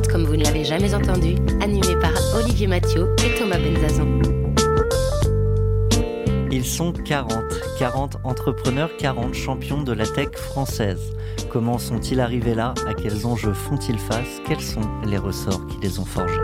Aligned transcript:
Next 0.00 0.08
40 0.08 0.08
comme 0.08 0.24
vous 0.24 0.36
ne 0.36 0.44
l'avez 0.44 0.64
jamais 0.64 0.94
entendu, 0.94 1.34
animé 1.60 1.94
par 2.00 2.12
Olivier 2.34 2.66
Mathieu 2.66 3.14
et 3.24 3.38
Thomas 3.38 3.58
Benzazon. 3.58 4.20
Ils 6.50 6.64
sont 6.64 6.92
40, 6.92 7.30
40 7.78 8.16
entrepreneurs, 8.24 8.90
40 8.98 9.34
champions 9.34 9.82
de 9.82 9.92
la 9.92 10.06
tech 10.06 10.30
française. 10.34 11.12
Comment 11.50 11.78
sont-ils 11.78 12.20
arrivés 12.20 12.54
là? 12.54 12.74
À 12.88 12.94
quels 12.94 13.26
enjeux 13.26 13.52
font-ils 13.52 13.98
face? 13.98 14.40
Quels 14.46 14.60
sont 14.60 14.80
les 15.06 15.18
ressorts 15.18 15.66
qui 15.66 15.78
les 15.82 15.98
ont 15.98 16.04
forgés? 16.04 16.40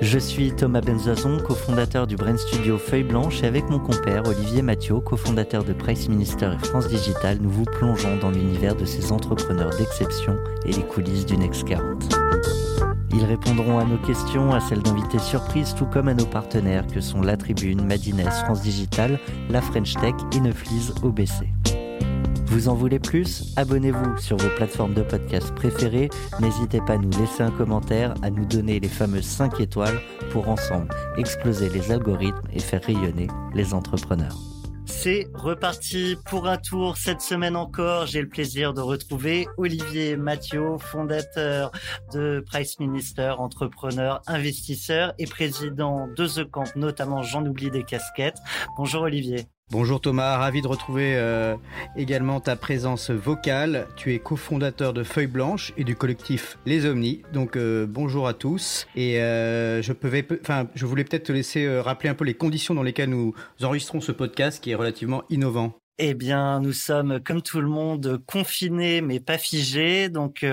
Je 0.00 0.18
suis 0.18 0.52
Thomas 0.52 0.80
Benzazon, 0.80 1.38
cofondateur 1.38 2.06
du 2.06 2.16
Brain 2.16 2.36
Studio 2.36 2.78
Feuille 2.78 3.04
Blanche 3.04 3.42
et 3.42 3.46
avec 3.46 3.68
mon 3.70 3.78
compère 3.78 4.22
Olivier 4.26 4.62
Mathieu, 4.62 5.00
cofondateur 5.00 5.64
de 5.64 5.72
Price 5.72 6.08
Minister 6.08 6.50
et 6.52 6.64
France 6.66 6.88
Digital, 6.88 7.38
nous 7.40 7.50
vous 7.50 7.64
plongeons 7.64 8.18
dans 8.18 8.30
l'univers 8.30 8.76
de 8.76 8.84
ces 8.84 9.12
entrepreneurs 9.12 9.70
d'exception 9.78 10.36
et 10.64 10.72
les 10.72 10.82
coulisses 10.82 11.26
du 11.26 11.36
Next 11.36 11.64
40. 11.64 12.23
Ils 13.14 13.24
répondront 13.24 13.78
à 13.78 13.84
nos 13.84 13.98
questions, 13.98 14.52
à 14.52 14.58
celles 14.58 14.82
d'invités 14.82 15.20
surprises, 15.20 15.74
tout 15.76 15.86
comme 15.86 16.08
à 16.08 16.14
nos 16.14 16.26
partenaires 16.26 16.86
que 16.86 17.00
sont 17.00 17.20
La 17.20 17.36
Tribune, 17.36 17.86
Madines, 17.86 18.28
France 18.44 18.62
Digital, 18.62 19.20
La 19.50 19.62
French 19.62 19.94
Tech 19.94 20.14
et 20.34 20.40
Neuflise 20.40 20.92
OBC. 21.02 21.48
Vous 22.46 22.68
en 22.68 22.74
voulez 22.74 22.98
plus? 22.98 23.52
Abonnez-vous 23.56 24.18
sur 24.18 24.36
vos 24.36 24.48
plateformes 24.56 24.94
de 24.94 25.02
podcast 25.02 25.54
préférées. 25.54 26.10
N'hésitez 26.40 26.80
pas 26.80 26.94
à 26.94 26.98
nous 26.98 27.10
laisser 27.10 27.42
un 27.42 27.52
commentaire, 27.52 28.14
à 28.22 28.30
nous 28.30 28.46
donner 28.46 28.80
les 28.80 28.88
fameuses 28.88 29.24
5 29.24 29.60
étoiles 29.60 30.00
pour 30.32 30.48
ensemble 30.48 30.88
exploser 31.16 31.68
les 31.68 31.92
algorithmes 31.92 32.42
et 32.52 32.60
faire 32.60 32.82
rayonner 32.82 33.28
les 33.54 33.74
entrepreneurs. 33.74 34.53
C'est 34.86 35.28
reparti 35.34 36.16
pour 36.26 36.46
un 36.46 36.56
tour 36.56 36.96
cette 36.96 37.20
semaine 37.20 37.56
encore. 37.56 38.06
J'ai 38.06 38.20
le 38.20 38.28
plaisir 38.28 38.74
de 38.74 38.80
retrouver 38.80 39.46
Olivier 39.56 40.16
Mathieu, 40.16 40.78
fondateur 40.78 41.70
de 42.12 42.42
Price 42.46 42.78
Minister, 42.78 43.34
entrepreneur, 43.38 44.20
investisseur 44.26 45.14
et 45.18 45.26
président 45.26 46.08
de 46.08 46.26
The 46.26 46.50
Camp, 46.50 46.64
notamment 46.76 47.22
j'en 47.22 47.44
oublie 47.46 47.70
des 47.70 47.84
casquettes. 47.84 48.38
Bonjour 48.76 49.02
Olivier. 49.02 49.46
Bonjour 49.70 50.00
Thomas, 50.00 50.36
ravi 50.36 50.60
de 50.60 50.68
retrouver 50.68 51.16
euh, 51.16 51.56
également 51.96 52.38
ta 52.38 52.54
présence 52.54 53.10
vocale. 53.10 53.88
Tu 53.96 54.14
es 54.14 54.18
cofondateur 54.18 54.92
de 54.92 55.02
Feuille 55.02 55.26
Blanche 55.26 55.72
et 55.78 55.84
du 55.84 55.96
collectif 55.96 56.58
Les 56.66 56.84
Omnis. 56.84 57.22
Donc 57.32 57.56
euh, 57.56 57.86
bonjour 57.88 58.28
à 58.28 58.34
tous. 58.34 58.86
Et 58.94 59.20
euh, 59.20 59.80
je, 59.80 59.92
voulais 60.84 61.04
peut-être 61.04 61.24
te 61.24 61.32
laisser 61.32 61.80
rappeler 61.80 62.10
un 62.10 62.14
peu 62.14 62.24
les 62.24 62.34
conditions 62.34 62.74
dans 62.74 62.82
lesquelles 62.82 63.08
nous 63.08 63.34
enregistrons 63.62 64.00
ce 64.02 64.12
podcast 64.12 64.62
qui 64.62 64.70
est 64.70 64.74
relativement 64.74 65.24
innovant. 65.30 65.72
Eh 65.98 66.14
bien, 66.14 66.60
nous 66.60 66.72
sommes 66.72 67.20
comme 67.20 67.40
tout 67.40 67.60
le 67.60 67.68
monde 67.68 68.20
confinés 68.26 69.00
mais 69.00 69.18
pas 69.18 69.38
figés, 69.38 70.08
donc 70.08 70.44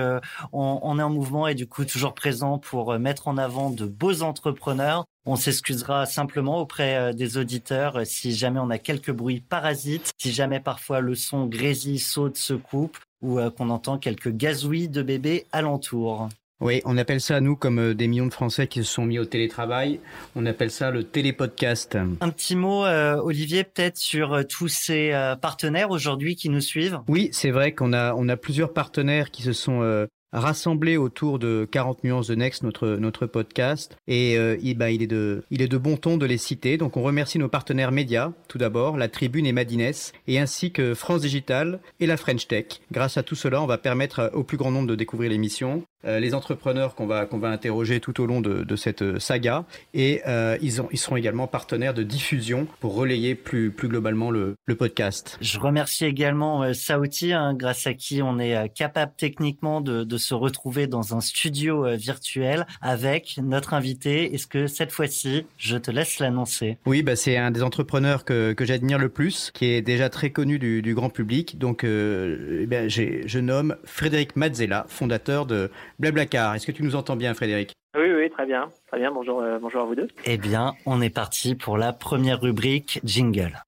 on, 0.52 0.80
on, 0.82 0.98
est 0.98 1.02
en 1.02 1.10
mouvement 1.10 1.48
et 1.48 1.54
du 1.54 1.66
coup 1.66 1.84
toujours 1.84 2.14
présent 2.14 2.58
pour 2.58 2.98
mettre 2.98 3.28
en 3.28 3.36
avant 3.36 3.70
de 3.70 3.84
beaux 3.84 4.22
entrepreneurs 4.22 5.04
on 5.24 5.36
s'excusera 5.36 6.06
simplement 6.06 6.60
auprès 6.60 6.96
euh, 6.96 7.12
des 7.12 7.36
auditeurs 7.38 7.96
euh, 7.96 8.04
si 8.04 8.34
jamais 8.34 8.58
on 8.60 8.70
a 8.70 8.78
quelques 8.78 9.12
bruits 9.12 9.40
parasites, 9.40 10.12
si 10.18 10.32
jamais 10.32 10.60
parfois 10.60 11.00
le 11.00 11.14
son 11.14 11.46
grésille, 11.46 11.98
saute, 11.98 12.36
se 12.36 12.54
coupe 12.54 12.98
ou 13.22 13.38
euh, 13.38 13.50
qu'on 13.50 13.70
entend 13.70 13.98
quelques 13.98 14.30
gazouilles 14.30 14.88
de 14.88 15.02
bébés 15.02 15.46
alentour. 15.52 16.28
Oui, 16.60 16.80
on 16.84 16.96
appelle 16.96 17.20
ça, 17.20 17.40
nous, 17.40 17.56
comme 17.56 17.92
des 17.92 18.06
millions 18.06 18.26
de 18.26 18.32
Français 18.32 18.68
qui 18.68 18.84
se 18.84 18.92
sont 18.92 19.04
mis 19.04 19.18
au 19.18 19.24
télétravail, 19.24 19.98
on 20.36 20.46
appelle 20.46 20.70
ça 20.70 20.92
le 20.92 21.02
télépodcast. 21.02 21.96
Un 22.20 22.30
petit 22.30 22.54
mot, 22.54 22.84
Olivier, 22.84 23.64
peut-être 23.64 23.96
sur 23.96 24.46
tous 24.46 24.68
ces 24.68 25.10
partenaires 25.40 25.90
aujourd'hui 25.90 26.36
qui 26.36 26.50
nous 26.50 26.60
suivent? 26.60 27.00
Oui, 27.08 27.30
c'est 27.32 27.50
vrai 27.50 27.72
qu'on 27.72 27.92
a, 27.92 28.14
on 28.14 28.28
a 28.28 28.36
plusieurs 28.36 28.72
partenaires 28.72 29.32
qui 29.32 29.42
se 29.42 29.52
sont 29.52 30.06
rassemblés 30.32 30.96
autour 30.96 31.38
de 31.38 31.68
40 31.70 32.04
nuances 32.04 32.28
de 32.28 32.34
Next, 32.34 32.62
notre, 32.62 32.88
notre 32.88 33.26
podcast. 33.26 33.96
Et 34.08 34.36
euh, 34.38 34.56
il, 34.62 34.76
bah, 34.76 34.90
il, 34.90 35.02
est 35.02 35.06
de, 35.06 35.44
il 35.50 35.62
est 35.62 35.68
de 35.68 35.78
bon 35.78 35.96
ton 35.96 36.16
de 36.16 36.26
les 36.26 36.38
citer. 36.38 36.78
Donc 36.78 36.96
on 36.96 37.02
remercie 37.02 37.38
nos 37.38 37.48
partenaires 37.48 37.92
médias, 37.92 38.32
tout 38.48 38.58
d'abord, 38.58 38.96
la 38.96 39.08
Tribune 39.08 39.46
et 39.46 39.52
Madines, 39.52 39.92
et 40.28 40.38
ainsi 40.38 40.70
que 40.70 40.94
France 40.94 41.22
Digital 41.22 41.80
et 41.98 42.06
la 42.06 42.16
French 42.16 42.46
Tech. 42.46 42.66
Grâce 42.92 43.16
à 43.16 43.22
tout 43.22 43.34
cela, 43.34 43.62
on 43.62 43.66
va 43.66 43.78
permettre 43.78 44.30
au 44.34 44.44
plus 44.44 44.56
grand 44.56 44.70
nombre 44.70 44.88
de 44.88 44.94
découvrir 44.94 45.30
l'émission, 45.30 45.82
les 46.04 46.34
entrepreneurs 46.34 46.94
qu'on 46.94 47.06
va, 47.06 47.26
qu'on 47.26 47.38
va 47.38 47.48
interroger 47.50 48.00
tout 48.00 48.20
au 48.20 48.26
long 48.26 48.40
de, 48.40 48.64
de 48.64 48.76
cette 48.76 49.18
saga, 49.18 49.64
et 49.94 50.22
euh, 50.26 50.58
ils, 50.60 50.80
ont, 50.80 50.88
ils 50.90 50.98
seront 50.98 51.16
également 51.16 51.46
partenaires 51.46 51.94
de 51.94 52.02
diffusion 52.02 52.66
pour 52.80 52.94
relayer 52.94 53.34
plus, 53.34 53.70
plus 53.70 53.88
globalement 53.88 54.30
le, 54.30 54.56
le 54.66 54.74
podcast. 54.74 55.38
Je 55.40 55.58
remercie 55.58 56.04
également 56.04 56.62
euh, 56.62 56.72
Saouti, 56.72 57.32
hein, 57.32 57.54
grâce 57.54 57.86
à 57.86 57.94
qui 57.94 58.22
on 58.22 58.38
est 58.38 58.68
capable 58.74 59.12
techniquement 59.16 59.80
de, 59.80 60.04
de 60.04 60.16
se 60.16 60.34
retrouver 60.34 60.86
dans 60.86 61.14
un 61.14 61.20
studio 61.20 61.86
euh, 61.86 61.96
virtuel 61.96 62.66
avec 62.80 63.38
notre 63.42 63.74
invité. 63.74 64.34
Est-ce 64.34 64.46
que 64.46 64.66
cette 64.66 64.92
fois-ci, 64.92 65.46
je 65.56 65.76
te 65.76 65.90
laisse 65.90 66.18
l'annoncer? 66.18 66.78
Oui, 66.86 67.02
bah 67.02 67.16
c'est 67.16 67.36
un 67.36 67.50
des 67.50 67.62
entrepreneurs 67.62 68.24
que, 68.24 68.52
que 68.52 68.64
j'admire 68.64 68.98
le 68.98 69.08
plus, 69.08 69.50
qui 69.52 69.66
est 69.66 69.82
déjà 69.82 70.08
très 70.08 70.30
connu 70.30 70.58
du, 70.58 70.82
du 70.82 70.94
grand 70.94 71.10
public. 71.10 71.58
Donc, 71.58 71.84
euh, 71.84 72.60
eh 72.62 72.66
ben, 72.66 72.88
je 72.88 73.38
nomme 73.38 73.76
Frédéric 73.84 74.36
Mazzella, 74.36 74.86
fondateur 74.88 75.46
de 75.46 75.70
Blablacar. 76.02 76.56
Est-ce 76.56 76.66
que 76.66 76.72
tu 76.72 76.82
nous 76.82 76.96
entends 76.96 77.14
bien, 77.14 77.32
Frédéric? 77.32 77.72
Oui, 77.96 78.10
oui, 78.12 78.28
très 78.28 78.44
bien. 78.44 78.68
Très 78.88 78.98
bien. 78.98 79.12
Bonjour, 79.12 79.40
euh, 79.40 79.60
bonjour 79.60 79.82
à 79.82 79.84
vous 79.84 79.94
deux. 79.94 80.08
Eh 80.24 80.36
bien, 80.36 80.74
on 80.84 81.00
est 81.00 81.14
parti 81.14 81.54
pour 81.54 81.78
la 81.78 81.92
première 81.92 82.40
rubrique 82.40 83.00
Jingle. 83.04 83.62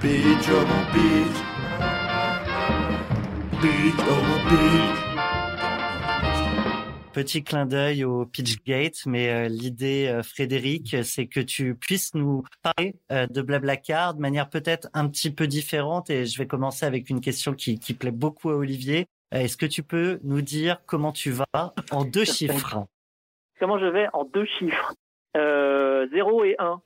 Beach, 0.00 0.48
oh, 0.50 0.64
beach. 0.94 1.36
Beach, 3.60 4.06
oh, 4.08 4.48
beach. 4.48 5.06
Petit 7.12 7.42
clin 7.42 7.66
d'œil 7.66 8.04
au 8.04 8.24
Pitchgate, 8.24 9.04
mais 9.06 9.28
euh, 9.30 9.48
l'idée, 9.48 10.06
euh, 10.08 10.22
Frédéric, 10.22 10.96
c'est 11.02 11.26
que 11.26 11.40
tu 11.40 11.74
puisses 11.74 12.14
nous 12.14 12.44
parler 12.62 12.94
euh, 13.10 13.26
de 13.26 13.42
Blablacar 13.42 14.14
de 14.14 14.20
manière 14.20 14.48
peut-être 14.48 14.88
un 14.94 15.08
petit 15.08 15.30
peu 15.30 15.46
différente. 15.46 16.08
Et 16.08 16.24
je 16.24 16.38
vais 16.38 16.46
commencer 16.46 16.86
avec 16.86 17.10
une 17.10 17.20
question 17.20 17.52
qui, 17.52 17.78
qui 17.78 17.92
plaît 17.92 18.10
beaucoup 18.10 18.48
à 18.48 18.56
Olivier. 18.56 19.06
Est-ce 19.32 19.56
que 19.56 19.66
tu 19.66 19.82
peux 19.82 20.20
nous 20.22 20.42
dire 20.42 20.80
comment 20.86 21.12
tu 21.12 21.30
vas 21.30 21.74
en 21.90 22.04
deux 22.04 22.24
chiffres? 22.36 22.86
Comment 23.58 23.78
je 23.78 23.86
vais 23.86 24.08
en 24.12 24.24
deux 24.24 24.46
chiffres? 24.58 24.94
Euh, 25.36 25.85
0 26.08 26.44
et 26.44 26.56
1. 26.58 26.80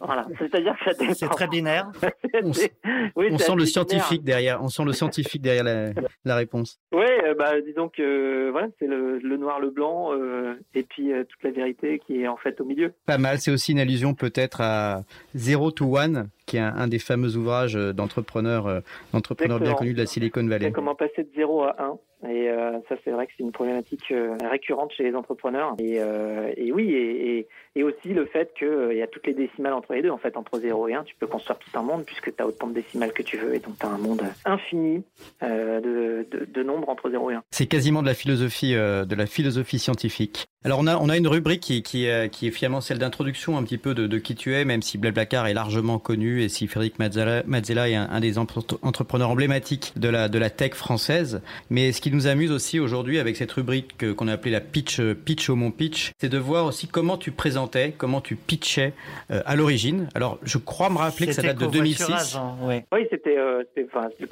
voilà. 0.00 0.26
C'est-à-dire 0.38 0.76
que 0.84 1.14
C'est 1.14 1.28
très 1.28 1.48
binaire. 1.48 1.90
on, 2.42 2.50
oui, 3.16 3.28
on 3.30 3.38
sent 3.38 3.54
le 3.56 3.66
scientifique 3.66 4.24
derrière. 4.24 4.62
On 4.62 4.68
sent 4.68 4.84
le 4.84 4.92
scientifique 4.92 5.42
derrière 5.42 5.64
la, 5.64 5.90
la 6.24 6.36
réponse. 6.36 6.78
Oui, 6.92 7.04
euh, 7.26 7.34
bah, 7.34 7.60
disons 7.60 7.88
que 7.88 8.50
voilà, 8.50 8.68
c'est 8.78 8.86
le, 8.86 9.18
le, 9.18 9.36
noir, 9.36 9.60
le 9.60 9.70
blanc, 9.70 10.12
euh, 10.12 10.54
et 10.74 10.82
puis 10.82 11.12
euh, 11.12 11.24
toute 11.24 11.42
la 11.42 11.50
vérité 11.50 12.00
qui 12.06 12.22
est 12.22 12.28
en 12.28 12.36
fait 12.36 12.60
au 12.60 12.64
milieu. 12.64 12.92
Pas 13.06 13.18
mal. 13.18 13.38
C'est 13.38 13.50
aussi 13.50 13.72
une 13.72 13.80
allusion 13.80 14.14
peut-être 14.14 14.60
à 14.60 15.02
Zero 15.34 15.70
to 15.70 15.96
One, 15.96 16.28
qui 16.46 16.56
est 16.56 16.60
un, 16.60 16.74
un 16.76 16.88
des 16.88 16.98
fameux 16.98 17.36
ouvrages 17.36 17.74
d'entrepreneurs, 17.74 18.66
euh, 18.66 18.80
d'entrepreneurs 19.12 19.60
bien 19.60 19.74
connus 19.74 19.94
de 19.94 19.98
la 19.98 20.06
Silicon 20.06 20.46
Valley. 20.46 20.72
Comment 20.72 20.94
passer 20.94 21.24
de 21.24 21.30
0 21.36 21.64
à 21.64 21.76
1 21.82 21.98
et 22.28 22.48
euh, 22.48 22.78
ça, 22.88 22.96
c'est 23.04 23.10
vrai 23.10 23.26
que 23.26 23.32
c'est 23.36 23.42
une 23.42 23.52
problématique 23.52 24.10
euh, 24.10 24.36
récurrente 24.50 24.92
chez 24.92 25.02
les 25.02 25.14
entrepreneurs. 25.14 25.74
Et, 25.78 25.96
euh, 25.98 26.52
oui, 26.72 26.92
et, 26.94 27.46
aussi 27.82 28.14
le 28.14 28.24
fait 28.24 28.52
qu'il 28.58 28.96
y 28.96 29.02
a 29.02 29.06
toutes 29.06 29.26
les 29.26 29.34
décimales 29.34 29.74
entre 29.74 29.92
les 29.92 30.00
deux. 30.00 30.10
En 30.10 30.16
fait, 30.16 30.36
entre 30.36 30.58
0 30.58 30.88
et 30.88 30.94
1, 30.94 31.04
tu 31.04 31.14
peux 31.16 31.26
construire 31.26 31.58
tout 31.58 31.78
un 31.78 31.82
monde 31.82 32.04
puisque 32.04 32.34
tu 32.34 32.42
as 32.42 32.46
autant 32.46 32.68
de 32.68 32.74
décimales 32.74 33.12
que 33.12 33.22
tu 33.22 33.36
veux. 33.36 33.54
Et 33.54 33.58
donc, 33.58 33.78
tu 33.78 33.84
as 33.84 33.90
un 33.90 33.98
monde 33.98 34.22
infini 34.44 35.02
de, 35.42 36.62
nombres 36.62 36.88
entre 36.88 37.10
0 37.10 37.30
et 37.30 37.34
1. 37.34 37.42
C'est 37.50 37.66
quasiment 37.66 38.00
de 38.00 38.06
la 38.06 38.14
philosophie, 38.14 38.72
de 38.72 39.14
la 39.14 39.26
philosophie 39.26 39.78
scientifique. 39.78 40.46
Alors 40.66 40.78
on 40.78 40.86
a, 40.86 40.96
on 40.96 41.10
a 41.10 41.16
une 41.18 41.28
rubrique 41.28 41.60
qui, 41.60 41.82
qui, 41.82 42.06
est 42.06 42.50
finalement 42.50 42.80
celle 42.80 42.98
d'introduction 42.98 43.58
un 43.58 43.64
petit 43.64 43.76
peu 43.76 43.92
de, 43.92 44.06
de, 44.06 44.16
qui 44.16 44.34
tu 44.34 44.54
es, 44.54 44.64
même 44.64 44.80
si 44.80 44.96
Blablacar 44.96 45.46
est 45.46 45.52
largement 45.52 45.98
connu 45.98 46.42
et 46.42 46.48
si 46.48 46.66
Frédéric 46.68 46.98
Mazzella, 46.98 47.90
est 47.90 47.94
un, 47.94 48.20
des 48.20 48.38
entrepreneurs 48.38 49.28
emblématiques 49.28 49.92
de 49.96 50.08
la, 50.08 50.30
de 50.30 50.38
la 50.38 50.48
tech 50.48 50.72
française. 50.72 51.42
Mais 51.68 51.92
ce 51.92 52.00
qui 52.00 52.10
nous 52.14 52.26
amuse 52.26 52.52
aussi 52.52 52.80
aujourd'hui 52.80 53.18
avec 53.18 53.36
cette 53.36 53.52
rubrique 53.52 54.14
qu'on 54.14 54.28
a 54.28 54.32
appelée 54.32 54.50
la 54.52 54.60
pitch, 54.60 55.00
pitch 55.24 55.50
au 55.50 55.56
mon 55.56 55.70
pitch, 55.70 56.12
c'est 56.18 56.28
de 56.28 56.38
voir 56.38 56.66
aussi 56.66 56.88
comment 56.88 57.16
tu 57.16 57.30
présentais, 57.30 57.92
comment 57.96 58.20
tu 58.20 58.36
pitchais 58.36 58.92
euh, 59.30 59.42
à 59.44 59.56
l'origine. 59.56 60.08
Alors 60.14 60.38
je 60.42 60.58
crois 60.58 60.90
me 60.90 60.98
rappeler 60.98 61.26
que 61.26 61.32
ça 61.32 61.42
date 61.42 61.58
de 61.58 61.66
2006. 61.66 62.36
Hein, 62.36 62.56
ouais. 62.62 62.84
Oui, 62.92 63.06
c'était 63.10 63.36
euh, 63.36 63.64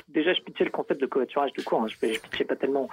déjà 0.08 0.32
je 0.32 0.40
pitchais 0.40 0.64
le 0.64 0.70
concept 0.70 1.00
de 1.00 1.06
covoiturage 1.06 1.52
du 1.52 1.62
cours. 1.62 1.82
Hein. 1.82 1.87
Je, 1.88 1.94
je 1.94 2.20
pitchais 2.20 2.44
pas 2.44 2.56
tellement, 2.56 2.88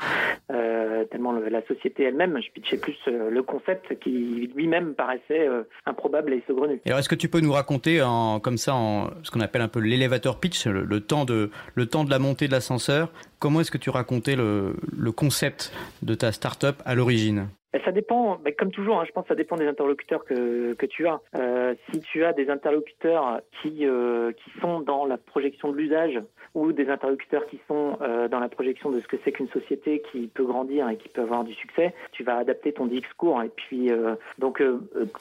euh, 0.52 1.06
tellement 1.06 1.34
la 1.34 1.66
société 1.68 2.04
elle-même, 2.04 2.40
je 2.42 2.52
pitchais 2.52 2.78
plus 2.78 2.98
le 3.08 3.42
concept 3.44 4.00
qui 4.00 4.50
lui-même 4.56 4.94
paraissait 4.94 5.48
euh, 5.48 5.64
improbable 5.86 6.34
et 6.34 6.44
saugrenu. 6.48 6.80
alors, 6.86 7.00
est-ce 7.00 7.10
que 7.10 7.16
tu 7.16 7.30
peux 7.30 7.40
nous 7.40 7.52
raconter, 7.52 8.02
en, 8.02 8.40
comme 8.40 8.58
ça, 8.58 8.74
en 8.76 9.10
ce 9.24 9.32
qu'on 9.32 9.42
appelle 9.42 9.62
un 9.62 9.68
peu 9.68 9.80
l'élévateur 9.80 10.40
pitch, 10.40 10.66
le, 10.66 11.00
temps 11.02 11.26
de, 11.26 11.50
le 11.76 11.86
temps 11.86 12.04
de 12.04 12.10
la 12.10 12.20
montée 12.20 12.48
de 12.48 12.52
l'ascenseur, 12.52 13.12
comment 13.40 13.62
est-ce 13.62 13.72
que 13.72 13.78
tu 13.78 13.90
racontais 13.90 14.36
le, 14.36 14.76
le 14.96 15.12
concept 15.12 15.72
de 16.02 16.14
ta 16.16 16.32
start-up 16.32 16.82
à 16.86 16.96
l'origine? 16.96 17.48
Ça 17.86 17.92
dépend, 17.92 18.40
mais 18.44 18.54
comme 18.54 18.72
toujours, 18.72 19.00
hein, 19.00 19.04
je 19.06 19.12
pense 19.12 19.24
que 19.24 19.30
ça 19.30 19.36
dépend 19.36 19.56
des 19.56 19.68
interlocuteurs 19.68 20.26
que, 20.26 20.74
que 20.74 20.86
tu 20.88 21.08
as. 21.08 21.20
Euh, 21.36 21.76
si 21.92 22.00
tu 22.02 22.24
as 22.26 22.34
des 22.34 22.50
interlocuteurs 22.50 23.42
qui, 23.62 23.86
euh, 23.86 24.32
qui 24.32 24.60
sont 24.60 24.80
dans 24.80 25.06
la 25.06 25.18
projection 25.18 25.72
de 25.72 25.78
l'usage 25.78 26.20
ou 26.56 26.72
des 26.72 26.90
interlocuteurs 26.90 27.46
qui 27.46 27.60
sont 27.68 27.98
euh, 28.02 28.28
dans 28.28 28.40
la 28.40 28.50
projection 28.50 28.90
de 28.90 29.00
ce 29.00 29.08
que 29.08 29.18
c'est 29.24 29.32
qu'une 29.32 29.50
société 29.50 30.02
qui 30.12 30.28
peut 30.28 30.46
grandir 30.46 30.90
et 30.90 30.98
qui 30.98 31.10
peut 31.10 31.22
avoir 31.22 31.44
du 31.44 31.54
succès, 31.54 31.94
tu 32.12 32.24
vas 32.24 32.38
adapter 32.38 32.74
ton 32.74 32.88
discours. 32.88 33.44
Et 33.44 33.50
puis, 33.50 33.92
donc, 34.40 34.64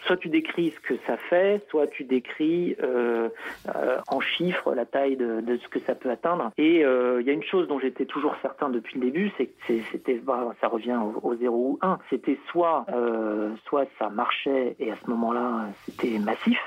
soit 0.07 0.17
tu 0.17 0.29
décris 0.29 0.73
ce 0.75 0.81
que 0.81 0.95
ça 1.07 1.17
fait, 1.17 1.63
soit 1.69 1.87
tu 1.87 2.05
décris 2.05 2.77
en 4.11 4.21
chiffres 4.21 4.75
la 4.75 4.87
taille 4.87 5.17
de, 5.17 5.41
de, 5.41 5.57
ce 5.59 5.69
que 5.69 5.81
ça 5.81 5.95
peut 5.95 6.11
atteindre. 6.11 6.51
Et 6.57 6.81
il 6.81 7.27
y 7.27 7.31
a 7.31 7.33
une 7.33 7.43
chose 7.43 7.69
dont 7.69 7.79
j'étais 7.79 8.07
toujours 8.07 8.35
certain 8.41 8.69
depuis 8.71 8.99
le 8.99 9.07
début, 9.07 9.31
c'est 9.37 9.47
que 9.47 9.75
c'était, 9.93 10.15
bah, 10.15 10.55
ça 10.61 10.69
revient 10.69 10.99
au, 11.23 11.35
0 11.35 11.57
ou 11.57 11.79
1. 11.83 11.99
C'était 12.11 12.38
soit, 12.49 12.87
soit 13.65 13.87
ça 13.99 14.09
marchait 14.09 14.77
et 14.79 14.91
à 14.91 14.97
ce 14.97 15.11
moment-là, 15.11 15.67
c'était 15.85 16.19
massif, 16.19 16.59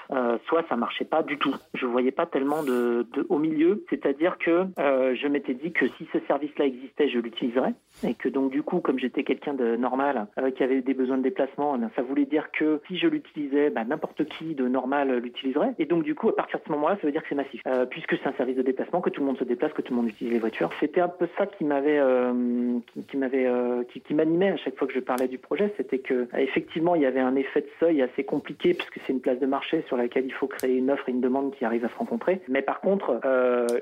soit 0.46 0.64
ça 0.70 0.76
marchait 0.76 1.06
pas 1.06 1.24
du 1.24 1.38
tout. 1.38 1.56
Je 1.74 1.86
voyais 1.86 2.12
pas 2.12 2.26
tellement 2.26 2.64
de, 2.64 3.06
de 3.14 3.26
au 3.30 3.38
milieu, 3.38 3.84
c'est-à-dire 3.90 4.38
que 4.38 4.66
euh, 4.80 5.16
je 5.16 5.28
m'étais 5.28 5.54
dit 5.54 5.72
que 5.72 5.88
si 5.88 6.08
ce 6.14 6.20
service-là 6.28 6.66
existait, 6.66 7.10
je 7.10 7.20
l'utiliserais. 7.20 7.74
Et 8.04 8.14
que 8.14 8.30
donc, 8.30 8.52
du 8.52 8.64
coup, 8.64 8.80
comme 8.80 9.00
j'étais 9.00 9.24
quelqu'un 9.24 9.54
de 9.54 9.76
normal, 9.76 10.28
euh, 10.38 10.52
qui 10.52 10.64
avait 10.64 10.82
des 10.82 10.94
besoins 10.94 11.18
de 11.18 11.24
déplacement, 11.24 11.78
eh 11.78 11.96
ça 11.96 12.02
voulait 12.02 12.26
dire 12.26 12.52
que 12.52 12.82
si 12.88 12.98
je 12.98 13.08
l'utilisais, 13.08 13.70
bah, 13.70 13.84
n'importe 13.84 14.26
qui 14.26 14.56
de 14.56 14.68
normal 14.68 15.18
l'utiliserait. 15.18 15.74
Et 15.80 15.86
donc, 15.86 16.04
du 16.04 16.16
coup, 16.16 16.30
à 16.30 16.36
partir 16.36 16.60
de 16.60 16.66
ce 16.66 16.72
moment-là, 16.72 16.98
ça 17.02 17.08
veut 17.08 17.12
dire 17.12 17.22
que 17.22 17.30
c'est 17.30 17.36
massif. 17.36 17.62
Euh, 17.68 17.86
puisque 17.86 18.16
c'est 18.18 18.28
un 18.28 18.34
service 18.34 18.56
de 18.56 18.62
déplacement, 18.62 19.02
que 19.02 19.10
tout 19.10 19.22
le 19.22 19.28
monde 19.28 19.38
se 19.38 19.44
déplace, 19.44 19.74
que 19.74 19.82
tout 19.82 19.94
le 19.94 19.98
monde 19.98 20.10
utilise 20.10 20.34
les 20.34 20.40
voitures. 20.40 20.70
C'était 20.80 21.02
un 21.02 21.10
peu 21.10 21.28
ça 21.38 21.46
qui 21.46 21.64
m'avait, 21.64 22.02
qui, 23.08 23.18
m'avait, 23.18 23.48
qui, 23.94 24.14
m'animait 24.14 24.52
à 24.52 24.58
chaque 24.58 24.78
fois 24.78 24.88
que 24.88 24.94
je 24.94 25.00
parlais 25.00 25.28
du 25.28 25.38
projet. 25.38 25.61
C'était 25.78 26.00
que, 26.00 26.28
effectivement, 26.38 26.96
il 26.96 27.02
y 27.02 27.06
avait 27.06 27.20
un 27.20 27.36
effet 27.36 27.62
de 27.62 27.70
seuil 27.80 28.02
assez 28.02 28.24
compliqué, 28.24 28.74
puisque 28.74 29.00
c'est 29.06 29.14
une 29.14 29.22
place 29.22 29.40
de 29.40 29.46
marché 29.46 29.84
sur 29.88 29.98
laquelle 29.98 30.26
il 30.26 30.34
faut 30.34 30.48
créer 30.48 30.78
une 30.78 30.92
offre 30.92 31.08
et 31.10 31.12
une 31.12 31.22
demande 31.22 31.54
qui 31.56 31.66
arrivent 31.66 31.86
à 31.86 31.90
se 31.90 31.96
rencontrer. 31.96 32.42
Mais 32.48 32.62
par 32.62 32.82
contre, 32.82 33.20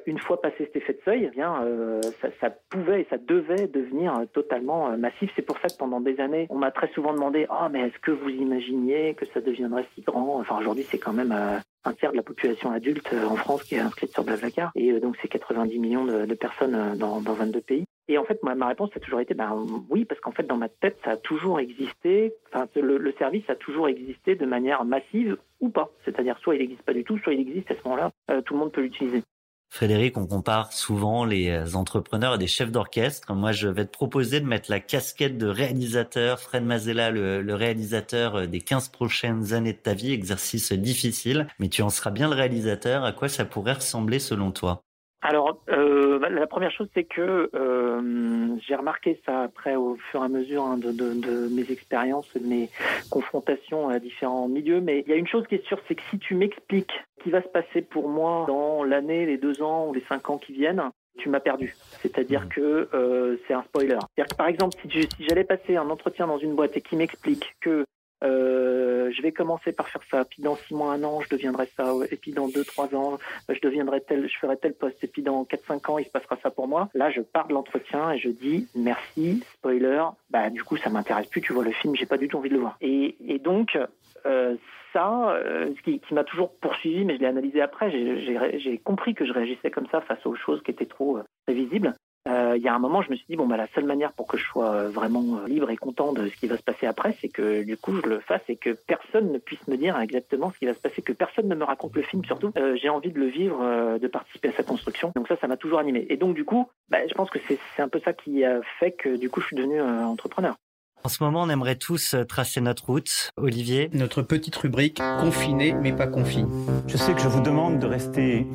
une 0.06 0.18
fois 0.18 0.42
passé 0.42 0.56
cet 0.60 0.76
effet 0.76 0.94
de 0.94 1.00
seuil, 1.06 1.26
eh 1.26 1.36
bien, 1.36 1.64
euh, 1.64 2.02
ça, 2.42 2.50
pouvait 2.70 3.02
et 3.02 3.08
ça 3.10 3.18
devait 3.18 3.68
devenir 3.68 4.14
totalement 4.34 4.90
euh, 4.90 4.98
massif. 4.98 5.32
C'est 5.36 5.42
pour 5.42 5.58
ça 5.60 5.68
que 5.68 5.78
pendant 5.78 6.02
des 6.02 6.20
années, 6.20 6.48
on 6.50 6.58
m'a 6.58 6.72
très 6.72 6.88
souvent 6.90 7.14
demandé 7.14 7.46
Ah, 7.50 7.70
mais 7.72 7.88
est-ce 7.88 8.00
que 8.00 8.12
vous 8.12 8.30
imaginiez 8.30 9.14
que 9.16 9.26
ça 9.34 9.42
deviendrait 9.42 9.86
si 9.96 10.02
grand? 10.02 10.40
Enfin, 10.40 10.58
aujourd'hui, 10.60 10.84
c'est 10.84 10.98
quand 10.98 11.14
même 11.14 11.32
euh, 11.32 11.58
un 11.86 11.94
tiers 11.94 12.12
de 12.12 12.18
la 12.18 12.24
population 12.24 12.72
adulte 12.72 13.14
en 13.14 13.36
France 13.36 13.64
qui 13.64 13.76
est 13.76 13.80
inscrite 13.80 14.12
sur 14.12 14.24
Blablacar. 14.24 14.72
Et 14.76 15.00
donc, 15.00 15.16
c'est 15.22 15.28
90 15.28 15.80
millions 15.80 16.06
de, 16.06 16.34
personnes 16.34 16.98
dans, 16.98 17.20
22 17.20 17.62
pays. 17.62 17.86
Et 18.08 18.18
en 18.18 18.24
fait, 18.24 18.42
ma, 18.44 18.68
réponse 18.68 18.90
a 18.96 19.00
toujours 19.00 19.20
été 19.20 19.34
ben, 19.34 19.66
oui, 19.90 20.06
parce 20.06 20.20
qu'en 20.20 20.32
fait, 20.32 20.44
dans 20.44 20.58
ma 20.58 20.70
tête, 20.70 20.98
ça 21.04 21.12
a 21.12 21.18
toujours 21.18 21.60
existé, 21.60 22.34
enfin, 22.52 22.68
le, 22.76 23.14
service 23.20 23.48
a 23.50 23.56
toujours 23.56 23.88
existé 23.88 24.36
de 24.36 24.46
manière 24.46 24.84
massive 24.84 25.38
ou 25.60 25.70
pas. 25.70 25.92
C'est-à-dire, 26.06 26.38
soit 26.40 26.56
il 26.56 26.62
n'existe 26.62 26.82
pas 26.84 26.94
du 26.94 27.04
tout, 27.04 27.18
soit 27.20 27.34
il 27.34 27.42
existe 27.42 27.72
à 27.72 27.76
ce 27.76 27.82
moment-là, 27.86 28.12
tout 28.42 28.54
le 28.54 28.60
monde 28.60 28.72
peut 28.72 28.82
l'utiliser. 28.82 29.24
Frédéric, 29.72 30.18
on 30.18 30.26
compare 30.26 30.74
souvent 30.74 31.26
les 31.26 31.50
euh, 31.50 31.76
entrepreneurs 31.76 32.34
à 32.34 32.38
des 32.38 32.48
chefs 32.48 32.72
d'orchestre. 32.72 33.34
Moi, 33.34 33.52
je 33.52 33.68
vais 33.68 33.86
te 33.86 33.92
proposer 33.92 34.40
de 34.40 34.46
mettre 34.46 34.72
la 34.72 34.80
casquette 34.80 35.38
de 35.38 35.46
réalisateur, 35.46 36.40
Fred 36.40 36.64
Mazella, 36.64 37.12
le, 37.12 37.54
réalisateur 37.54 38.36
euh, 38.36 38.48
des 38.48 38.62
15 38.62 38.90
prochaines 38.90 39.54
années 39.54 39.74
de 39.74 39.78
ta 39.78 39.94
vie, 39.94 40.12
exercice 40.12 40.72
difficile, 40.74 41.48
mais 41.60 41.70
tu 41.70 41.84
en 41.84 41.90
seras 41.90 42.10
bien 42.10 42.30
le 42.30 42.36
réalisateur. 42.36 43.04
À 43.04 43.12
quoi 43.12 43.30
ça 43.30 43.46
pourrait 43.46 43.74
ressembler 43.74 44.20
selon 44.20 44.52
toi? 44.52 44.82
Alors, 45.22 45.62
euh, 45.70 46.18
la 46.30 46.48
première 46.48 46.72
chose, 46.72 46.88
c'est 46.94 47.04
que 47.04 47.50
euh, 47.54 48.56
j'ai 48.66 48.76
remarqué 48.76 49.22
ça 49.26 49.42
après, 49.42 49.76
au 49.76 49.98
fur 50.12 50.22
et 50.22 50.26
à 50.26 50.30
mesure 50.30 50.64
hein, 50.64 50.78
de, 50.78 50.92
de, 50.94 51.14
de, 51.14 51.50
mes 51.54 51.70
expériences, 51.72 52.32
de 52.38 52.48
mes 52.48 52.70
confrontations 53.10 53.90
à 53.90 54.00
différents 54.00 54.48
milieux. 54.48 54.80
Mais 54.80 55.04
il 55.06 55.10
y 55.10 55.14
a 55.14 55.18
une 55.18 55.28
chose 55.28 55.46
qui 55.48 55.56
est 55.56 55.66
sûre, 55.66 55.80
c'est 55.88 55.96
que 55.96 56.02
si 56.10 56.20
tu 56.20 56.36
m'expliques 56.36 56.94
ce 57.18 57.24
qui 57.24 57.32
va 57.32 57.42
se 57.42 57.50
passer 57.50 57.82
pour 57.82 58.08
moi 58.08 58.46
dans 58.48 58.86
l'année, 58.86 59.26
les 59.26 59.38
deux 59.38 59.62
ans 59.62 59.88
ou 59.90 59.94
les 59.94 60.04
cinq 60.08 60.30
ans 60.30 60.38
qui 60.38 60.54
viennent, 60.54 60.84
tu 61.18 61.28
m'as 61.28 61.42
perdu. 61.42 61.76
C'est-à-dire 62.02 62.46
mmh. 62.46 62.50
que 62.50 62.90
euh, 62.94 63.36
c'est 63.46 63.54
un 63.54 63.64
spoiler. 63.64 63.98
C'est-à-dire 64.16 64.32
que 64.32 64.38
par 64.38 64.48
exemple, 64.48 64.78
si, 64.82 64.90
si 64.90 65.28
j'allais 65.28 65.44
passer 65.44 65.76
un 65.76 65.90
entretien 65.90 66.28
dans 66.28 66.38
une 66.38 66.56
boîte 66.56 66.78
et 66.78 66.82
qui 66.82 66.96
m'explique 66.96 67.58
que 67.60 67.86
euh, 68.24 69.12
je 69.12 69.22
vais 69.22 69.32
commencer 69.32 69.72
par 69.72 69.88
faire 69.90 70.02
ça, 70.10 70.26
puis 70.26 70.42
dans 70.42 70.56
six 70.56 70.74
mois, 70.74 70.94
un 70.94 71.04
an, 71.04 71.22
je 71.22 71.30
deviendrai 71.30 71.70
ça, 71.76 71.94
et 72.12 72.16
puis 72.16 72.32
dans 72.32 72.48
deux, 72.48 72.64
trois 72.64 72.94
ans, 72.96 73.18
je 73.48 73.60
deviendrai 73.60 74.02
tel, 74.02 74.28
je 74.28 74.38
ferai 74.38 74.58
tel 74.58 74.74
poste, 74.74 75.04
et 75.04 75.08
puis 75.08 75.22
dans 75.22 75.46
quatre, 75.46 75.66
cinq 75.66 75.90
ans, 75.90 75.98
il 75.98 76.06
se 76.06 76.12
passera 76.12 76.38
ça 76.42 76.52
pour 76.52 76.68
moi. 76.68 76.90
Là, 76.94 77.10
je 77.12 77.22
pars 77.22 77.48
de 77.48 77.54
l'entretien 77.54 78.12
et 78.12 78.20
je 78.20 78.30
dis 78.30 78.68
merci, 78.76 79.44
spoiler, 79.56 80.04
bah 80.30 80.50
du 80.50 80.64
coup, 80.64 80.78
ça 80.78 80.90
m'intéresse 80.90 81.28
plus. 81.28 81.42
Tu 81.42 81.54
vois 81.54 81.64
le 81.64 81.72
film, 81.72 81.96
j'ai 81.96 82.06
pas 82.06 82.18
du 82.18 82.28
tout 82.28 82.38
envie 82.38 82.50
de 82.50 82.56
le 82.56 82.60
voir. 82.60 82.78
Et, 82.82 83.16
donc, 83.44 83.78
euh, 84.26 84.56
ça, 84.94 85.32
euh, 85.32 85.72
ce 85.78 85.82
qui, 85.82 86.02
m'a 86.12 86.24
toujours 86.24 86.52
poursuivi, 86.60 87.06
mais 87.06 87.16
je 87.16 87.22
l'ai 87.22 87.28
analysé 87.28 87.62
après, 87.62 87.92
j'ai 87.92 88.78
compris 88.80 89.14
que 89.14 89.26
je 89.26 89.34
réagissais 89.34 89.72
comme 89.72 89.88
ça 89.88 90.02
face 90.02 90.26
aux 90.26 90.36
choses 90.36 90.62
qui 90.64 90.72
étaient 90.72 90.86
trop 90.86 91.18
euh, 91.18 91.24
prévisibles. 91.46 91.96
Euh, 92.28 92.56
il 92.58 92.62
y 92.62 92.68
a 92.68 92.74
un 92.74 92.80
moment, 92.80 93.02
je 93.02 93.10
me 93.10 93.16
suis 93.16 93.26
dit 93.30 93.36
bon 93.36 93.48
bah 93.48 93.58
la 93.58 93.68
seule 93.74 93.86
manière 93.86 94.12
pour 94.12 94.28
que 94.28 94.38
je 94.38 94.44
sois 94.44 94.72
euh, 94.72 94.90
vraiment 94.90 95.40
euh, 95.40 95.48
libre 95.48 95.70
et 95.70 95.78
content 95.78 96.12
de 96.12 96.28
ce 96.28 96.36
qui 96.36 96.48
va 96.48 96.58
se 96.58 96.64
passer 96.64 96.86
après, 96.86 97.16
c'est 97.22 97.30
que 97.30 97.64
du 97.64 97.78
coup 97.78 97.96
je 97.96 98.08
le 98.08 98.20
fasse 98.20 98.42
et 98.50 98.58
que 98.58 98.72
personne 98.72 99.32
ne 99.32 99.38
puisse 99.38 99.66
me 99.68 99.78
dire 99.78 99.98
exactement 100.00 100.52
ce 100.52 100.60
qui 100.60 100.66
va 100.66 100.74
se 100.74 100.80
passer, 100.80 101.02
que 101.02 101.14
personne 101.14 101.48
ne 101.48 101.56
me 101.56 101.64
raconte 101.64 101.96
le 101.96 102.02
film 102.02 102.26
surtout. 102.26 102.52
j'ai 102.82 102.90
envie 102.90 103.12
de 103.12 103.20
le 103.20 103.28
vivre, 103.28 103.98
de 103.98 104.08
participer 104.08 104.50
à 104.50 104.54
sa 104.54 104.64
construction. 104.64 105.12
Donc 105.16 105.28
ça, 105.28 105.38
ça 105.38 105.48
m'a 105.48 105.58
toujours 105.58 105.80
animé. 105.80 106.06
Et 106.10 106.18
donc 106.18 106.36
du 106.36 106.44
coup, 106.44 106.70
bah, 106.90 107.00
je 107.08 107.14
pense 107.14 107.30
que 107.30 107.40
c'est 107.48 107.82
un 107.82 107.88
peu 107.88 108.00
ça 108.04 108.14
qui 108.14 108.44
a 108.44 108.60
fait 108.80 108.92
que 108.92 109.18
du 109.18 109.30
coup 109.30 109.42
je 109.42 109.48
suis 109.48 109.56
devenu 109.56 109.82
entrepreneur. 109.82 110.56
En 111.04 111.10
ce 111.10 111.24
moment, 111.24 111.44
on 111.44 111.50
aimerait 111.50 111.78
tous 111.78 112.16
tracer 112.28 112.60
notre 112.60 112.88
route. 112.88 113.32
Olivier? 113.38 113.90
Notre 113.94 114.22
petite 114.22 114.56
rubrique 114.58 115.02
confiné 115.20 115.74
mais 115.74 115.94
pas 115.94 116.08
confi. 116.08 116.44
Je 116.88 116.98
sais 116.98 117.14
que 117.14 117.22
je 117.22 117.28
vous 117.28 117.42
demande 117.42 117.80
de 117.80 117.88
rester 117.88 118.46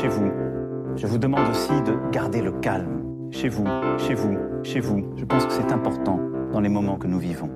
chez 0.00 0.08
vous 0.08 0.61
je 0.96 1.06
vous 1.06 1.18
demande 1.18 1.48
aussi 1.50 1.72
de 1.82 2.10
garder 2.10 2.42
le 2.42 2.52
calme, 2.52 3.30
chez 3.30 3.48
vous, 3.48 3.64
chez 3.98 4.14
vous, 4.14 4.36
chez 4.62 4.80
vous. 4.80 5.14
Je 5.16 5.24
pense 5.24 5.46
que 5.46 5.52
c'est 5.52 5.72
important 5.72 6.20
dans 6.52 6.60
les 6.60 6.68
moments 6.68 6.98
que 6.98 7.06
nous 7.06 7.18
vivons. 7.18 7.50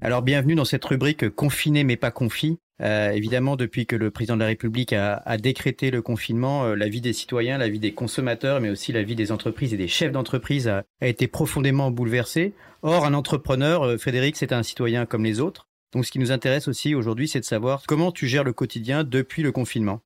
Alors 0.00 0.22
bienvenue 0.22 0.54
dans 0.54 0.64
cette 0.64 0.84
rubrique 0.84 1.28
confiné 1.30 1.84
mais 1.84 1.96
pas 1.96 2.10
confi. 2.10 2.58
Euh, 2.82 3.10
évidemment, 3.10 3.56
depuis 3.56 3.86
que 3.86 3.96
le 3.96 4.10
président 4.10 4.34
de 4.34 4.40
la 4.40 4.46
République 4.46 4.92
a, 4.92 5.38
décrété 5.38 5.90
le 5.90 6.02
confinement, 6.02 6.66
euh, 6.66 6.74
la 6.74 6.88
vie 6.88 7.00
des 7.00 7.14
citoyens, 7.14 7.56
la 7.56 7.70
vie 7.70 7.78
des 7.78 7.94
consommateurs, 7.94 8.60
mais 8.60 8.68
aussi 8.68 8.92
la 8.92 9.02
vie 9.02 9.16
des 9.16 9.32
entreprises 9.32 9.72
et 9.72 9.78
des 9.78 9.88
chefs 9.88 10.12
d'entreprise 10.12 10.68
a, 10.68 10.84
été 11.00 11.26
profondément 11.26 11.90
bouleversée. 11.90 12.52
Or, 12.82 13.06
un 13.06 13.14
entrepreneur, 13.14 13.82
euh, 13.82 13.96
Frédéric, 13.96 14.36
c'est 14.36 14.52
un 14.52 14.62
citoyen 14.62 15.06
comme 15.06 15.24
les 15.24 15.40
autres. 15.40 15.68
Donc 15.94 16.04
ce 16.04 16.12
qui 16.12 16.18
nous 16.18 16.32
intéresse 16.32 16.68
aussi 16.68 16.94
aujourd'hui, 16.94 17.28
c'est 17.28 17.40
de 17.40 17.46
savoir 17.46 17.82
comment 17.86 18.12
tu 18.12 18.26
gères 18.26 18.44
le 18.44 18.52
quotidien 18.52 19.04
depuis 19.04 19.42
le 19.42 19.52
confinement. 19.52 20.02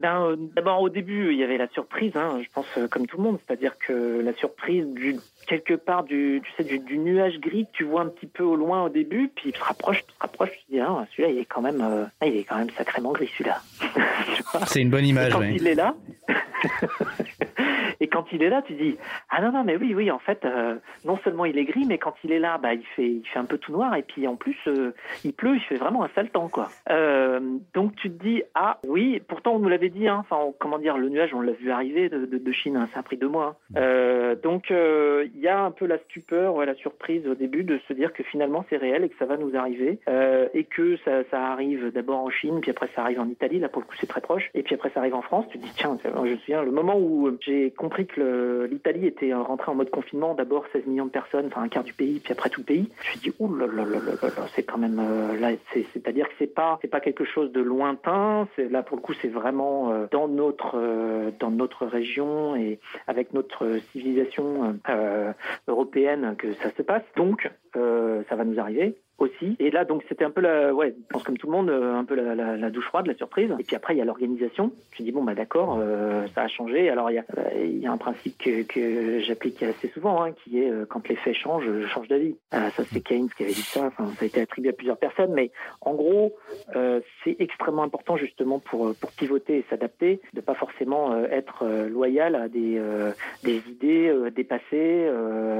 Ben, 0.00 0.22
euh, 0.22 0.36
D'abord, 0.54 0.82
au 0.82 0.88
début, 0.88 1.32
il 1.32 1.38
y 1.38 1.44
avait 1.44 1.56
la 1.56 1.68
surprise, 1.68 2.16
hein, 2.16 2.40
je 2.42 2.48
pense, 2.52 2.66
euh, 2.76 2.88
comme 2.88 3.06
tout 3.06 3.16
le 3.16 3.22
monde. 3.22 3.38
C'est-à-dire 3.46 3.78
que 3.78 4.20
la 4.20 4.32
surprise, 4.34 4.86
du, 4.86 5.16
quelque 5.46 5.74
part, 5.74 6.04
du, 6.04 6.42
tu 6.44 6.52
sais, 6.56 6.78
du, 6.78 6.98
nuage 6.98 7.38
gris 7.38 7.66
que 7.66 7.70
tu 7.72 7.84
vois 7.84 8.02
un 8.02 8.08
petit 8.08 8.26
peu 8.26 8.42
au 8.42 8.56
loin 8.56 8.84
au 8.84 8.88
début, 8.88 9.30
puis 9.34 9.52
tu 9.52 9.58
te 9.58 9.64
rapproches, 9.64 10.04
tu 10.04 10.12
te 10.12 10.20
rapproches, 10.20 10.50
tu 10.50 10.64
te 10.66 10.72
dis, 10.72 10.80
ah, 10.80 11.06
celui-là, 11.12 11.28
il 11.30 11.38
est 11.38 11.44
quand 11.44 11.62
même, 11.62 11.80
euh, 11.80 12.04
ah, 12.20 12.26
il 12.26 12.36
est 12.36 12.44
quand 12.44 12.58
même 12.58 12.70
sacrément 12.70 13.12
gris, 13.12 13.30
celui-là. 13.38 13.60
C'est 14.66 14.80
une 14.80 14.90
bonne 14.90 15.06
image, 15.06 15.32
quand 15.32 15.42
il 15.42 15.66
est 15.66 15.74
là. 15.74 15.94
quand 18.14 18.26
il 18.30 18.44
est 18.44 18.48
là, 18.48 18.62
tu 18.62 18.74
dis 18.74 18.96
ah 19.28 19.42
non 19.42 19.50
non 19.50 19.64
mais 19.64 19.76
oui 19.76 19.92
oui 19.94 20.10
en 20.10 20.20
fait 20.20 20.44
euh, 20.44 20.76
non 21.04 21.18
seulement 21.24 21.44
il 21.44 21.58
est 21.58 21.64
gris 21.64 21.84
mais 21.86 21.98
quand 21.98 22.14
il 22.22 22.30
est 22.30 22.38
là 22.38 22.58
bah 22.58 22.74
il 22.74 22.84
fait 22.94 23.08
il 23.08 23.26
fait 23.26 23.40
un 23.40 23.44
peu 23.44 23.58
tout 23.58 23.72
noir 23.72 23.94
et 23.96 24.02
puis 24.02 24.28
en 24.28 24.36
plus 24.36 24.56
euh, 24.68 24.92
il 25.24 25.32
pleut 25.32 25.56
il 25.56 25.60
fait 25.62 25.76
vraiment 25.76 26.04
un 26.04 26.10
sale 26.14 26.30
temps 26.30 26.48
quoi. 26.48 26.68
Euh, 26.90 27.40
donc 27.74 27.96
tu 27.96 28.10
te 28.10 28.22
dis 28.22 28.42
ah 28.54 28.78
oui 28.86 29.20
pourtant 29.26 29.54
on 29.54 29.58
nous 29.58 29.68
l'avait 29.68 29.88
dit 29.88 30.06
hein, 30.06 30.24
comment 30.58 30.78
dire 30.78 30.96
le 30.96 31.08
nuage 31.08 31.34
on 31.34 31.40
l'a 31.40 31.52
vu 31.52 31.70
arriver 31.70 32.08
de, 32.08 32.26
de, 32.26 32.52
Chine 32.52 32.76
hein, 32.76 32.88
ça 32.94 33.00
a 33.00 33.02
pris 33.02 33.16
deux 33.16 33.28
mois. 33.28 33.56
Hein. 33.74 34.34
Donc 34.42 34.70
il 34.70 35.40
y 35.40 35.48
a 35.48 35.60
un 35.60 35.70
peu 35.72 35.86
la 35.86 35.98
stupeur 35.98 36.54
ouais, 36.54 36.66
la 36.66 36.74
surprise 36.74 37.26
au 37.26 37.34
début 37.34 37.64
de 37.64 37.80
se 37.88 37.92
dire 37.92 38.12
que 38.12 38.22
finalement 38.22 38.64
c'est 38.70 38.76
réel 38.76 39.02
et 39.02 39.08
que 39.08 39.18
ça 39.18 39.26
va 39.26 39.36
nous 39.36 39.56
arriver 39.56 39.98
et 40.54 40.64
que 40.64 40.96
ça, 41.04 41.24
ça 41.30 41.48
arrive 41.48 41.90
d'abord 41.90 42.20
en 42.20 42.30
Chine 42.30 42.60
puis 42.60 42.70
après 42.70 42.88
ça 42.94 43.02
arrive 43.02 43.20
en 43.20 43.28
Italie 43.28 43.58
là 43.58 43.68
pour 43.68 43.82
le 43.82 43.86
coup 43.86 43.96
c'est 43.98 44.06
très 44.06 44.20
proche 44.20 44.50
et 44.54 44.62
puis 44.62 44.74
après 44.74 44.90
ça 44.90 45.00
arrive 45.00 45.14
en 45.14 45.22
France 45.22 45.46
tu 45.50 45.58
te 45.58 45.64
dis 45.64 45.72
tiens 45.74 45.98
je 46.04 46.08
me 46.08 46.36
souviens 46.36 46.62
le 46.62 46.70
moment 46.70 46.96
où 46.96 47.36
j'ai 47.40 47.72
compris 47.72 48.03
le- 48.16 48.66
l'Italie 48.66 49.06
était 49.06 49.32
rentrée 49.34 49.70
en 49.70 49.74
mode 49.74 49.90
confinement, 49.90 50.34
d'abord 50.34 50.64
16 50.72 50.86
millions 50.86 51.06
de 51.06 51.10
personnes, 51.10 51.46
enfin 51.46 51.62
un 51.62 51.68
quart 51.68 51.84
du 51.84 51.92
pays, 51.92 52.20
puis 52.20 52.32
après 52.32 52.50
tout 52.50 52.60
le 52.60 52.66
pays. 52.66 52.88
Je 53.02 53.08
me 53.08 53.12
suis 53.12 53.30
dit, 53.30 53.36
ouh 53.38 53.54
là 53.56 53.66
là 53.66 53.84
là 53.84 53.98
c'est 54.54 54.62
quand 54.62 54.78
même 54.78 54.98
euh, 55.00 55.38
là, 55.38 55.50
c'est- 55.72 55.86
c'est-à-dire 55.92 56.26
que 56.28 56.34
c'est 56.38 56.54
pas, 56.54 56.78
c'est 56.82 56.88
pas 56.88 57.00
quelque 57.00 57.24
chose 57.24 57.52
de 57.52 57.60
lointain. 57.60 58.48
Là 58.58 58.82
pour 58.82 58.96
le 58.96 59.02
coup, 59.02 59.12
c'est 59.22 59.28
vraiment 59.28 59.92
euh, 59.92 60.06
dans 60.10 60.28
notre, 60.28 60.72
euh, 60.78 61.30
dans 61.40 61.50
notre 61.50 61.86
région 61.86 62.56
et 62.56 62.78
avec 63.06 63.32
notre 63.32 63.78
civilisation 63.92 64.76
euh, 64.88 65.32
européenne 65.68 66.34
que 66.38 66.52
ça 66.54 66.70
se 66.76 66.82
passe. 66.82 67.02
Donc, 67.16 67.50
euh, 67.76 68.22
ça 68.28 68.36
va 68.36 68.44
nous 68.44 68.58
arriver 68.60 68.96
aussi. 69.18 69.56
Et 69.58 69.70
là, 69.70 69.84
donc, 69.84 70.02
c'était 70.08 70.24
un 70.24 70.30
peu 70.30 70.40
la, 70.40 70.74
ouais, 70.74 70.94
je 70.96 71.06
pense 71.08 71.22
comme 71.22 71.38
tout 71.38 71.46
le 71.46 71.52
monde, 71.52 71.70
euh, 71.70 71.94
un 71.94 72.04
peu 72.04 72.14
la, 72.14 72.34
la, 72.34 72.56
la 72.56 72.70
douche 72.70 72.86
froide, 72.86 73.06
la 73.06 73.14
surprise. 73.14 73.50
Et 73.58 73.64
puis 73.64 73.76
après, 73.76 73.94
il 73.94 73.98
y 73.98 74.00
a 74.00 74.04
l'organisation. 74.04 74.72
Je 74.92 75.02
dis 75.02 75.12
bon, 75.12 75.22
bah 75.22 75.34
d'accord, 75.34 75.78
euh, 75.80 76.26
ça 76.34 76.42
a 76.42 76.48
changé. 76.48 76.90
Alors 76.90 77.10
il 77.10 77.14
y 77.14 77.18
a, 77.18 77.24
euh, 77.38 77.64
il 77.64 77.78
y 77.78 77.86
a 77.86 77.92
un 77.92 77.96
principe 77.96 78.36
que, 78.38 78.62
que 78.62 79.20
j'applique 79.20 79.62
assez 79.62 79.88
souvent, 79.88 80.22
hein, 80.24 80.32
qui 80.32 80.60
est 80.60 80.70
euh, 80.70 80.84
quand 80.86 81.08
les 81.08 81.16
faits 81.16 81.34
changent, 81.34 81.64
je 81.64 81.86
change 81.86 82.08
d'avis. 82.08 82.36
Euh, 82.54 82.70
ça, 82.70 82.82
c'est 82.84 83.00
Keynes 83.00 83.28
qui 83.36 83.44
avait 83.44 83.52
dit 83.52 83.62
ça. 83.62 83.86
Enfin, 83.86 84.06
ça 84.16 84.24
a 84.24 84.26
été 84.26 84.40
attribué 84.40 84.70
à 84.70 84.72
plusieurs 84.72 84.98
personnes, 84.98 85.32
mais 85.32 85.50
en 85.80 85.94
gros, 85.94 86.34
c'est 87.22 87.36
extrêmement 87.38 87.82
important 87.82 88.16
justement 88.16 88.58
pour 88.58 88.94
pour 88.96 89.12
pivoter 89.12 89.58
et 89.58 89.64
s'adapter, 89.70 90.20
de 90.32 90.40
pas 90.40 90.54
forcément 90.54 91.16
être 91.24 91.64
loyal 91.88 92.34
à 92.34 92.48
des 92.48 92.80
des 93.42 93.62
idées 93.68 94.12
dépassées 94.34 95.08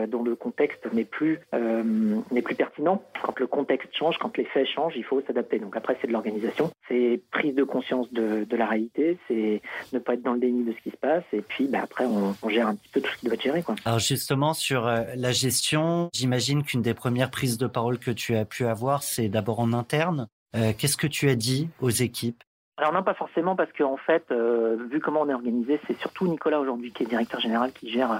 dont 0.08 0.22
le 0.22 0.34
contexte 0.34 0.92
n'est 0.92 1.04
plus 1.04 1.40
n'est 1.52 2.42
plus 2.42 2.54
pertinent. 2.54 3.02
Quand 3.22 3.38
le 3.38 3.43
contexte 3.46 3.88
change, 3.96 4.18
quand 4.18 4.36
les 4.36 4.44
faits 4.44 4.66
changent, 4.66 4.94
il 4.96 5.04
faut 5.04 5.20
s'adapter. 5.26 5.58
Donc 5.58 5.76
après, 5.76 5.96
c'est 6.00 6.06
de 6.06 6.12
l'organisation, 6.12 6.70
c'est 6.88 7.20
prise 7.30 7.54
de 7.54 7.64
conscience 7.64 8.12
de, 8.12 8.46
la 8.54 8.66
réalité, 8.66 9.18
c'est 9.28 9.60
ne 9.92 9.98
pas 9.98 10.14
être 10.14 10.22
dans 10.22 10.34
le 10.34 10.40
déni 10.40 10.64
de 10.64 10.72
ce 10.72 10.82
qui 10.82 10.90
se 10.90 10.96
passe, 10.96 11.24
et 11.32 11.40
puis 11.40 11.66
bah, 11.66 11.80
après, 11.82 12.04
on, 12.06 12.34
on 12.42 12.48
gère 12.48 12.68
un 12.68 12.74
petit 12.74 12.88
peu 12.88 13.00
tout 13.00 13.10
ce 13.10 13.18
qui 13.18 13.26
doit 13.26 13.34
être 13.34 13.42
géré. 13.42 13.62
Quoi. 13.62 13.74
Alors 13.84 13.98
justement 13.98 14.54
sur 14.54 14.86
euh, 14.86 15.02
la 15.16 15.32
gestion, 15.32 16.10
j'imagine 16.12 16.62
qu'une 16.62 16.82
des 16.82 16.94
premières 16.94 17.30
prises 17.30 17.58
de 17.58 17.66
parole 17.66 17.98
que 17.98 18.10
tu 18.10 18.36
as 18.36 18.44
pu 18.44 18.64
avoir, 18.64 19.02
c'est 19.02 19.28
d'abord 19.28 19.60
en 19.60 19.72
interne. 19.72 20.28
Euh, 20.56 20.72
Qu'est-ce 20.76 20.96
que 20.96 21.06
tu 21.06 21.28
as 21.28 21.34
dit 21.34 21.68
aux 21.80 21.90
équipes? 21.90 22.42
Alors 22.76 22.92
non, 22.92 23.04
pas 23.04 23.14
forcément, 23.14 23.54
parce 23.54 23.70
qu'en 23.72 23.96
fait, 23.96 24.24
euh, 24.32 24.76
vu 24.90 24.98
comment 25.00 25.20
on 25.22 25.28
est 25.28 25.34
organisé, 25.34 25.78
c'est 25.86 25.96
surtout 26.00 26.26
Nicolas 26.26 26.58
aujourd'hui 26.58 26.90
qui 26.92 27.04
est 27.04 27.06
directeur 27.06 27.38
général 27.38 27.72
qui 27.72 27.88
gère 27.88 28.10
euh, 28.12 28.16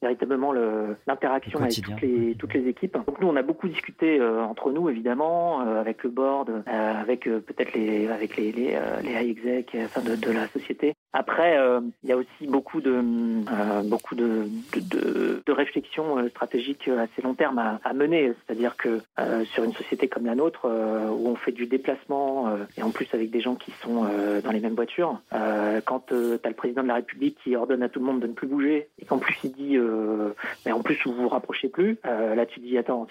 véritablement 0.00 0.52
le- 0.52 0.96
l'interaction 1.08 1.58
avec 1.60 1.72
toutes 1.82 2.00
les, 2.02 2.34
toutes 2.36 2.54
les 2.54 2.68
équipes. 2.68 2.94
Donc 3.04 3.20
nous, 3.20 3.26
on 3.26 3.34
a 3.34 3.42
beaucoup 3.42 3.66
discuté 3.66 4.20
euh, 4.20 4.42
entre 4.44 4.70
nous, 4.70 4.88
évidemment, 4.88 5.60
euh, 5.62 5.80
avec 5.80 6.04
le 6.04 6.10
board, 6.10 6.50
euh, 6.50 7.00
avec 7.00 7.26
euh, 7.26 7.40
peut-être 7.40 7.72
les 7.74 8.06
avec 8.08 8.36
les 8.36 8.52
les, 8.52 8.74
euh, 8.76 9.00
les 9.02 9.10
high 9.12 9.30
exec, 9.30 9.76
enfin 9.84 10.02
de, 10.02 10.14
de 10.14 10.30
la 10.30 10.46
société. 10.48 10.92
Après, 11.12 11.58
euh, 11.58 11.80
il 12.04 12.08
y 12.10 12.12
a 12.12 12.16
aussi 12.16 12.46
beaucoup 12.46 12.80
de 12.80 12.92
euh, 12.94 13.82
beaucoup 13.82 14.14
de 14.14 14.44
de, 14.74 14.80
de, 14.80 15.42
de 15.44 15.52
réflexions 15.52 16.28
stratégiques 16.28 16.86
assez 16.88 17.22
long 17.22 17.34
terme 17.34 17.58
à, 17.58 17.80
à 17.82 17.92
mener. 17.92 18.34
C'est-à-dire 18.46 18.76
que 18.76 19.00
euh, 19.18 19.44
sur 19.46 19.64
une 19.64 19.72
société 19.72 20.06
comme 20.06 20.26
la 20.26 20.34
nôtre, 20.36 20.66
euh, 20.66 21.08
où 21.08 21.26
on 21.28 21.34
fait 21.36 21.52
du 21.52 21.66
déplacement 21.66 22.48
euh, 22.48 22.56
et 22.76 22.82
en 22.84 22.90
plus 22.90 23.08
avec 23.12 23.30
des 23.30 23.40
gens 23.40 23.54
qui 23.56 23.72
sont 23.82 23.95
euh, 24.04 24.40
dans 24.40 24.50
les 24.50 24.60
mêmes 24.60 24.74
voitures, 24.74 25.20
euh, 25.32 25.80
quand 25.84 26.06
tu 26.08 26.14
as 26.14 26.48
le 26.48 26.54
président 26.54 26.82
de 26.82 26.88
la 26.88 26.96
République 26.96 27.38
qui 27.42 27.56
ordonne 27.56 27.82
à 27.82 27.88
tout 27.88 28.00
le 28.00 28.06
monde 28.06 28.20
de 28.20 28.26
ne 28.26 28.32
plus 28.32 28.46
bouger 28.46 28.88
et 29.00 29.04
qu'en 29.04 29.18
plus 29.18 29.36
il 29.44 29.52
dit, 29.52 29.76
euh, 29.76 30.30
mais 30.64 30.72
en 30.72 30.82
plus 30.82 30.98
vous 31.04 31.14
vous 31.14 31.28
rapprochez 31.28 31.68
plus, 31.68 31.98
euh, 32.04 32.34
là 32.34 32.46
tu 32.46 32.60
dis 32.60 32.76
attends, 32.76 33.06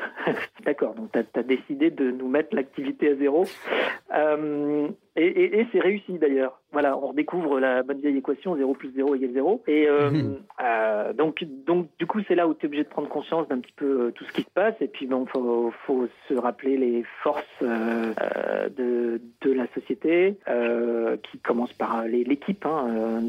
d'accord, 0.64 0.94
donc 0.94 1.10
tu 1.12 1.18
as, 1.18 1.42
décidé 1.42 1.90
de 1.90 2.10
nous 2.10 2.28
mettre 2.28 2.54
l'activité 2.54 3.10
à 3.10 3.16
zéro. 3.16 3.46
Et 5.16 5.26
et, 5.26 5.60
et 5.60 5.66
c'est 5.72 5.80
réussi 5.80 6.18
d'ailleurs. 6.18 6.60
Voilà, 6.72 6.98
on 6.98 7.08
redécouvre 7.08 7.60
la 7.60 7.84
bonne 7.84 8.00
vieille 8.00 8.16
équation 8.16 8.56
0 8.56 8.74
plus 8.74 8.90
0 8.96 9.14
égale 9.14 9.30
0. 9.32 9.62
Et 9.68 9.86
euh, 9.88 10.10
euh, 10.60 11.12
donc, 11.12 11.44
donc, 11.66 11.86
du 12.00 12.06
coup, 12.06 12.18
c'est 12.26 12.34
là 12.34 12.48
où 12.48 12.54
tu 12.54 12.62
es 12.62 12.66
obligé 12.66 12.82
de 12.82 12.88
prendre 12.88 13.08
conscience 13.08 13.46
d'un 13.46 13.60
petit 13.60 13.72
peu 13.76 14.06
euh, 14.06 14.10
tout 14.10 14.24
ce 14.24 14.32
qui 14.32 14.42
se 14.42 14.50
passe. 14.52 14.74
Et 14.80 14.88
puis, 14.88 15.06
bon, 15.06 15.24
faut, 15.26 15.72
faut 15.86 16.08
se 16.28 16.34
rappeler 16.34 16.76
les 16.76 17.04
forces 17.22 17.44
euh, 17.62 18.12
euh, 18.20 18.68
de, 18.70 19.20
de 19.42 19.52
la 19.52 19.66
société, 19.72 20.36
euh, 20.48 21.16
qui 21.30 21.38
commence 21.38 21.72
par 21.74 22.02
l'équipe, 22.08 22.66
hein, 22.66 23.20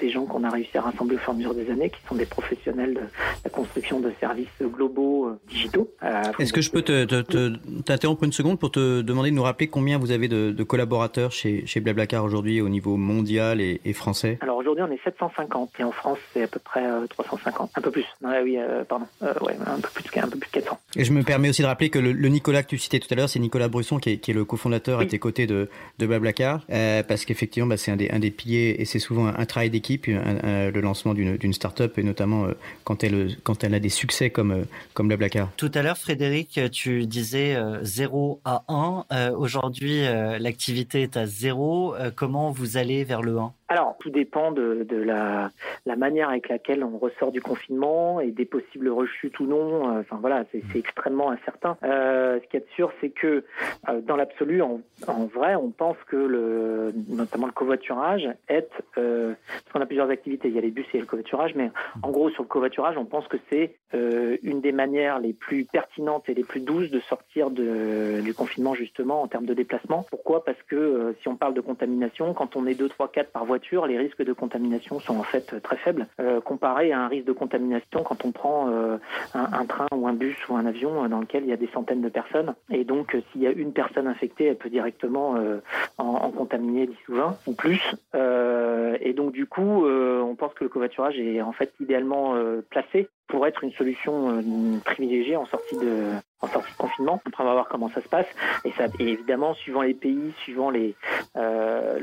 des 0.00 0.08
gens 0.08 0.24
qu'on 0.24 0.44
a 0.44 0.48
réussi 0.50 0.78
à 0.78 0.80
rassembler 0.80 1.16
au 1.16 1.18
fur 1.18 1.32
et 1.32 1.34
à 1.34 1.36
mesure 1.36 1.54
des 1.54 1.70
années, 1.70 1.90
qui 1.90 2.00
sont 2.08 2.14
des 2.14 2.24
professionnels 2.24 2.94
de 2.94 3.00
la 3.44 3.50
construction 3.50 4.00
de 4.00 4.10
services 4.18 4.48
globaux 4.62 5.26
euh, 5.26 5.38
digitaux. 5.46 5.90
Est-ce 6.38 6.54
que 6.54 6.62
je 6.62 6.70
peux 6.70 6.80
te- 6.80 7.04
te- 7.04 7.20
te- 7.20 7.82
t'interrompre 7.84 8.24
une 8.24 8.32
seconde 8.32 8.58
pour 8.58 8.70
te 8.70 9.02
demander 9.02 9.28
de 9.30 9.34
nous 9.36 9.42
rappeler 9.42 9.68
combien 9.68 9.98
vous 9.98 10.10
avez 10.10 10.28
de, 10.28 10.52
de 10.52 10.62
collaborateurs? 10.62 11.17
Chez, 11.30 11.66
chez 11.66 11.80
Blablacar 11.80 12.24
aujourd'hui 12.24 12.60
au 12.60 12.68
niveau 12.68 12.96
mondial 12.96 13.60
et, 13.60 13.80
et 13.84 13.92
français? 13.92 14.38
Alors 14.40 14.56
aujourd'hui, 14.56 14.84
on 14.86 14.90
est 14.92 15.00
750 15.02 15.70
et 15.78 15.84
en 15.84 15.92
France, 15.92 16.18
c'est 16.32 16.42
à 16.44 16.46
peu 16.46 16.60
près 16.60 16.86
euh, 16.86 17.06
350, 17.08 17.70
un 17.74 17.80
peu 17.80 17.90
plus. 17.90 18.04
Non, 18.22 18.30
oui, 18.42 18.56
euh, 18.58 18.84
pardon, 18.84 19.06
euh, 19.22 19.34
ouais, 19.42 19.56
un 19.66 19.80
peu 19.80 19.88
plus, 19.94 20.04
de, 20.04 20.18
un 20.24 20.28
peu 20.28 20.38
plus 20.38 20.48
de 20.50 20.60
400. 20.60 20.78
Et 20.96 21.04
je 21.04 21.12
me 21.12 21.22
permets 21.22 21.48
aussi 21.48 21.62
de 21.62 21.66
rappeler 21.66 21.90
que 21.90 21.98
le, 21.98 22.12
le 22.12 22.28
Nicolas 22.28 22.62
que 22.62 22.68
tu 22.68 22.78
citais 22.78 22.98
tout 23.00 23.08
à 23.10 23.14
l'heure, 23.16 23.28
c'est 23.28 23.38
Nicolas 23.38 23.68
Brusson 23.68 23.98
qui 23.98 24.10
est, 24.10 24.16
qui 24.18 24.30
est 24.30 24.34
le 24.34 24.44
cofondateur 24.44 24.98
à 24.98 25.02
Oui. 25.02 25.08
tes 25.08 25.18
côtés 25.18 25.46
de, 25.46 25.68
de 25.98 26.06
Blablacar, 26.06 26.64
euh, 26.70 27.02
parce 27.02 27.24
qu'effectivement, 27.24 27.68
bah, 27.68 27.76
c'est 27.76 27.90
un 27.90 27.96
des, 27.96 28.10
un 28.10 28.18
des 28.18 28.30
piliers 28.30 28.76
et 28.78 28.84
c'est 28.84 28.98
souvent 28.98 29.26
un, 29.26 29.34
un 29.36 29.46
travail 29.46 29.70
d'équipe, 29.70 30.06
le 30.06 30.80
lancement 30.80 31.14
d'une 31.14 31.36
d'une 31.36 31.52
start-up 31.52 31.98
et 31.98 32.02
notamment 32.02 32.44
euh, 32.46 32.52
quand 32.84 33.02
elle, 33.04 33.36
quand 33.42 33.64
elle 33.64 33.74
a 33.74 33.80
des 33.80 33.88
succès 33.88 34.30
comme, 34.30 34.50
euh, 34.52 34.62
comme 34.94 35.08
Blablacar. 35.08 35.50
Tout 35.56 35.70
à 35.74 35.82
l'heure, 35.82 35.98
Frédéric, 35.98 36.60
tu 36.72 37.06
disais 37.06 37.54
euh, 37.56 37.78
0 37.82 38.40
à 38.44 38.64
1. 38.68 39.04
Euh, 39.12 39.30
Aujourd'hui, 39.36 40.04
euh, 40.06 40.38
l'activité 40.38 41.07
à 41.16 41.26
0. 41.26 41.94
Euh, 41.94 42.10
comment 42.14 42.50
vous 42.50 42.76
allez 42.76 43.04
vers 43.04 43.22
le 43.22 43.38
1 43.38 43.54
Alors, 43.70 43.96
tout 44.00 44.08
dépend 44.08 44.50
de, 44.50 44.86
la, 44.90 45.50
manière 45.96 46.30
avec 46.30 46.48
laquelle 46.48 46.82
on 46.82 46.96
ressort 46.96 47.32
du 47.32 47.42
confinement 47.42 48.20
et 48.20 48.30
des 48.30 48.46
possibles 48.46 48.88
rechutes 48.88 49.38
ou 49.40 49.46
non. 49.46 49.96
Euh, 49.96 50.00
Enfin 50.00 50.16
voilà, 50.20 50.44
c'est 50.52 50.62
extrêmement 50.76 51.30
incertain. 51.30 51.76
Euh, 51.82 52.38
ce 52.40 52.46
qu'il 52.46 52.60
y 52.60 52.62
a 52.62 52.66
de 52.66 52.70
sûr, 52.74 52.92
c'est 53.00 53.10
que 53.10 53.44
euh, 53.88 54.00
dans 54.00 54.16
l'absolu, 54.16 54.62
en, 54.62 54.80
vrai, 55.34 55.54
on 55.54 55.70
pense 55.70 55.96
que 56.06 56.92
notamment 57.08 57.46
le 57.46 57.52
covoiturage 57.52 58.28
est, 58.48 58.70
parce 58.94 59.72
qu'on 59.72 59.80
a 59.80 59.86
plusieurs 59.86 60.08
activités, 60.08 60.48
il 60.48 60.54
y 60.54 60.58
a 60.58 60.62
les 60.62 60.70
bus 60.70 60.86
et 60.94 61.00
le 61.00 61.06
covoiturage, 61.06 61.54
mais 61.54 61.70
en 62.02 62.10
gros 62.10 62.30
sur 62.30 62.42
le 62.42 62.48
covoiturage, 62.48 62.96
on 62.96 63.04
pense 63.04 63.26
que 63.28 63.36
c'est 63.50 63.74
une 64.42 64.60
des 64.60 64.72
manières 64.72 65.18
les 65.18 65.32
plus 65.32 65.64
pertinentes 65.64 66.28
et 66.28 66.34
les 66.34 66.44
plus 66.44 66.60
douces 66.60 66.90
de 66.90 67.00
sortir 67.00 67.50
du 67.50 68.34
confinement 68.34 68.74
justement 68.74 69.22
en 69.22 69.28
termes 69.28 69.46
de 69.46 69.54
déplacement. 69.54 70.06
Pourquoi? 70.10 70.44
Parce 70.44 70.62
que 70.68 71.14
si 71.20 71.28
on 71.28 71.36
parle 71.36 71.54
de 71.54 71.60
contamination, 71.60 72.32
quand 72.34 72.56
on 72.56 72.66
est 72.66 72.74
2, 72.74 72.88
3, 72.88 73.08
4 73.08 73.30
par 73.30 73.44
les 73.86 73.98
risques 73.98 74.22
de 74.22 74.32
contamination 74.32 75.00
sont 75.00 75.18
en 75.18 75.22
fait 75.22 75.52
euh, 75.52 75.60
très 75.60 75.76
faibles, 75.76 76.06
euh, 76.20 76.40
comparé 76.40 76.92
à 76.92 77.00
un 77.00 77.08
risque 77.08 77.26
de 77.26 77.32
contamination 77.32 78.02
quand 78.02 78.24
on 78.24 78.32
prend 78.32 78.68
euh, 78.68 78.96
un, 79.34 79.66
train 79.66 79.86
ou 79.92 80.06
un 80.06 80.12
bus 80.12 80.36
ou 80.48 80.56
un 80.56 80.66
avion 80.66 81.08
dans 81.08 81.20
lequel 81.20 81.44
il 81.44 81.50
y 81.50 81.52
a 81.52 81.56
des 81.56 81.68
centaines 81.68 82.00
de 82.00 82.08
personnes. 82.08 82.54
Et 82.70 82.84
donc 82.84 83.16
s'il 83.32 83.42
y 83.42 83.46
a 83.46 83.50
une 83.50 83.72
personne 83.72 84.06
infectée, 84.06 84.46
elle 84.46 84.56
peut 84.56 84.70
directement 84.70 85.36
en, 85.98 86.04
en 86.04 86.30
contaminer 86.30 86.86
10 86.86 86.96
ou 87.08 87.14
20 87.14 87.38
ou 87.46 87.54
plus. 87.54 87.94
Et 88.14 89.12
donc 89.12 89.32
du 89.32 89.46
coup, 89.46 89.86
on 89.86 90.34
pense 90.36 90.54
que 90.54 90.64
le 90.64 90.70
covoiturage 90.70 91.18
est 91.18 91.40
en 91.40 91.52
fait 91.52 91.72
idéalement 91.80 92.34
placé 92.70 93.08
pour 93.28 93.46
être 93.46 93.62
une 93.62 93.72
solution 93.72 94.30
euh, 94.30 94.78
privilégiée 94.84 95.36
en 95.36 95.46
sortie 95.46 95.76
de 95.76 96.14
en 96.40 96.48
sortie 96.48 96.72
de 96.72 96.76
confinement. 96.76 97.20
Après, 97.26 97.42
on 97.42 97.46
va 97.46 97.52
voir 97.52 97.68
comment 97.68 97.90
ça 97.90 98.00
se 98.00 98.08
passe. 98.08 98.26
Et 98.64 98.72
ça, 98.72 98.86
et 98.98 99.08
évidemment, 99.08 99.54
suivant 99.54 99.82
les 99.82 99.94
pays, 99.94 100.32
suivant 100.42 100.70
les 100.70 100.94
euh, 101.36 102.00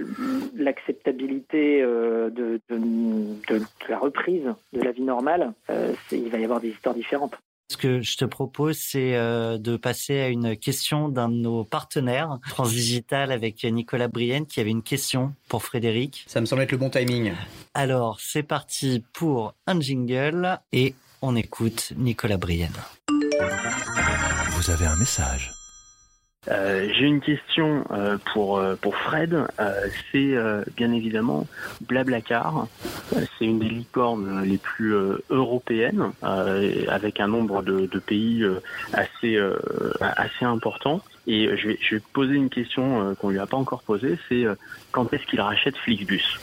l'acceptabilité 0.56 1.82
euh, 1.82 2.30
de, 2.30 2.60
de, 2.70 2.78
de, 2.78 3.60
de 3.60 3.66
la 3.90 3.98
reprise 3.98 4.44
de 4.74 4.82
la 4.82 4.92
vie 4.92 5.04
normale, 5.04 5.54
euh, 5.70 5.94
il 6.12 6.30
va 6.30 6.38
y 6.38 6.44
avoir 6.44 6.60
des 6.60 6.70
histoires 6.70 6.96
différentes. 6.96 7.36
Ce 7.72 7.78
que 7.78 8.02
je 8.02 8.16
te 8.16 8.26
propose, 8.26 8.78
c'est 8.78 9.14
de 9.14 9.76
passer 9.76 10.20
à 10.20 10.28
une 10.28 10.56
question 10.56 11.10
d'un 11.10 11.30
de 11.30 11.34
nos 11.34 11.64
partenaires, 11.64 12.38
Transdigital, 12.48 13.32
avec 13.32 13.64
Nicolas 13.64 14.08
Brienne, 14.08 14.46
qui 14.46 14.60
avait 14.60 14.70
une 14.70 14.84
question 14.84 15.34
pour 15.50 15.64
Frédéric. 15.64 16.26
Ça 16.28 16.40
me 16.42 16.46
semble 16.46 16.62
être 16.62 16.72
le 16.72 16.78
bon 16.78 16.92
timing. 16.92 17.34
Alors, 17.74 18.20
c'est 18.20 18.44
parti 18.44 19.04
pour 19.14 19.56
un 19.66 19.82
jingle 19.82 20.60
et 20.74 20.94
on 21.22 21.36
écoute 21.36 21.94
Nicolas 21.98 22.38
Brienne. 22.38 22.76
Vous 24.52 24.70
avez 24.70 24.86
un 24.86 24.96
message. 24.96 25.52
Euh, 26.48 26.88
J'ai 26.94 27.06
une 27.06 27.22
question 27.22 27.84
euh, 27.90 28.18
pour 28.34 28.62
pour 28.82 28.96
Fred. 28.96 29.48
c'est 30.12 30.36
bien 30.78 30.92
évidemment 30.92 31.48
Blablacar. 31.82 32.68
c'est 33.12 33.46
une 33.46 33.60
des 33.60 33.70
licornes 33.70 34.44
les 34.44 34.58
plus 34.60 34.94
européennes, 35.30 36.12
avec 36.22 37.20
un 37.20 37.28
nombre 37.28 37.64
de, 37.64 37.88
de 37.88 38.00
pays 38.00 38.46
assez 38.94 39.40
assez 40.00 40.46
important. 40.46 41.02
Et 41.28 41.56
je 41.58 41.68
vais, 41.70 41.78
je 41.82 41.96
vais 41.96 42.02
poser 42.14 42.36
une 42.36 42.50
question 42.50 43.16
qu'on 43.16 43.30
lui 43.30 43.40
a 43.40 43.46
pas 43.46 43.58
encore 43.58 43.84
posée, 43.84 44.18
c'est 44.30 44.46
quand 44.92 45.12
est-ce 45.14 45.26
qu'il 45.26 45.42
rachète 45.42 45.78
Flixbus? 45.78 46.40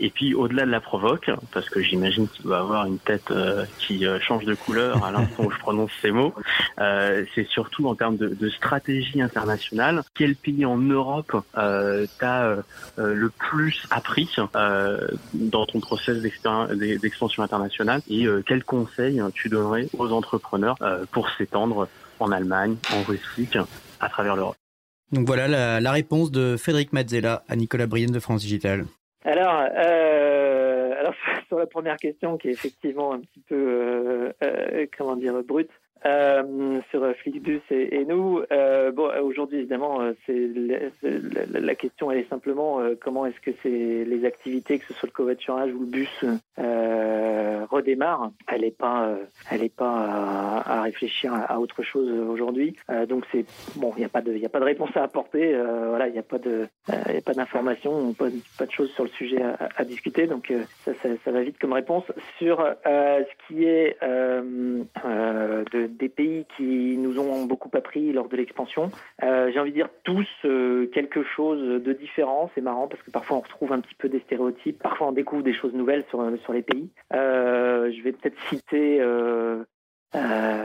Et 0.00 0.10
puis 0.10 0.34
au-delà 0.34 0.64
de 0.64 0.70
la 0.70 0.80
provoque, 0.80 1.30
parce 1.52 1.68
que 1.68 1.82
j'imagine 1.82 2.28
qu'il 2.28 2.44
doit 2.44 2.58
avoir 2.58 2.86
une 2.86 2.98
tête 2.98 3.32
qui 3.78 4.04
change 4.20 4.44
de 4.44 4.54
couleur 4.54 5.04
à 5.04 5.12
l'instant 5.12 5.44
où 5.44 5.50
je 5.50 5.58
prononce 5.58 5.90
ces 6.00 6.10
mots, 6.10 6.34
c'est 6.78 7.46
surtout 7.48 7.88
en 7.88 7.94
termes 7.94 8.16
de, 8.16 8.28
de 8.28 8.48
stratégie 8.48 9.20
internationale. 9.20 10.02
Quel 10.14 10.34
pays 10.34 10.64
en 10.64 10.78
Europe 10.78 11.36
euh, 11.56 12.06
t'as 12.18 12.44
euh, 12.44 12.62
le 12.96 13.30
plus 13.30 13.82
appris 13.90 14.28
euh, 14.56 15.06
dans 15.34 15.66
ton 15.66 15.80
process 15.80 16.18
d'expansion 16.20 17.42
internationale? 17.42 18.00
Et 18.08 18.26
euh, 18.26 18.42
quels 18.46 18.64
conseils 18.64 19.22
tu 19.34 19.48
donnerais 19.48 19.88
aux 19.98 20.10
entrepreneurs 20.12 20.76
euh, 20.82 21.04
pour 21.10 21.28
s'étendre 21.30 21.88
en 22.20 22.32
Allemagne, 22.32 22.76
en 22.92 23.02
Russie, 23.02 23.48
à 24.02 24.08
travers 24.08 24.36
l'Europe 24.36 24.56
Donc 25.12 25.26
voilà 25.26 25.48
la, 25.48 25.80
la, 25.80 25.92
réponse 25.92 26.30
de 26.30 26.56
Frédéric 26.56 26.92
Mazzella 26.92 27.42
à 27.48 27.56
Nicolas 27.56 27.86
Brienne 27.86 28.10
de 28.10 28.20
France 28.20 28.42
Digital. 28.42 28.84
Alors, 29.24 29.54
alors 29.54 31.14
sur 31.48 31.58
la 31.58 31.66
première 31.66 31.96
question 31.96 32.36
qui 32.36 32.48
est 32.48 32.52
effectivement 32.52 33.14
un 33.14 33.20
petit 33.20 33.40
peu 33.48 34.32
comment 34.98 35.16
dire 35.16 35.42
brute, 35.42 35.70
euh, 36.04 36.80
sur 36.90 37.04
Flixbus 37.16 37.60
et, 37.70 37.96
et 37.96 38.04
nous. 38.04 38.42
Euh, 38.50 38.90
bon, 38.92 39.10
aujourd'hui, 39.22 39.58
évidemment, 39.58 40.00
euh, 40.00 40.12
c'est 40.26 40.50
la, 41.02 41.60
la, 41.60 41.74
question, 41.74 42.10
elle 42.10 42.18
est 42.18 42.28
simplement 42.28 42.80
euh, 42.80 42.94
comment 43.00 43.26
est-ce 43.26 43.40
que 43.40 43.50
c'est 43.62 44.04
les 44.04 44.24
activités, 44.24 44.78
que 44.78 44.86
ce 44.86 44.94
soit 44.94 45.06
le 45.06 45.12
covoiturage 45.12 45.72
ou 45.72 45.80
le 45.80 45.86
bus, 45.86 46.24
euh, 46.58 47.64
redémarrent. 47.70 48.32
Elle 48.48 48.62
n'est 48.62 48.70
pas, 48.70 49.16
elle 49.50 49.60
n'est 49.60 49.68
pas 49.68 50.62
à, 50.64 50.78
à, 50.78 50.82
réfléchir 50.82 51.32
à, 51.34 51.60
autre 51.60 51.82
chose 51.82 52.10
aujourd'hui. 52.10 52.76
donc 53.08 53.24
c'est 53.30 53.44
bon, 53.76 53.92
il 53.96 54.00
n'y 54.00 54.04
a 54.04 54.08
pas 54.08 54.22
de, 54.22 54.32
il 54.34 54.44
a 54.44 54.48
pas 54.48 54.60
de 54.60 54.64
réponse 54.64 54.90
à 54.96 55.04
apporter. 55.04 55.54
voilà, 55.88 56.08
il 56.08 56.12
n'y 56.12 56.18
a 56.18 56.22
pas 56.22 56.38
de, 56.38 56.66
y 56.88 57.16
a 57.16 57.20
pas 57.20 57.34
d'informations, 57.34 58.12
pas, 58.14 58.26
pas, 58.58 58.66
de 58.66 58.72
choses 58.72 58.90
sur 58.92 59.04
le 59.04 59.10
sujet 59.10 59.42
à, 59.42 59.68
à 59.76 59.84
discuter. 59.84 60.26
Donc 60.26 60.52
ça, 60.84 60.92
ça, 61.02 61.08
ça, 61.24 61.30
va 61.30 61.42
vite 61.42 61.58
comme 61.58 61.72
réponse 61.72 62.04
sur 62.38 62.58
ce 62.84 63.46
qui 63.46 63.64
est 63.64 63.96
de 64.02 65.91
des 65.98 66.08
pays 66.08 66.46
qui 66.56 66.96
nous 66.96 67.18
ont 67.18 67.44
beaucoup 67.44 67.70
appris 67.76 68.12
lors 68.12 68.28
de 68.28 68.36
l'expansion. 68.36 68.90
Euh, 69.22 69.50
J'ai 69.52 69.60
envie 69.60 69.70
de 69.70 69.76
dire 69.76 69.88
tous 70.04 70.28
euh, 70.44 70.86
quelque 70.86 71.22
chose 71.22 71.82
de 71.82 71.92
différent. 71.92 72.50
C'est 72.54 72.60
marrant 72.60 72.88
parce 72.88 73.02
que 73.02 73.10
parfois 73.10 73.38
on 73.38 73.40
retrouve 73.40 73.72
un 73.72 73.80
petit 73.80 73.94
peu 73.94 74.08
des 74.08 74.20
stéréotypes, 74.20 74.82
parfois 74.82 75.08
on 75.08 75.12
découvre 75.12 75.42
des 75.42 75.54
choses 75.54 75.74
nouvelles 75.74 76.04
sur, 76.08 76.24
sur 76.42 76.52
les 76.52 76.62
pays. 76.62 76.90
Euh, 77.12 77.92
je 77.92 78.02
vais 78.02 78.12
peut-être 78.12 78.40
citer... 78.48 79.02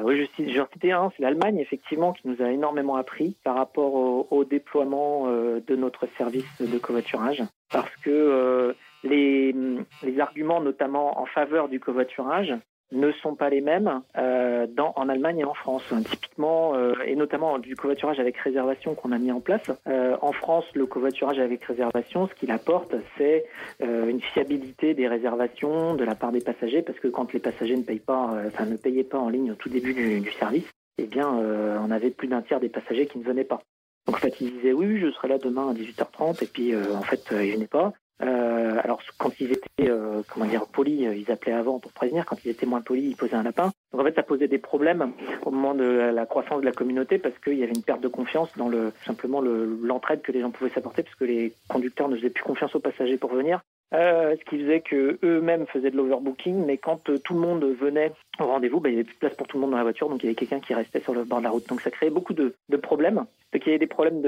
Oui, 0.04 0.18
je, 0.18 0.26
cite, 0.36 0.50
je 0.50 0.60
vais 0.60 0.68
citer 0.74 0.92
un, 0.92 1.12
c'est 1.16 1.24
l'Allemagne 1.24 1.58
effectivement 1.60 2.14
qui 2.14 2.28
nous 2.28 2.42
a 2.42 2.52
énormément 2.52 2.96
appris 2.96 3.36
par 3.44 3.56
rapport 3.56 4.32
au, 4.32 4.46
déploiement 4.46 5.28
de 5.28 5.76
notre 5.76 6.06
service 6.18 6.62
de 6.62 6.78
covoiturage, 6.78 7.44
parce 7.72 7.94
que 7.98 8.76
les, 9.04 9.56
les 10.04 10.20
arguments 10.20 10.62
notamment 10.62 11.20
en 11.20 11.26
faveur 11.26 11.70
du 11.70 11.80
covoiturage 11.80 12.54
ne 12.92 13.12
sont 13.12 13.36
pas 13.36 13.50
les 13.50 13.62
mêmes 13.62 14.02
euh, 14.18 14.66
en 14.96 15.10
Allemagne 15.10 15.40
et 15.40 15.44
en 15.44 15.54
France. 15.54 15.84
Typiquement, 16.10 16.76
euh, 16.76 16.94
et 17.06 17.16
notamment 17.16 17.60
du 17.60 17.76
covoiturage 17.76 18.20
avec 18.20 18.38
réservation 18.38 18.96
qu'on 18.96 19.12
a 19.12 19.18
mis 19.18 19.32
en 19.32 19.42
place. 19.42 19.72
Euh, 19.88 20.16
en 20.22 20.32
France, 20.32 20.66
le 20.74 20.86
covoiturage 20.86 21.40
avec 21.40 21.64
réservation, 21.66 22.28
ce 22.28 22.34
qu'il 22.36 22.52
apporte, 22.52 22.96
c'est 23.18 23.46
une 23.80 24.22
fiabilité 24.22 24.94
des 24.94 25.08
réservations 25.08 25.96
de 25.96 26.04
la 26.04 26.16
part 26.16 26.32
des 26.32 26.42
passagers, 26.42 26.82
parce 26.82 27.00
que 27.00 27.08
quand 27.08 27.34
les 27.34 27.40
passagers 27.40 27.76
ne 27.76 27.84
payent 27.84 28.00
pas, 28.00 28.36
enfin 28.48 28.66
ne 28.66 28.78
payaient 28.78 29.04
pas 29.04 29.18
en 29.18 29.30
ligne 29.30 29.52
au 29.52 29.56
tout 29.56 29.70
début 29.70 29.94
du, 29.94 30.32
service, 30.32 30.66
eh 30.98 31.06
bien, 31.06 31.28
on 31.28 31.92
avait 31.92 32.10
plus 32.10 32.28
d'un 32.28 32.42
tiers 32.42 32.60
des 32.60 32.70
passagers 32.70 33.08
qui 33.08 33.20
ne 33.20 33.24
venaient 33.24 33.44
pas. 33.44 33.62
Donc 34.06 34.16
en 34.16 34.20
fait, 34.20 34.40
ils 34.42 34.52
disaient 34.52 34.74
oui, 34.74 34.86
oui, 34.88 35.00
je 35.00 35.12
serai 35.12 35.28
là 35.28 35.38
demain 35.38 35.70
à 35.70 35.74
18h30, 35.74 36.44
et 36.44 36.48
puis 36.48 36.76
en 36.76 37.02
fait, 37.02 37.24
ils 37.32 37.54
venaient 37.54 37.68
pas. 37.68 37.94
Euh, 38.24 38.80
alors 38.84 39.02
quand 39.18 39.40
ils 39.40 39.52
étaient 39.52 39.90
euh, 39.90 40.22
comment 40.28 40.46
dire 40.46 40.66
polis, 40.66 41.06
euh, 41.06 41.16
ils 41.16 41.32
appelaient 41.32 41.54
avant 41.54 41.80
pour 41.80 41.92
prévenir. 41.92 42.26
Quand 42.26 42.38
ils 42.44 42.50
étaient 42.50 42.66
moins 42.66 42.82
polis, 42.82 43.12
ils 43.12 43.16
posaient 43.16 43.36
un 43.36 43.44
lapin. 43.44 43.72
Donc 43.92 44.02
en 44.02 44.04
fait, 44.04 44.16
ça 44.16 44.24
posait 44.24 44.48
des 44.48 44.58
problèmes 44.58 45.12
au 45.46 45.52
moment 45.52 45.76
de 45.76 45.84
la 45.84 46.26
croissance 46.26 46.62
de 46.62 46.66
la 46.66 46.72
communauté 46.72 47.20
parce 47.20 47.38
qu'il 47.40 47.58
y 47.58 47.64
avait 47.64 47.74
une 47.74 47.84
perte 47.84 48.02
de 48.02 48.08
confiance 48.08 48.50
dans 48.58 48.70
le 48.70 48.92
simplement 49.06 49.42
l'entraide 49.42 50.22
que 50.22 50.32
les 50.32 50.42
gens 50.42 50.52
pouvaient 50.52 50.72
s'apporter 50.72 51.04
parce 51.04 51.16
que 51.16 51.26
les 51.26 51.54
conducteurs 51.68 52.10
ne 52.10 52.16
faisaient 52.16 52.30
plus 52.30 52.44
confiance 52.44 52.74
aux 52.76 52.80
passagers 52.80 53.18
pour 53.18 53.32
venir. 53.32 53.62
Euh, 53.94 54.36
ce 54.38 54.50
qui 54.50 54.62
faisait 54.62 54.82
que 54.82 55.18
eux-mêmes 55.24 55.66
faisaient 55.68 55.92
de 55.92 55.96
l'overbooking, 55.96 56.66
mais 56.66 56.78
quand 56.78 57.10
euh, 57.10 57.20
tout 57.20 57.34
le 57.34 57.40
monde 57.40 57.64
venait 57.64 58.12
au 58.38 58.46
rendez-vous, 58.46 58.82
bah, 58.82 58.90
il 58.90 58.94
n'y 58.94 58.98
avait 58.98 59.06
plus 59.06 59.14
de 59.14 59.20
place 59.20 59.36
pour 59.36 59.48
tout 59.48 59.56
le 59.56 59.62
monde 59.62 59.72
dans 59.72 59.78
la 59.78 59.84
voiture, 59.84 60.10
donc 60.10 60.22
il 60.24 60.26
y 60.26 60.30
avait 60.30 60.36
quelqu'un 60.36 60.60
qui 60.60 60.74
restait 60.74 61.00
sur 61.00 61.14
le 61.14 61.24
bord 61.24 61.40
de 61.40 61.46
la 61.46 61.52
route. 61.52 61.68
Donc 61.70 61.80
ça 61.80 61.90
créait 61.90 62.10
beaucoup 62.10 62.34
de, 62.34 62.54
problèmes. 62.82 63.26
Donc 63.54 63.66
il 63.66 63.68
y 63.68 63.70
avait 63.70 63.80
des 63.80 63.88
problèmes 63.88 64.22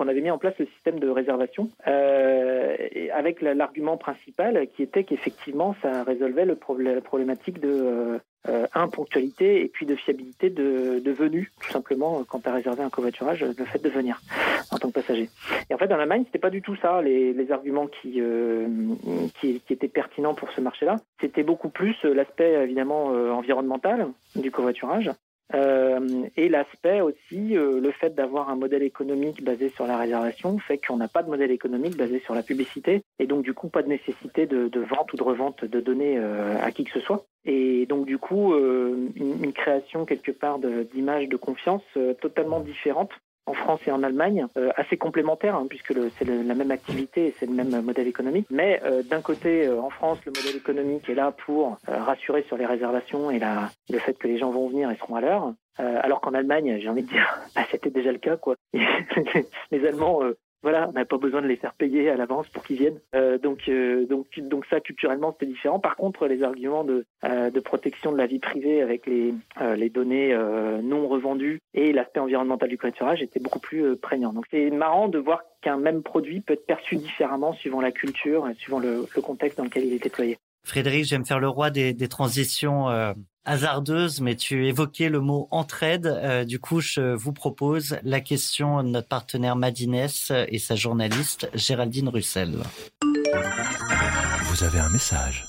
on 0.00 0.08
avait 0.08 0.20
mis 0.20 0.30
en 0.30 0.38
place 0.38 0.54
le 0.58 0.66
système 0.66 0.98
de 0.98 1.08
réservation 1.08 1.70
euh, 1.86 2.76
avec 3.12 3.40
l'argument 3.40 3.96
principal 3.96 4.66
qui 4.74 4.82
était 4.82 5.04
qu'effectivement 5.04 5.74
ça 5.82 6.02
résolvait 6.04 6.44
le 6.44 6.54
problème, 6.54 6.96
la 6.96 7.00
problématique 7.00 7.60
de 7.60 8.20
euh, 8.46 8.58
euh, 8.58 8.66
un, 8.74 8.88
ponctualité 8.88 9.62
et 9.62 9.68
puis 9.68 9.86
de 9.86 9.94
fiabilité 9.94 10.50
de, 10.50 11.00
de 11.04 11.10
venue, 11.12 11.52
tout 11.60 11.70
simplement, 11.70 12.24
quand 12.28 12.40
tu 12.40 12.48
as 12.48 12.52
réservé 12.52 12.82
un 12.82 12.90
covoiturage, 12.90 13.44
le 13.44 13.64
fait 13.64 13.82
de 13.82 13.88
venir 13.88 14.20
en 14.70 14.78
tant 14.78 14.88
que 14.88 14.94
passager. 14.94 15.28
Et 15.70 15.74
en 15.74 15.78
fait, 15.78 15.86
dans 15.86 15.96
l'Allemagne, 15.96 16.24
c'était 16.26 16.38
pas 16.38 16.50
du 16.50 16.62
tout 16.62 16.76
ça, 16.76 17.02
les, 17.02 17.32
les 17.32 17.52
arguments 17.52 17.86
qui, 17.86 18.20
euh, 18.20 18.66
qui, 19.40 19.60
qui, 19.60 19.72
étaient 19.72 19.88
pertinents 19.88 20.34
pour 20.34 20.50
ce 20.52 20.60
marché-là. 20.60 20.96
C'était 21.20 21.42
beaucoup 21.42 21.68
plus 21.68 21.96
l'aspect, 22.04 22.52
évidemment, 22.64 23.12
euh, 23.12 23.30
environnemental 23.30 24.08
du 24.36 24.50
covoiturage, 24.50 25.10
euh, 25.54 26.28
et 26.36 26.48
l'aspect 26.48 27.00
aussi, 27.00 27.56
euh, 27.56 27.80
le 27.80 27.90
fait 27.90 28.14
d'avoir 28.14 28.50
un 28.50 28.56
modèle 28.56 28.82
économique 28.82 29.42
basé 29.42 29.70
sur 29.70 29.86
la 29.86 29.96
réservation 29.96 30.58
fait 30.58 30.78
qu'on 30.78 30.98
n'a 30.98 31.08
pas 31.08 31.22
de 31.22 31.30
modèle 31.30 31.50
économique 31.50 31.96
basé 31.96 32.20
sur 32.20 32.34
la 32.34 32.42
publicité 32.42 33.02
et 33.18 33.26
donc 33.26 33.42
du 33.42 33.54
coup 33.54 33.68
pas 33.68 33.82
de 33.82 33.88
nécessité 33.88 34.46
de, 34.46 34.80
vente 34.80 35.12
ou 35.12 35.16
de 35.16 35.22
revente 35.22 35.64
de 35.64 35.80
données 35.80 36.18
euh, 36.18 36.56
à 36.60 36.70
qui 36.70 36.84
que 36.84 36.92
ce 36.92 37.00
soit. 37.00 37.24
Et 37.46 37.86
donc 37.86 38.04
du 38.04 38.18
coup 38.18 38.54
une, 38.54 39.42
une, 39.42 39.52
création 39.52 40.04
quelque 40.04 40.32
part 40.32 40.58
d'image 40.58 41.24
de, 41.24 41.30
de, 41.30 41.36
confiance 41.36 41.82
totalement 42.20 42.60
différente 42.60 43.10
en 43.48 43.54
France 43.54 43.80
et 43.86 43.90
en 43.90 44.02
Allemagne, 44.02 44.46
euh, 44.56 44.70
assez 44.76 44.96
complémentaires, 44.96 45.56
hein, 45.56 45.66
puisque 45.68 45.94
c'est 46.18 46.26
la 46.26 46.54
même 46.54 46.70
activité 46.70 47.28
et 47.28 47.34
c'est 47.38 47.46
le 47.46 47.54
même 47.54 47.80
modèle 47.80 48.06
économique. 48.06 48.46
Mais 48.50 48.80
euh, 48.84 49.02
d'un 49.02 49.22
côté, 49.22 49.66
euh, 49.66 49.80
en 49.80 49.90
France, 49.90 50.18
le 50.26 50.32
modèle 50.32 50.56
économique 50.56 51.08
est 51.08 51.14
là 51.14 51.32
pour 51.32 51.78
rassurer 51.86 52.42
sur 52.42 52.56
les 52.56 52.66
réservations 52.66 53.30
et 53.30 53.40
le 53.90 53.98
fait 53.98 54.14
que 54.14 54.28
les 54.28 54.38
gens 54.38 54.50
vont 54.50 54.68
venir 54.68 54.90
et 54.90 54.96
seront 54.96 55.16
à 55.16 55.20
l'heure. 55.20 55.52
alors 55.78 56.20
qu'en 56.20 56.34
Allemagne, 56.34 56.78
j'ai 56.80 56.88
envie 56.88 57.02
de 57.02 57.08
dire, 57.08 57.40
bah, 57.54 57.62
c'était 57.70 57.90
déjà 57.90 58.12
le 58.12 58.18
cas. 58.18 58.36
quoi. 58.36 58.56
les 58.74 59.86
Allemands 59.86 60.20
voilà, 60.62 60.88
on 60.88 60.92
n'a 60.92 61.04
pas 61.04 61.18
besoin 61.18 61.40
de 61.40 61.46
les 61.46 61.56
faire 61.56 61.74
payer 61.74 62.10
à 62.10 62.16
l'avance 62.16 62.48
pour 62.48 62.64
qu'ils 62.64 62.78
viennent. 62.78 63.00
Euh, 63.14 63.38
donc, 63.38 63.68
euh, 63.68 64.06
donc, 64.06 64.26
donc 64.38 64.66
ça, 64.66 64.80
culturellement, 64.80 65.32
c'était 65.32 65.50
différent. 65.50 65.78
Par 65.78 65.96
contre, 65.96 66.26
les 66.26 66.42
arguments 66.42 66.84
de, 66.84 67.04
euh, 67.24 67.50
de 67.50 67.60
protection 67.60 68.10
de 68.10 68.18
la 68.18 68.26
vie 68.26 68.40
privée 68.40 68.82
avec 68.82 69.06
les, 69.06 69.34
les 69.76 69.90
données 69.90 70.36
non 70.82 71.08
revendues 71.08 71.60
et 71.74 71.92
l'aspect 71.92 72.20
environnemental 72.20 72.68
du 72.68 72.76
covoiturage 72.76 73.22
étaient 73.22 73.40
beaucoup 73.40 73.60
plus 73.60 73.96
prégnants. 73.96 74.32
Donc, 74.32 74.46
c'est 74.50 74.70
marrant 74.70 75.08
de 75.08 75.18
voir 75.18 75.42
qu'un 75.62 75.76
même 75.76 76.02
produit 76.02 76.40
peut 76.40 76.54
être 76.54 76.66
perçu 76.66 76.96
différemment 76.96 77.52
suivant 77.52 77.80
la 77.80 77.92
culture 77.92 78.48
et 78.48 78.54
suivant 78.54 78.78
le, 78.80 79.06
contexte 79.22 79.58
dans 79.58 79.64
lequel 79.64 79.84
il 79.84 79.92
est 79.92 80.02
déployé. 80.02 80.38
Frédéric, 80.64 81.04
j'aime 81.04 81.24
faire 81.24 81.40
le 81.40 81.48
roi 81.48 81.70
des, 81.70 81.92
des 81.92 82.08
transitions 82.08 82.86
hasardeuses, 83.48 84.20
mais 84.20 84.36
tu 84.36 84.68
évoquais 84.68 85.08
le 85.08 85.20
mot 85.20 85.48
entraide. 85.50 86.06
Euh, 86.06 86.44
du 86.44 86.60
coup, 86.60 86.80
je 86.80 87.14
vous 87.14 87.32
propose 87.32 87.98
la 88.04 88.20
question 88.20 88.82
de 88.82 88.88
notre 88.88 89.08
partenaire 89.08 89.56
Madines 89.56 89.88
et 89.94 90.58
sa 90.58 90.74
journaliste 90.74 91.48
Géraldine 91.54 92.08
Russell. 92.08 92.58
Vous 94.44 94.64
avez 94.64 94.78
un 94.78 94.90
message. 94.90 95.46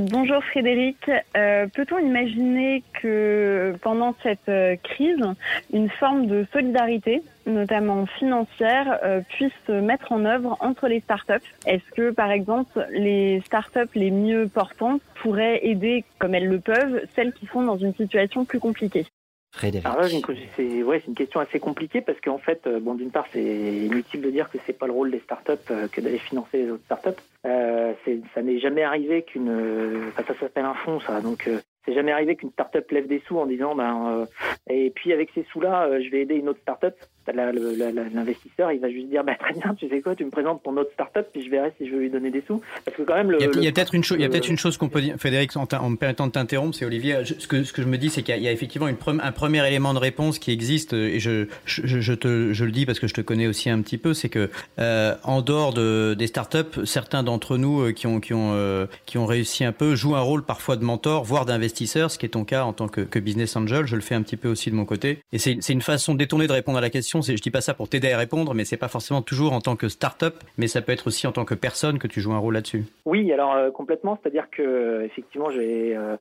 Bonjour 0.00 0.44
Frédéric. 0.44 1.10
Euh, 1.36 1.66
Peut-on 1.74 1.98
imaginer 1.98 2.84
que 3.02 3.74
pendant 3.82 4.14
cette 4.22 4.48
euh, 4.48 4.76
crise, 4.76 5.24
une 5.72 5.90
forme 5.90 6.28
de 6.28 6.46
solidarité, 6.52 7.20
notamment 7.46 8.06
financière, 8.06 9.00
euh, 9.02 9.22
puisse 9.28 9.52
se 9.66 9.72
mettre 9.72 10.12
en 10.12 10.24
œuvre 10.24 10.56
entre 10.60 10.86
les 10.86 11.00
startups? 11.00 11.44
Est-ce 11.66 11.90
que, 11.96 12.12
par 12.12 12.30
exemple, 12.30 12.86
les 12.92 13.40
startups 13.44 13.90
les 13.96 14.12
mieux 14.12 14.46
portantes 14.46 15.02
pourraient 15.20 15.66
aider, 15.66 16.04
comme 16.20 16.36
elles 16.36 16.48
le 16.48 16.60
peuvent, 16.60 17.02
celles 17.16 17.32
qui 17.32 17.46
sont 17.46 17.62
dans 17.62 17.76
une 17.76 17.94
situation 17.94 18.44
plus 18.44 18.60
compliquée? 18.60 19.04
Frédéric. 19.50 19.86
Alors 19.86 20.02
là, 20.02 20.08
c'est 20.56 20.82
ouais, 20.82 21.02
une 21.06 21.14
question 21.14 21.40
assez 21.40 21.58
compliquée 21.58 22.00
parce 22.00 22.20
qu'en 22.20 22.38
fait, 22.38 22.66
euh, 22.66 22.80
bon, 22.80 22.94
d'une 22.94 23.10
part, 23.10 23.26
c'est 23.32 23.42
inutile 23.42 24.20
de 24.20 24.30
dire 24.30 24.50
que 24.50 24.58
c'est 24.66 24.74
pas 24.74 24.86
le 24.86 24.92
rôle 24.92 25.10
des 25.10 25.20
startups 25.20 25.52
euh, 25.70 25.88
que 25.88 26.00
d'aller 26.00 26.18
financer 26.18 26.58
les 26.58 26.70
autres 26.70 26.84
startups. 26.84 27.20
Euh, 27.46 27.94
ça 28.34 28.42
n'est 28.42 28.58
jamais 28.58 28.82
arrivé 28.82 29.22
qu'une, 29.22 30.12
ça 30.16 30.34
s'appelle 30.38 30.66
un 30.66 30.74
fonds, 30.74 31.00
ça. 31.00 31.20
Donc, 31.22 31.48
euh, 31.48 31.60
c'est 31.86 31.94
jamais 31.94 32.12
arrivé 32.12 32.36
qu'une 32.36 32.50
startup 32.50 32.90
lève 32.90 33.06
des 33.06 33.22
sous 33.26 33.38
en 33.38 33.46
disant, 33.46 33.74
ben, 33.74 34.26
Et 34.68 34.90
puis 34.90 35.14
avec 35.14 35.30
ces 35.34 35.44
sous-là, 35.44 35.98
je 36.02 36.10
vais 36.10 36.20
aider 36.20 36.34
une 36.34 36.50
autre 36.50 36.60
startup 36.60 36.94
l'investisseur, 37.32 38.72
il 38.72 38.80
va 38.80 38.90
juste 38.90 39.08
dire 39.08 39.24
bah, 39.24 39.34
très 39.38 39.54
bien, 39.54 39.74
tu 39.74 39.88
sais 39.88 40.00
quoi, 40.00 40.14
tu 40.14 40.24
me 40.24 40.30
présentes 40.30 40.62
ton 40.62 40.76
autre 40.76 40.90
startup, 40.92 41.26
puis 41.32 41.44
je 41.44 41.50
verrai 41.50 41.72
si 41.78 41.86
je 41.88 41.92
veux 41.92 42.00
lui 42.00 42.10
donner 42.10 42.30
des 42.30 42.42
sous. 42.46 42.60
Parce 42.84 42.96
que 42.96 43.02
quand 43.02 43.14
même, 43.14 43.30
le, 43.30 43.38
il 43.40 43.64
y 43.64 43.68
a, 43.68 43.72
peut-être 43.72 43.94
une, 43.94 44.02
a 44.02 44.28
peut-être 44.28 44.48
une 44.48 44.58
chose 44.58 44.76
qu'on 44.76 44.88
peut 44.88 45.00
dire, 45.00 45.16
Frédéric, 45.18 45.56
en, 45.56 45.90
me 45.90 45.96
permettant 45.96 46.26
de 46.26 46.32
t'interrompre, 46.32 46.76
c'est 46.76 46.84
Olivier. 46.84 47.24
ce 47.24 47.46
que 47.46 47.62
ce 47.62 47.72
que 47.72 47.82
je 47.82 47.88
me 47.88 47.98
dis, 47.98 48.10
c'est 48.10 48.22
qu'il 48.22 48.38
y, 48.42 48.48
a 48.48 48.52
effectivement 48.52 48.88
une 48.88 48.96
un 49.22 49.32
premier 49.32 49.66
élément 49.66 49.94
de 49.94 49.98
réponse 49.98 50.38
qui 50.38 50.50
existe, 50.50 50.92
et 50.92 51.18
je 51.18 51.46
je, 51.64 52.00
je, 52.00 52.12
te 52.12 52.52
je 52.52 52.64
le 52.64 52.70
dis 52.70 52.86
parce 52.86 52.98
que 52.98 53.06
je 53.06 53.14
te 53.14 53.20
connais 53.20 53.46
aussi 53.46 53.70
un 53.70 53.80
petit 53.80 53.98
peu, 53.98 54.14
c'est 54.14 54.28
que 54.28 54.50
euh, 54.78 55.14
en 55.24 55.42
dehors 55.42 55.72
de, 55.72 56.14
des 56.18 56.26
startups, 56.26 56.84
certains 56.84 57.22
d'entre 57.22 57.56
nous 57.56 57.80
euh, 57.80 57.92
qui 57.92 58.06
ont 58.06 58.20
qui 58.20 58.34
ont 58.34 58.52
euh, 58.54 58.86
qui 59.06 59.18
ont 59.18 59.26
réussi 59.26 59.64
un 59.64 59.72
peu 59.72 59.94
jouent 59.94 60.16
un 60.16 60.20
rôle 60.20 60.44
parfois 60.44 60.76
de 60.76 60.84
mentor, 60.84 61.24
voire 61.24 61.46
d'investisseur, 61.46 62.10
ce 62.10 62.18
qui 62.18 62.26
est 62.26 62.30
ton 62.30 62.44
cas 62.44 62.64
en 62.64 62.72
tant 62.72 62.88
que, 62.88 63.00
que 63.00 63.18
business 63.18 63.56
angel. 63.56 63.86
Je 63.86 63.96
le 63.96 64.02
fais 64.02 64.14
un 64.14 64.22
petit 64.22 64.36
peu 64.36 64.48
aussi 64.48 64.70
de 64.70 64.76
mon 64.76 64.84
côté, 64.84 65.20
et 65.32 65.38
c'est 65.38 65.68
une 65.68 65.82
façon 65.82 66.14
détournée 66.14 66.46
de 66.46 66.52
répondre 66.52 66.78
à 66.78 66.82
la 66.82 66.90
question 66.90 67.17
je 67.22 67.42
dis 67.42 67.50
pas 67.50 67.60
ça 67.60 67.74
pour 67.74 67.88
t'aider 67.88 68.12
à 68.12 68.18
répondre, 68.18 68.54
mais 68.54 68.64
c'est 68.64 68.76
pas 68.76 68.88
forcément 68.88 69.22
toujours 69.22 69.52
en 69.52 69.60
tant 69.60 69.76
que 69.76 69.88
start-up, 69.88 70.36
mais 70.56 70.66
ça 70.68 70.82
peut 70.82 70.92
être 70.92 71.06
aussi 71.06 71.26
en 71.26 71.32
tant 71.32 71.44
que 71.44 71.54
personne 71.54 71.98
que 71.98 72.06
tu 72.06 72.20
joues 72.20 72.32
un 72.32 72.38
rôle 72.38 72.54
là-dessus. 72.54 72.84
Oui, 73.04 73.32
alors 73.32 73.54
euh, 73.54 73.70
complètement, 73.70 74.18
c'est-à-dire 74.20 74.48
que 74.50 74.62
euh, 74.62 75.04
effectivement, 75.04 75.50
j'ai 75.50 75.96
euh, 75.96 76.16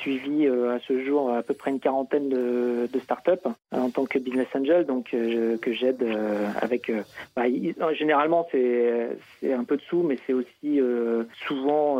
suivi 0.00 0.46
à 0.46 0.78
ce 0.86 1.04
jour 1.04 1.32
à 1.32 1.42
peu 1.42 1.54
près 1.54 1.70
une 1.70 1.80
quarantaine 1.80 2.28
de, 2.28 2.88
de 2.92 2.98
start-up 2.98 3.46
en 3.72 3.90
tant 3.90 4.04
que 4.04 4.18
business 4.18 4.48
angel, 4.54 4.84
donc 4.84 5.10
que 5.10 5.72
j'aide 5.72 6.04
avec. 6.60 6.92
Bah, 7.34 7.44
généralement, 7.92 8.46
c'est 8.52 9.08
un 9.50 9.64
peu 9.64 9.76
de 9.78 9.82
sous, 9.82 10.02
mais 10.02 10.18
c'est 10.26 10.34
aussi 10.34 10.80
souvent 11.46 11.98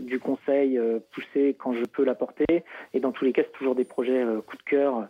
du 0.00 0.18
conseil 0.18 0.78
poussé 1.12 1.56
quand 1.58 1.72
je 1.72 1.84
peux 1.84 2.04
l'apporter, 2.04 2.62
et 2.92 3.00
dans 3.00 3.12
tous 3.12 3.24
les 3.24 3.32
cas, 3.32 3.42
c'est 3.42 3.58
toujours 3.58 3.74
des 3.74 3.84
projets 3.84 4.22
coup 4.46 4.58
de 4.58 4.62
cœur 4.62 5.08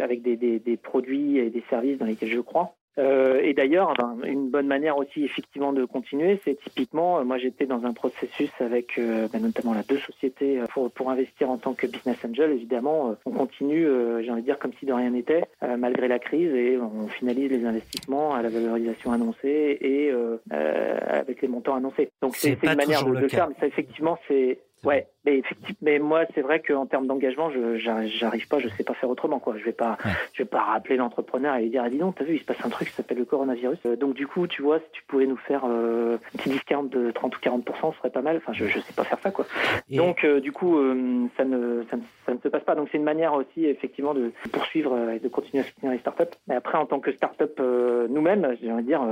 avec 0.00 0.22
des, 0.22 0.36
des, 0.36 0.58
des, 0.58 0.76
produits 0.76 1.38
et 1.38 1.50
des 1.50 1.62
services 1.70 1.98
dans 1.98 2.06
lesquels 2.06 2.30
je 2.30 2.40
crois. 2.40 2.74
Euh, 2.98 3.40
et 3.42 3.54
d'ailleurs, 3.54 3.94
ben, 3.98 4.18
une 4.24 4.50
bonne 4.50 4.66
manière 4.66 4.98
aussi 4.98 5.24
effectivement 5.24 5.72
de 5.72 5.84
continuer, 5.84 6.40
c'est 6.44 6.58
typiquement, 6.60 7.18
euh, 7.18 7.24
moi 7.24 7.38
j'étais 7.38 7.64
dans 7.66 7.84
un 7.86 7.92
processus 7.92 8.50
avec 8.58 8.98
euh, 8.98 9.28
ben, 9.32 9.40
notamment 9.40 9.74
la 9.74 9.82
deux 9.84 9.98
sociétés 9.98 10.60
pour, 10.72 10.90
pour 10.90 11.08
investir 11.08 11.50
en 11.50 11.56
tant 11.56 11.72
que 11.72 11.86
business 11.86 12.16
angel. 12.24 12.50
Évidemment, 12.50 13.16
on 13.24 13.30
continue, 13.30 13.86
j'ai 14.22 14.30
envie 14.30 14.42
de 14.42 14.46
dire 14.46 14.58
comme 14.58 14.72
si 14.80 14.86
de 14.86 14.92
rien 14.92 15.10
n'était, 15.10 15.44
malgré 15.78 16.08
la 16.08 16.18
crise, 16.18 16.52
et 16.52 16.78
on 16.78 17.06
finalise 17.08 17.50
les 17.50 17.64
investissements 17.64 18.34
à 18.34 18.42
la 18.42 18.48
valorisation 18.48 19.12
annoncée 19.12 19.78
et 19.80 20.12
avec 20.50 21.42
les 21.42 21.48
montants 21.48 21.76
annoncés. 21.76 22.10
Donc 22.20 22.36
c'est 22.36 22.58
une 22.62 22.74
manière 22.74 23.04
de, 23.04 23.12
le 23.12 23.28
faire, 23.28 23.48
mais 23.48 23.54
ça 23.60 23.66
effectivement 23.66 24.18
c'est 24.26 24.58
Ouais, 24.82 25.06
mais 25.24 25.38
effectivement, 25.38 25.78
mais 25.82 25.98
moi 25.98 26.24
c'est 26.34 26.40
vrai 26.40 26.60
qu'en 26.60 26.86
termes 26.86 27.06
d'engagement, 27.06 27.50
je 27.50 27.76
j'arrive 27.76 28.48
pas, 28.48 28.58
je 28.58 28.68
sais 28.68 28.84
pas 28.84 28.94
faire 28.94 29.10
autrement 29.10 29.38
quoi. 29.38 29.56
Je 29.58 29.64
vais 29.64 29.72
pas, 29.72 29.98
je 30.32 30.42
vais 30.42 30.48
pas 30.48 30.62
rappeler 30.62 30.96
l'entrepreneur 30.96 31.56
et 31.56 31.62
lui 31.62 31.70
dire 31.70 31.82
ah, 31.84 31.90
dis 31.90 31.98
donc, 31.98 32.14
t'as 32.16 32.24
vu, 32.24 32.36
il 32.36 32.40
se 32.40 32.44
passe 32.44 32.64
un 32.64 32.70
truc 32.70 32.88
qui 32.88 32.94
s'appelle 32.94 33.18
le 33.18 33.24
coronavirus. 33.26 33.78
Euh, 33.84 33.96
donc 33.96 34.14
du 34.14 34.26
coup, 34.26 34.46
tu 34.46 34.62
vois, 34.62 34.78
si 34.78 34.86
tu 34.92 35.02
pouvais 35.04 35.26
nous 35.26 35.36
faire 35.36 35.64
euh, 35.66 36.16
un 36.16 36.38
petit 36.38 36.50
discount 36.50 36.84
de 36.84 37.10
30 37.10 37.36
ou 37.36 37.40
40 37.40 37.70
ce 37.70 37.98
serait 37.98 38.10
pas 38.10 38.22
mal. 38.22 38.38
Enfin, 38.38 38.52
je 38.52 38.66
je 38.66 38.78
sais 38.80 38.92
pas 38.94 39.04
faire 39.04 39.18
ça 39.20 39.30
quoi. 39.30 39.46
Donc 39.90 40.24
euh, 40.24 40.40
du 40.40 40.52
coup, 40.52 40.78
euh, 40.78 41.26
ça 41.36 41.44
ne 41.44 41.84
ça 41.90 41.96
ne, 41.96 42.02
ça 42.24 42.32
ne 42.32 42.38
se 42.38 42.48
passe 42.48 42.64
pas. 42.64 42.74
Donc 42.74 42.88
c'est 42.90 42.98
une 42.98 43.04
manière 43.04 43.34
aussi 43.34 43.66
effectivement 43.66 44.14
de 44.14 44.32
poursuivre 44.52 45.10
et 45.10 45.18
de 45.18 45.28
continuer 45.28 45.62
à 45.62 45.66
soutenir 45.66 45.92
les 45.92 45.98
startups. 45.98 46.36
Mais 46.48 46.54
après, 46.54 46.78
en 46.78 46.86
tant 46.86 47.00
que 47.00 47.12
startup 47.12 47.60
nous-mêmes, 47.60 48.56
j'ai 48.62 48.72
envie 48.72 48.82
de 48.82 48.88
dire 48.88 49.02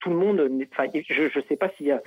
tout 0.00 0.10
le 0.10 0.16
monde. 0.16 0.50
Enfin, 0.72 0.88
je 0.94 1.28
je 1.28 1.40
sais 1.48 1.56
pas 1.56 1.68
s'il 1.70 1.86
y 1.86 1.92
a, 1.92 2.00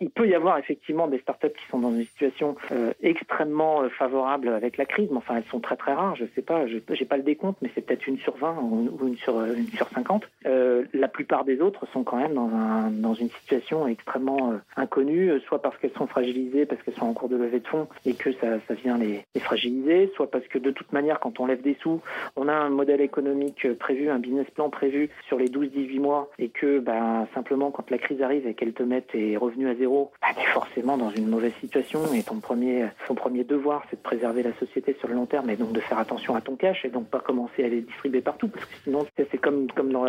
il 0.00 0.10
peut 0.10 0.26
y 0.26 0.34
avoir 0.34 0.58
effectivement 0.58 1.06
des 1.06 1.18
startups 1.18 1.52
qui 1.56 1.66
sont 1.70 1.78
dans 1.78 1.92
une 1.92 2.04
situation 2.04 2.56
euh, 2.80 2.92
extrêmement 3.02 3.82
euh, 3.82 3.88
favorable 3.88 4.48
avec 4.48 4.76
la 4.76 4.86
crise, 4.86 5.08
mais 5.10 5.18
enfin 5.18 5.36
elles 5.36 5.50
sont 5.50 5.60
très 5.60 5.76
très 5.76 5.92
rares. 5.92 6.16
Je 6.16 6.24
sais 6.34 6.42
pas, 6.42 6.66
je 6.66 6.78
j'ai 6.92 7.04
pas 7.04 7.16
le 7.16 7.22
décompte, 7.22 7.58
mais 7.62 7.70
c'est 7.74 7.80
peut-être 7.80 8.06
une 8.06 8.18
sur 8.18 8.36
20 8.36 8.56
ou 8.60 9.06
une 9.06 9.16
sur 9.16 9.42
une 9.42 9.68
sur 9.68 9.88
50. 9.88 10.24
Euh, 10.46 10.84
la 10.92 11.08
plupart 11.08 11.44
des 11.44 11.60
autres 11.60 11.86
sont 11.92 12.02
quand 12.02 12.16
même 12.16 12.34
dans 12.34 12.48
un 12.48 12.90
dans 12.90 13.14
une 13.14 13.30
situation 13.30 13.86
extrêmement 13.86 14.54
inconnue, 14.76 15.40
soit 15.46 15.62
parce 15.62 15.76
qu'elles 15.78 15.92
sont 15.96 16.06
fragilisées, 16.06 16.66
parce 16.66 16.82
qu'elles 16.82 16.94
sont 16.94 17.06
en 17.06 17.12
cours 17.12 17.28
de 17.28 17.36
levée 17.36 17.60
de 17.60 17.66
fonds 17.66 17.88
et 18.04 18.14
que 18.14 18.32
ça, 18.32 18.58
vient 18.82 18.98
les, 18.98 19.24
fragiliser, 19.40 20.10
soit 20.14 20.30
parce 20.30 20.46
que 20.46 20.58
de 20.58 20.70
toute 20.70 20.92
manière 20.92 21.20
quand 21.20 21.40
on 21.40 21.46
lève 21.46 21.62
des 21.62 21.76
sous, 21.80 22.00
on 22.36 22.48
a 22.48 22.52
un 22.52 22.70
modèle 22.70 23.00
économique 23.00 23.66
prévu, 23.78 24.10
un 24.10 24.18
business 24.18 24.48
plan 24.50 24.70
prévu 24.70 25.10
sur 25.26 25.38
les 25.38 25.48
12-18 25.48 26.00
mois 26.00 26.30
et 26.38 26.48
que 26.48 26.78
ben 26.78 27.26
simplement 27.34 27.70
quand 27.70 27.90
la 27.90 27.98
crise 27.98 28.22
arrive 28.22 28.46
et 28.46 28.54
qu'elle 28.54 28.72
te 28.72 28.82
mette 28.82 29.08
tes 29.08 29.36
revenus 29.36 29.68
à 29.68 29.74
zéro, 29.74 30.10
ben, 30.22 30.28
tu 30.34 30.40
es 30.40 30.52
forcément 30.52 30.96
dans 30.96 31.10
une 31.10 31.28
mauvaise 31.28 31.54
situation 31.60 32.00
et 32.14 32.22
son 32.22 32.40
premier, 32.40 32.69
son 33.06 33.14
premier 33.14 33.44
devoir, 33.44 33.84
c'est 33.90 33.96
de 33.96 34.02
préserver 34.02 34.42
la 34.42 34.52
société 34.58 34.96
sur 34.98 35.08
le 35.08 35.14
long 35.14 35.26
terme 35.26 35.50
et 35.50 35.56
donc 35.56 35.72
de 35.72 35.80
faire 35.80 35.98
attention 35.98 36.34
à 36.34 36.40
ton 36.40 36.56
cash 36.56 36.84
et 36.84 36.88
donc 36.88 37.08
pas 37.08 37.20
commencer 37.20 37.64
à 37.64 37.68
les 37.68 37.80
distribuer 37.82 38.20
partout 38.20 38.48
parce 38.48 38.64
que 38.64 38.76
sinon 38.84 39.06
c'est 39.16 39.38
comme, 39.38 39.70
comme 39.72 39.92
dans, 39.92 40.04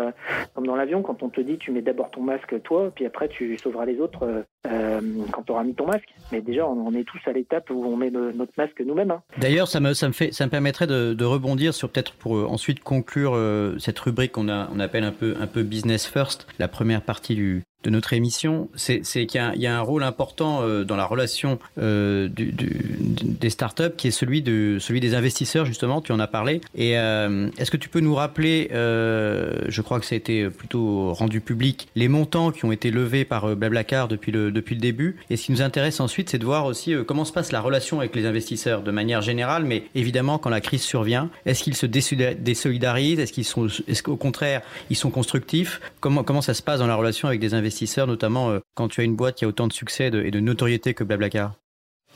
dans 0.57 0.75
l'avion 0.75 1.01
quand 1.01 1.23
on 1.23 1.29
te 1.29 1.41
dit 1.41 1.57
tu 1.57 1.71
mets 1.71 1.81
d'abord 1.81 2.09
ton 2.11 2.21
masque 2.21 2.61
toi 2.63 2.91
puis 2.93 3.05
après 3.05 3.27
tu 3.27 3.57
sauveras 3.57 3.85
les 3.85 3.99
autres 3.99 4.45
euh, 4.67 5.01
quand 5.31 5.43
tu 5.43 5.51
auras 5.51 5.63
mis 5.63 5.73
ton 5.73 5.87
masque. 5.87 6.07
Mais 6.31 6.41
déjà 6.41 6.67
on, 6.67 6.93
est 6.93 7.03
tous 7.03 7.19
à 7.25 7.33
l'étape 7.33 7.69
où 7.69 7.83
on 7.85 7.95
met 7.95 8.11
notre 8.11 8.53
masque 8.57 8.81
nous-mêmes. 8.85 9.11
Hein. 9.11 9.21
D'ailleurs 9.37 9.67
ça 9.67 9.79
me, 9.79 9.93
ça, 9.93 10.07
me 10.07 10.13
ça 10.13 10.45
me 10.45 10.49
permettrait 10.49 10.87
de, 10.87 11.23
rebondir 11.23 11.73
sur 11.73 11.89
peut-être 11.89 12.13
pour 12.13 12.35
euh, 12.35 12.45
ensuite 12.45 12.81
conclure 12.81 13.33
euh, 13.35 13.77
cette 13.79 13.97
rubrique 13.99 14.33
qu'on 14.33 14.49
on 14.49 14.79
appelle 14.79 15.03
un 15.03 15.11
peu, 15.11 15.35
un 15.39 15.47
peu 15.47 15.63
business 15.63 16.05
first, 16.05 16.47
la 16.59 16.67
première 16.67 17.01
partie 17.01 17.35
du, 17.35 17.63
de 17.83 17.89
notre 17.89 18.13
émission, 18.13 18.69
c'est 18.75 19.01
qu'il 19.25 19.41
y, 19.55 19.67
a 19.67 19.77
un 19.77 19.81
rôle 19.81 20.03
important 20.03 20.61
euh, 20.61 20.83
dans 20.83 20.95
la 20.95 21.05
relation 21.05 21.57
euh, 21.79 22.29
des 22.31 23.49
startups 23.49 23.95
qui 23.97 24.07
est 24.07 24.11
celui, 24.11 24.41
de, 24.41 24.77
celui 24.79 24.99
des 24.99 25.15
investisseurs, 25.15 25.65
justement, 25.65 26.01
tu 26.01 26.11
en 26.11 26.19
as 26.19 26.27
parlé. 26.27 26.61
Et 26.75 26.97
euh, 26.97 27.49
est-ce 27.57 27.71
que 27.71 27.77
tu 27.77 27.89
peux 27.89 27.99
nous 27.99 28.13
rappeler, 28.13 28.69
je 28.71 29.81
crois 29.81 29.99
que 29.99 30.05
ça 30.05 30.15
a 30.15 30.17
été 30.17 30.49
plutôt 30.49 31.13
rendu 31.13 31.41
public, 31.41 31.87
les 31.95 32.07
montants 32.07 32.51
qui 32.51 32.65
ont 32.65 32.71
été 32.71 32.91
levés 32.91 33.25
par 33.25 33.55
Blablacar 33.55 34.07
depuis 34.07 34.31
le, 34.31 34.51
depuis 34.51 34.75
le 34.75 34.81
début 34.81 35.17
Et 35.29 35.37
ce 35.37 35.45
qui 35.45 35.51
nous 35.51 35.61
intéresse 35.61 35.99
ensuite, 35.99 36.29
c'est 36.29 36.37
de 36.37 36.45
voir 36.45 36.65
aussi 36.65 36.93
comment 37.07 37.25
se 37.25 37.33
passe 37.33 37.51
la 37.51 37.61
relation 37.61 37.99
avec 37.99 38.15
les 38.15 38.25
investisseurs 38.25 38.83
de 38.83 38.91
manière 38.91 39.21
générale, 39.21 39.63
mais 39.65 39.83
évidemment 39.95 40.37
quand 40.37 40.49
la 40.49 40.61
crise 40.61 40.83
survient. 40.83 41.29
Est-ce 41.45 41.63
qu'ils 41.63 41.75
se 41.75 41.85
désolidarisent? 41.85 43.19
Est-ce 43.19 43.33
qu'ils 43.33 43.45
sont, 43.45 43.67
est-ce 43.87 44.03
qu'au 44.03 44.17
contraire, 44.17 44.61
ils 44.89 44.95
sont 44.95 45.09
constructifs? 45.09 45.81
Comment, 45.99 46.23
comment 46.23 46.41
ça 46.41 46.53
se 46.53 46.61
passe 46.61 46.79
dans 46.79 46.87
la 46.87 46.95
relation 46.95 47.27
avec 47.27 47.39
des 47.39 47.53
investisseurs 47.53 47.70
investisseurs, 47.71 48.05
notamment 48.05 48.49
euh, 48.49 48.59
quand 48.75 48.89
tu 48.89 48.99
as 48.99 49.05
une 49.05 49.15
boîte 49.15 49.35
qui 49.35 49.45
a 49.45 49.47
autant 49.47 49.67
de 49.67 49.73
succès 49.73 50.07
et 50.07 50.31
de 50.31 50.39
notoriété 50.39 50.93
que 50.93 51.03
Blablacar 51.03 51.53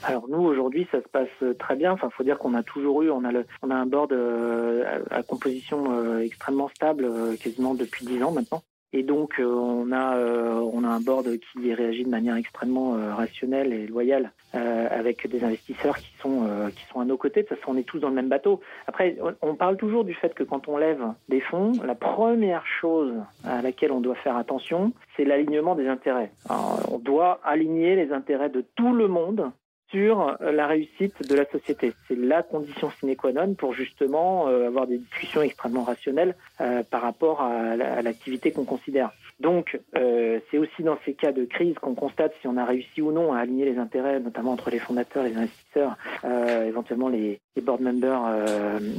alors 0.03 0.27
nous 0.27 0.39
aujourd'hui 0.39 0.85
ça 0.91 1.01
se 1.01 1.07
passe 1.07 1.29
euh, 1.41 1.53
très 1.53 1.77
bien. 1.77 1.93
Enfin 1.93 2.09
faut 2.09 2.25
dire 2.25 2.37
qu'on 2.37 2.53
a 2.53 2.63
toujours 2.63 3.01
eu, 3.01 3.09
on 3.09 3.23
a 3.23 3.31
le, 3.31 3.45
on 3.61 3.71
a 3.71 3.75
un 3.75 3.85
board 3.85 4.11
euh, 4.11 4.83
à, 5.09 5.23
composition 5.23 6.19
extrêmement 6.19 6.67
stable 6.67 7.09
quasiment 7.41 7.73
depuis 7.75 8.05
dix 8.05 8.21
ans 8.21 8.31
maintenant. 8.31 8.61
Et 8.97 9.03
donc, 9.03 9.41
euh, 9.41 9.43
on, 9.43 9.91
a, 9.91 10.15
euh, 10.15 10.53
on 10.71 10.85
a 10.85 10.87
un 10.87 11.01
board 11.01 11.27
qui 11.51 11.73
réagit 11.73 12.05
de 12.05 12.09
manière 12.09 12.37
extrêmement 12.37 12.95
euh, 12.95 13.13
rationnelle 13.13 13.73
et 13.73 13.87
loyale 13.87 14.31
avec 14.53 15.27
des 15.27 15.43
investisseurs 15.43 15.97
qui 15.97 16.13
sont, 16.21 16.47
qui 16.73 16.85
sont 16.85 17.01
à 17.01 17.03
nos 17.03 17.17
côtés. 17.17 17.43
De 17.43 17.47
toute 17.47 17.57
façon, 17.57 17.73
on 17.73 17.77
est 17.77 17.83
tous 17.83 17.99
dans 17.99 18.07
le 18.07 18.15
même 18.15 18.29
bateau. 18.29 18.61
Après, 18.87 19.17
on 19.41 19.55
parle 19.55 19.75
toujours 19.75 20.05
du 20.05 20.13
fait 20.13 20.33
que 20.33 20.43
quand 20.43 20.69
on 20.69 20.77
lève 20.77 21.03
des 21.27 21.41
fonds, 21.41 21.73
la 21.83 21.93
première 21.93 22.65
chose 22.65 23.15
à 23.43 23.61
laquelle 23.61 23.91
on 23.91 23.99
doit 23.99 24.15
faire 24.15 24.37
attention, 24.37 24.93
c'est 25.17 25.25
l'alignement 25.25 25.75
des 25.75 25.89
intérêts. 25.89 26.31
on 26.49 26.99
doit 26.99 27.41
aligner 27.43 27.97
les 27.97 28.13
intérêts 28.13 28.49
de 28.49 28.63
tout 28.75 28.93
le 28.93 29.09
monde 29.09 29.51
sur 29.89 30.37
la 30.39 30.67
réussite 30.67 31.27
de 31.29 31.35
la 31.35 31.45
société. 31.45 31.93
C'est 32.07 32.17
la 32.17 32.43
condition 32.43 32.91
sine 32.99 33.15
qua 33.15 33.31
non 33.31 33.53
pour 33.53 33.73
justement 33.73 34.47
euh, 34.47 34.67
avoir 34.67 34.87
des 34.87 34.97
discussions 34.97 35.41
extrêmement 35.41 35.83
rationnelles 35.83 36.35
euh, 36.61 36.83
par 36.83 37.01
rapport 37.01 37.41
à, 37.41 37.75
l'activité 37.75 38.51
qu'on 38.51 38.65
considère. 38.65 39.11
Donc, 39.39 39.79
euh, 39.95 40.39
c'est 40.49 40.57
aussi 40.57 40.83
dans 40.83 40.97
ces 41.05 41.13
cas 41.13 41.31
de 41.31 41.45
crise 41.45 41.75
qu'on 41.75 41.93
constate 41.93 42.33
si 42.41 42.47
on 42.47 42.57
a 42.57 42.65
réussi 42.65 43.01
ou 43.01 43.11
non 43.11 43.33
à 43.33 43.39
aligner 43.39 43.65
les 43.65 43.77
intérêts, 43.77 44.19
notamment 44.19 44.53
entre 44.53 44.69
les 44.69 44.79
fondateurs, 44.79 45.23
les 45.23 45.35
investisseurs, 45.35 45.97
éventuellement 46.23 47.09
les, 47.09 47.39
board 47.61 47.81
members 47.81 48.21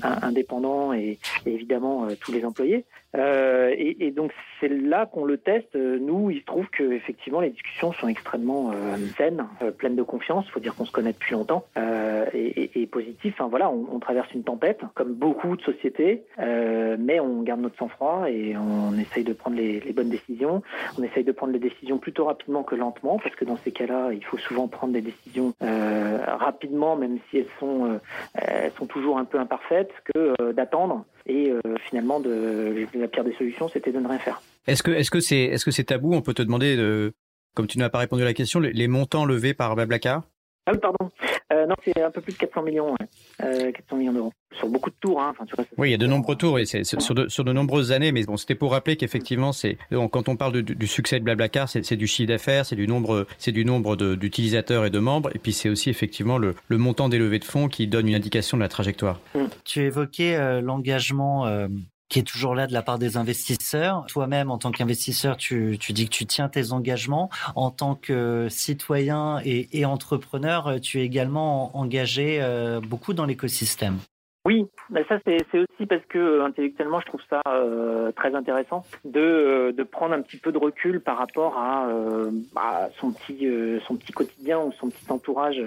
indépendants 0.02 0.92
et, 0.92 1.18
évidemment 1.46 2.08
tous 2.20 2.32
les 2.32 2.44
employés. 2.44 2.84
Et, 3.16 4.06
et, 4.06 4.10
donc, 4.10 4.32
c'est 4.60 4.68
là 4.68 5.06
qu'on 5.06 5.24
le 5.24 5.38
teste. 5.38 5.74
Nous, 5.74 6.30
il 6.30 6.40
se 6.40 6.44
trouve 6.44 6.66
que 6.68 6.92
effectivement 6.92 7.40
les 7.40 7.50
discussions 7.50 7.92
sont 7.92 8.08
extrêmement 8.08 8.72
saines, 9.16 9.46
pleines 9.78 9.96
de 9.96 10.02
confiance. 10.02 10.44
Il 10.48 10.50
faut 10.50 10.60
dire 10.60 10.74
qu'on 10.74 10.84
se 10.84 10.92
connaît 10.92 11.12
depuis 11.12 11.34
longtemps 11.34 11.64
euh, 11.78 12.26
et, 12.32 12.80
et, 12.80 12.86
positif. 12.86 13.34
Enfin 13.38 13.48
voilà, 13.48 13.70
on, 13.70 13.98
traverse 13.98 14.32
une 14.34 14.44
tempête 14.44 14.80
comme 14.94 15.14
beaucoup 15.14 15.56
de 15.56 15.62
sociétés, 15.62 16.24
euh, 16.38 16.96
mais 16.98 17.20
on 17.20 17.42
garde 17.42 17.60
notre 17.60 17.76
sang-froid 17.76 18.26
et 18.28 18.56
on 18.56 18.96
essaye 18.98 19.24
de 19.24 19.32
prendre 19.32 19.56
les, 19.56 19.80
bonnes 19.92 20.10
décisions. 20.10 20.62
On 20.98 21.02
essaye 21.02 21.24
de 21.24 21.32
prendre 21.32 21.52
les 21.52 21.58
décisions 21.58 21.98
plutôt 21.98 22.24
rapidement 22.24 22.62
que 22.62 22.74
lentement, 22.74 23.18
parce 23.18 23.34
que 23.34 23.44
dans 23.44 23.56
ces 23.58 23.72
cas-là, 23.72 24.10
il 24.12 24.24
faut 24.24 24.38
souvent 24.38 24.68
prendre 24.68 24.92
des 24.92 25.00
décisions 25.00 25.54
euh, 25.62 26.18
rapidement, 26.26 26.96
même 26.96 27.18
si 27.30 27.38
elles 27.38 27.46
sont 27.58 27.98
euh, 28.42 28.70
toujours 28.88 29.18
un 29.18 29.24
peu 29.24 29.38
imparfaites, 29.38 29.92
que 30.14 30.34
euh, 30.40 30.52
d'attendre. 30.52 31.04
Et 31.28 31.50
euh, 31.50 31.60
finalement, 31.88 32.20
la 32.20 33.08
pire 33.08 33.24
des 33.24 33.34
solutions, 33.34 33.68
c'était 33.68 33.92
de 33.92 33.98
ne 33.98 34.08
rien 34.08 34.18
faire. 34.18 34.42
Est-ce 34.66 34.82
que 34.82 34.90
est-ce 34.90 35.10
que 35.10 35.20
c'est 35.20 35.42
est-ce 35.44 35.64
que 35.64 35.70
c'est 35.70 35.84
tabou? 35.84 36.14
On 36.14 36.22
peut 36.22 36.34
te 36.34 36.42
demander 36.42 36.76
de 36.76 37.12
comme 37.54 37.66
tu 37.66 37.78
n'as 37.78 37.88
pas 37.88 37.98
répondu 37.98 38.22
à 38.22 38.26
la 38.26 38.34
question, 38.34 38.60
les, 38.60 38.88
montants 38.88 39.24
levés 39.24 39.54
par 39.54 39.74
Blablacar? 39.74 40.22
Ah 40.66 40.72
oui, 40.72 40.78
pardon. 40.80 41.10
Euh, 41.52 41.64
non, 41.66 41.76
c'est 41.84 42.02
un 42.02 42.10
peu 42.10 42.20
plus 42.20 42.32
de 42.32 42.38
400 42.38 42.62
millions, 42.62 42.90
ouais. 42.92 43.06
euh, 43.44 43.70
400 43.72 43.96
millions 43.96 44.12
d'euros 44.12 44.32
sur 44.58 44.68
beaucoup 44.68 44.90
de 44.90 44.96
tours. 45.00 45.20
Hein. 45.22 45.28
Enfin, 45.30 45.44
tu 45.44 45.54
vois, 45.54 45.64
ça, 45.64 45.70
Oui, 45.78 45.88
il 45.88 45.90
y 45.92 45.94
a 45.94 45.98
de 45.98 46.06
nombreux 46.06 46.34
tours 46.34 46.58
et 46.58 46.64
c'est 46.66 46.82
sur 46.84 47.14
de, 47.14 47.28
sur 47.28 47.44
de 47.44 47.52
nombreuses 47.52 47.92
années. 47.92 48.10
Mais 48.10 48.24
bon, 48.24 48.36
c'était 48.36 48.54
pour 48.56 48.72
rappeler 48.72 48.96
qu'effectivement, 48.96 49.52
c'est 49.52 49.78
quand 49.90 50.28
on 50.28 50.36
parle 50.36 50.52
de- 50.52 50.60
du, 50.74 50.86
succès 50.88 51.18
de 51.20 51.24
Blablacar, 51.24 51.68
c'est 51.68 51.96
du 51.96 52.06
chiffre 52.08 52.28
d'affaires, 52.28 52.66
c'est 52.66 52.74
du 52.76 52.88
nombre, 52.88 53.26
c'est 53.38 53.52
du 53.52 53.64
nombre 53.64 53.94
d'utilisateurs 54.16 54.84
et 54.84 54.90
de 54.90 54.98
membres, 54.98 55.30
et 55.34 55.38
puis 55.38 55.52
c'est 55.52 55.68
aussi 55.68 55.88
effectivement 55.90 56.38
le, 56.38 56.54
le 56.68 56.78
montant 56.78 57.08
des 57.08 57.18
levées 57.18 57.38
de 57.38 57.44
fonds 57.44 57.68
qui 57.68 57.86
donne 57.86 58.08
une 58.08 58.14
indication 58.16 58.56
de 58.56 58.62
la 58.62 58.68
trajectoire. 58.68 59.20
Tu 59.64 59.80
évoquais 59.82 60.34
euh, 60.36 60.60
l'engagement 60.60 61.46
euh, 61.46 61.68
qui 62.08 62.20
est 62.20 62.22
toujours 62.22 62.54
là 62.54 62.66
de 62.66 62.72
la 62.72 62.82
part 62.82 62.98
des 62.98 63.16
investisseurs. 63.16 64.06
Toi-même, 64.06 64.50
en 64.50 64.58
tant 64.58 64.70
qu'investisseur, 64.70 65.36
tu, 65.36 65.76
tu 65.80 65.92
dis 65.92 66.06
que 66.06 66.14
tu 66.14 66.26
tiens 66.26 66.48
tes 66.48 66.72
engagements. 66.72 67.30
En 67.54 67.70
tant 67.70 67.94
que 67.94 68.48
citoyen 68.50 69.40
et, 69.44 69.68
et 69.78 69.84
entrepreneur, 69.84 70.80
tu 70.80 71.00
es 71.00 71.04
également 71.04 71.76
engagé 71.76 72.38
euh, 72.40 72.80
beaucoup 72.80 73.12
dans 73.12 73.24
l'écosystème. 73.24 73.98
Oui, 74.46 74.64
mais 74.90 75.02
ça 75.08 75.18
c'est 75.26 75.42
aussi 75.58 75.86
parce 75.88 76.04
que 76.08 76.18
euh, 76.18 76.44
intellectuellement 76.44 77.00
je 77.00 77.06
trouve 77.06 77.20
ça 77.28 77.42
euh, 77.48 78.12
très 78.12 78.32
intéressant 78.36 78.84
de, 79.04 79.18
euh, 79.20 79.72
de 79.72 79.82
prendre 79.82 80.14
un 80.14 80.22
petit 80.22 80.36
peu 80.36 80.52
de 80.52 80.58
recul 80.58 81.00
par 81.00 81.18
rapport 81.18 81.58
à, 81.58 81.88
euh, 81.88 82.30
à 82.54 82.88
son 83.00 83.10
petit 83.10 83.44
euh, 83.48 83.80
son 83.80 83.96
petit 83.96 84.12
quotidien 84.12 84.60
ou 84.60 84.70
son 84.78 84.88
petit 84.88 85.10
entourage. 85.10 85.58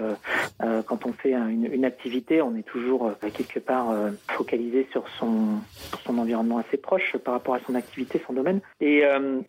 euh, 0.62 0.80
quand 0.86 1.04
on 1.04 1.12
fait 1.12 1.34
un- 1.34 1.48
une, 1.48 1.66
une 1.70 1.84
activité, 1.84 2.40
on 2.40 2.56
est 2.56 2.62
toujours 2.66 3.12
quelque 3.36 3.58
part 3.58 3.88
focalisé 4.28 4.86
sur 4.92 5.06
son 5.18 5.58
son 6.06 6.16
environnement 6.16 6.56
assez 6.56 6.78
proche 6.78 7.16
par 7.18 7.34
rapport 7.34 7.54
à 7.56 7.60
son 7.66 7.74
activité, 7.74 8.22
son 8.26 8.32
domaine. 8.32 8.60
Et, 8.80 9.02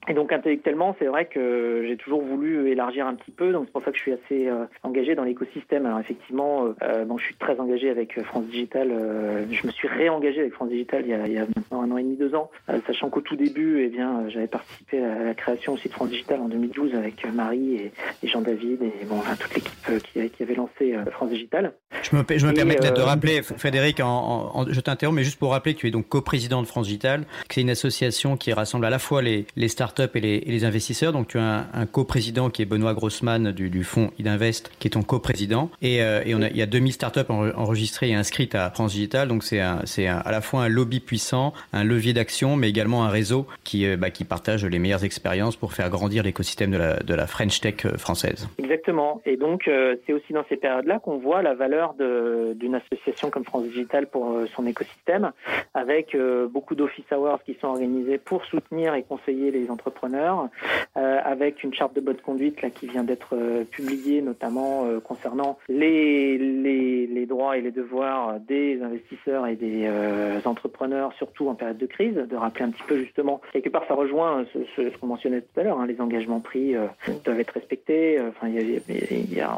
et 0.10 0.14
donc 0.14 0.34
intellectuellement, 0.34 0.94
c'est 1.00 1.06
vrai 1.06 1.26
que 1.26 1.86
j'ai 1.88 1.96
toujours 1.96 2.22
voulu 2.22 2.70
élargir 2.70 3.08
un 3.08 3.16
petit 3.16 3.32
peu. 3.32 3.54
Donc 3.54 3.66
c'est 3.68 3.72
pour 3.72 3.84
ça 3.84 3.92
que 3.92 3.98
je 3.98 4.02
suis 4.02 4.12
assez 4.14 4.50
engagé 4.84 5.16
dans 5.16 5.24
l'écosystème. 5.24 5.86
Alors 5.86 6.00
effectivement, 6.00 6.66
bon, 7.06 7.18
je 7.18 7.24
suis 7.26 7.36
très 7.36 7.58
engagé 7.60 7.90
avec 7.90 8.22
France 8.24 8.46
Digital. 8.46 8.92
Euh, 9.22 9.46
je 9.52 9.66
me 9.68 9.72
suis 9.72 9.88
réengagé 9.88 10.40
avec 10.42 10.54
France 10.54 10.70
Digital 10.70 11.04
il 11.06 11.10
y 11.10 11.14
a, 11.14 11.28
il 11.28 11.34
y 11.34 11.38
a 11.38 11.46
maintenant 11.56 11.82
un 11.84 11.92
an 11.92 11.98
et 11.98 12.04
demi, 12.04 12.16
deux 12.18 12.34
ans, 12.36 12.50
euh, 12.70 12.80
sachant 12.88 13.10
qu'au 13.10 13.22
tout 13.22 13.36
début, 13.36 13.84
eh 13.84 13.90
bien, 13.90 14.20
euh, 14.22 14.30
j'avais 14.30 14.48
participé 14.48 15.04
à 15.04 15.24
la 15.24 15.34
création 15.34 15.74
aussi 15.74 15.88
de 15.88 15.94
France 15.94 16.10
Digital 16.10 16.40
en 16.42 16.48
2012 16.50 16.96
avec 16.96 17.24
euh, 17.26 17.32
Marie 17.32 17.76
et, 17.76 17.92
et 18.24 18.28
Jean-David 18.28 18.82
et 18.82 19.06
bon, 19.06 19.18
enfin, 19.18 19.36
toute 19.36 19.54
l'équipe 19.56 19.72
euh, 19.90 20.00
qui, 20.00 20.30
qui 20.30 20.44
avait 20.44 20.56
lancé 20.56 20.94
euh, 20.96 21.06
France 21.12 21.30
Digital. 21.30 21.74
Je 22.04 22.16
me, 22.16 22.24
je 22.38 22.46
me 22.46 22.52
Et, 22.52 22.56
permets 22.56 22.76
peut-être 22.76 22.96
de 22.96 23.02
euh, 23.02 23.06
rappeler, 23.06 23.42
Frédéric, 23.42 24.00
en, 24.00 24.08
en- 24.08 24.62
en- 24.62 24.66
je 24.68 24.80
t'interromps, 24.80 25.16
mais 25.16 25.24
juste 25.24 25.38
pour 25.40 25.52
rappeler 25.52 25.74
que 25.76 25.80
tu 25.80 25.88
es 25.88 25.92
donc 25.92 26.08
coprésident 26.08 26.62
de 26.62 26.68
France 26.68 26.88
Digital, 26.88 27.26
que 27.48 27.54
c'est 27.56 27.62
une 27.62 27.70
association 27.70 28.38
qui 28.38 28.52
rassemble 28.54 28.86
à 28.86 28.90
la 28.90 29.00
fois 29.00 29.22
les, 29.22 29.46
les 29.56 29.68
startups 29.68 30.04
et 30.16 30.20
les, 30.20 30.36
et 30.36 30.52
les 30.52 30.66
investisseurs. 30.66 31.14
Donc 31.14 31.28
tu 31.28 31.38
as 31.38 31.44
un, 31.44 31.66
un 31.74 31.86
coprésident 31.86 32.50
qui 32.50 32.62
est 32.62 32.66
Benoît 32.66 32.94
Grossman 32.94 33.52
du, 33.52 33.70
du 33.70 33.84
fonds 33.84 34.10
Idinvest, 34.20 34.72
qui 34.80 34.88
est 34.88 34.92
ton 34.92 35.04
coprésident. 35.04 35.70
Et, 35.82 36.02
euh, 36.02 36.22
et 36.26 36.34
on 36.36 36.42
a, 36.42 36.50
il 36.50 36.58
y 36.58 36.62
a 36.62 36.66
2000 36.66 36.94
startups 36.94 37.20
en- 37.30 37.50
enregistrées 37.52 38.10
et 38.10 38.16
inscrites 38.16 38.56
à 38.56 38.72
France 38.72 38.94
Digital. 38.94 39.11
Donc 39.14 39.44
c'est 39.44 39.60
à 39.60 40.32
la 40.32 40.42
fois 40.42 40.64
un 40.64 40.70
lobby 40.70 41.00
puissant, 41.00 41.54
un 41.74 41.84
levier 41.84 42.14
d'action, 42.14 42.56
mais 42.56 42.70
également 42.70 43.04
un 43.04 43.10
réseau 43.10 43.46
qui, 43.64 43.86
euh, 43.86 43.98
bah, 43.98 44.08
partage 44.28 44.66
les 44.66 44.80
meilleures 44.80 45.04
expériences 45.04 45.56
pour 45.56 45.74
faire 45.74 45.90
grandir 45.90 46.24
l'écosystème 46.24 46.72
de 46.72 47.14
la, 47.14 47.28
French 47.28 47.60
Tech 47.60 47.86
euh, 47.86 47.98
française. 47.98 48.48
Exactement. 48.60 49.22
Et 49.26 49.36
donc, 49.36 49.68
euh, 49.68 49.96
c'est 50.06 50.14
aussi 50.14 50.32
dans 50.32 50.46
ces 50.48 50.56
périodes-là 50.56 51.00
qu'on 51.00 51.18
voit 51.18 51.42
la 51.42 51.54
valeur 51.54 51.96
d'une 51.96 52.76
association 52.76 53.30
comme 53.30 53.44
France 53.44 53.64
Digital 53.64 54.08
pour 54.08 54.38
son 54.56 54.66
écosystème, 54.66 55.32
avec 55.74 56.16
beaucoup 56.50 56.76
d'office 56.76 57.06
hours 57.12 57.44
qui 57.44 57.58
sont 57.60 57.68
organisés 57.68 58.18
pour 58.18 58.46
soutenir 58.46 58.94
et 58.94 59.04
conseiller 59.04 59.52
les 59.52 59.70
entrepreneurs, 59.70 60.50
avec 60.96 61.64
une 61.64 61.74
charte 61.74 61.96
de 61.96 62.02
bonne 62.02 62.18
conduite 62.18 62.58
qui 62.74 62.88
vient 62.88 63.04
d'être 63.04 63.36
publiée, 63.72 64.22
notamment 64.22 64.86
concernant 65.04 65.58
les, 65.70 66.38
les 66.38 67.26
droits 67.26 67.58
et 67.58 67.62
les 67.62 67.72
devoirs 67.72 68.40
des 68.40 68.82
investisseurs 68.82 69.01
et 69.48 69.56
des 69.56 69.86
euh, 69.86 70.40
entrepreneurs, 70.46 71.14
surtout 71.14 71.48
en 71.50 71.56
période 71.56 71.78
de 71.78 71.86
crise, 71.86 72.16
de 72.16 72.36
rappeler 72.36 72.66
un 72.66 72.70
petit 72.72 72.84
peu 72.88 72.98
justement, 72.98 73.42
quelque 73.54 73.70
part 73.70 73.84
ça 73.88 73.94
rejoint 73.94 74.46
ce, 74.54 74.98
qu'on 74.98 75.08
mentionnait 75.08 75.42
tout 75.42 75.60
à 75.60 75.64
l'heure, 75.64 75.80
hein, 75.80 75.88
les 75.88 76.00
engagements 76.02 76.40
pris 76.40 76.76
euh, 76.76 76.88
doivent 77.26 77.40
être 77.40 77.52
respectés. 77.52 78.18
Euh, 78.20 78.30
Enfin, 78.30 78.48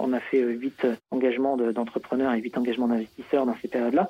on 0.02 0.14
a 0.14 0.20
fait 0.20 0.42
huit 0.42 0.86
engagements 1.12 1.58
de- 1.58 1.72
d'entrepreneurs 1.72 2.34
et 2.34 2.40
huit 2.40 2.58
engagements 2.58 2.88
d'investisseurs 2.88 3.46
dans 3.46 3.56
ces 3.62 3.68
périodes-là. 3.68 4.10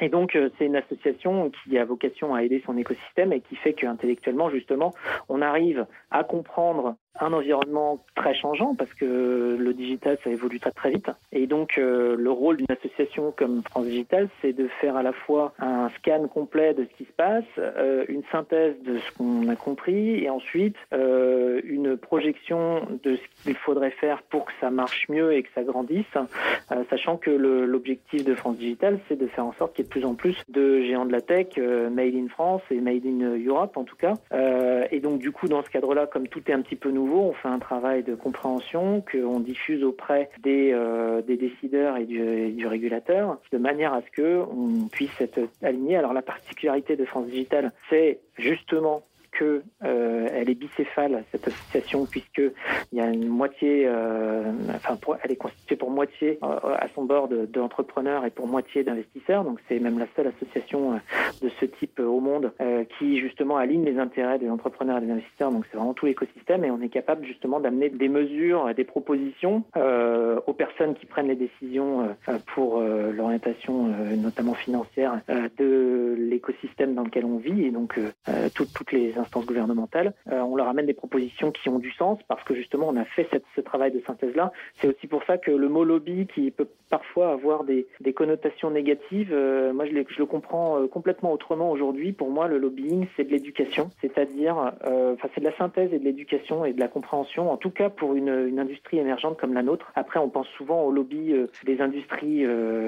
Et 0.00 0.08
donc, 0.08 0.38
c'est 0.58 0.66
une 0.66 0.76
association 0.76 1.50
qui 1.64 1.78
a 1.78 1.84
vocation 1.84 2.34
à 2.34 2.42
aider 2.42 2.62
son 2.66 2.76
écosystème 2.76 3.32
et 3.32 3.40
qui 3.40 3.56
fait 3.56 3.72
qu'intellectuellement, 3.72 4.50
justement, 4.50 4.92
on 5.28 5.40
arrive 5.42 5.86
à 6.10 6.24
comprendre 6.24 6.96
un 7.20 7.32
environnement 7.32 8.04
très 8.14 8.34
changeant 8.34 8.74
parce 8.74 8.92
que 8.94 9.56
le 9.58 9.74
digital 9.74 10.18
ça 10.24 10.30
évolue 10.30 10.60
très 10.60 10.70
très 10.72 10.90
vite. 10.90 11.10
Et 11.32 11.46
donc 11.46 11.78
euh, 11.78 12.16
le 12.18 12.30
rôle 12.30 12.56
d'une 12.56 12.70
association 12.70 13.32
comme 13.36 13.62
France 13.62 13.86
Digital 13.86 14.28
c'est 14.42 14.52
de 14.52 14.68
faire 14.80 14.96
à 14.96 15.02
la 15.02 15.12
fois 15.12 15.52
un 15.58 15.88
scan 15.90 16.26
complet 16.28 16.74
de 16.74 16.84
ce 16.84 16.96
qui 16.96 17.04
se 17.04 17.12
passe, 17.12 17.44
euh, 17.58 18.04
une 18.08 18.22
synthèse 18.32 18.74
de 18.84 18.98
ce 18.98 19.12
qu'on 19.12 19.48
a 19.48 19.56
compris 19.56 20.22
et 20.22 20.30
ensuite 20.30 20.76
euh, 20.92 21.60
une 21.64 21.96
projection 21.96 22.86
de 23.02 23.16
ce 23.16 23.42
qu'il 23.42 23.56
faudrait 23.56 23.90
faire 23.90 24.22
pour 24.22 24.46
que 24.46 24.52
ça 24.60 24.70
marche 24.70 25.08
mieux 25.08 25.34
et 25.34 25.42
que 25.42 25.48
ça 25.54 25.62
grandisse, 25.62 26.04
euh, 26.16 26.82
sachant 26.90 27.16
que 27.16 27.30
l'objectif 27.30 28.24
de 28.24 28.34
France 28.34 28.56
Digital 28.56 28.98
c'est 29.08 29.18
de 29.18 29.26
faire 29.28 29.46
en 29.46 29.52
sorte 29.52 29.74
qu'il 29.74 29.84
y 29.84 29.86
ait 29.86 29.88
de 29.88 29.92
plus 29.92 30.04
en 30.04 30.14
plus 30.14 30.36
de 30.48 30.82
géants 30.82 31.06
de 31.06 31.12
la 31.12 31.20
tech 31.20 31.46
euh, 31.58 31.90
made 31.90 32.14
in 32.14 32.28
France 32.28 32.62
et 32.70 32.80
made 32.80 33.06
in 33.06 33.38
Europe 33.46 33.76
en 33.76 33.84
tout 33.84 33.96
cas. 33.96 34.14
Euh, 34.32 34.86
et 34.90 35.00
donc 35.00 35.18
du 35.18 35.30
coup 35.30 35.48
dans 35.48 35.62
ce 35.62 35.70
cadre-là 35.70 36.06
comme 36.06 36.28
tout 36.28 36.42
est 36.48 36.52
un 36.52 36.62
petit 36.62 36.76
peu 36.76 36.90
nouveau 36.90 37.03
on 37.12 37.32
fait 37.32 37.48
un 37.48 37.58
travail 37.58 38.02
de 38.02 38.14
compréhension 38.14 39.02
qu'on 39.10 39.40
diffuse 39.40 39.82
auprès 39.84 40.30
des, 40.42 40.70
euh, 40.72 41.22
des 41.22 41.36
décideurs 41.36 41.96
et 41.96 42.04
du, 42.04 42.20
et 42.20 42.50
du 42.50 42.66
régulateur 42.66 43.38
de 43.52 43.58
manière 43.58 43.92
à 43.92 44.02
ce 44.02 44.10
que 44.10 44.42
on 44.50 44.88
puisse 44.88 45.20
être 45.20 45.40
aligné. 45.62 45.96
Alors 45.96 46.12
la 46.12 46.22
particularité 46.22 46.96
de 46.96 47.04
France 47.04 47.26
Digital, 47.26 47.72
c'est 47.90 48.20
justement 48.38 49.02
euh, 49.42 50.28
elle 50.32 50.50
est 50.50 50.54
bicéphale 50.54 51.24
cette 51.32 51.48
association 51.48 52.06
puisque 52.06 52.42
il 52.92 52.98
y 52.98 53.00
a 53.00 53.06
une 53.06 53.28
moitié, 53.28 53.84
euh, 53.86 54.42
enfin 54.74 54.98
elle 55.22 55.32
est 55.32 55.36
constituée 55.36 55.76
pour 55.76 55.90
moitié 55.90 56.38
euh, 56.42 56.74
à 56.78 56.86
son 56.94 57.04
bord 57.04 57.28
de- 57.28 57.46
d'entrepreneurs 57.46 58.24
et 58.24 58.30
pour 58.30 58.46
moitié 58.46 58.84
d'investisseurs. 58.84 59.44
Donc 59.44 59.58
c'est 59.68 59.78
même 59.78 59.98
la 59.98 60.06
seule 60.16 60.28
association 60.28 61.00
de 61.42 61.48
ce 61.60 61.64
type 61.66 62.00
au 62.00 62.20
monde 62.20 62.52
qui 62.98 63.18
justement 63.20 63.56
aligne 63.56 63.84
les 63.84 63.98
intérêts 63.98 64.38
des 64.38 64.50
entrepreneurs 64.50 64.98
et 64.98 65.06
des 65.06 65.12
investisseurs. 65.12 65.50
Donc 65.50 65.64
c'est 65.70 65.76
vraiment 65.76 65.94
tout 65.94 66.06
l'écosystème 66.06 66.64
et 66.64 66.70
on 66.70 66.80
est 66.80 66.88
capable 66.88 67.24
justement 67.26 67.60
d'amener 67.60 67.88
des 67.90 68.08
mesures, 68.08 68.74
des 68.74 68.84
propositions 68.84 69.64
aux 69.74 70.52
personnes 70.52 70.94
qui 70.94 71.06
prennent 71.06 71.28
les 71.28 71.36
décisions 71.36 72.08
pour 72.54 72.80
l'orientation 72.80 73.88
notamment 74.16 74.54
financière 74.54 75.20
de 75.58 76.14
l'écosystème 76.18 76.94
dans 76.94 77.04
lequel 77.04 77.24
on 77.24 77.38
vit 77.38 77.64
et 77.66 77.70
donc 77.70 77.98
toutes, 78.54 78.72
toutes 78.72 78.92
les 78.92 79.16
instances 79.24 79.46
gouvernementales. 79.46 80.12
Euh, 80.30 80.40
on 80.40 80.56
leur 80.56 80.68
amène 80.68 80.86
des 80.86 80.94
propositions 80.94 81.50
qui 81.50 81.68
ont 81.68 81.78
du 81.78 81.90
sens 81.92 82.18
parce 82.28 82.42
que 82.44 82.54
justement 82.54 82.88
on 82.88 82.96
a 82.96 83.04
fait 83.04 83.28
ce 83.56 83.60
travail 83.60 83.90
de 83.92 84.00
synthèse 84.06 84.34
là. 84.36 84.52
C'est 84.76 84.88
aussi 84.88 85.06
pour 85.06 85.24
ça 85.24 85.38
que 85.38 85.50
le 85.50 85.68
mot 85.68 85.84
lobby 85.84 86.26
qui 86.32 86.50
peut 86.50 86.68
parfois 86.90 87.32
avoir 87.32 87.64
des, 87.64 87.86
connotations 88.14 88.70
négatives, 88.70 89.32
euh, 89.32 89.72
moi 89.72 89.86
je, 89.86 89.92
le 89.92 90.26
comprends 90.26 90.80
euh, 90.80 90.86
complètement 90.86 91.32
autrement 91.32 91.70
aujourd'hui. 91.70 92.12
Pour 92.12 92.30
moi 92.30 92.46
le 92.46 92.58
lobbying 92.58 93.06
c'est 93.16 93.24
de 93.24 93.30
l'éducation, 93.30 93.90
c'est-à-dire 94.00 94.56
enfin 94.84 95.28
c'est 95.34 95.40
de 95.40 95.46
la 95.46 95.56
synthèse 95.56 95.92
et 95.92 95.98
de 95.98 96.04
l'éducation 96.04 96.64
et 96.64 96.72
de 96.72 96.80
la 96.80 96.88
compréhension, 96.88 97.50
en 97.50 97.56
tout 97.56 97.70
cas 97.70 97.88
pour 97.88 98.14
une, 98.14 98.58
industrie 98.58 98.98
émergente 98.98 99.36
comme 99.38 99.52
la 99.54 99.62
nôtre. 99.62 99.90
Après 99.96 100.20
on 100.20 100.28
pense 100.28 100.46
souvent 100.56 100.84
au 100.84 100.92
lobby 100.92 101.34
des 101.64 101.80
industries 101.80 102.46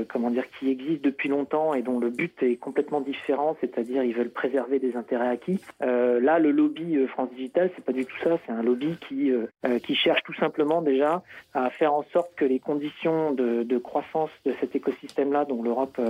comment 0.08 0.30
dire 0.30 0.44
qui 0.58 0.70
existent 0.70 1.02
depuis 1.02 1.28
longtemps 1.28 1.74
et 1.74 1.82
dont 1.82 1.98
le 1.98 2.10
but 2.10 2.40
est 2.42 2.56
complètement 2.56 3.00
différent, 3.00 3.56
c'est-à-dire 3.60 4.04
ils 4.04 4.14
veulent 4.14 4.30
préserver 4.30 4.78
des 4.78 4.96
intérêts 4.96 5.28
acquis. 5.28 5.60
Euh, 5.82 6.20
là 6.26 6.38
le 6.40 6.50
lobby 6.50 6.96
euh, 6.96 7.06
France 7.06 7.30
Digital 7.34 7.70
c'est 7.74 7.84
pas 7.84 7.92
du 7.92 8.04
tout 8.04 8.16
ça, 8.22 8.36
c'est 8.44 8.52
un 8.52 8.62
lobby 8.62 8.96
qui 9.08 9.30
euh, 9.30 9.46
euh, 9.64 9.78
qui 9.78 9.94
cherche 9.94 10.22
tout 10.24 10.34
simplement 10.34 10.82
déjà 10.82 11.22
à 11.54 11.70
faire 11.70 11.94
en 11.94 12.02
sorte 12.12 12.34
que 12.34 12.44
les 12.44 12.58
conditions 12.58 13.32
de, 13.32 13.78
croissance 13.78 14.30
de 14.44 14.52
cet 14.60 14.74
écosystème-là 14.74 15.44
dont 15.44 15.62
l'Europe 15.62 16.00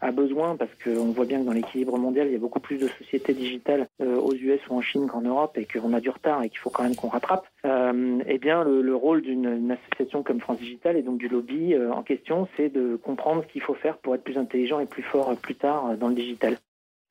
a 0.00 0.10
besoin, 0.10 0.56
parce 0.56 0.70
qu'on 0.82 1.12
voit 1.12 1.26
bien 1.26 1.40
que 1.40 1.44
dans 1.44 1.52
l'équilibre 1.52 1.96
mondial, 1.98 2.26
il 2.26 2.32
y 2.32 2.36
a 2.36 2.38
beaucoup 2.38 2.60
plus 2.60 2.78
de 2.78 2.88
sociétés 2.88 3.34
digitales 3.34 3.86
aux 4.00 4.34
US 4.34 4.60
ou 4.68 4.74
en 4.74 4.80
Chine 4.80 5.06
qu'en 5.06 5.20
Europe 5.20 5.56
et 5.58 5.66
qu'on 5.66 5.92
a 5.92 6.00
du 6.00 6.08
retard 6.08 6.42
et 6.42 6.48
qu'il 6.48 6.58
faut 6.58 6.70
quand 6.70 6.82
même 6.82 6.96
qu'on 6.96 7.08
rattrape, 7.08 7.46
eh 7.64 8.38
bien 8.38 8.64
le, 8.64 8.80
le 8.80 8.96
rôle 8.96 9.20
d'une 9.22 9.46
une 9.46 9.70
association 9.70 10.22
comme 10.22 10.40
France 10.40 10.58
Digital 10.58 10.96
et 10.96 11.02
donc 11.02 11.18
du 11.18 11.28
lobby 11.28 11.76
en 11.76 12.02
question, 12.02 12.48
c'est 12.56 12.70
de 12.70 12.96
comprendre 12.96 13.44
ce 13.46 13.52
qu'il 13.52 13.62
faut 13.62 13.74
faire 13.74 13.98
pour 13.98 14.14
être 14.14 14.24
plus 14.24 14.38
intelligent 14.38 14.80
et 14.80 14.86
plus 14.86 15.02
fort 15.02 15.34
plus 15.36 15.54
tard 15.54 15.96
dans 15.98 16.08
le 16.08 16.14
digital. 16.14 16.56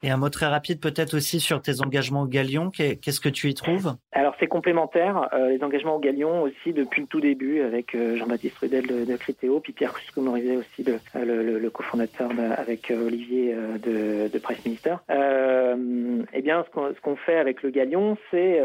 Et 0.02 0.12
un 0.12 0.18
mot 0.18 0.30
très 0.30 0.46
rapide 0.46 0.80
peut-être 0.80 1.16
aussi 1.16 1.42
sur 1.42 1.62
tes 1.62 1.82
engagements 1.82 2.22
au 2.22 2.26
Galion. 2.26 2.70
Qu'est-ce 2.72 3.20
que 3.20 3.28
tu 3.28 3.50
y 3.50 3.54
trouves? 3.54 3.96
Alors 4.14 4.34
c'est 4.40 4.48
complémentaire. 4.48 5.28
Euh, 5.34 5.50
les 5.50 5.62
engagements 5.62 5.98
au 5.98 6.00
Galion 6.00 6.44
aussi 6.44 6.72
depuis 6.72 7.02
le 7.02 7.08
tout 7.08 7.20
début 7.20 7.62
avec 7.62 7.94
euh, 7.96 8.16
Jean-Baptiste 8.16 8.58
Rudel 8.60 8.88
de, 8.88 9.04
de 9.04 9.60
puis 9.60 9.74
Pierre 9.74 9.94
Cusco-Morizet 9.94 10.56
aussi, 10.56 10.86
le, 10.86 11.60
le, 11.60 11.70
cofondateur 11.70 12.32
avec 12.58 12.92
euh, 12.92 13.08
Olivier 13.08 13.54
de, 13.54 14.30
de 14.30 14.40
Presse 14.40 14.64
Minister. 14.64 14.96
eh 15.10 16.42
bien 16.42 16.66
ce 16.74 17.02
qu'on 17.02 17.16
fait 17.18 17.38
avec 17.38 17.62
le 17.62 17.70
Galion, 17.70 18.18
c'est 18.32 18.60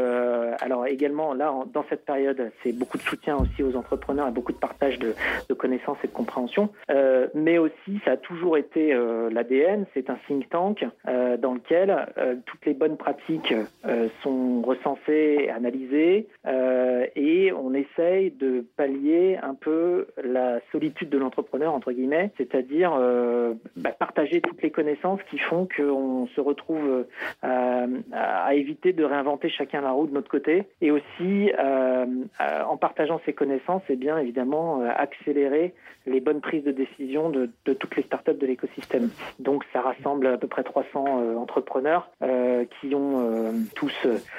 alors 0.60 0.86
également 0.86 1.34
là 1.34 1.52
dans 1.72 1.84
cette 1.88 2.04
période, 2.04 2.50
c'est 2.62 2.72
beaucoup 2.72 2.96
de 2.96 3.02
soutien 3.02 3.36
aussi 3.36 3.62
aux 3.62 3.76
entrepreneurs 3.76 4.28
et 4.28 4.30
beaucoup 4.30 4.52
de 4.52 4.58
partage 4.58 4.98
de, 4.98 5.14
connaissances 5.54 5.98
et 6.04 6.06
de 6.06 6.12
compréhension. 6.12 6.70
mais 7.34 7.58
aussi 7.58 8.00
ça 8.04 8.12
a 8.12 8.16
toujours 8.16 8.56
été 8.56 8.94
l'ADN, 9.30 9.86
c'est 9.94 10.10
un 10.10 10.18
think 10.28 10.48
tank. 10.48 10.84
Euh, 11.23 11.23
dans 11.36 11.54
lequel 11.54 12.08
euh, 12.18 12.36
toutes 12.46 12.64
les 12.66 12.74
bonnes 12.74 12.96
pratiques 12.96 13.54
euh, 13.86 14.08
sont 14.22 14.62
recensées, 14.62 15.48
analysées, 15.54 16.26
et 17.16 17.52
on 17.52 17.74
essaye 17.74 18.30
de 18.30 18.64
pallier 18.76 19.38
un 19.42 19.54
peu 19.54 20.06
la 20.22 20.60
solitude 20.72 21.08
de 21.08 21.18
l'entrepreneur, 21.18 21.74
entre 21.74 21.92
guillemets, 21.92 22.30
c'est-à-dire 22.36 22.92
bah, 23.76 23.92
partager 23.98 24.40
toutes 24.40 24.62
les 24.62 24.70
connaissances 24.70 25.20
qui 25.30 25.38
font 25.38 25.66
qu'on 25.76 26.26
se 26.34 26.40
retrouve 26.40 27.06
à 27.42 28.54
éviter 28.54 28.92
de 28.92 29.04
réinventer 29.04 29.48
chacun 29.48 29.80
la 29.80 29.92
roue 29.92 30.06
de 30.06 30.12
notre 30.12 30.30
côté, 30.30 30.64
et 30.80 30.90
aussi 30.90 31.50
en 31.58 32.76
partageant 32.76 33.20
ces 33.24 33.32
connaissances, 33.32 33.82
et 33.88 33.94
eh 33.94 33.96
bien 33.96 34.18
évidemment 34.18 34.82
accélérer 34.82 35.74
les 36.06 36.20
bonnes 36.20 36.40
prises 36.40 36.64
de 36.64 36.72
décision 36.72 37.30
de, 37.30 37.50
de 37.64 37.72
toutes 37.72 37.96
les 37.96 38.02
startups 38.02 38.34
de 38.34 38.46
l'écosystème. 38.46 39.10
Donc 39.38 39.64
ça 39.72 39.80
rassemble 39.80 40.26
à 40.26 40.38
peu 40.38 40.48
près 40.48 40.62
300 40.62 41.13
euh, 41.20 41.36
entrepreneurs 41.36 42.08
euh, 42.22 42.64
qui 42.80 42.94
ont 42.94 43.20
euh, 43.20 43.52
tous 43.74 43.92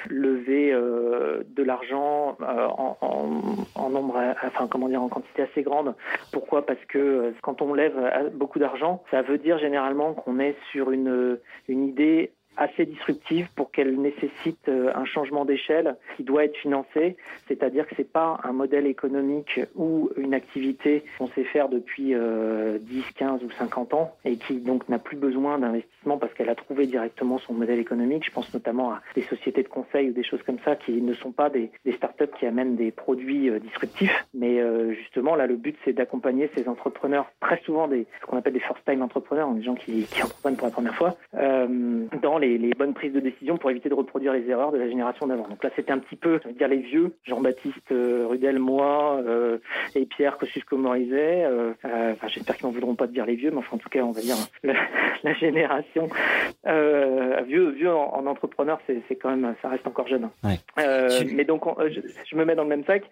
levé 0.08 0.72
de 0.72 1.62
l'argent 1.62 2.36
en, 2.40 3.90
nombre, 3.90 4.20
enfin 4.44 4.66
comment 4.68 4.88
dire, 4.88 5.02
en 5.02 5.08
quantité 5.08 5.42
assez 5.42 5.62
grande. 5.62 5.94
Pourquoi? 6.32 6.64
Parce 6.64 6.84
que 6.88 7.34
quand 7.42 7.62
on 7.62 7.74
lève 7.74 7.94
beaucoup 8.34 8.58
d'argent, 8.58 9.02
ça 9.10 9.22
veut 9.22 9.38
dire 9.38 9.58
généralement 9.58 10.14
qu'on 10.14 10.38
est 10.38 10.56
sur 10.72 10.90
une, 10.90 11.38
une 11.68 11.84
idée 11.84 12.32
assez 12.56 12.86
disruptive 12.86 13.48
qu'elle 13.76 14.00
nécessite 14.00 14.68
euh, 14.68 14.90
un 14.94 15.04
changement 15.04 15.44
d'échelle 15.44 15.96
qui 16.16 16.24
doit 16.24 16.44
être 16.44 16.56
financé, 16.56 17.16
c'est-à-dire 17.46 17.86
que 17.86 17.94
c'est 17.94 18.10
pas 18.10 18.40
un 18.42 18.52
modèle 18.52 18.86
économique 18.86 19.60
ou 19.74 20.08
une 20.16 20.32
activité 20.32 21.04
qu'on 21.18 21.28
sait 21.28 21.44
faire 21.44 21.68
depuis 21.68 22.06
10, 22.06 22.14
euh, 22.14 22.78
15 23.16 23.44
ou 23.44 23.50
50 23.50 23.92
ans 23.92 24.14
et 24.24 24.36
qui 24.36 24.54
donc 24.60 24.88
n'a 24.88 24.98
plus 24.98 25.18
besoin 25.18 25.58
d'investissement 25.58 26.16
parce 26.16 26.32
qu'elle 26.32 26.48
a 26.48 26.54
trouvé 26.54 26.86
directement 26.86 27.38
son 27.38 27.52
modèle 27.52 27.78
économique. 27.78 28.24
Je 28.24 28.30
pense 28.30 28.52
notamment 28.54 28.92
à 28.92 29.02
des 29.14 29.22
sociétés 29.22 29.62
de 29.62 29.68
conseil 29.68 30.08
ou 30.08 30.12
des 30.12 30.24
choses 30.24 30.42
comme 30.42 30.58
ça 30.64 30.74
qui 30.74 30.92
ne 30.92 31.12
sont 31.12 31.32
pas 31.32 31.50
des, 31.50 31.70
des 31.84 31.92
startups 31.92 32.32
qui 32.38 32.46
amènent 32.46 32.76
des 32.76 32.90
produits 32.90 33.50
euh, 33.50 33.58
disruptifs, 33.58 34.26
mais 34.32 34.56
justement 34.94 35.34
là 35.34 35.46
le 35.46 35.56
but 35.56 35.76
c'est 35.84 35.92
d'accompagner 35.92 36.50
ces 36.56 36.68
entrepreneurs, 36.68 37.26
très 37.40 37.60
souvent 37.62 37.88
des 37.88 38.06
ce 38.20 38.26
qu'on 38.26 38.38
appelle 38.38 38.54
des 38.54 38.60
first-time 38.60 39.02
entrepreneurs, 39.02 39.50
des 39.50 39.62
gens 39.62 39.74
qui, 39.74 40.04
qui 40.04 40.22
entreprennent 40.22 40.56
pour 40.56 40.66
la 40.66 40.72
première 40.72 40.94
fois, 40.94 41.16
dans 41.32 42.38
les 42.38 42.46
les, 42.46 42.74
bonnes 42.74 42.94
prises 42.94 43.12
de 43.12 43.20
décision 43.20 43.56
pour 43.56 43.65
éviter 43.70 43.88
de 43.88 43.94
reproduire 43.94 44.32
les 44.32 44.48
erreurs 44.48 44.72
de 44.72 44.78
la 44.78 44.88
génération 44.88 45.26
d'avant. 45.26 45.48
Donc 45.48 45.62
là, 45.62 45.70
c'était 45.76 45.92
un 45.92 45.98
petit 45.98 46.16
peu, 46.16 46.40
je 46.42 46.48
veux 46.48 46.54
dire, 46.54 46.68
les 46.68 46.78
vieux, 46.78 47.12
Jean-Baptiste 47.24 47.92
euh, 47.92 48.26
Rudel, 48.28 48.58
moi, 48.58 49.20
euh, 49.26 49.58
et 49.94 50.06
Pierre 50.06 50.38
Kosciusko-Morizet. 50.38 51.44
Euh, 51.44 51.72
enfin, 51.82 52.28
j'espère 52.28 52.56
qu'ils 52.56 52.66
n'en 52.66 52.72
voudront 52.72 52.94
pas 52.94 53.06
de 53.06 53.12
dire 53.12 53.26
les 53.26 53.36
vieux, 53.36 53.50
mais 53.50 53.58
enfin, 53.58 53.76
en 53.76 53.78
tout 53.78 53.88
cas, 53.88 54.00
on 54.00 54.12
va 54.12 54.20
dire 54.20 54.36
la, 55.24 55.34
génération 55.34 56.08
vieux, 56.64 57.70
vieux 57.70 57.92
en, 57.92 58.26
entrepreneur, 58.26 58.80
c'est 58.86 59.16
quand 59.16 59.34
même, 59.34 59.54
ça 59.62 59.68
reste 59.68 59.86
encore 59.86 60.08
jeune. 60.08 60.28
mais 60.44 61.44
donc, 61.44 61.64
je, 61.88 62.36
me 62.36 62.44
mets 62.44 62.54
dans 62.54 62.64
le 62.64 62.68
même 62.68 62.84
sac 62.84 63.02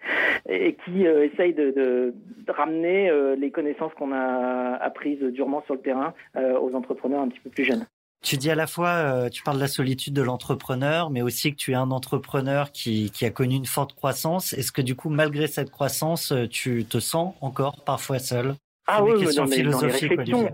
et, 0.47 0.75
qui 0.85 1.05
essaye 1.05 1.53
de, 1.53 1.71
de, 1.71 2.13
ramener 2.51 3.11
les 3.37 3.51
connaissances 3.51 3.93
qu'on 3.93 4.13
a 4.13 4.77
apprises 4.81 5.19
durement 5.19 5.63
sur 5.65 5.75
le 5.75 5.81
terrain 5.81 6.13
aux 6.35 6.73
entrepreneurs 6.75 7.21
un 7.21 7.29
petit 7.29 7.39
peu 7.39 7.49
plus 7.49 7.63
jeunes. 7.63 7.85
Tu 8.21 8.37
dis 8.37 8.49
à 8.49 8.55
la 8.55 8.67
fois, 8.67 8.89
euh, 8.89 9.29
tu 9.29 9.41
parles 9.43 9.57
de 9.57 9.61
la 9.61 9.67
solitude 9.69 10.13
de 10.13 10.21
l'entrepreneur, 10.21 11.09
mais 11.11 11.21
aussi 11.21 11.51
que 11.51 11.55
tu 11.57 11.71
es 11.71 11.75
un 11.75 11.91
entrepreneur 11.91 12.71
qui, 12.71 13.09
qui 13.11 13.23
a 13.25 13.29
connu 13.31 13.55
une 13.55 13.65
forte 13.67 13.93
croissance. 13.93 14.51
Est-ce 14.53 14.71
que 14.71 14.81
du 14.81 14.95
coup, 14.95 15.09
malgré 15.09 15.47
cette 15.47 15.69
croissance, 15.69 16.31
euh, 16.31 16.47
tu 16.47 16.85
te 16.87 16.99
sens 16.99 17.35
encore 17.41 17.83
parfois 17.85 18.19
seul? 18.19 18.55
Ah 18.87 19.03
oui, 19.03 19.13
dans, 19.35 19.45
les, 19.45 19.63
dans 19.63 19.81
les 19.81 19.87
réflexions. 19.87 20.49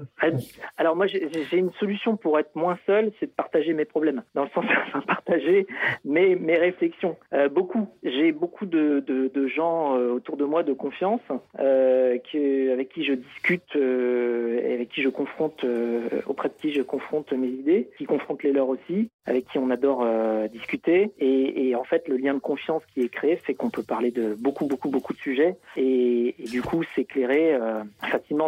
Alors 0.77 0.95
moi, 0.95 1.05
j'ai 1.07 1.57
une 1.57 1.71
solution 1.73 2.15
pour 2.15 2.39
être 2.39 2.55
moins 2.55 2.77
seul, 2.85 3.11
c'est 3.19 3.25
de 3.25 3.31
partager 3.31 3.73
mes 3.73 3.85
problèmes. 3.85 4.23
Dans 4.35 4.43
le 4.43 4.49
sens 4.49 4.65
de 4.95 5.05
partager 5.05 5.67
mes, 6.05 6.35
mes 6.35 6.57
réflexions. 6.57 7.17
Euh, 7.33 7.49
beaucoup. 7.49 7.89
J'ai 8.03 8.31
beaucoup 8.31 8.65
de, 8.65 9.03
de, 9.05 9.29
de, 9.33 9.47
gens 9.47 9.97
euh, 9.97 10.11
autour 10.11 10.37
de 10.37 10.45
moi 10.45 10.63
de 10.63 10.73
confiance, 10.73 11.21
euh, 11.59 12.17
qui, 12.19 12.69
avec 12.69 12.89
qui 12.89 13.03
je 13.03 13.13
discute, 13.13 13.75
euh, 13.75 14.61
et 14.63 14.73
avec 14.75 14.89
qui 14.89 15.01
je 15.01 15.09
confronte, 15.09 15.63
euh, 15.63 16.07
auprès 16.25 16.49
de 16.49 16.53
qui 16.53 16.73
je 16.73 16.81
confronte 16.81 17.33
mes 17.33 17.47
idées, 17.47 17.89
qui 17.97 18.05
confrontent 18.05 18.43
les 18.43 18.53
leurs 18.53 18.69
aussi, 18.69 19.09
avec 19.25 19.47
qui 19.49 19.57
on 19.57 19.69
adore 19.69 20.05
discuter. 20.51 21.11
Et, 21.19 21.69
et, 21.69 21.75
en 21.75 21.83
fait, 21.83 22.07
le 22.07 22.17
lien 22.17 22.33
de 22.33 22.39
confiance 22.39 22.81
qui 22.93 23.01
est 23.01 23.09
créé 23.09 23.35
fait 23.35 23.53
qu'on 23.53 23.69
peut 23.69 23.83
parler 23.83 24.11
de 24.11 24.35
beaucoup, 24.35 24.65
beaucoup, 24.65 24.89
beaucoup 24.89 25.13
de 25.13 25.19
sujets. 25.19 25.55
Et, 25.75 26.35
et 26.39 26.47
du 26.47 26.61
coup, 26.61 26.83
s'éclairer 26.95 27.57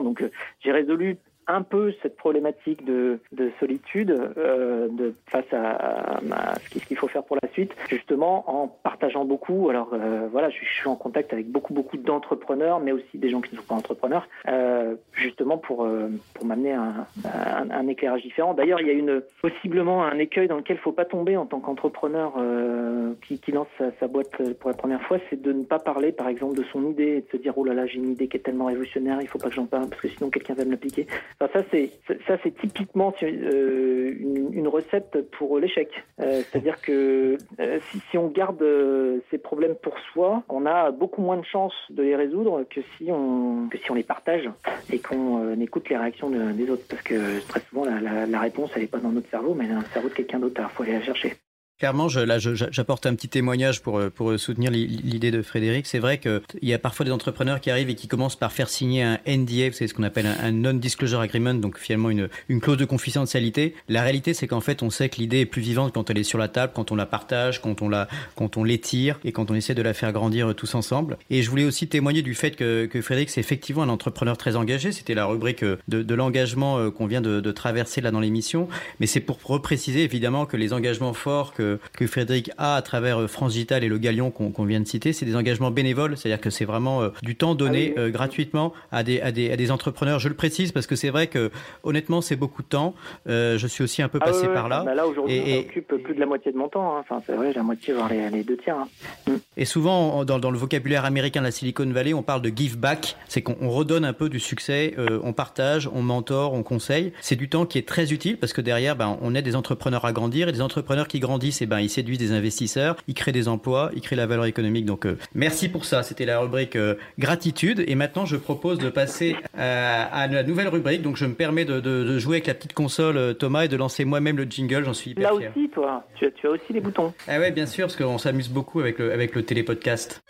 donc 0.01 0.21
euh, 0.21 0.31
j'ai 0.59 0.71
résolu 0.71 1.17
un 1.47 1.62
peu 1.62 1.93
cette 2.01 2.15
problématique 2.15 2.86
de, 2.86 3.19
de 3.32 3.51
solitude 3.60 4.12
euh, 4.38 4.88
de, 4.89 5.13
face 5.27 5.51
à, 5.51 6.17
à, 6.17 6.60
ce 6.60 6.79
qu'il 6.86 6.97
faut 6.97 7.08
faire 7.08 7.23
pour 7.23 7.38
la 7.41 7.49
suite, 7.51 7.71
justement 7.89 8.43
en 8.49 8.67
partageant 8.67 9.25
beaucoup. 9.25 9.69
Alors 9.69 9.89
euh, 9.93 10.27
voilà, 10.32 10.49
je, 10.49 10.63
suis 10.63 10.88
en 10.88 10.95
contact 10.95 11.34
avec 11.34 11.49
beaucoup 11.49 11.73
beaucoup 11.73 11.97
d'entrepreneurs, 11.97 12.79
mais 12.79 12.91
aussi 12.91 13.17
des 13.17 13.29
gens 13.29 13.41
qui 13.41 13.53
ne 13.53 13.60
sont 13.60 13.65
pas 13.65 13.75
entrepreneurs, 13.75 14.27
euh, 14.47 14.95
justement 15.13 15.58
pour 15.58 15.86
euh, 15.86 16.10
pour 16.34 16.45
m'amener 16.45 16.73
un, 16.73 17.06
un, 17.25 17.69
un, 17.69 17.88
éclairage 17.88 18.23
différent. 18.23 18.53
D'ailleurs, 18.53 18.82
il 18.82 18.88
y 18.88 18.91
a 18.91 18.93
une 18.93 19.21
possiblement 19.41 20.03
un 20.03 20.17
écueil 20.19 20.47
dans 20.47 20.58
lequel 20.58 20.77
il 20.77 20.84
faut 20.84 20.91
pas 20.91 21.06
tomber 21.06 21.38
en 21.38 21.45
tant 21.45 21.60
qu'entrepreneur 21.60 22.34
euh, 22.38 23.13
qui, 23.27 23.39
qui, 23.39 23.51
lance 23.51 23.67
sa, 23.77 23.91
sa, 23.99 24.08
boîte 24.08 24.32
pour 24.60 24.69
la 24.69 24.75
première 24.75 25.01
fois, 25.03 25.17
c'est 25.29 25.41
de 25.41 25.51
ne 25.51 25.63
pas 25.63 25.79
parler, 25.79 26.12
par 26.12 26.27
exemple, 26.27 26.56
de 26.56 26.63
son 26.71 26.89
idée 26.89 27.17
et 27.17 27.21
de 27.21 27.27
se 27.32 27.38
dire 27.38 27.53
oh 27.58 27.63
là 27.65 27.73
là, 27.73 27.86
j'ai 27.86 27.97
une 27.97 28.12
idée 28.12 28.27
qui 28.27 28.38
est 28.38 28.41
tellement 28.41 28.65
révolutionnaire, 28.65 29.19
il 29.21 29.27
faut 29.27 29.39
pas 29.39 29.49
que 29.49 29.56
j'en 29.56 29.65
parle 29.65 29.89
parce 29.89 30.01
que 30.01 30.08
sinon 30.08 30.29
quelqu'un 30.29 30.53
va 30.53 30.65
me 30.65 30.71
l'appliquer 30.71 31.08
ça 31.39 31.63
c'est 31.72 31.91
ça 32.28 32.38
c'est 32.43 32.56
typiquement 32.58 33.13
euh, 33.24 34.13
une, 34.19 34.54
une, 34.54 34.67
recette 34.67 35.30
pour 35.32 35.60
l'échec. 35.60 35.89
Euh, 36.19 36.41
C'est-à-dire 36.41 36.82
que 36.82 37.38
euh, 37.60 37.80
si, 37.91 38.00
si, 38.10 38.17
on 38.17 38.28
garde 38.28 38.62
euh, 38.62 39.19
ces 39.30 39.38
problèmes 39.38 39.76
pour 39.76 39.98
soi, 40.12 40.43
on 40.50 40.65
a 40.65 40.91
beaucoup 40.91 41.22
moins 41.22 41.38
de 41.38 41.46
chances 41.46 41.76
de 41.89 42.04
les 42.04 42.15
résoudre 42.15 42.63
que 42.69 42.82
si 42.98 43.12
on 43.12 43.67
que 43.69 43.78
si 43.78 43.91
on 43.91 43.96
les 43.96 44.04
partage 44.04 44.50
et 44.91 45.00
qu'on 45.00 45.60
écoute 45.60 45.89
les 45.89 45.98
réactions 45.98 46.30
de, 46.30 46.52
des 46.52 46.69
autres. 46.69 46.86
Parce 46.89 47.02
que 47.02 47.46
très 47.48 47.62
souvent 47.62 47.86
la, 47.86 48.00
la, 48.00 48.26
la 48.26 48.39
réponse 48.39 48.72
elle 48.76 48.84
est 48.84 48.88
pas 48.88 49.00
dans 49.00 49.12
notre 49.12 49.30
cerveau, 49.30 49.54
mais 49.54 49.67
dans 49.67 49.80
le 49.80 49.86
cerveau 49.93 50.10
de 50.10 50.13
quelqu'un 50.13 50.39
d'autre. 50.39 50.62
Il 50.62 50.76
faut 50.76 50.84
aller 50.84 50.93
la 50.93 51.02
chercher. 51.02 51.34
Clairement, 51.79 52.07
là, 52.07 52.38
j'apporte 52.38 53.05
un 53.07 53.15
petit 53.15 53.27
témoignage 53.27 53.81
pour, 53.81 53.99
pour 54.15 54.39
soutenir 54.39 54.71
l'idée 54.71 55.31
de 55.31 55.41
Frédéric. 55.41 55.86
C'est 55.88 55.99
vrai 55.99 56.19
qu'il 56.19 56.41
y 56.62 56.73
a 56.73 56.79
parfois 56.79 57.05
des 57.05 57.12
entrepreneurs 57.12 57.59
qui 57.59 57.71
arrivent 57.71 57.89
et 57.89 57.95
qui 57.95 58.07
commencent 58.07 58.38
par 58.38 58.53
faire 58.53 58.69
signer 58.69 59.03
un 59.03 59.19
NDA, 59.27 59.71
c'est 59.73 59.88
ce 59.88 59.93
qu'on 59.93 60.03
appelle 60.03 60.27
un, 60.27 60.51
Non-Disclosure 60.51 61.19
Agreement, 61.19 61.55
donc 61.55 61.77
finalement 61.77 62.09
une, 62.09 62.29
une 62.47 62.62
clause 62.62 62.77
de 62.77 62.86
confidentialité. 62.86 63.75
La 63.89 64.01
réalité, 64.01 64.33
c'est 64.33 64.47
qu'en 64.47 64.62
fait, 64.62 64.83
on 64.83 64.89
sait 64.89 65.09
que 65.09 65.17
l'idée 65.17 65.41
est 65.41 65.45
plus 65.45 65.62
vivante 65.62 65.93
quand 65.93 66.09
elle 66.09 66.19
est 66.19 66.23
sur 66.23 66.38
la 66.38 66.47
table, 66.47 66.71
quand 66.75 66.91
on 66.91 66.95
la 66.95 67.05
partage, 67.05 67.59
quand 67.59 67.81
on 67.81 67.89
la, 67.89 68.07
quand 68.36 68.55
on 68.55 68.63
l'étire 68.63 69.19
et 69.25 69.31
quand 69.31 69.51
on 69.51 69.55
essaie 69.55 69.75
de 69.75 69.81
la 69.81 69.93
faire 69.93 70.13
grandir 70.13 70.53
tous 70.55 70.75
ensemble. 70.75 71.17
Et 71.29 71.41
je 71.41 71.49
voulais 71.49 71.65
aussi 71.65 71.88
témoigner 71.88 72.21
du 72.21 72.36
fait 72.36 72.55
que, 72.55 72.86
que 72.86 73.01
Frédéric, 73.01 73.29
c'est 73.31 73.41
effectivement 73.41 73.83
un 73.83 73.89
entrepreneur 73.89 74.38
très 74.38 74.55
engagé. 74.55 74.91
C'était 74.91 75.15
la 75.15 75.25
rubrique 75.25 75.65
de, 75.65 75.77
de 75.88 76.15
l'engagement 76.15 76.77
euh, 76.77 76.91
qu'on 76.91 77.07
vient 77.07 77.21
de, 77.21 77.41
de 77.41 77.51
traverser 77.51 77.99
là 77.99 78.12
dans 78.12 78.19
l'émission. 78.19 78.69
Mais 78.99 79.07
c'est 79.07 79.19
pour 79.19 79.39
repréciser 79.43 80.03
évidemment 80.03 80.45
que 80.45 80.55
les 80.55 80.71
engagements 80.71 81.13
forts 81.13 81.53
que 81.53 81.72
que, 81.93 82.07
Frédéric 82.07 82.51
a 82.57 82.75
à 82.75 82.81
travers 82.81 83.21
euh, 83.21 83.27
France 83.27 83.53
Digital 83.53 83.83
et 83.83 83.88
le 83.88 83.97
Galion 83.97 84.31
qu'on 84.31 84.65
vient 84.65 84.79
de 84.79 84.88
citer, 84.88 85.13
c'est 85.13 85.25
des 85.25 85.36
engagements 85.36 85.71
bénévoles, 85.71 86.17
c'est-à-dire 86.17 86.41
que 86.41 86.49
c'est 86.49 86.65
vraiment 86.65 87.01
euh, 87.01 87.09
du 87.21 87.36
temps 87.36 87.55
donné 87.55 87.93
ah 87.95 88.01
euh, 88.01 88.09
gratuitement 88.09 88.73
à 88.91 89.03
des, 89.03 89.21
à, 89.21 89.31
des, 89.31 89.51
à 89.51 89.57
des 89.57 89.71
entrepreneurs. 89.71 90.19
Je 90.19 90.29
le 90.29 90.36
précise 90.36 90.71
parce 90.71 90.88
que 90.88 90.95
c'est 90.95 91.09
vrai 91.09 91.27
que 91.27 91.51
honnêtement 91.83 92.21
c'est 92.21 92.36
beaucoup 92.36 92.62
de 92.62 92.67
temps. 92.67 92.93
je 93.25 93.67
suis 93.67 93.83
aussi 93.83 94.01
un 94.01 94.09
peu 94.09 94.19
ah 94.21 94.25
passé 94.25 94.47
par 94.47 94.69
là. 94.69 94.83
Bah 94.83 94.95
là 94.95 95.07
aujourd'hui 95.07 95.41
on 95.45 95.59
occupe 95.59 95.95
plus 96.03 96.15
de 96.15 96.19
la 96.19 96.25
moitié 96.25 96.51
de 96.51 96.57
mon 96.57 96.67
temps. 96.67 96.95
Hein. 96.95 96.99
Enfin 97.01 97.21
c'est 97.25 97.33
vrai 97.33 97.53
la 97.53 97.63
moitié 97.63 97.93
voire 97.93 98.09
les, 98.09 98.29
les 98.29 98.43
deux 98.43 98.57
tiers. 98.57 98.77
Hein. 98.77 98.88
Mm. 99.27 99.36
Et 99.57 99.65
souvent 99.65 100.25
dans, 100.25 100.39
dans, 100.39 100.51
le 100.51 100.57
vocabulaire 100.57 101.05
américain 101.05 101.39
de 101.41 101.45
la 101.45 101.51
Silicon 101.51 101.89
Valley 101.89 102.13
on 102.13 102.23
parle 102.23 102.41
de 102.41 102.51
give 102.55 102.77
back, 102.77 103.15
c'est 103.27 103.41
qu'on 103.41 103.69
redonne 103.69 104.05
un 104.05 104.13
peu 104.13 104.29
du 104.29 104.39
succès, 104.39 104.95
on 105.23 105.33
partage, 105.33 105.89
on 105.93 106.01
mentor, 106.01 106.53
on 106.53 106.63
conseille. 106.63 107.13
C'est 107.21 107.36
du 107.36 107.49
temps 107.49 107.65
qui 107.65 107.77
est 107.77 107.88
très 107.88 108.12
utile 108.13 108.38
parce 108.38 108.53
que 108.53 108.62
derrière 108.62 108.95
ben, 108.95 109.17
on 109.21 109.36
aide 109.36 109.45
des 109.45 109.55
entrepreneurs 109.55 110.05
à 110.05 110.12
grandir 110.12 110.49
et 110.49 110.51
des 110.51 110.62
entrepreneurs 110.62 111.07
qui 111.07 111.19
grandissent 111.19 111.52
et 111.61 111.65
eh 111.65 111.67
ben, 111.67 111.79
ils 111.79 111.89
séduisent 111.89 112.19
des 112.19 112.31
investisseurs, 112.31 112.95
ils 113.07 113.13
créent 113.13 113.31
des 113.31 113.47
emplois, 113.47 113.91
ils 113.95 114.01
créent 114.01 114.15
la 114.15 114.25
valeur 114.25 114.45
économique. 114.45 114.85
Donc, 114.85 115.07
merci 115.33 115.69
pour 115.69 115.85
ça. 115.85 116.03
C'était 116.03 116.25
la 116.25 116.39
rubrique 116.39 116.77
gratitude. 117.17 117.83
Et 117.87 117.95
maintenant, 117.95 118.25
je 118.25 118.35
propose 118.35 118.79
de 118.79 118.89
passer 118.89 119.35
à 119.57 120.27
la 120.27 120.43
nouvelle 120.43 120.67
rubrique. 120.67 121.01
Donc, 121.01 121.17
je 121.17 121.25
me 121.25 121.33
permets 121.33 121.65
de, 121.65 122.17
jouer 122.17 122.37
avec 122.37 122.47
la 122.47 122.53
petite 122.53 122.73
console, 122.73 123.35
Thomas, 123.35 123.65
et 123.65 123.67
de 123.67 123.77
lancer 123.77 124.05
moi-même 124.05 124.37
le 124.37 124.45
jingle. 124.45 124.85
J'en 124.85 124.93
suis 124.93 125.11
hyper 125.11 125.23
Là 125.23 125.33
aussi, 125.33 125.69
toi, 125.69 126.05
tu 126.15 126.25
as, 126.25 126.31
tu 126.31 126.47
as 126.47 126.51
aussi 126.51 126.73
les 126.73 126.81
boutons. 126.81 127.13
Ah 127.27 127.39
ouais, 127.39 127.51
bien 127.51 127.65
sûr, 127.65 127.85
parce 127.87 127.95
qu'on 127.95 128.17
s'amuse 128.17 128.49
beaucoup 128.49 128.79
avec 128.79 128.99
le, 128.99 129.11
avec 129.11 129.35
le 129.35 129.43
télépodcast. 129.43 130.21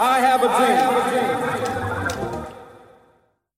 I 0.00 0.20
have 0.20 0.44
a 0.44 0.48
dream. 0.48 2.07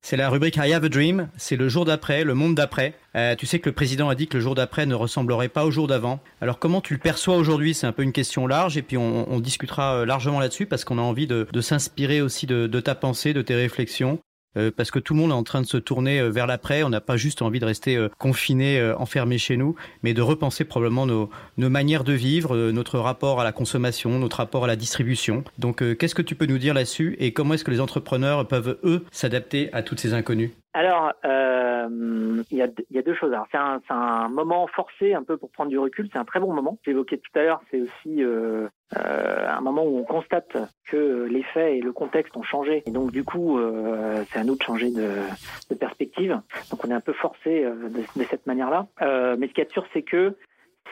C'est 0.02 0.16
la 0.16 0.30
rubrique 0.30 0.56
I 0.56 0.72
have 0.72 0.84
a 0.84 0.88
dream. 0.88 1.28
C'est 1.36 1.56
le 1.56 1.68
jour 1.68 1.84
d'après, 1.84 2.24
le 2.24 2.34
monde 2.34 2.54
d'après. 2.54 2.94
Euh, 3.16 3.36
tu 3.36 3.46
sais 3.46 3.58
que 3.58 3.68
le 3.68 3.74
président 3.74 4.08
a 4.08 4.14
dit 4.14 4.28
que 4.28 4.38
le 4.38 4.42
jour 4.42 4.54
d'après 4.54 4.86
ne 4.86 4.94
ressemblerait 4.94 5.48
pas 5.48 5.64
au 5.64 5.70
jour 5.70 5.86
d'avant. 5.86 6.20
Alors 6.40 6.58
comment 6.58 6.80
tu 6.80 6.94
le 6.94 7.00
perçois 7.00 7.36
aujourd'hui? 7.36 7.74
C'est 7.74 7.86
un 7.86 7.92
peu 7.92 8.02
une 8.02 8.12
question 8.12 8.46
large 8.46 8.76
et 8.76 8.82
puis 8.82 8.96
on, 8.96 9.40
discutera 9.40 9.96
euh, 9.96 10.06
largement 10.06 10.40
là-dessus 10.40 10.66
parce 10.66 10.84
qu'on 10.84 10.98
a 10.98 11.02
envie 11.02 11.26
de, 11.26 11.46
s'inspirer 11.60 12.22
aussi 12.22 12.46
de, 12.46 12.66
ta 12.80 12.94
pensée, 12.94 13.34
de 13.34 13.42
tes 13.42 13.54
réflexions. 13.54 14.18
Euh, 14.56 14.70
parce 14.76 14.90
que 14.90 14.98
tout 14.98 15.14
le 15.14 15.20
monde 15.20 15.30
est 15.30 15.34
en 15.34 15.44
train 15.44 15.60
de 15.60 15.66
se 15.66 15.76
tourner 15.76 16.20
euh, 16.20 16.28
vers 16.28 16.46
l'après. 16.46 16.82
On 16.82 16.88
n'a 16.88 17.00
pas 17.00 17.16
juste 17.16 17.40
envie 17.42 17.60
de 17.60 17.64
rester 17.64 17.96
euh, 17.96 18.08
confiné, 18.18 18.80
enfermé 18.98 19.38
chez 19.38 19.56
nous, 19.56 19.76
mais 20.02 20.14
de 20.14 20.22
repenser 20.22 20.64
probablement 20.64 21.06
nos, 21.06 21.30
manières 21.56 22.04
de 22.04 22.12
vivre, 22.12 22.56
notre 22.70 22.98
rapport 22.98 23.40
à 23.40 23.44
la 23.44 23.52
consommation, 23.52 24.18
notre 24.18 24.38
rapport 24.38 24.64
à 24.64 24.66
la 24.66 24.76
distribution. 24.76 25.44
Donc, 25.58 25.82
qu'est-ce 25.96 26.14
que 26.14 26.22
tu 26.22 26.34
peux 26.34 26.46
nous 26.46 26.58
dire 26.58 26.74
là-dessus 26.74 27.16
et 27.18 27.32
comment 27.32 27.54
est-ce 27.54 27.64
que 27.64 27.70
les 27.70 27.80
entrepreneurs 27.80 28.46
peuvent, 28.48 28.78
eux, 28.82 29.04
s'adapter 29.10 29.72
à 29.72 29.82
toutes 29.82 30.00
ces 30.00 30.14
inconnues? 30.14 30.52
Alors, 30.72 31.12
euh, 31.24 32.42
il 32.50 32.56
y, 32.56 32.62
a, 32.62 33.02
deux 33.02 33.14
choses. 33.14 33.34
C'est 33.50 33.58
un, 33.58 34.28
moment 34.28 34.68
forcé 34.68 35.14
un 35.14 35.24
peu 35.24 35.36
pour 35.36 35.50
prendre 35.50 35.70
du 35.70 35.78
recul. 35.78 36.08
C'est 36.12 36.18
un 36.18 36.24
très 36.24 36.38
bon 36.38 36.52
moment. 36.54 36.78
J'évoquais 36.84 37.18
tout 37.18 37.38
à 37.38 37.42
l'heure, 37.42 37.60
c'est 37.70 37.80
aussi 37.80 38.22
euh, 38.22 38.68
euh, 38.96 39.46
un 39.60 39.62
moment 39.62 39.84
où 39.84 39.98
on 39.98 40.04
constate 40.04 40.56
que 40.88 41.24
les 41.30 41.42
faits 41.42 41.74
et 41.74 41.80
le 41.80 41.92
contexte 41.92 42.36
ont 42.36 42.42
changé. 42.42 42.82
Et 42.86 42.90
donc, 42.90 43.12
du 43.12 43.24
coup, 43.24 43.58
euh, 43.58 44.24
c'est 44.30 44.38
à 44.38 44.44
nous 44.44 44.56
de 44.56 44.62
changer 44.62 44.90
de, 44.90 45.74
perspective. 45.74 46.40
Donc, 46.70 46.84
on 46.84 46.90
est 46.90 46.94
un 46.94 47.00
peu 47.00 47.12
forcé 47.12 47.64
euh, 47.64 47.88
de, 47.88 48.24
cette 48.24 48.46
manière-là. 48.46 48.86
Euh, 49.02 49.36
mais 49.38 49.48
ce 49.48 49.52
qui 49.52 49.60
est 49.60 49.70
sûr, 49.70 49.86
c'est 49.92 50.02
que 50.02 50.34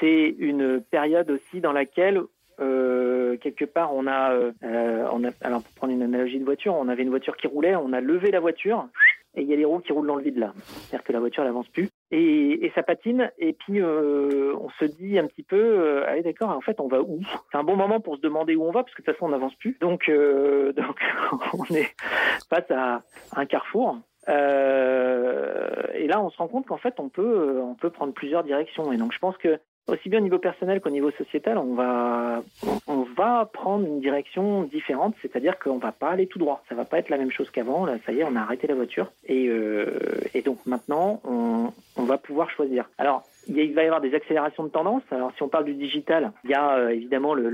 c'est 0.01 0.35
une 0.39 0.81
période 0.81 1.31
aussi 1.31 1.61
dans 1.61 1.73
laquelle 1.73 2.23
euh, 2.61 3.37
quelque 3.37 3.65
part, 3.65 3.95
on 3.95 4.07
a, 4.07 4.33
euh, 4.33 4.53
on 5.13 5.25
a, 5.25 5.31
alors 5.43 5.63
pour 5.63 5.73
prendre 5.75 5.93
une 5.93 6.03
analogie 6.03 6.39
de 6.39 6.45
voiture, 6.45 6.75
on 6.75 6.89
avait 6.89 7.05
une 7.05 7.11
voiture 7.11 7.37
qui 7.37 7.47
roulait, 7.47 7.77
on 7.77 7.93
a 7.93 8.01
levé 8.01 8.31
la 8.31 8.41
voiture 8.41 8.89
et 9.35 9.43
il 9.43 9.49
y 9.49 9.53
a 9.53 9.57
les 9.57 9.65
roues 9.65 9.79
qui 9.79 9.93
roulent 9.93 10.09
dans 10.09 10.17
le 10.17 10.25
vide 10.25 10.39
là. 10.39 10.53
C'est-à-dire 10.57 11.05
que 11.05 11.13
la 11.13 11.21
voiture 11.21 11.45
n'avance 11.45 11.69
plus. 11.69 11.89
Et, 12.11 12.65
et, 12.65 12.73
ça 12.75 12.83
patine, 12.83 13.31
et 13.39 13.53
puis 13.53 13.83
euh, 13.83 14.55
on 14.59 14.71
se 14.79 14.87
dit 14.87 15.19
un 15.19 15.27
petit 15.27 15.43
peu, 15.43 15.57
euh, 15.57 16.09
allez 16.09 16.23
d'accord, 16.23 16.49
en 16.49 16.63
fait 16.63 16.81
on 16.81 16.89
va 16.89 17.03
où? 17.03 17.21
C'est 17.53 17.59
un 17.59 17.65
bon 17.65 17.77
moment 17.77 18.01
pour 18.01 18.17
se 18.17 18.23
demander 18.23 18.57
où 18.57 18.65
on 18.65 18.71
va, 18.71 18.83
parce 18.83 18.95
que 18.95 19.03
de 19.03 19.07
toute 19.07 19.15
façon 19.15 19.27
on 19.27 19.29
n'avance 19.29 19.55
plus. 19.57 19.77
Donc, 19.81 20.09
euh, 20.09 20.73
donc 20.77 20.99
on 21.53 21.75
est 21.75 21.95
face 22.49 22.71
à 22.71 23.03
un 23.37 23.45
carrefour. 23.45 23.99
Euh, 24.29 25.83
et 25.95 26.07
là, 26.07 26.23
on 26.23 26.31
se 26.31 26.37
rend 26.39 26.49
compte 26.49 26.67
qu'en 26.67 26.77
fait, 26.77 26.95
on 26.99 27.09
peut, 27.09 27.61
on 27.63 27.75
peut 27.75 27.91
prendre 27.91 28.13
plusieurs 28.13 28.45
directions. 28.45 28.93
Et 28.93 28.97
donc, 28.97 29.13
je 29.13 29.19
pense 29.19 29.37
que 29.39 29.59
aussi 29.89 30.09
bien 30.09 30.21
au 30.21 30.23
niveau 30.23 30.39
personnel 30.39 30.81
qu'au 30.81 30.91
niveau 30.91 31.11
sociétal, 31.13 31.59
on 31.59 31.75
va, 31.75 32.43
on 32.87 33.03
va 33.17 33.49
prendre 33.53 33.87
une 33.87 34.01
direction 34.01 34.65
différente, 34.65 35.15
c'est-à-dire 35.23 35.59
qu'on 35.59 35.79
va 35.79 35.93
pas 35.93 36.11
aller 36.11 36.27
tout 36.27 36.39
droit. 36.39 36.63
Ça 36.69 36.75
va 36.75 36.85
pas 36.85 36.99
être 36.99 37.09
la 37.09 37.19
même 37.19 37.31
chose 37.31 37.51
qu'avant. 37.51 37.87
Là, 37.87 37.97
ça 38.05 38.13
y 38.13 38.21
est, 38.21 38.25
on 38.25 38.37
a 38.37 38.41
arrêté 38.41 38.67
la 38.67 38.75
voiture. 38.75 39.11
Et, 39.27 39.49
euh, 39.49 39.87
et 40.35 40.43
donc 40.43 40.59
maintenant, 40.67 41.21
on, 41.25 41.73
on 41.97 42.03
va 42.05 42.19
pouvoir 42.19 42.51
choisir. 42.51 42.89
Alors, 42.99 43.25
il 43.49 43.75
va 43.75 43.83
y 43.83 43.87
avoir 43.87 44.01
des 44.01 44.15
accélérations 44.15 44.65
de 44.65 44.69
tendance. 44.69 45.03
Alors, 45.11 45.33
si 45.37 45.43
on 45.43 45.49
parle 45.49 45.65
du 45.65 45.75
digital, 45.75 46.33
il 46.45 46.51
y 46.51 46.55
a 46.55 46.77
euh, 46.77 46.89
évidemment 46.91 47.35
le 47.35 47.49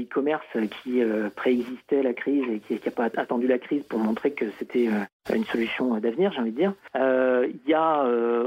e-commerce 0.00 0.44
le, 0.54 0.62
le, 0.62 0.66
qui 0.66 1.02
euh, 1.02 1.28
préexistait 1.34 2.02
la 2.02 2.14
crise 2.14 2.44
et 2.50 2.60
qui 2.60 2.80
n'a 2.84 2.92
pas 2.92 3.10
attendu 3.20 3.46
la 3.46 3.58
crise 3.58 3.82
pour 3.84 3.98
montrer 3.98 4.32
que 4.32 4.46
c'était 4.58 4.88
euh, 4.88 5.04
une 5.32 5.44
solution 5.44 5.98
d'avenir, 5.98 6.32
j'ai 6.32 6.40
envie 6.40 6.52
de 6.52 6.56
dire. 6.56 6.74
Euh, 6.96 7.48
il 7.48 7.70
y 7.70 7.74
a 7.74 8.04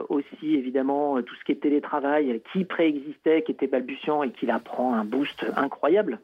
aussi 0.10 0.56
évidemment 0.56 1.22
tout 1.22 1.36
ce 1.36 1.44
qui 1.44 1.52
est 1.52 1.56
télétravail 1.56 2.42
qui 2.52 2.66
préexistait, 2.66 3.42
qui 3.42 3.52
était 3.52 3.68
balbutiant 3.68 4.24
et 4.24 4.32
qui 4.32 4.46
là 4.46 4.60
prend 4.60 4.94
un 4.94 5.04
boost 5.04 5.46
incroyable 5.56 6.20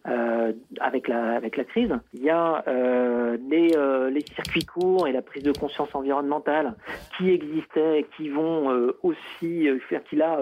avec 0.80 1.08
la 1.08 1.36
avec 1.36 1.58
la 1.58 1.64
crise. 1.64 1.94
Il 2.14 2.22
y 2.22 2.30
a 2.30 2.64
les 2.68 3.72
les 4.12 4.26
circuits 4.34 4.66
courts 4.66 5.08
et 5.08 5.12
la 5.12 5.22
prise 5.22 5.44
de 5.44 5.52
conscience 5.52 5.94
environnementale 5.96 6.76
qui 7.18 7.32
existaient 7.32 8.06
qui 8.16 8.30
vont 8.30 8.94
aussi 9.02 9.68
faire 9.90 10.04
qu'il 10.04 10.22
a 10.22 10.40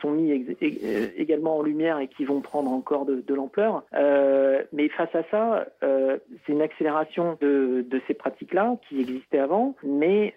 sont 0.00 0.10
mis 0.10 0.32
euh, 0.62 1.06
également 1.16 1.58
en 1.58 1.62
lumière 1.62 1.98
et 1.98 2.08
qui 2.08 2.24
vont 2.24 2.40
prendre 2.40 2.70
encore 2.72 3.04
de, 3.06 3.34
l'ampleur. 3.34 3.82
Euh, 3.94 4.62
mais 4.72 4.88
face 4.88 5.14
à 5.14 5.22
ça, 5.30 5.66
euh, 5.82 6.18
c'est 6.44 6.52
une 6.52 6.62
accélération 6.62 7.38
de, 7.40 7.84
ces 8.06 8.14
pratiques-là 8.14 8.76
qui 8.88 9.00
existaient 9.00 9.38
avant, 9.38 9.51
mais 9.82 10.34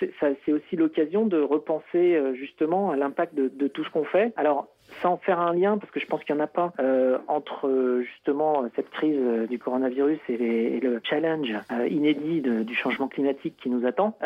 c'est 0.00 0.52
aussi 0.52 0.76
l'occasion 0.76 1.26
de 1.26 1.40
repenser 1.40 2.20
justement 2.34 2.90
à 2.90 2.96
l'impact 2.96 3.34
de, 3.34 3.48
de, 3.48 3.68
tout 3.68 3.84
ce 3.84 3.90
qu'on 3.90 4.04
fait. 4.04 4.32
Alors, 4.36 4.68
sans 5.02 5.16
faire 5.18 5.40
un 5.40 5.52
lien, 5.52 5.78
parce 5.78 5.90
que 5.92 6.00
je 6.00 6.06
pense 6.06 6.22
qu'il 6.24 6.34
n'y 6.34 6.40
en 6.40 6.44
a 6.44 6.48
pas, 6.48 6.72
euh, 6.80 7.18
entre 7.28 8.02
justement 8.02 8.64
cette 8.74 8.90
crise 8.90 9.18
euh, 9.20 9.46
du 9.46 9.58
coronavirus 9.58 10.18
et, 10.28 10.80
le 10.80 11.00
challenge 11.02 11.52
euh, 11.72 11.88
inédit 11.88 12.40
du 12.40 12.74
changement 12.74 13.08
climatique 13.08 13.56
qui 13.62 13.70
nous 13.70 13.86
attend, 13.86 14.16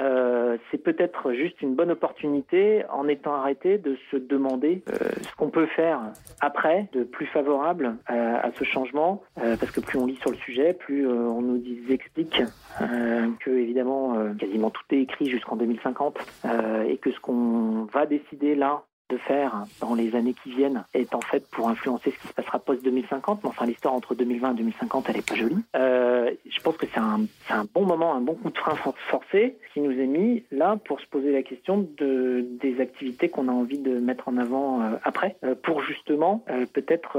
c'est 0.71 0.83
peut-être 0.83 1.33
juste 1.33 1.63
une 1.63 1.75
bonne 1.75 1.91
opportunité, 1.91 2.85
en 2.91 3.09
étant 3.09 3.35
arrêté, 3.35 3.79
de 3.79 3.97
se 4.11 4.17
demander 4.17 4.83
ce 4.89 5.37
qu'on 5.37 5.51
peut 5.51 5.67
faire 5.67 6.01
après 6.41 6.89
de 6.93 7.05
plus 7.05 7.27
favorable 7.27 7.95
à 8.07 8.51
ce 8.59 8.65
changement, 8.65 9.23
parce 9.37 9.71
que 9.71 9.81
plus 9.81 9.99
on 9.99 10.07
lit 10.07 10.17
sur 10.17 10.31
le 10.31 10.37
sujet, 10.37 10.73
plus 10.73 11.07
on 11.07 11.41
nous 11.41 11.59
dit, 11.59 11.81
explique 11.91 12.43
que 12.79 13.51
évidemment 13.51 14.17
quasiment 14.39 14.71
tout 14.71 14.83
est 14.91 15.01
écrit 15.03 15.31
jusqu'en 15.31 15.57
2050 15.57 16.19
et 16.89 16.97
que 16.99 17.11
ce 17.11 17.21
qu'on 17.21 17.87
va 17.93 18.07
décider 18.07 18.55
là 18.55 18.83
de 19.11 19.17
faire 19.19 19.65
dans 19.81 19.95
les 19.95 20.15
années 20.15 20.35
qui 20.43 20.51
viennent 20.51 20.85
est 20.95 21.15
en 21.15 21.21
fait 21.21 21.47
pour 21.51 21.69
influencer 21.69 22.11
ce 22.11 22.19
qui 22.23 22.29
se 22.29 22.33
passera 22.33 22.59
post 22.59 22.85
2050. 22.85 23.41
Mais 23.43 23.49
enfin, 23.49 23.67
l'histoire 23.67 23.95
entre 23.95 24.15
2020 24.15 24.53
et 24.53 24.55
2050, 24.55 25.09
elle 25.09 25.17
est 25.17 25.29
pas 25.29 25.35
jolie. 25.35 25.63
Euh, 25.77 26.30
je 26.51 26.61
pense 26.61 26.77
que 26.77 26.87
c'est 26.87 27.01
un, 27.01 27.27
bon 27.75 27.85
moment, 27.85 28.15
un 28.15 28.21
bon 28.21 28.35
coup 28.35 28.51
de 28.51 28.59
frein 28.59 28.75
forcé 28.75 29.57
qui 29.73 29.81
nous 29.81 29.93
est 29.93 30.07
mis 30.07 30.45
là 30.51 30.79
pour 30.85 31.01
se 31.01 31.07
poser 31.07 31.33
la 31.33 31.43
question 31.43 31.89
de, 31.97 32.45
des 32.61 32.81
activités 32.81 33.29
qu'on 33.29 33.49
a 33.49 33.53
envie 33.53 33.79
de 33.79 33.99
mettre 33.99 34.29
en 34.29 34.37
avant 34.37 34.83
euh, 34.83 34.97
après, 35.05 35.37
euh, 35.45 35.55
pour 35.55 35.83
justement 35.83 36.45
euh, 36.51 36.67
peut-être 36.73 37.19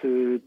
se 0.00 0.40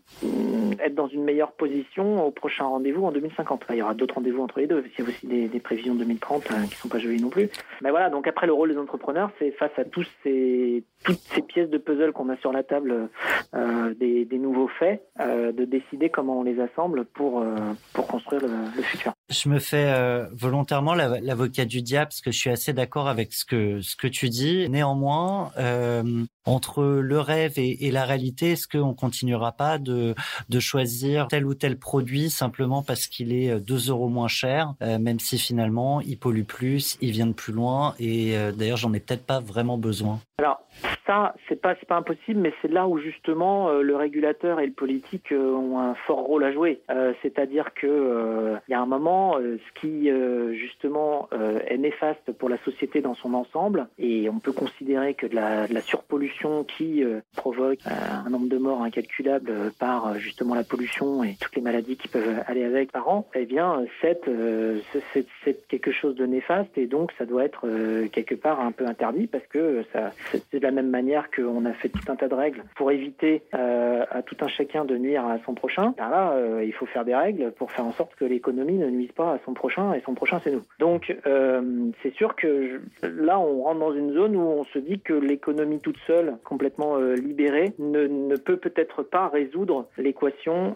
être 0.79 0.95
dans 0.95 1.07
une 1.07 1.23
meilleure 1.23 1.53
position 1.53 2.25
au 2.25 2.31
prochain 2.31 2.65
rendez-vous 2.65 3.05
en 3.05 3.11
2050. 3.11 3.65
il 3.69 3.75
y 3.77 3.81
aura 3.81 3.93
d'autres 3.93 4.15
rendez-vous 4.15 4.41
entre 4.41 4.59
les 4.59 4.67
deux. 4.67 4.83
Il 4.97 5.03
y 5.03 5.05
a 5.05 5.09
aussi 5.09 5.27
des, 5.27 5.47
des 5.47 5.59
prévisions 5.59 5.95
2030 5.95 6.47
qui 6.69 6.75
sont 6.75 6.89
pas 6.89 6.99
jolies 6.99 7.21
non 7.21 7.29
plus. 7.29 7.49
Mais 7.81 7.91
voilà, 7.91 8.09
donc 8.09 8.27
après 8.27 8.47
le 8.47 8.53
rôle 8.53 8.71
des 8.71 8.77
entrepreneurs, 8.77 9.31
c'est 9.39 9.51
face 9.51 9.71
à 9.77 9.85
toutes 9.85 10.09
ces 10.23 10.83
pièces 11.47 11.69
de 11.69 11.77
puzzle 11.77 12.11
qu'on 12.11 12.29
a 12.29 12.37
sur 12.37 12.51
la 12.51 12.63
table 12.63 13.09
euh, 13.53 13.93
des, 13.93 14.27
nouveaux 14.37 14.67
faits, 14.67 15.01
de 15.19 15.65
décider 15.65 16.09
comment 16.09 16.39
on 16.39 16.43
les 16.43 16.59
assemble 16.59 17.05
pour, 17.05 17.43
pour 17.93 18.07
construire 18.15 18.41
le, 18.41 18.81
futur. 18.81 19.13
Je 19.29 19.49
me 19.49 19.59
fais 19.59 19.93
volontairement 20.31 20.93
l'avocat 20.93 21.65
du 21.65 21.81
diable 21.81 22.07
parce 22.07 22.21
que 22.21 22.31
je 22.31 22.37
suis 22.37 22.49
assez 22.49 22.73
d'accord 22.73 23.07
avec 23.07 23.33
ce 23.33 23.45
que, 23.45 23.81
ce 23.81 23.95
que 23.95 24.07
tu 24.07 24.29
dis. 24.29 24.69
Néanmoins, 24.69 25.51
entre 26.45 26.83
le 26.83 27.19
rêve 27.19 27.53
et, 27.57 27.91
la 27.91 28.05
réalité, 28.05 28.51
est-ce 28.51 28.67
qu'on 28.67 28.93
continuera 28.93 29.51
pas 29.51 29.77
de, 29.77 30.15
de 30.49 30.59
choisir 30.59 31.27
tel 31.27 31.45
ou 31.45 31.53
tel 31.53 31.77
produit 31.77 32.29
simplement 32.29 32.83
parce 32.83 33.07
qu'il 33.07 33.33
est 33.33 33.59
2 33.59 33.89
euros 33.89 34.09
moins 34.09 34.27
cher, 34.27 34.73
même 34.81 35.19
si 35.19 35.37
finalement 35.37 36.01
il 36.01 36.17
pollue 36.17 36.43
plus, 36.43 36.97
il 37.01 37.11
vient 37.11 37.27
de 37.27 37.33
plus 37.33 37.53
loin 37.53 37.95
et 37.99 38.35
d'ailleurs 38.57 38.77
j'en 38.77 38.93
ai 38.93 38.99
peut-être 38.99 39.25
pas 39.25 39.39
vraiment 39.39 39.77
besoin 39.77 40.19
alors, 40.37 40.61
ça, 41.07 41.33
c'est 41.47 41.61
pas, 41.61 41.75
pas 41.87 41.95
impossible, 41.95 42.41
mais 42.41 42.53
c'est 42.61 42.67
là 42.67 42.89
où 42.89 42.99
justement 42.99 43.69
euh, 43.69 43.81
le 43.81 43.95
régulateur 43.95 44.59
et 44.59 44.65
le 44.65 44.73
politique 44.73 45.31
euh, 45.31 45.53
ont 45.53 45.79
un 45.79 45.95
fort 45.95 46.25
rôle 46.25 46.43
à 46.43 46.51
jouer. 46.51 46.81
Euh, 46.89 47.13
c'est-à-dire 47.21 47.73
que 47.73 47.87
il 48.67 48.71
y 48.71 48.73
a 48.73 48.81
un 48.81 48.85
moment, 48.85 49.37
ce 49.37 49.79
qui 49.79 50.09
justement 50.57 51.29
est 51.67 51.77
néfaste 51.77 52.31
pour 52.33 52.49
la 52.49 52.57
société 52.59 53.01
dans 53.01 53.15
son 53.15 53.33
ensemble, 53.33 53.87
et 53.97 54.29
on 54.29 54.39
peut 54.39 54.51
considérer 54.51 55.13
que 55.13 55.27
de 55.27 55.35
la, 55.35 55.67
surpollution 55.81 56.63
qui 56.63 57.03
provoque 57.35 57.79
un 57.85 58.29
nombre 58.29 58.47
de 58.47 58.57
morts 58.57 58.81
incalculable 58.81 59.71
par 59.79 60.17
justement 60.17 60.55
la 60.55 60.63
pollution 60.63 61.23
et 61.23 61.35
toutes 61.39 61.55
les 61.55 61.61
maladies 61.61 61.95
qui 61.97 62.07
peuvent 62.07 62.41
aller 62.47 62.63
avec 62.63 62.91
par 62.91 63.07
an, 63.07 63.27
eh 63.35 63.45
bien, 63.45 63.83
c'est 64.01 65.67
quelque 65.67 65.91
chose 65.91 66.15
de 66.15 66.25
néfaste, 66.25 66.77
et 66.77 66.87
donc 66.87 67.11
ça 67.17 67.25
doit 67.25 67.43
être 67.45 67.67
quelque 68.11 68.35
part 68.35 68.59
un 68.59 68.71
peu 68.71 68.85
interdit 68.85 69.27
parce 69.27 69.45
que 69.47 69.83
c'est 70.31 70.59
de 70.59 70.63
la 70.63 70.71
même 70.71 70.89
manière 70.89 71.29
qu'on 71.31 71.65
a 71.65 71.73
fait 71.73 71.89
tout 71.89 72.11
un 72.11 72.15
tas 72.15 72.27
de 72.27 72.35
règles 72.35 72.63
pour 72.75 72.91
éviter 72.91 73.43
à 73.51 74.21
tout 74.23 74.37
un 74.41 74.47
chacun 74.47 74.85
de 74.85 74.97
nuire 74.97 75.25
à 75.25 75.37
son 75.45 75.53
prochain, 75.53 75.93
ben 75.97 76.09
là, 76.09 76.35
il 76.63 76.73
faut 76.73 76.85
faire 76.85 77.05
des 77.05 77.15
règles 77.15 77.51
pour 77.51 77.71
faire 77.71 77.85
en 77.85 77.91
sorte 77.97 78.15
que 78.15 78.25
l'économie 78.25 78.77
ne 78.77 78.89
nuise 78.89 79.11
pas 79.11 79.33
à 79.33 79.39
son 79.45 79.53
prochain 79.53 79.93
et 79.93 80.01
son 80.05 80.13
prochain 80.13 80.39
c'est 80.43 80.51
nous. 80.51 80.63
Donc 80.79 81.15
c'est 82.03 82.13
sûr 82.13 82.35
que 82.35 82.81
là 83.03 83.39
on 83.39 83.63
rentre 83.63 83.79
dans 83.79 83.93
une 83.93 84.13
zone 84.13 84.35
où 84.35 84.41
on 84.41 84.63
se 84.65 84.79
dit 84.79 84.99
que 84.99 85.13
l'économie 85.13 85.79
toute 85.79 85.97
seule, 86.07 86.37
complètement 86.43 86.97
libérée, 86.97 87.73
ne, 87.79 88.07
ne 88.07 88.35
peut 88.35 88.57
peut-être 88.57 89.03
pas 89.03 89.27
résoudre 89.27 89.87
l'équation 89.97 90.75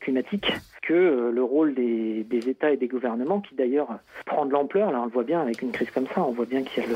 climatique 0.00 0.52
que 0.86 0.92
euh, 0.92 1.30
le 1.30 1.42
rôle 1.42 1.74
des, 1.74 2.24
États 2.48 2.70
et 2.70 2.76
des 2.76 2.88
gouvernements, 2.88 3.40
qui 3.40 3.54
d'ailleurs 3.54 3.88
prend 4.26 4.44
de 4.44 4.52
l'ampleur, 4.52 4.90
là 4.92 5.00
on 5.00 5.04
le 5.06 5.10
voit 5.10 5.24
bien 5.24 5.40
avec 5.40 5.62
une 5.62 5.72
crise 5.72 5.90
comme 5.90 6.06
ça, 6.08 6.22
on 6.22 6.32
voit 6.32 6.44
bien 6.44 6.62
qu'il 6.62 6.82
y 6.82 6.86
a 6.86 6.88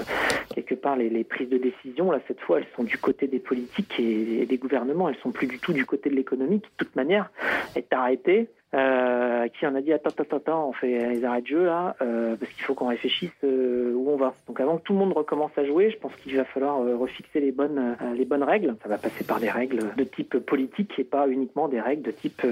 quelque 0.54 0.74
part 0.74 0.96
les, 0.96 1.24
prises 1.24 1.48
de 1.48 1.56
décision, 1.56 2.10
là 2.10 2.20
cette 2.28 2.40
fois 2.40 2.58
elles 2.58 2.66
sont 2.76 2.84
du 2.84 2.98
côté 2.98 3.26
des 3.26 3.38
politiques 3.38 3.98
et, 3.98 4.44
des 4.44 4.58
gouvernements, 4.58 5.08
elles 5.08 5.18
sont 5.22 5.30
plus 5.30 5.46
du 5.46 5.58
tout 5.58 5.72
du 5.72 5.86
côté 5.86 6.10
de 6.10 6.14
l'économie, 6.14 6.60
qui 6.60 6.68
de 6.68 6.84
toute 6.84 6.96
manière 6.96 7.30
est 7.76 7.92
arrêtée 7.92 8.48
euh, 8.74 9.48
qui 9.48 9.66
en 9.66 9.74
a 9.74 9.80
dit 9.80 9.94
attends, 9.94 10.10
attends, 10.10 10.36
attends, 10.36 10.68
on 10.68 10.72
fait 10.74 11.08
les 11.08 11.24
arrêts 11.24 11.40
de 11.40 11.46
jeu 11.46 11.64
là, 11.64 11.96
euh, 12.02 12.36
parce 12.36 12.52
qu'il 12.52 12.64
faut 12.64 12.74
qu'on 12.74 12.88
réfléchisse 12.88 13.32
euh, 13.42 13.94
où 13.94 14.10
on 14.10 14.16
va. 14.16 14.34
Donc 14.46 14.60
avant 14.60 14.76
que 14.76 14.82
tout 14.82 14.92
le 14.92 14.98
monde 14.98 15.14
recommence 15.14 15.52
à 15.56 15.64
jouer, 15.64 15.90
je 15.90 15.96
pense 15.96 16.14
qu'il 16.16 16.36
va 16.36 16.44
falloir 16.44 16.78
refixer 16.78 17.40
les 17.40 17.50
bonnes, 17.50 17.96
les 18.14 18.26
bonnes 18.26 18.42
règles. 18.42 18.76
Ça 18.82 18.88
va 18.90 18.98
passer 18.98 19.24
par 19.24 19.40
des 19.40 19.50
règles 19.50 19.94
de 19.96 20.04
type 20.04 20.38
politique 20.38 20.98
et 20.98 21.04
pas 21.04 21.28
uniquement 21.28 21.68
des 21.68 21.80
règles 21.80 22.02
de 22.02 22.10
type 22.10 22.42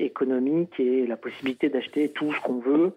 économique 0.00 0.80
et 0.80 1.06
la 1.06 1.16
possibilité 1.16 1.68
d'acheter 1.68 2.08
tout 2.08 2.32
ce 2.32 2.40
qu'on 2.40 2.58
veut 2.58 2.92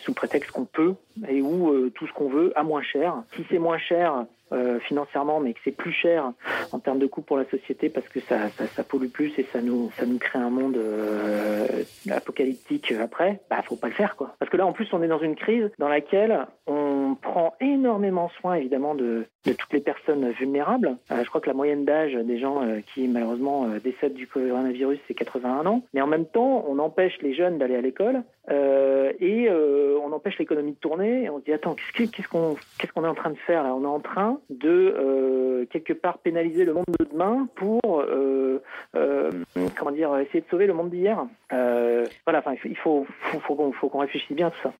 sous 0.00 0.12
prétexte 0.12 0.50
qu'on 0.50 0.66
peut 0.66 0.94
et 1.28 1.40
ou 1.40 1.88
tout 1.90 2.06
ce 2.06 2.12
qu'on 2.12 2.28
veut 2.28 2.52
à 2.56 2.62
moins 2.62 2.82
cher. 2.82 3.22
Si 3.34 3.44
c'est 3.50 3.58
moins 3.58 3.78
cher, 3.78 4.26
euh, 4.52 4.78
financièrement, 4.80 5.40
mais 5.40 5.54
que 5.54 5.60
c'est 5.64 5.74
plus 5.74 5.92
cher 5.92 6.32
en 6.72 6.78
termes 6.78 6.98
de 6.98 7.06
coût 7.06 7.22
pour 7.22 7.38
la 7.38 7.44
société 7.46 7.88
parce 7.88 8.06
que 8.08 8.20
ça, 8.20 8.48
ça, 8.50 8.84
pollue 8.84 9.08
plus 9.08 9.32
et 9.38 9.46
ça 9.50 9.62
nous, 9.62 9.90
ça 9.96 10.04
nous 10.04 10.18
crée 10.18 10.38
un 10.38 10.50
monde 10.50 10.76
euh, 10.76 11.84
apocalyptique 12.10 12.92
après, 12.92 13.40
bah 13.48 13.62
faut 13.62 13.76
pas 13.76 13.86
le 13.86 13.94
faire 13.94 14.14
quoi. 14.14 14.34
Parce 14.38 14.50
que 14.50 14.58
là 14.58 14.66
en 14.66 14.72
plus 14.72 14.92
on 14.92 15.02
est 15.02 15.08
dans 15.08 15.20
une 15.20 15.36
crise 15.36 15.70
dans 15.78 15.88
laquelle 15.88 16.46
on 16.66 17.16
prend 17.20 17.54
énormément 17.60 18.28
soin 18.40 18.54
évidemment 18.56 18.94
de, 18.94 19.24
de 19.46 19.52
toutes 19.54 19.72
les 19.72 19.80
personnes 19.80 20.30
vulnérables. 20.32 20.96
Euh, 21.10 21.22
je 21.22 21.28
crois 21.28 21.40
que 21.40 21.48
la 21.48 21.54
moyenne 21.54 21.86
d'âge 21.86 22.12
des 22.12 22.38
gens 22.38 22.60
qui 22.92 23.08
malheureusement 23.08 23.68
décèdent 23.82 24.14
du 24.14 24.26
coronavirus 24.26 24.98
c'est 25.08 25.14
81 25.14 25.64
ans, 25.64 25.82
mais 25.94 26.02
en 26.02 26.06
même 26.06 26.26
temps 26.26 26.64
on 26.68 26.78
empêche 26.78 27.16
les 27.22 27.32
jeunes 27.34 27.56
d'aller 27.56 27.76
à 27.76 27.80
l'école 27.80 28.22
et 28.50 29.48
on 29.50 30.12
empêche 30.12 30.38
l'économie 30.38 30.72
de 30.72 30.76
tourner 30.76 31.22
et 31.24 31.30
on 31.30 31.38
se 31.38 31.44
dit 31.44 31.52
attends 31.52 31.74
qu'est-ce 31.94 32.28
qu'on 32.28 32.56
qu'est-ce 32.78 32.92
qu'on 32.92 33.04
est 33.04 33.08
en 33.08 33.14
train 33.14 33.30
de 33.30 33.38
faire 33.38 33.62
là? 33.62 33.74
On 33.74 33.84
est 33.84 33.86
en 33.86 34.00
train 34.00 34.41
de 34.50 34.94
euh, 34.96 35.66
quelque 35.66 35.92
part 35.92 36.18
pénaliser 36.18 36.64
le 36.64 36.74
monde 36.74 36.84
de 36.98 37.04
demain 37.04 37.48
pour 37.54 37.80
euh, 37.86 38.62
euh, 38.96 39.30
comment 39.78 39.90
dire 39.90 40.16
essayer 40.18 40.40
de 40.40 40.46
sauver 40.50 40.66
le 40.66 40.74
monde 40.74 40.90
d'hier. 40.90 41.24
voilà, 41.50 42.38
enfin 42.38 42.54
il 42.64 42.76
faut 42.76 43.06
faut, 43.32 43.40
faut, 43.40 43.72
faut 43.72 43.88
qu'on 43.88 43.98
réfléchisse 43.98 44.36
bien 44.36 44.48
à 44.48 44.50
tout 44.50 44.60
ça. 44.62 44.72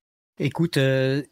Écoute, 0.45 0.77
euh, 0.77 1.23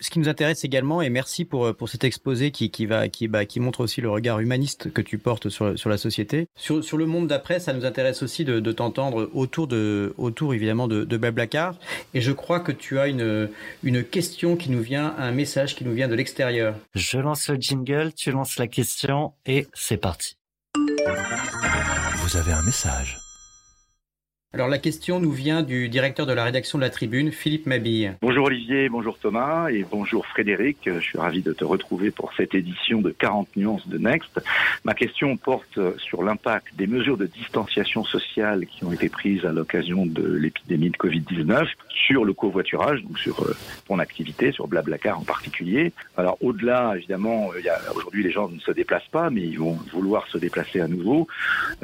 ce 0.00 0.10
qui 0.10 0.18
nous 0.18 0.28
intéresse 0.28 0.64
également, 0.64 1.00
et 1.00 1.10
merci 1.10 1.44
pour, 1.44 1.66
euh, 1.66 1.72
pour 1.72 1.88
cet 1.88 2.02
exposé 2.02 2.50
qui, 2.50 2.72
qui, 2.72 2.86
va, 2.86 3.08
qui, 3.08 3.28
bah, 3.28 3.44
qui 3.44 3.60
montre 3.60 3.80
aussi 3.80 4.00
le 4.00 4.10
regard 4.10 4.40
humaniste 4.40 4.92
que 4.92 5.00
tu 5.00 5.16
portes 5.16 5.48
sur, 5.48 5.78
sur 5.78 5.88
la 5.88 5.96
société. 5.96 6.48
Sur, 6.56 6.82
sur 6.82 6.96
le 6.96 7.06
monde 7.06 7.28
d'après, 7.28 7.60
ça 7.60 7.72
nous 7.72 7.84
intéresse 7.84 8.20
aussi 8.20 8.44
de, 8.44 8.58
de 8.58 8.72
t'entendre 8.72 9.30
autour, 9.32 9.68
de, 9.68 10.12
autour 10.18 10.54
évidemment 10.54 10.88
de, 10.88 11.04
de 11.04 11.16
Blablacar. 11.16 11.76
Et 12.14 12.20
je 12.20 12.32
crois 12.32 12.58
que 12.58 12.72
tu 12.72 12.98
as 12.98 13.06
une, 13.06 13.48
une 13.84 14.02
question 14.02 14.56
qui 14.56 14.72
nous 14.72 14.82
vient, 14.82 15.14
un 15.18 15.30
message 15.30 15.76
qui 15.76 15.84
nous 15.84 15.92
vient 15.92 16.08
de 16.08 16.16
l'extérieur. 16.16 16.74
Je 16.96 17.18
lance 17.18 17.48
le 17.48 17.60
jingle, 17.60 18.12
tu 18.12 18.32
lances 18.32 18.58
la 18.58 18.66
question 18.66 19.34
et 19.46 19.68
c'est 19.72 19.98
parti. 19.98 20.36
Vous 22.16 22.36
avez 22.36 22.50
un 22.50 22.62
message. 22.62 23.18
Alors 24.54 24.68
la 24.68 24.78
question 24.78 25.20
nous 25.20 25.30
vient 25.30 25.62
du 25.62 25.90
directeur 25.90 26.24
de 26.24 26.32
la 26.32 26.42
rédaction 26.42 26.78
de 26.78 26.82
la 26.82 26.88
Tribune, 26.88 27.32
Philippe 27.32 27.66
Mabille. 27.66 28.14
Bonjour 28.22 28.46
Olivier, 28.46 28.88
bonjour 28.88 29.18
Thomas 29.18 29.68
et 29.68 29.84
bonjour 29.84 30.24
Frédéric. 30.24 30.78
Je 30.86 31.00
suis 31.00 31.18
ravi 31.18 31.42
de 31.42 31.52
te 31.52 31.66
retrouver 31.66 32.10
pour 32.10 32.32
cette 32.32 32.54
édition 32.54 33.02
de 33.02 33.10
40 33.10 33.46
nuances 33.56 33.86
de 33.86 33.98
Next. 33.98 34.40
Ma 34.84 34.94
question 34.94 35.36
porte 35.36 35.78
sur 35.98 36.22
l'impact 36.22 36.74
des 36.78 36.86
mesures 36.86 37.18
de 37.18 37.26
distanciation 37.26 38.04
sociale 38.04 38.64
qui 38.64 38.84
ont 38.84 38.92
été 38.92 39.10
prises 39.10 39.44
à 39.44 39.52
l'occasion 39.52 40.06
de 40.06 40.26
l'épidémie 40.26 40.88
de 40.88 40.96
Covid-19 40.96 41.66
sur 41.90 42.24
le 42.24 42.32
covoiturage, 42.32 43.02
donc 43.02 43.18
sur 43.18 43.42
euh, 43.42 43.54
ton 43.86 43.98
activité, 43.98 44.52
sur 44.52 44.66
Blablacar 44.66 45.20
en 45.20 45.24
particulier. 45.24 45.92
Alors 46.16 46.38
au-delà, 46.40 46.94
évidemment, 46.96 47.50
a, 47.50 47.92
aujourd'hui 47.92 48.22
les 48.22 48.30
gens 48.30 48.48
ne 48.48 48.60
se 48.60 48.70
déplacent 48.70 49.10
pas, 49.12 49.28
mais 49.28 49.42
ils 49.42 49.58
vont 49.58 49.78
vouloir 49.92 50.26
se 50.28 50.38
déplacer 50.38 50.80
à 50.80 50.88
nouveau. 50.88 51.26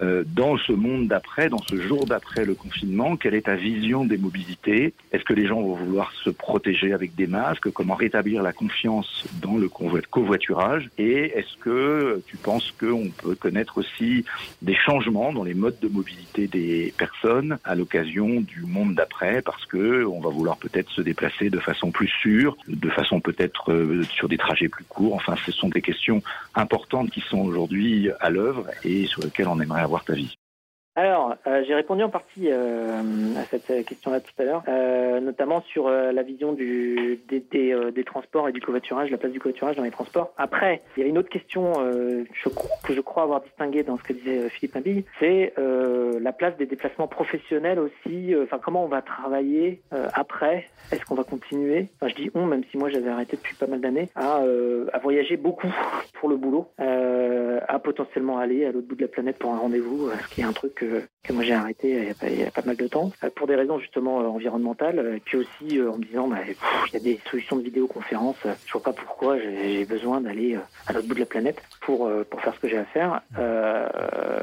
Euh, 0.01 0.25
dans 0.27 0.57
ce 0.57 0.73
monde 0.73 1.09
d'après, 1.09 1.51
dans 1.51 1.63
ce 1.69 1.79
jour 1.79 2.07
d'après 2.07 2.47
le 2.47 2.54
confinement, 2.55 3.17
quelle 3.17 3.35
est 3.35 3.47
ta 3.47 3.57
vision 3.57 4.05
des 4.05 4.19
mobilités? 4.19 4.95
Est-ce 5.13 5.25
que 5.25 5.35
les 5.35 5.47
gens 5.47 5.61
vont 5.61 5.75
vouloir 5.75 6.13
se 6.13 6.31
protéger 6.31 6.93
avec 6.93 7.15
des 7.15 7.27
masques? 7.27 7.71
Comment 7.71 7.95
rétablir 7.95 8.43
la 8.43 8.53
confiance 8.53 9.25
dans 9.43 9.57
le 9.57 9.69
covoiturage? 9.69 10.91
Et 10.99 11.37
est-ce 11.37 11.57
que 11.59 12.23
tu 12.27 12.37
penses 12.37 12.73
qu'on 12.79 13.11
peut 13.11 13.35
connaître 13.35 13.79
aussi 13.79 14.25
des 14.63 14.75
changements 14.75 15.33
dans 15.33 15.45
les 15.45 15.55
modes 15.55 15.79
de 15.81 15.89
mobilité 15.89 16.47
des 16.47 16.95
personnes 16.97 17.59
à 17.65 17.75
l'occasion 17.75 18.41
du 18.41 18.63
monde 18.63 18.95
d'après? 18.95 19.43
Parce 19.43 19.65
que 19.67 20.05
on 20.05 20.21
va 20.21 20.31
vouloir 20.31 20.57
peut-être 20.57 20.91
se 20.91 21.01
déplacer 21.01 21.51
de 21.51 21.59
façon 21.59 21.91
plus 21.91 22.09
sûre, 22.09 22.57
de 22.69 22.91
façon 22.91 23.21
peut-être 23.21 23.73
euh, 23.73 24.03
sur 24.05 24.29
des 24.29 24.39
trajets 24.39 24.69
plus 24.69 24.85
courts. 24.85 25.15
Enfin, 25.15 25.35
ce 25.45 25.53
sont 25.53 25.69
des 25.69 25.83
questions 25.83 26.23
importantes 26.55 27.11
qui 27.11 27.21
sont 27.21 27.41
aujourd'hui 27.41 28.11
à 28.21 28.31
l'œuvre 28.31 28.67
et 28.85 29.07
sur 29.07 29.23
lesquelles 29.23 29.49
on 29.49 29.61
aimerait 29.61 29.83
avoir 29.83 30.05
ta 30.05 30.15
vie. 30.15 30.37
Alors, 30.97 31.35
euh, 31.49 31.65
j'ai 31.67 31.75
répondu 31.75 32.05
en 32.05 32.09
partie 32.09 32.49
euh, 32.51 33.03
à 33.37 33.45
cette 33.51 33.85
question-là 33.85 34.21
tout 34.21 34.33
à 34.39 34.45
l'heure, 34.45 34.63
euh, 34.69 35.19
notamment 35.19 35.61
sur 35.63 35.91
la 35.91 36.23
vision 36.23 36.53
du, 36.53 37.19
des, 37.29 37.41
des, 37.41 38.05
transports 38.05 38.49
et 38.49 38.53
du 38.53 38.61
covoiturage, 38.61 39.11
la 39.11 39.17
place 39.17 39.33
du 39.33 39.41
covoiturage 39.41 39.77
dans 39.77 39.83
les 39.83 39.91
transports. 39.91 40.33
Après, 40.37 40.83
il 40.97 41.03
y 41.03 41.07
a 41.07 41.09
une 41.09 41.19
autre 41.19 41.29
question 41.29 41.73
je, 41.75 42.49
que 42.85 42.95
je 42.95 43.01
crois 43.01 43.25
avoir 43.25 43.41
distinguée 43.41 43.83
dans 43.83 43.97
ce 43.97 44.03
que 44.03 44.13
disait 44.13 44.49
Philippe 44.51 44.75
Mabille, 44.75 45.05
c'est 45.19 45.53
la 45.57 46.33
place 46.33 46.57
des 46.57 46.67
déplacements 46.67 47.09
professionnels 47.09 47.79
aussi. 47.79 48.35
Enfin, 48.43 48.59
comment 48.63 48.85
on 48.85 48.89
va 48.89 49.03
travailler 49.03 49.81
après? 50.13 50.69
Est-ce 50.93 51.05
qu'on 51.05 51.15
va 51.15 51.25
continuer? 51.25 51.89
Enfin, 51.97 52.09
je 52.09 52.23
dis 52.23 52.31
on, 52.35 52.47
même 52.47 52.63
si 52.71 52.77
moi 52.77 52.89
j'avais 52.91 53.11
arrêté 53.11 53.37
depuis 53.37 53.55
pas 53.55 53.67
mal 53.67 53.81
d'années, 53.81 54.11
à, 54.15 54.43
à 54.93 54.99
voyager 54.99 55.37
beaucoup 55.37 55.73
pour 56.21 56.29
le 56.29 56.37
boulot, 56.37 56.69
à 56.79 57.79
potentiellement 57.79 58.39
aller 58.39 58.65
à 58.65 58.73
l'autre 58.73 58.87
bout 58.87 58.97
de 58.97 59.03
la 59.03 59.09
planète 59.09 59.39
pour 59.39 59.53
un 59.53 59.59
rendez-vous, 59.59 60.11
ce 60.11 60.35
qui 60.35 60.43
est 60.43 60.45
un 60.45 60.53
truc 60.53 60.84
to 60.91 61.09
que, 61.25 61.33
moi 61.33 61.43
j'ai 61.43 61.55
arrêté 61.55 62.15
il 62.23 62.39
y, 62.39 62.43
a 62.45 62.51
pas, 62.51 62.63
mal 62.63 62.77
de 62.77 62.87
temps, 62.87 63.11
euh, 63.23 63.31
pour 63.35 63.47
des 63.47 63.57
raisons 63.57 63.79
justement 63.79 64.21
euh, 64.21 64.25
environnementales, 64.25 65.15
et 65.17 65.21
puis 65.21 65.39
aussi 65.39 65.79
euh, 65.79 65.91
en 65.91 65.99
me 65.99 66.05
disant, 66.05 66.29
bah, 66.29 66.39
il 66.47 66.93
y 66.93 66.97
a 66.97 67.01
des 67.01 67.19
solutions 67.31 67.57
de 67.57 67.63
vidéoconférence, 67.63 68.37
je 68.67 68.73
vois 68.73 68.83
pas 68.83 68.93
pourquoi 68.93 69.39
j'ai 69.39 69.85
besoin 69.85 70.21
d'aller 70.21 70.57
à 70.87 70.93
l'autre 70.93 71.09
bout 71.09 71.15
de 71.15 71.21
la 71.21 71.27
planète 71.27 71.63
pour, 71.81 72.11
pour 72.31 72.41
faire 72.41 72.55
ce 72.55 72.61
que 72.61 72.69
j'ai 72.69 72.79
à 72.79 72.85
faire, 72.85 73.23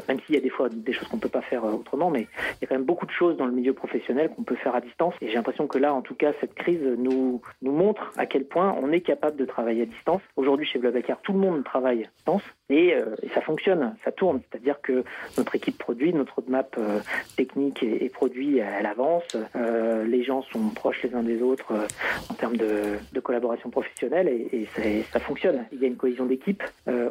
même 0.07 0.19
s'il 0.25 0.35
y 0.35 0.37
a 0.37 0.41
des 0.41 0.49
fois 0.49 0.69
des 0.69 0.93
choses 0.93 1.07
qu'on 1.07 1.17
peut 1.17 1.29
pas 1.29 1.41
faire 1.41 1.63
autrement, 1.63 2.09
mais 2.09 2.21
il 2.21 2.61
y 2.61 2.65
a 2.65 2.67
quand 2.67 2.75
même 2.75 2.85
beaucoup 2.85 3.05
de 3.05 3.11
choses 3.11 3.37
dans 3.37 3.45
le 3.45 3.51
milieu 3.51 3.73
professionnel 3.73 4.29
qu'on 4.35 4.43
peut 4.43 4.55
faire 4.55 4.75
à 4.75 4.81
distance, 4.81 5.13
et 5.21 5.27
j'ai 5.27 5.35
l'impression 5.35 5.67
que 5.67 5.77
là, 5.77 5.93
en 5.93 6.01
tout 6.01 6.15
cas, 6.15 6.33
cette 6.39 6.53
crise 6.53 6.81
nous, 6.97 7.41
nous 7.61 7.71
montre 7.71 8.11
à 8.17 8.25
quel 8.25 8.45
point 8.45 8.75
on 8.81 8.91
est 8.91 9.01
capable 9.01 9.37
de 9.37 9.45
travailler 9.45 9.83
à 9.83 9.85
distance. 9.85 10.21
Aujourd'hui, 10.35 10.65
chez 10.65 10.79
Blablacar, 10.79 11.19
tout 11.21 11.33
le 11.33 11.39
monde 11.39 11.63
travaille 11.63 12.03
à 12.03 12.07
distance, 12.17 12.43
et, 12.69 12.95
et 13.23 13.29
ça 13.33 13.41
fonctionne, 13.41 13.95
ça 14.03 14.11
tourne, 14.11 14.41
c'est-à-dire 14.49 14.81
que 14.81 15.03
notre 15.37 15.55
équipe 15.55 15.77
produit, 15.77 16.13
notre 16.13 16.35
roadmap 16.35 16.70
euh, 16.77 16.99
technique 17.35 17.83
et, 17.83 18.09
produit, 18.09 18.59
elle 18.59 18.85
avance. 18.85 19.23
Euh, 19.55 20.03
les 20.05 20.23
gens 20.23 20.41
sont 20.43 20.69
proches 20.69 21.03
les 21.03 21.15
uns 21.15 21.23
des 21.23 21.41
autres 21.41 21.71
euh, 21.71 21.87
en 22.29 22.33
termes 22.33 22.57
de, 22.57 23.19
collaboration 23.21 23.69
professionnelle 23.69 24.27
et, 24.27 24.67
ça 25.11 25.19
fonctionne. 25.19 25.65
Il 25.71 25.79
y 25.79 25.85
a 25.85 25.87
une 25.87 25.95
cohésion 25.95 26.25
d'équipe 26.25 26.63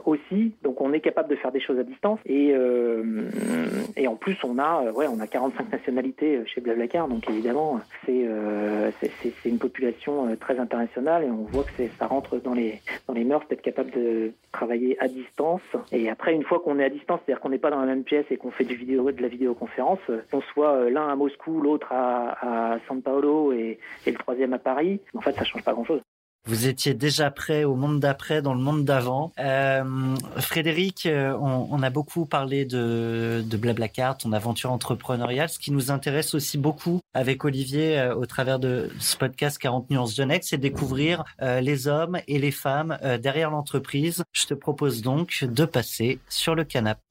aussi, 0.05 0.53
donc 0.65 0.81
on 0.81 0.93
est 0.93 1.01
capable 1.01 1.29
de 1.29 1.37
faire 1.37 1.53
des 1.53 1.61
choses 1.61 1.79
à 1.79 1.85
distance 1.85 2.19
et, 2.27 2.53
et 3.97 4.09
en 4.09 4.17
plus 4.17 4.37
on 4.43 4.59
a 4.59 4.91
ouais 4.91 5.07
on 5.07 5.21
a 5.21 5.29
45 5.29 5.71
nationalités 5.71 6.41
chez 6.47 6.61
Blablacar, 6.61 7.07
donc 7.07 7.31
évidemment 7.31 7.81
c'est 8.05 8.27
c'est 9.11 9.49
une 9.49 9.59
population 9.59 10.37
très 10.41 10.59
internationale 10.59 11.23
et 11.25 11.31
on 11.31 11.45
voit 11.45 11.63
que 11.63 11.85
ça 11.97 12.07
rentre 12.07 12.39
dans 12.39 12.55
les 12.55 12.81
dans 13.07 13.15
les 13.15 13.25
mœurs 13.25 13.47
d'être 13.49 13.63
capable 13.63 13.93
de 13.93 14.33
travailler 14.53 15.01
à 15.01 15.07
distance 15.07 15.63
et 15.93 16.11
après 16.11 16.35
une 16.35 16.43
fois 16.43 16.61
qu'on 16.61 16.79
est 16.81 16.85
à 16.85 16.91
distance, 16.91 17.21
c'est-à-dire 17.25 17.41
qu'on 17.41 17.51
n'est 17.51 17.59
pas 17.59 17.71
dans 17.71 17.81
la 17.81 17.87
même 17.87 18.03
pièce 18.03 18.27
et 18.31 18.37
qu'on 18.37 18.51
fait 18.51 18.65
du 18.65 18.75
vidéo 18.75 19.11
de 19.13 19.23
la 19.23 19.29
vidéoconférence, 19.51 19.99
qu'on 20.31 20.41
soit 20.53 20.75
euh, 20.75 20.91
l'un 20.91 21.09
à 21.09 21.17
Moscou, 21.17 21.61
l'autre 21.61 21.89
à, 21.91 22.75
à 22.75 22.79
San 22.87 23.03
Paolo 23.03 23.53
et, 23.53 23.79
et, 24.07 24.13
le 24.13 24.19
troisième 24.19 24.53
à 24.53 24.59
Paris, 24.59 25.01
en 25.15 25.21
fait, 25.21 25.33
ça 25.33 25.45
change 25.45 25.65
pas 25.65 25.73
grand-chose. 25.73 26.01
Vous 26.47 26.67
étiez 26.67 26.95
déjà 26.95 27.31
prêt 27.31 27.65
au 27.65 27.75
monde 27.75 28.01
d'après, 28.01 28.41
dans 28.41 28.55
le 28.55 28.61
monde 28.61 28.85
d'avant. 28.85 29.31
Euh, 29.39 30.17
Frédéric, 30.39 31.05
euh, 31.05 31.37
on, 31.39 31.69
on, 31.71 31.83
a 31.83 31.91
beaucoup 31.91 32.25
parlé 32.25 32.65
de, 32.65 33.45
de 33.45 33.57
Blablacar, 33.59 34.17
ton 34.17 34.33
aventure 34.33 34.73
entrepreneuriale. 34.73 35.51
Ce 35.51 35.59
qui 35.59 35.71
nous 35.71 35.91
intéresse 35.91 36.35
aussi 36.35 36.57
beaucoup 36.57 37.01
avec 37.13 37.45
Olivier 37.45 37.99
euh, 37.99 38.15
au 38.15 38.25
travers 38.25 38.59
de 38.59 38.89
ce 38.99 39.19
podcast 39.19 39.59
40 39.59 39.91
nuances 39.91 40.17
de 40.17 40.25
Next, 40.25 40.51
c'est 40.51 40.59
découvrir 40.59 41.25
euh, 41.43 41.61
les 41.61 41.89
hommes 41.89 42.19
et 42.27 42.39
les 42.39 42.53
femmes 42.53 42.97
euh, 43.03 43.19
derrière 43.19 43.51
l'entreprise. 43.51 44.25
Je 44.33 44.47
te 44.47 44.55
propose 44.55 45.03
donc 45.03 45.45
de 45.45 45.65
passer 45.67 46.21
sur 46.31 46.55
le 46.55 46.65
canapé. 46.65 47.03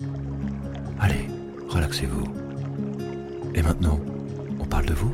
Allez, 0.99 1.27
relaxez-vous. 1.69 2.23
Et 3.55 3.61
maintenant, 3.61 3.99
on 4.59 4.65
parle 4.65 4.85
de 4.85 4.93
vous 4.93 5.13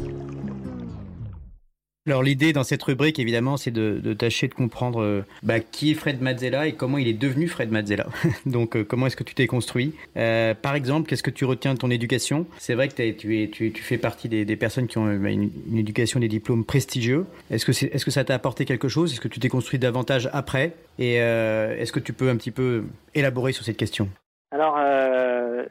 alors 2.07 2.21
l'idée 2.21 2.53
dans 2.53 2.63
cette 2.63 2.83
rubrique, 2.83 3.17
évidemment, 3.17 3.57
c'est 3.57 3.71
de, 3.71 3.99
de, 3.99 4.13
tâcher 4.13 4.47
de 4.47 4.53
comprendre 4.53 5.01
euh, 5.01 5.25
bah, 5.41 5.59
qui 5.59 5.89
est 5.89 5.95
Fred 5.95 6.21
Mazzella 6.21 6.67
et 6.67 6.73
comment 6.73 6.99
il 6.99 7.07
est 7.07 7.13
devenu 7.13 7.47
Fred 7.47 7.71
Mazzella. 7.71 8.05
Donc 8.45 8.75
euh, 8.75 8.83
comment 8.83 9.07
est-ce 9.07 9.15
que 9.15 9.23
tu 9.23 9.33
t'es 9.33 9.47
construit? 9.47 9.95
Euh, 10.15 10.53
Par 10.53 10.75
exemple, 10.75 11.09
qu'est-ce 11.09 11.23
que 11.23 11.31
tu 11.31 11.45
retiens 11.45 11.73
de 11.73 11.79
ton 11.79 11.89
éducation? 11.89 12.45
C'est 12.59 12.75
vrai 12.75 12.89
que 12.89 12.93
tu, 12.93 13.41
es, 13.41 13.47
tu, 13.47 13.71
tu, 13.71 13.81
fais 13.81 13.97
partie 13.97 14.29
des, 14.29 14.45
des 14.45 14.55
personnes 14.55 14.85
qui 14.85 14.99
ont 14.99 15.05
bah, 15.17 15.31
une, 15.31 15.49
une, 15.67 15.79
éducation, 15.79 16.19
des 16.19 16.27
diplômes 16.27 16.63
prestigieux. 16.63 17.25
Est-ce 17.49 17.65
que, 17.65 17.71
que 17.71 18.11
ça 18.11 18.23
t'a 18.23 18.35
apporté 18.35 18.65
quelque 18.65 18.87
chose? 18.87 19.11
Est-ce 19.11 19.21
que 19.21 19.27
tu 19.27 19.39
t'es 19.39 19.49
construit 19.49 19.79
davantage 19.79 20.29
après? 20.31 20.73
Et 20.99 21.19
euh, 21.21 21.75
est-ce 21.75 21.91
que 21.91 21.99
tu 21.99 22.13
peux 22.13 22.29
un 22.29 22.35
petit 22.35 22.51
peu 22.51 22.83
élaborer 23.15 23.51
sur 23.51 23.65
cette 23.65 23.77
question? 23.77 24.09
Alors, 24.51 24.77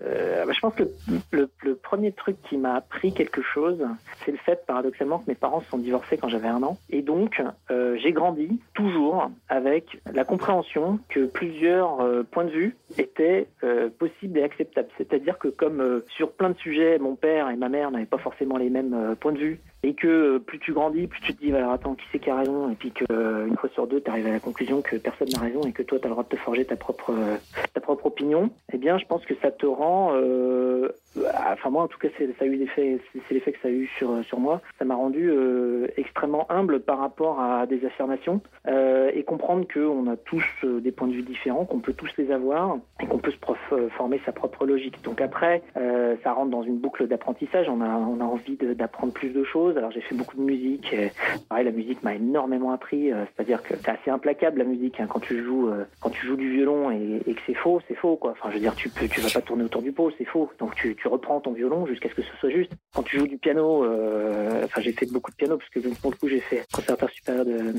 euh, 0.02 0.34
euh, 0.44 0.52
je 0.52 0.60
pense 0.60 0.74
que 0.74 0.84
le, 1.30 1.74
premier 1.74 2.12
truc 2.12 2.36
qui 2.48 2.56
m'a 2.56 2.74
appris 2.74 3.12
quelque 3.12 3.42
chose, 3.42 3.84
c'est 4.24 4.32
le 4.32 4.38
fait, 4.38 4.64
paradoxalement, 4.66 5.18
que 5.18 5.24
mes 5.28 5.34
parents 5.34 5.60
se 5.60 5.68
sont 5.68 5.78
divorcés 5.78 6.16
quand 6.16 6.28
j'avais 6.28 6.48
un 6.48 6.62
an. 6.62 6.78
Et 6.90 7.02
donc, 7.02 7.42
euh, 7.70 7.96
j'ai 8.02 8.12
grandi 8.12 8.60
toujours 8.74 9.30
avec 9.48 10.00
la 10.12 10.24
compréhension 10.24 10.98
que 11.08 11.26
plusieurs 11.26 12.00
euh, 12.00 12.22
points 12.22 12.44
de 12.44 12.50
vue 12.50 12.76
étaient 12.98 13.48
possibles 13.98 14.38
et 14.38 14.42
acceptables. 14.42 14.88
C'est-à-dire 14.98 15.38
que 15.38 15.48
comme 15.48 16.02
sur 16.16 16.32
plein 16.32 16.50
de 16.50 16.58
sujets, 16.58 16.98
mon 16.98 17.16
père 17.16 17.50
et 17.50 17.56
ma 17.56 17.68
mère 17.68 17.90
n'avaient 17.90 18.04
pas 18.04 18.18
forcément 18.18 18.56
les 18.56 18.70
mêmes 18.70 19.16
points 19.18 19.32
de 19.32 19.38
vue, 19.38 19.60
et 19.84 19.92
que 19.92 20.38
plus 20.38 20.58
tu 20.58 20.72
grandis, 20.72 21.06
plus 21.06 21.20
tu 21.20 21.34
te 21.34 21.44
dis, 21.44 21.52
alors 21.52 21.72
attends, 21.72 21.94
qui 21.94 22.04
c'est 22.10 22.18
qui 22.18 22.30
a 22.30 22.36
raison? 22.36 22.70
Et 22.70 22.74
puis 22.74 22.90
qu'une 22.90 23.56
fois 23.58 23.68
sur 23.74 23.86
deux, 23.86 24.00
tu 24.00 24.10
arrives 24.10 24.26
à 24.26 24.30
la 24.30 24.40
conclusion 24.40 24.80
que 24.80 24.96
personne 24.96 25.28
n'a 25.28 25.40
raison 25.40 25.60
et 25.62 25.72
que 25.72 25.82
toi, 25.82 25.98
tu 25.98 26.06
as 26.06 26.08
le 26.08 26.14
droit 26.14 26.24
de 26.24 26.28
te 26.30 26.36
forger 26.36 26.64
ta 26.64 26.76
propre, 26.76 27.12
ta 27.74 27.80
propre 27.80 28.06
opinion. 28.06 28.48
Eh 28.72 28.78
bien, 28.78 28.96
je 28.96 29.04
pense 29.04 29.26
que 29.26 29.34
ça 29.42 29.50
te 29.50 29.66
rend, 29.66 30.12
euh, 30.14 30.88
enfin 31.16 31.70
moi 31.70 31.82
en 31.84 31.88
tout 31.88 31.98
cas, 31.98 32.08
ça 32.18 32.44
a 32.44 32.46
eu 32.46 32.56
l'effet, 32.56 32.98
c'est 33.28 33.34
l'effet 33.34 33.52
que 33.52 33.58
ça 33.60 33.68
a 33.68 33.70
eu 33.70 33.86
sur 33.98 34.24
sur 34.24 34.40
moi. 34.40 34.60
Ça 34.78 34.84
m'a 34.84 34.94
rendu 34.94 35.30
euh, 35.30 35.86
extrêmement 35.96 36.50
humble 36.50 36.80
par 36.80 36.98
rapport 36.98 37.40
à 37.40 37.66
des 37.66 37.84
affirmations 37.84 38.40
euh, 38.66 39.10
et 39.14 39.22
comprendre 39.22 39.66
que 39.66 39.80
on 39.80 40.06
a 40.10 40.16
tous 40.16 40.44
des 40.64 40.92
points 40.92 41.08
de 41.08 41.14
vue 41.14 41.22
différents, 41.22 41.64
qu'on 41.64 41.80
peut 41.80 41.92
tous 41.92 42.10
les 42.18 42.30
avoir 42.30 42.78
et 43.00 43.06
qu'on 43.06 43.18
peut 43.18 43.30
se 43.30 43.38
prof, 43.38 43.58
former 43.96 44.20
sa 44.24 44.32
propre 44.32 44.66
logique. 44.66 45.02
Donc 45.02 45.20
après, 45.20 45.62
ça 45.74 46.32
rentre 46.32 46.50
dans 46.50 46.62
une 46.62 46.78
boucle 46.78 47.06
d'apprentissage. 47.06 47.68
On 47.68 47.80
a 47.80 47.88
on 47.88 48.20
a 48.20 48.24
envie 48.24 48.56
d'apprendre 48.56 49.12
plus 49.12 49.30
de 49.30 49.44
choses. 49.44 49.76
Alors 49.76 49.90
j'ai 49.90 50.00
fait 50.00 50.14
beaucoup 50.14 50.36
de 50.36 50.42
musique. 50.42 50.94
Pareil, 51.48 51.64
la 51.64 51.70
musique 51.72 52.02
m'a 52.02 52.14
énormément 52.14 52.72
appris. 52.72 53.10
C'est-à-dire 53.10 53.62
que 53.62 53.74
c'est 53.76 53.88
assez 53.88 54.10
implacable 54.10 54.58
la 54.58 54.64
musique 54.64 55.00
hein, 55.00 55.06
quand 55.08 55.20
tu 55.20 55.42
joues 55.42 55.70
quand 56.00 56.10
tu 56.10 56.26
joues 56.26 56.36
du 56.36 56.50
violon 56.50 56.90
et, 56.90 57.22
et 57.26 57.34
que 57.34 57.40
c'est 57.46 57.54
faux, 57.54 57.80
c'est 57.88 57.94
faux 57.94 58.16
quoi. 58.16 58.32
Enfin, 58.32 58.48
je 58.50 58.54
veux 58.54 58.60
dire, 58.60 58.74
tu 58.74 58.88
peux, 58.88 59.06
tu 59.06 59.20
vas 59.20 59.30
pas 59.32 59.40
tourner 59.40 59.64
autour 59.64 59.82
du 59.82 59.92
pot, 59.92 60.10
c'est 60.18 60.24
faux. 60.24 60.50
Donc 60.58 60.74
reprends 61.08 61.40
ton 61.40 61.52
violon 61.52 61.86
jusqu'à 61.86 62.08
ce 62.08 62.14
que 62.14 62.22
ce 62.22 62.36
soit 62.38 62.50
juste. 62.50 62.72
Quand 62.94 63.02
tu 63.02 63.18
joues 63.18 63.26
du 63.26 63.38
piano, 63.38 63.84
euh, 63.84 64.64
enfin 64.64 64.80
j'ai 64.80 64.92
fait 64.92 65.10
beaucoup 65.10 65.30
de 65.30 65.36
piano 65.36 65.56
parce 65.56 65.70
que 65.70 65.80
pour 66.00 66.10
le 66.10 66.16
coup 66.16 66.28
j'ai 66.28 66.40
fait 66.40 66.64
conservatoire 66.72 67.10
supérieur 67.10 67.44
de 67.44 67.74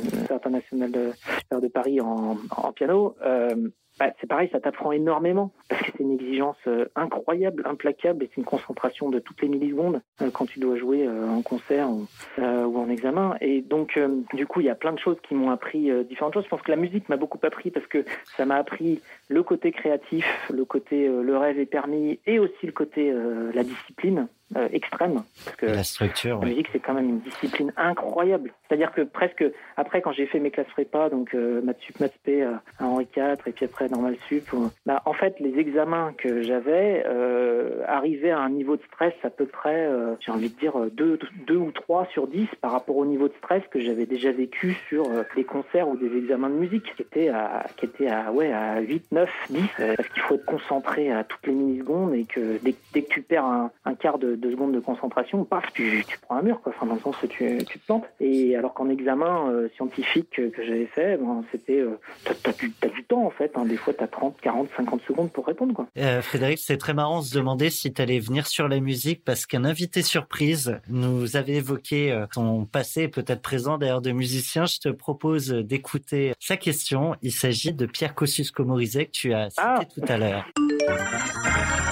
de, 1.62 1.68
Paris 1.68 2.02
en, 2.02 2.38
en 2.52 2.72
piano. 2.72 3.16
Euh, 3.24 3.70
bah, 3.98 4.12
c'est 4.20 4.28
pareil, 4.28 4.50
ça 4.52 4.60
t'apprend 4.60 4.92
énormément 4.92 5.52
parce 5.70 5.82
que 5.82 5.92
c'est 5.96 6.04
une 6.04 6.12
exigence 6.12 6.58
euh, 6.68 6.86
incroyable, 6.96 7.64
implacable 7.66 8.24
et 8.24 8.30
c'est 8.30 8.42
une 8.42 8.46
concentration 8.46 9.10
de 9.10 9.20
toutes 9.20 9.42
les 9.42 9.48
millisecondes 9.48 10.02
euh, 10.22 10.30
quand 10.32 10.46
tu 10.46 10.60
dois 10.60 10.78
jouer 10.78 11.08
euh, 11.08 11.30
en 11.30 11.42
concert 11.42 11.90
ou, 11.90 12.06
ou, 12.38 12.78
en 12.78 12.90
examen. 12.90 13.38
Et 13.40 13.62
donc, 13.62 13.98
du 14.34 14.46
coup, 14.48 14.60
il 14.60 14.66
y 14.66 14.70
a 14.70 14.76
plein 14.76 14.92
de 14.92 15.00
choses 15.00 15.18
qui 15.28 15.34
m'ont 15.34 15.50
appris 15.50 15.90
différentes 16.06 16.34
choses. 16.34 16.44
Je 16.44 16.50
pense 16.50 16.62
que 16.62 16.72
la 16.72 16.78
musique 16.78 17.08
m'a 17.08 17.18
beaucoup 17.18 17.40
appris 17.44 17.72
parce 17.72 17.88
que 17.88 18.04
ça 18.38 18.46
m'a 18.46 18.56
appris 18.56 19.02
le 19.30 19.44
côté 19.44 19.72
créatif, 19.72 20.26
le 20.52 20.66
côté 20.66 21.08
le 21.08 21.38
rêve 21.38 21.60
est 21.60 21.66
permis 21.66 22.20
et 22.26 22.40
aussi 22.40 22.66
le 22.66 22.72
côté 22.72 23.14
la 23.54 23.64
discipline. 23.64 24.28
Euh, 24.56 24.70
extrême. 24.72 25.24
Parce 25.44 25.58
que 25.58 25.66
la 25.66 25.84
structure, 25.84 26.40
la 26.40 26.46
musique, 26.46 26.68
c'est 26.72 26.80
quand 26.80 26.94
même 26.94 27.10
une 27.10 27.20
discipline 27.20 27.74
incroyable. 27.78 28.54
C'est-à-dire 28.68 28.92
que 28.92 29.02
presque, 29.02 29.44
après, 29.78 30.02
quand 30.02 30.12
j'ai 30.12 30.26
fait 30.26 30.40
mes 30.40 30.52
classes 30.52 30.68
prépa, 30.68 31.10
donc 31.10 31.34
euh, 31.36 31.62
maths 31.62 31.82
sup, 31.82 32.00
maths 32.00 32.18
p 32.24 32.44
à 32.44 32.62
Henri 32.80 33.08
IV, 33.16 33.38
et 33.46 33.52
puis 33.52 33.66
après 33.66 33.88
normal 33.90 34.16
sup, 34.28 34.46
bah, 34.86 35.02
en 35.06 35.14
fait, 35.14 35.40
les 35.40 35.58
examens 35.60 36.14
que 36.18 36.42
j'avais 36.42 37.04
euh, 37.06 37.84
arrivaient 37.88 38.32
à 38.32 38.40
un 38.40 38.50
niveau 38.50 38.76
de 38.76 38.82
stress 38.84 39.14
à 39.24 39.30
peu 39.30 39.46
près, 39.46 39.86
euh, 39.88 40.16
j'ai 40.20 40.32
envie 40.32 40.50
de 40.50 40.60
dire, 40.60 40.74
deux, 40.92 41.20
deux 41.48 41.58
ou 41.58 41.72
trois 41.72 42.06
sur 42.08 42.28
10 42.28 42.48
par 42.62 42.72
rapport 42.72 42.98
au 42.98 43.06
niveau 43.06 43.28
de 43.28 43.34
stress 43.34 43.64
que 43.70 43.80
j'avais 43.80 44.06
déjà 44.06 44.32
vécu 44.32 44.76
sur 44.90 45.06
euh, 45.10 45.24
des 45.36 45.44
concerts 45.44 45.88
ou 45.88 45.98
des 45.98 46.16
examens 46.18 46.50
de 46.50 46.56
musique, 46.56 46.96
qui 46.96 47.02
étaient 47.02 47.30
à, 47.30 47.66
qui 47.78 47.86
étaient 47.86 48.10
à, 48.10 48.32
ouais, 48.32 48.52
à 48.52 48.80
8, 48.80 49.12
9, 49.12 49.30
10, 49.50 49.62
parce 49.96 50.10
qu'il 50.10 50.22
faut 50.24 50.36
être 50.36 50.46
concentré 50.46 51.12
à 51.12 51.24
toutes 51.24 51.46
les 51.48 51.54
millisecondes 51.54 52.14
et 52.14 52.26
que 52.26 52.60
dès, 52.64 53.02
que 53.02 53.10
tu 53.10 53.22
perds 53.22 53.46
un, 53.46 53.72
quart 54.00 54.18
de 54.18 54.36
deux 54.36 54.52
secondes 54.52 54.74
de 54.74 54.80
concentration, 54.80 55.44
paf, 55.44 55.72
tu, 55.74 56.04
tu 56.08 56.20
prends 56.20 56.38
un 56.38 56.42
mur, 56.42 56.62
quoi. 56.62 56.74
Enfin, 56.76 56.86
dans 56.86 56.96
le 56.96 57.00
sens 57.00 57.18
que 57.18 57.28
tu, 57.28 57.58
tu 57.66 57.80
te 57.80 57.86
plantes. 57.86 58.06
Et 58.20 58.55
alors 58.56 58.74
qu'en 58.74 58.90
examen 58.90 59.50
euh, 59.50 59.70
scientifique 59.76 60.30
que, 60.32 60.50
que 60.50 60.66
j'avais 60.66 60.86
fait, 60.88 61.18
bon, 61.18 61.44
c'était, 61.52 61.80
euh, 61.80 62.00
t'as, 62.24 62.54
du, 62.54 62.70
du, 62.70 63.04
temps 63.04 63.26
en 63.26 63.30
fait. 63.30 63.52
Hein. 63.56 63.66
Des 63.66 63.78
fois, 63.78 63.94
t'as 63.94 64.08
30, 64.08 64.40
40, 64.42 64.70
50 64.76 65.02
secondes 65.08 65.32
pour 65.32 65.46
répondre, 65.46 65.74
quoi. 65.74 65.88
Euh, 65.98 66.22
Frédéric, 66.22 66.60
c'est 66.60 66.78
très 66.78 66.94
marrant 66.94 67.22
de 67.22 67.26
se 67.26 67.36
demander 67.36 67.70
si 67.70 67.94
t'allais 67.94 68.20
venir 68.20 68.48
sur 68.48 68.68
la 68.68 68.80
musique 68.80 69.24
parce 69.24 69.46
qu'un 69.46 69.66
invité 69.66 70.02
surprise 70.02 70.80
nous 70.90 71.36
avait 71.36 71.56
évoqué 71.56 72.12
euh, 72.12 72.26
ton 72.34 72.66
passé, 72.66 73.08
peut-être 73.08 73.42
présent 73.42 73.78
d'ailleurs 73.78 74.02
de 74.02 74.12
musicien. 74.12 74.66
Je 74.66 74.80
te 74.80 74.90
propose 74.90 75.50
d'écouter 75.50 76.34
sa 76.40 76.58
question. 76.58 77.16
Il 77.22 77.32
s'agit 77.32 77.74
de 77.74 77.86
Pierre 77.86 78.16
Kosciusko-Morizet 78.16 79.06
que 79.06 79.12
tu 79.12 79.34
as 79.34 79.50
cité 79.50 79.62
ah. 79.64 79.80
tout 79.94 80.06
à 80.08 80.18
l'heure. 80.18 80.46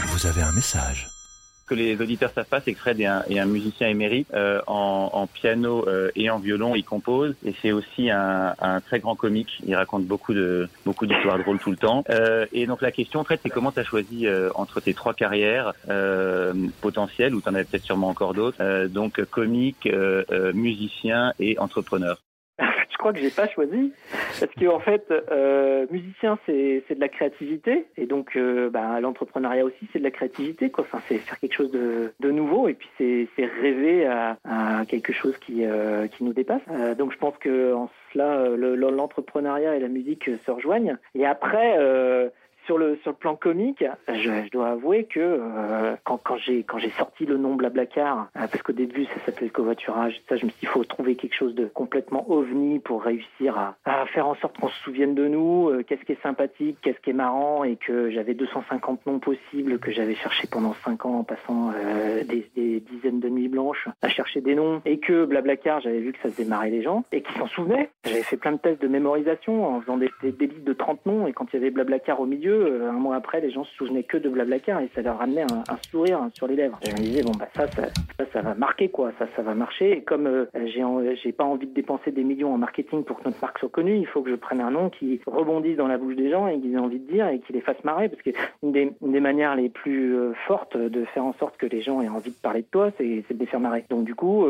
Vous 0.07 0.27
avez 0.27 0.41
un 0.41 0.51
message 0.51 1.12
que 1.73 1.79
les 1.79 1.99
auditeurs 1.99 2.31
savent 2.33 2.45
pas, 2.45 2.61
c'est 2.61 2.73
que 2.73 2.79
Fred 2.79 2.99
est 2.99 3.07
un, 3.07 3.45
musicien 3.45 3.87
émérite 3.87 4.27
euh, 4.33 4.61
en, 4.67 5.27
piano 5.27 5.87
euh, 5.87 6.11
et 6.15 6.29
en 6.29 6.37
violon. 6.37 6.75
Il 6.75 6.83
compose 6.83 7.33
et 7.43 7.53
c'est 7.61 7.71
aussi 7.71 8.11
un, 8.11 8.53
très 8.85 8.99
grand 8.99 9.15
comique. 9.15 9.59
Il 9.65 9.75
raconte 9.75 10.05
beaucoup 10.05 10.33
de 10.33 10.69
beaucoup 10.85 11.05
d'histoires 11.07 11.39
drôles 11.39 11.59
tout 11.59 11.71
le 11.71 11.77
temps. 11.77 12.03
Euh, 12.09 12.45
et 12.53 12.67
donc 12.67 12.81
la 12.81 12.91
question, 12.91 13.23
Fred, 13.23 13.39
c'est 13.41 13.49
comment 13.49 13.71
tu 13.71 13.79
as 13.79 13.83
choisi 13.83 14.27
entre 14.55 14.81
tes 14.81 14.93
trois 14.93 15.13
carrières 15.13 15.73
potentielles, 16.81 17.33
ou 17.33 17.41
tu 17.41 17.49
en 17.49 17.55
avais 17.55 17.63
peut-être 17.63 17.85
sûrement 17.85 18.09
encore 18.09 18.33
d'autres, 18.33 18.87
donc 18.87 19.23
comique, 19.25 19.89
musicien 20.53 21.33
et 21.39 21.57
entrepreneur 21.57 22.19
je 22.59 22.97
crois 22.97 23.13
que 23.13 23.19
j'ai 23.19 23.29
pas 23.29 23.47
choisi. 23.47 23.91
Parce 24.39 24.53
que 24.53 24.67
en 24.67 24.79
fait 24.79 25.11
euh, 25.11 25.85
musicien 25.89 26.37
c'est 26.45 26.83
c'est 26.87 26.95
de 26.95 26.99
la 26.99 27.09
créativité. 27.09 27.85
Et 27.97 28.05
donc 28.05 28.35
euh, 28.35 28.69
bah, 28.69 28.99
l'entrepreneuriat 29.01 29.65
aussi 29.65 29.87
c'est 29.91 29.99
de 29.99 30.03
la 30.03 30.11
créativité 30.11 30.69
quoi. 30.69 30.85
C'est 31.07 31.17
faire 31.17 31.39
quelque 31.39 31.55
chose 31.55 31.71
de, 31.71 32.31
nouveau. 32.31 32.67
Et 32.67 32.73
puis 32.73 32.89
c'est 32.97 33.45
rêver 33.61 34.05
à, 34.05 34.37
quelque 34.87 35.13
chose 35.13 35.37
qui 35.37 35.65
euh, 35.65 36.07
qui 36.07 36.23
nous 36.23 36.33
dépasse. 36.33 36.61
Donc 36.97 37.11
je 37.11 37.17
pense 37.17 37.37
que 37.37 37.73
en 37.73 37.89
cela 38.11 38.47
l'entrepreneuriat 38.47 39.75
et 39.75 39.79
la 39.79 39.87
musique 39.87 40.29
se 40.45 40.51
rejoignent. 40.51 40.97
Et 41.15 41.25
après 41.25 41.77
sur 42.65 42.77
le 42.77 42.97
sur 42.97 43.11
le 43.11 43.17
plan 43.17 43.35
comique, 43.35 43.83
je, 44.07 44.49
dois 44.49 44.69
avouer 44.69 45.05
que 45.05 45.19
euh, 45.19 45.95
quand 46.03 46.17
quand 46.17 46.37
j'ai 46.37 46.63
quand 46.63 46.77
j'ai 46.77 46.91
sorti 46.91 47.25
le 47.25 47.37
nom 47.37 47.55
Blablacar, 47.55 48.29
euh, 48.35 48.47
parce 48.47 48.61
qu'au 48.61 48.73
début 48.73 49.05
ça 49.05 49.25
s'appelait 49.25 49.47
le 49.47 49.53
covoiturage, 49.53 50.21
ça 50.29 50.35
je 50.37 50.45
me 50.45 50.49
suis 50.49 50.59
dit 50.59 50.63
il 50.63 50.67
faut 50.67 50.83
trouver 50.83 51.15
quelque 51.15 51.35
chose 51.35 51.55
de 51.55 51.65
complètement 51.65 52.29
ovni 52.31 52.79
pour 52.79 53.03
réussir 53.03 53.57
à, 53.57 53.75
à 53.85 54.05
faire 54.07 54.27
en 54.27 54.35
sorte 54.35 54.57
qu'on 54.57 54.69
se 54.69 54.79
souvienne 54.83 55.15
de 55.15 55.27
nous, 55.27 55.69
euh, 55.69 55.83
qu'est-ce 55.83 56.03
qui 56.03 56.13
est 56.13 56.21
sympathique, 56.21 56.77
qu'est-ce 56.81 56.99
qui 56.99 57.09
est 57.09 57.13
marrant 57.13 57.63
et 57.63 57.75
que 57.75 58.09
j'avais 58.11 58.33
250 58.33 59.05
noms 59.05 59.19
possibles 59.19 59.79
que 59.79 59.91
j'avais 59.91 60.15
cherché 60.15 60.47
pendant 60.49 60.73
5 60.85 61.05
ans 61.05 61.19
en 61.19 61.23
passant 61.23 61.71
des, 62.27 62.49
dizaines 62.91 63.19
de 63.19 63.29
nuits 63.29 63.47
blanches 63.47 63.87
à 64.01 64.09
chercher 64.09 64.41
des 64.41 64.55
noms 64.55 64.81
et 64.85 64.99
que 64.99 65.25
Blablacar 65.25 65.81
j'avais 65.81 65.99
vu 65.99 66.13
que 66.13 66.19
ça 66.21 66.29
faisait 66.29 66.45
marrer 66.45 66.69
les 66.69 66.81
gens 66.81 67.03
et 67.11 67.21
qui 67.21 67.33
s'en 67.33 67.47
souvenaient. 67.47 67.89
J'avais 68.05 68.23
fait 68.23 68.37
plein 68.37 68.53
de 68.53 68.57
tests 68.57 68.81
de 68.81 68.87
mémorisation 68.87 69.65
en 69.65 69.81
faisant 69.81 69.97
des, 69.97 70.09
des, 70.21 70.31
des 70.31 70.47
listes 70.47 70.63
de 70.63 70.73
30 70.73 71.05
noms 71.05 71.27
et 71.27 71.33
quand 71.33 71.47
il 71.51 71.57
y 71.57 71.59
avait 71.59 71.71
Blablacar 71.71 72.19
au 72.19 72.25
milieu 72.25 72.52
euh, 72.53 72.89
un 72.89 72.93
mois 72.93 73.15
après, 73.15 73.41
les 73.41 73.51
gens 73.51 73.63
se 73.63 73.73
souvenaient 73.75 74.03
que 74.03 74.17
de 74.17 74.29
Blablacar 74.29 74.81
et 74.81 74.89
ça 74.95 75.01
leur 75.01 75.17
ramenait 75.17 75.43
un, 75.43 75.63
sourire 75.89 76.29
sur 76.33 76.47
les 76.47 76.55
lèvres. 76.55 76.79
Je 76.85 76.91
me 76.91 76.97
disais, 76.97 77.23
bon, 77.23 77.31
bah, 77.37 77.47
ça, 77.55 77.67
ça, 77.67 77.87
ça, 78.31 78.41
va 78.41 78.55
marquer, 78.55 78.89
quoi. 78.89 79.11
Ça, 79.19 79.27
ça 79.35 79.41
va 79.41 79.53
marcher. 79.53 79.97
Et 79.97 80.01
comme 80.01 80.27
euh, 80.27 80.45
j'ai, 80.65 81.31
pas 81.31 81.43
envie 81.43 81.67
de 81.67 81.73
dépenser 81.73 82.11
des 82.11 82.23
millions 82.23 82.53
en 82.53 82.57
marketing 82.57 83.03
pour 83.03 83.19
que 83.19 83.25
notre 83.25 83.41
marque 83.41 83.59
soit 83.59 83.69
connue, 83.69 83.97
il 83.97 84.07
faut 84.07 84.21
que 84.21 84.29
je 84.29 84.35
prenne 84.35 84.61
un 84.61 84.71
nom 84.71 84.89
qui 84.89 85.21
rebondisse 85.25 85.77
dans 85.77 85.87
la 85.87 85.97
bouche 85.97 86.15
des 86.15 86.29
gens 86.29 86.47
et 86.47 86.59
qu'ils 86.59 86.73
aient 86.73 86.79
envie 86.79 86.99
de 86.99 87.11
dire 87.11 87.27
et 87.27 87.39
qui 87.39 87.53
les 87.53 87.61
fasse 87.61 87.83
marrer. 87.83 88.09
Parce 88.09 88.21
que 88.21 88.31
une 88.61 88.71
des, 88.71 89.19
manières 89.19 89.55
les 89.55 89.69
plus 89.69 90.15
euh, 90.15 90.33
fortes 90.47 90.77
de 90.77 91.05
faire 91.05 91.25
en 91.25 91.33
sorte 91.33 91.57
que 91.57 91.65
les 91.65 91.81
gens 91.81 92.01
aient 92.01 92.09
envie 92.09 92.31
de 92.31 92.35
parler 92.41 92.61
de 92.61 92.67
toi, 92.67 92.91
c'est, 92.97 93.05
de 93.05 93.39
les 93.39 93.45
faire 93.45 93.59
marrer. 93.59 93.85
Donc, 93.89 94.03
du 94.03 94.15
coup, 94.15 94.45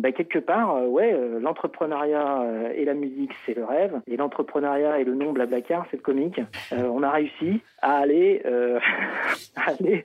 bah, 0.00 0.12
quelque 0.12 0.38
part, 0.38 0.88
ouais, 0.88 1.16
l'entrepreneuriat 1.40 2.44
et 2.74 2.84
la 2.84 2.94
musique, 2.94 3.32
c'est 3.46 3.54
le 3.54 3.64
rêve. 3.64 4.00
Et 4.06 4.16
l'entrepreneuriat 4.16 5.00
et 5.00 5.04
le 5.04 5.14
nom 5.14 5.32
Blablacar, 5.32 5.86
c'est 5.90 5.96
le 5.96 6.02
comique. 6.02 6.40
On 6.72 7.02
a 7.02 7.10
réussi 7.10 7.39
à 7.82 7.96
aller, 7.98 8.42
euh, 8.46 8.78
à 9.56 9.70
aller 9.70 10.04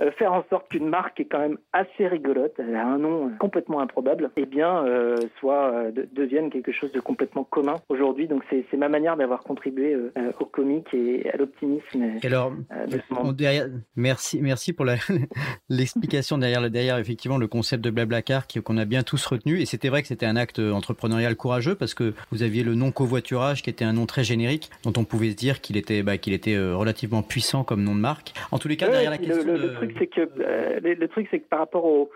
euh, 0.00 0.10
faire 0.12 0.32
en 0.32 0.44
sorte 0.50 0.68
qu'une 0.70 0.88
marque 0.88 1.16
qui 1.16 1.22
est 1.22 1.26
quand 1.26 1.38
même 1.40 1.58
assez 1.72 2.06
rigolote, 2.08 2.54
elle 2.58 2.74
a 2.76 2.86
un 2.86 2.98
nom 2.98 3.30
complètement 3.38 3.80
improbable, 3.80 4.30
eh 4.36 4.46
bien, 4.46 4.84
euh, 4.86 5.16
soit 5.38 5.90
de- 5.92 6.08
devienne 6.12 6.50
quelque 6.50 6.72
chose 6.72 6.92
de 6.92 7.00
complètement 7.00 7.44
commun 7.44 7.76
aujourd'hui. 7.88 8.26
Donc, 8.28 8.42
c'est 8.50 8.76
ma 8.76 8.88
manière 8.88 9.16
d'avoir 9.16 9.40
contribué 9.42 9.94
euh, 9.94 10.10
au 10.40 10.44
comique 10.44 10.92
et 10.94 11.30
à 11.30 11.36
l'optimisme. 11.36 12.02
Et 12.22 12.26
alors, 12.26 12.50
de 12.52 12.98
ce 13.08 13.14
monde. 13.14 13.26
on- 13.28 13.32
derrière- 13.32 13.68
merci, 13.96 14.40
merci 14.42 14.72
pour 14.72 14.84
l'explication 15.68 16.38
derrière, 16.38 16.68
derrière 16.70 16.98
effectivement 16.98 17.38
le 17.38 17.46
concept 17.46 17.84
de 17.84 17.90
Blablacar 17.90 18.46
qu'on 18.64 18.76
a 18.78 18.84
bien 18.84 19.02
tous 19.02 19.24
retenu. 19.26 19.60
Et 19.60 19.66
c'était 19.66 19.88
vrai 19.88 20.02
que 20.02 20.08
c'était 20.08 20.26
un 20.26 20.36
acte 20.36 20.58
entrepreneurial 20.58 21.36
courageux 21.36 21.74
parce 21.74 21.94
que 21.94 22.14
vous 22.30 22.42
aviez 22.42 22.62
le 22.64 22.74
nom 22.74 22.90
covoiturage 22.92 23.62
qui 23.62 23.70
était 23.70 23.84
un 23.84 23.92
nom 23.92 24.06
très 24.06 24.24
générique 24.24 24.70
dont 24.84 24.92
on 24.96 25.04
pouvait 25.04 25.30
se 25.30 25.36
dire 25.36 25.60
qu'il 25.60 25.76
était, 25.76 26.02
bah, 26.02 26.18
qu'il 26.18 26.32
était 26.32 26.56
relativement 26.74 27.22
puissant 27.22 27.64
comme 27.64 27.82
nom 27.82 27.94
de 27.94 28.00
marque. 28.00 28.32
En 28.50 28.58
tous 28.58 28.68
les 28.68 28.76
cas, 28.76 28.86
Ouais, 28.86 28.92
derrière 28.92 29.10
la 29.10 29.18
question 29.18 29.44
le, 29.44 29.52
le- 29.52 29.58
de- 29.58 29.66
le 29.68 29.74
truc 29.74 29.96
c'est 29.98 30.06
que 30.06 30.20
euh, 30.40 30.80
le, 30.82 30.94
le 30.94 31.08
truc 31.08 31.28
c'est 31.30 31.40
que 31.40 31.48
par 31.48 31.58
rapport 31.60 31.84
au, 31.84 32.10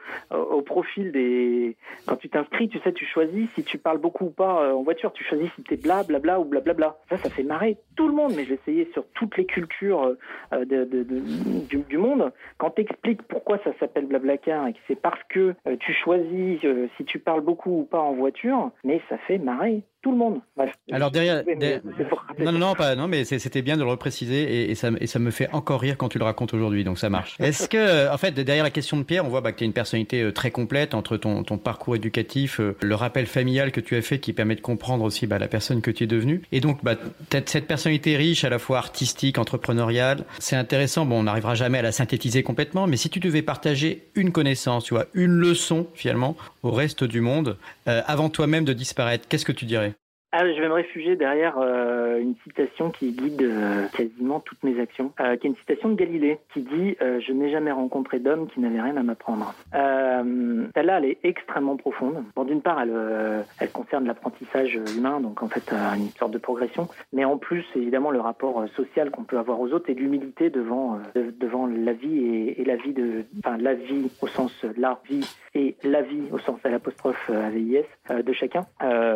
profil 0.63 1.13
des 1.13 1.77
quand 2.07 2.17
tu 2.17 2.29
t'inscris, 2.29 2.69
tu 2.69 2.79
sais, 2.81 2.93
tu 2.93 3.05
choisis 3.07 3.49
si 3.55 3.63
tu 3.63 3.79
parles 3.79 3.99
beaucoup 3.99 4.27
ou 4.27 4.31
pas 4.31 4.63
euh, 4.63 4.73
en 4.73 4.83
voiture, 4.83 5.13
tu 5.13 5.25
choisis 5.25 5.49
si 5.55 5.63
t'es 5.63 5.77
bla 5.77 6.03
bla 6.03 6.19
bla 6.19 6.41
ou 6.41 6.45
bla 6.45 6.61
bla 6.61 6.75
bla. 6.75 6.97
Ça, 7.09 7.17
ça 7.19 7.31
fait 7.31 7.43
marrer 7.45 7.77
tout 7.97 8.09
le 8.09 8.15
monde, 8.15 8.33
mais 8.37 8.45
j'ai 8.45 8.55
essayé 8.55 8.89
sur 8.93 9.05
toutes 9.15 9.37
les 9.37 9.47
cultures 9.47 10.15
euh, 10.53 10.65
de, 10.65 10.85
de- 10.85 11.03
de- 11.05 11.21
du, 11.69 11.79
du 11.79 11.99
monde. 11.99 12.33
Quand 12.59 12.71
t'expliques 12.71 13.23
pourquoi 13.23 13.59
ça 13.65 13.71
s'appelle 13.79 14.07
Blablacar 14.07 14.67
et 14.69 14.73
que 14.73 14.79
c'est 14.89 15.01
parce 15.01 15.21
que 15.29 15.55
tu 15.81 15.93
choisis 15.93 16.61
si 16.97 17.05
tu 17.05 17.19
parles 17.19 17.41
beaucoup 17.43 17.81
ou 17.81 17.85
pas 17.85 18.01
en 18.01 18.15
voiture, 18.15 18.71
mais 18.85 19.01
ça 19.09 19.19
fait 19.19 19.39
marrer 19.39 19.83
tout 20.03 20.12
le 20.12 20.18
monde. 20.18 20.40
Bref. 20.57 20.72
Alors 20.92 21.11
derrière, 21.11 21.42
non, 22.38 22.53
non, 22.53 22.59
non, 22.59 22.74
pas, 22.74 22.94
non, 22.94 23.09
mais 23.09 23.24
c'était 23.24 23.62
bien 23.62 23.76
de 23.76 23.82
le 23.82 23.88
repréciser 23.88 24.42
et, 24.42 24.70
et 24.70 24.74
ça, 24.74 24.90
et 25.01 25.07
ça 25.07 25.18
me 25.18 25.30
fait 25.30 25.49
encore 25.53 25.80
rire 25.80 25.97
quand 25.97 26.09
tu 26.09 26.18
le 26.18 26.24
racontes 26.24 26.55
aujourd'hui, 26.55 26.84
donc 26.84 26.99
ça 26.99 27.11
marche. 27.11 27.36
Est-ce 27.40 27.68
que, 27.68 28.12
en 28.12 28.18
fait, 28.18 28.32
derrière 28.32 28.64
la 28.64 28.70
question 28.70 28.97
de 28.97 29.03
Pierre, 29.03 29.24
on 29.24 29.28
voit 29.28 29.40
bah, 29.40 29.53
que 29.53 29.59
tu 29.59 29.64
as 29.64 29.66
une 29.66 29.72
personnalité 29.72 30.22
euh, 30.22 30.32
très 30.32 30.51
complète 30.51 30.94
entre 30.94 31.16
ton, 31.16 31.42
ton 31.42 31.59
parcours 31.59 31.97
éducatif, 31.97 32.61
euh, 32.61 32.76
le 32.82 32.94
rappel 32.94 33.26
familial 33.26 33.72
que 33.72 33.80
tu 33.80 33.97
as 33.97 34.03
fait 34.03 34.18
qui 34.18 34.32
permet 34.32 34.55
de 34.55 34.61
comprendre 34.61 35.05
aussi 35.05 35.26
bah, 35.26 35.38
la 35.38 35.49
personne 35.49 35.80
que 35.80 35.90
tu 35.90 36.05
es 36.05 36.07
devenue. 36.07 36.42
Et 36.53 36.61
donc, 36.61 36.84
bah, 36.84 36.94
peut-être 36.97 37.49
cette 37.49 37.66
personnalité 37.66 38.16
riche, 38.16 38.44
à 38.44 38.51
la 38.51 38.59
fois 38.59 38.78
artistique, 38.78 39.38
entrepreneuriale, 39.38 40.24
c'est 40.38 40.57
intéressant. 40.57 41.07
Bon, 41.07 41.20
on 41.20 41.22
n'arrivera 41.24 41.55
jamais 41.55 41.78
à 41.78 41.82
la 41.82 41.92
synthétiser 41.92 42.42
complètement, 42.42 42.86
mais 42.86 42.97
si 42.97 43.11
tu 43.11 43.20
devais 43.20 43.42
partager 43.42 44.09
une 44.14 44.32
connaissance, 44.32 44.84
tu 44.84 44.94
vois, 44.94 45.07
une 45.14 45.32
leçon 45.32 45.86
finalement 45.94 46.36
au 46.67 46.73
reste 46.73 47.05
du 47.05 47.21
monde, 47.21 47.57
euh, 47.89 48.03
avant 48.07 48.29
toi-même 48.29 48.64
de 48.64 48.73
disparaître, 48.73 49.29
qu'est-ce 49.29 49.45
que 49.45 49.53
tu 49.53 49.64
dirais? 49.64 49.95
Ah, 50.39 50.47
je 50.53 50.61
vais 50.61 50.68
me 50.68 50.74
réfugier 50.74 51.16
derrière 51.16 51.57
euh, 51.59 52.18
une 52.20 52.34
citation 52.45 52.91
qui 52.91 53.12
guide 53.12 53.41
euh, 53.41 53.87
quasiment 53.97 54.39
toutes 54.41 54.62
mes 54.64 54.78
actions, 54.78 55.11
euh, 55.18 55.34
qui 55.37 55.47
est 55.47 55.51
une 55.51 55.57
citation 55.57 55.89
de 55.89 55.95
Galilée, 55.95 56.39
qui 56.53 56.61
dit 56.61 56.95
Je 57.01 57.32
n'ai 57.32 57.51
jamais 57.51 57.72
rencontré 57.72 58.18
d'homme 58.18 58.47
qui 58.49 58.61
n'avait 58.61 58.82
rien 58.82 58.99
à 58.99 59.03
m'apprendre 59.03 59.55
euh, 59.74 60.66
Celle-là, 60.74 60.99
elle 60.99 61.07
est 61.07 61.18
extrêmement 61.24 61.78
profonde. 61.78 62.22
Bon, 62.34 62.45
d'une 62.45 62.61
part, 62.61 62.82
elle, 62.82 63.70
concerne 63.72 64.07
l'apprentissage 64.07 64.78
humain, 64.95 65.20
donc 65.20 65.43
en 65.43 65.49
fait, 65.49 65.72
une 65.97 66.11
sorte 66.11 66.32
de 66.32 66.39
progression, 66.39 66.87
mais 67.14 67.24
en 67.24 67.39
plus, 67.39 67.64
évidemment, 67.74 68.11
le 68.11 68.20
rapport 68.20 68.62
social 68.76 69.11
qu'on 69.11 69.24
peut 69.24 69.39
avoir 69.39 69.59
aux 69.61 69.72
autres 69.72 69.89
et 69.89 69.95
l'humilité 69.95 70.51
devant, 70.51 70.99
de- 71.14 71.32
devant 71.41 71.66
la 71.66 71.95
vie 71.95 72.18
et, 72.18 72.61
et 72.61 72.64
la 72.66 72.76
vie 72.76 72.93
de. 72.93 73.24
Enfin, 73.39 73.57
la 73.57 73.72
vie 73.72 74.11
au 74.20 74.26
sens 74.26 74.53
la 74.76 75.01
vie 75.09 75.26
et 75.55 75.76
la 75.82 76.03
vie 76.03 76.24
au 76.30 76.39
sens 76.39 76.59
à 76.64 76.68
l'apostrophe 76.68 77.30
AVIS 77.30 77.84
de 78.11 78.32
chacun, 78.34 78.66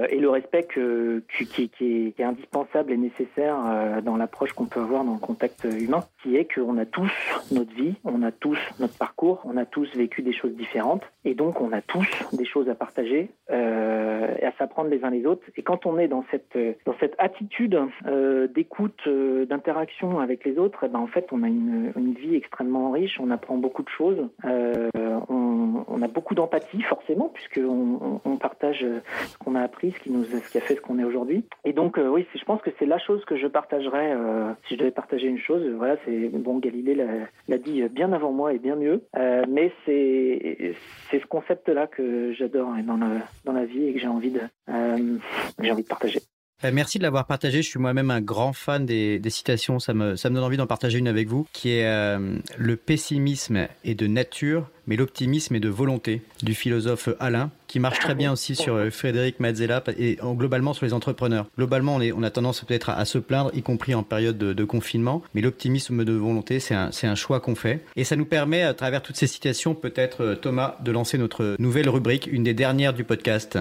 et 0.09 0.19
le 0.19 0.31
respect 0.31 0.63
que, 0.63 1.10
qui, 1.29 1.71
est, 2.19 2.23
indispensable 2.23 2.93
et 2.93 2.97
nécessaire 2.97 3.57
euh, 3.67 4.01
dans 4.01 4.17
l'approche 4.17 4.53
qu'on 4.53 4.67
peut 4.67 4.81
avoir 4.81 5.05
dans 5.05 5.15
le 5.15 5.19
contact 5.19 5.65
humain, 5.65 6.05
qui 6.23 6.37
est 6.37 6.53
qu'on 6.53 6.79
a 6.79 6.85
tous 6.85 7.11
notre 7.51 7.75
vie, 7.75 7.95
on 8.05 8.23
a 8.23 8.31
tous 8.31 8.59
notre 8.79 8.97
parcours, 8.97 9.41
on 9.45 9.57
a 9.57 9.65
tous 9.65 9.89
vécu 9.97 10.23
des 10.23 10.33
choses 10.33 10.55
différentes, 10.55 11.03
et 11.25 11.35
donc 11.35 11.61
on 11.61 11.73
a 11.73 11.81
tous 11.81 12.07
des 12.33 12.45
choses 12.45 12.69
à 12.69 12.75
partager 12.75 13.31
euh, 13.51 14.35
et 14.41 14.45
à 14.45 14.53
s'apprendre 14.59 14.91
les 14.91 15.05
uns 15.05 15.11
les 15.11 15.27
autres. 15.27 15.43
Et 15.57 15.63
quand 15.63 15.87
on 15.87 15.99
est 15.99 16.09
dans 16.09 16.25
cette, 16.31 16.59
cette 17.01 17.15
attitude 17.19 17.79
euh, 18.07 18.47
d'écoute, 18.49 19.01
euh, 19.07 19.47
d'interaction 19.47 20.21
avec 20.21 20.45
les 20.45 20.59
autres, 20.59 20.85
eh 20.85 20.89
ben, 20.89 20.99
en 20.99 21.07
fait, 21.07 21.27
on 21.33 21.43
a 21.43 21.49
une, 21.49 21.93
vie 22.19 22.35
extrêmement 22.35 22.91
riche, 22.91 23.19
on 23.21 23.31
apprend 23.31 23.57
beaucoup 23.57 23.83
de 23.83 23.89
choses, 23.89 24.29
euh, 24.45 24.91
on, 25.29 26.03
a 26.03 26.09
beaucoup 26.09 26.35
d'empathie 26.35 26.83
forcément, 26.83 27.31
puisqu'on 27.33 27.99
on, 28.01 28.21
on 28.25 28.37
partage 28.37 28.83
euh, 28.83 29.01
ce 29.27 29.39
qu'on 29.39 29.55
a 29.55 29.61
appris, 29.61 29.93
ce 29.93 30.01
qui, 30.01 30.11
nous, 30.11 30.25
ce 30.25 30.51
qui 30.51 30.59
a 30.59 30.61
fait 30.61 30.75
ce 30.75 30.81
qu'on 30.81 30.90
est 30.99 31.05
aujourd'hui. 31.05 31.45
Et 31.65 31.73
donc, 31.73 31.99
euh, 31.99 32.09
oui, 32.09 32.27
je 32.35 32.45
pense 32.45 32.61
que 32.63 32.71
c'est 32.79 32.87
la 32.87 32.99
chose 32.99 33.25
que 33.25 33.37
je 33.37 33.47
partagerais, 33.47 34.13
euh, 34.15 34.53
si 34.67 34.75
je 34.75 34.81
devais 34.81 34.91
partager 34.91 35.27
une 35.27 35.39
chose, 35.39 35.63
euh, 35.63 35.75
voilà, 35.77 35.97
c'est, 36.05 36.29
bon, 36.29 36.59
Galilée 36.59 36.95
l'a, 36.95 37.59
dit 37.59 37.83
bien 37.89 38.13
avant 38.13 38.33
moi 38.33 38.55
et 38.55 38.59
bien 38.59 38.77
mieux, 38.77 39.03
euh, 39.17 39.45
mais 39.49 39.73
c'est, 39.85 40.75
ce 41.11 41.27
concept-là 41.27 41.87
que 41.87 42.33
j'adore 42.33 42.71
hein, 42.71 42.83
dans 42.83 42.97
la, 42.97 43.09
dans 43.45 43.53
la 43.53 43.65
vie 43.65 43.87
et 43.87 43.93
que 43.93 43.99
j'ai 43.99 44.07
envie 44.07 44.31
de, 44.31 44.41
euh, 44.69 45.19
j'ai 45.61 45.71
envie 45.71 45.83
de 45.83 45.89
partager. 45.89 46.21
Euh, 46.65 46.71
Merci 46.73 46.99
de 46.99 47.03
l'avoir 47.03 47.27
partagé. 47.27 47.63
Je 47.63 47.69
suis 47.69 47.79
moi-même 47.79 48.11
un 48.11 48.21
grand 48.21 48.53
fan 48.53 48.85
des, 48.87 49.21
citations. 49.31 49.79
Ça 49.79 49.95
me, 49.95 50.15
donne 50.23 50.39
envie 50.39 50.57
d'en 50.57 50.67
partager 50.67 50.99
une 50.99 51.09
avec 51.09 51.29
vous, 51.29 51.47
qui 51.53 51.71
est 51.71 51.87
euh, 51.87 52.37
Le 52.59 52.77
pessimisme 52.77 53.69
est 53.85 53.95
de 53.95 54.07
nature, 54.07 54.69
mais 54.87 54.97
l'optimisme 54.97 55.55
est 55.55 55.61
de 55.61 55.69
volonté, 55.69 56.23
du 56.43 56.55
philosophe 56.55 57.09
Alain, 57.21 57.51
qui 57.69 57.79
marche 57.79 58.01
très 58.01 58.15
bien 58.15 58.33
aussi 58.33 58.55
sur 58.57 58.75
euh, 58.75 58.91
Frédéric 58.91 59.41
Mazzella 59.41 59.83
et 59.97 60.19
en- 60.21 60.35
globalement 60.35 60.73
sur 60.73 60.85
les 60.85 60.93
entrepreneurs. 60.93 61.47
Globalement, 61.57 61.97
on, 61.97 62.23
a 62.23 62.31
tendance 62.31 62.65
peut-être 62.65 62.91
à, 62.91 63.05
se 63.05 63.19
plaindre, 63.19 63.51
y 63.55 63.63
compris 63.63 63.95
en 63.95 64.03
période 64.03 64.39
de, 64.39 64.65
confinement, 64.65 65.23
mais 65.35 65.41
l'optimisme 65.41 66.05
de 66.05 66.13
volonté, 66.13 66.61
c'est 66.61 66.75
un, 66.75 66.91
un 67.03 67.15
choix 67.15 67.41
qu'on 67.41 67.55
fait. 67.55 67.85
Et 67.97 68.05
ça 68.05 68.17
nous 68.17 68.25
permet, 68.25 68.63
à 68.63 68.75
travers 68.75 69.03
toutes 69.03 69.17
ces 69.17 69.27
citations, 69.27 69.75
peut-être, 69.75 70.23
euh, 70.23 70.35
Thomas, 70.35 70.77
de 70.85 70.93
lancer 70.93 71.19
notre 71.19 71.57
nouvelle 71.59 71.89
rubrique, 71.89 72.29
une 72.31 72.45
des 72.45 72.55
dernières 72.55 72.93
du 72.93 73.05
podcast. 73.05 73.59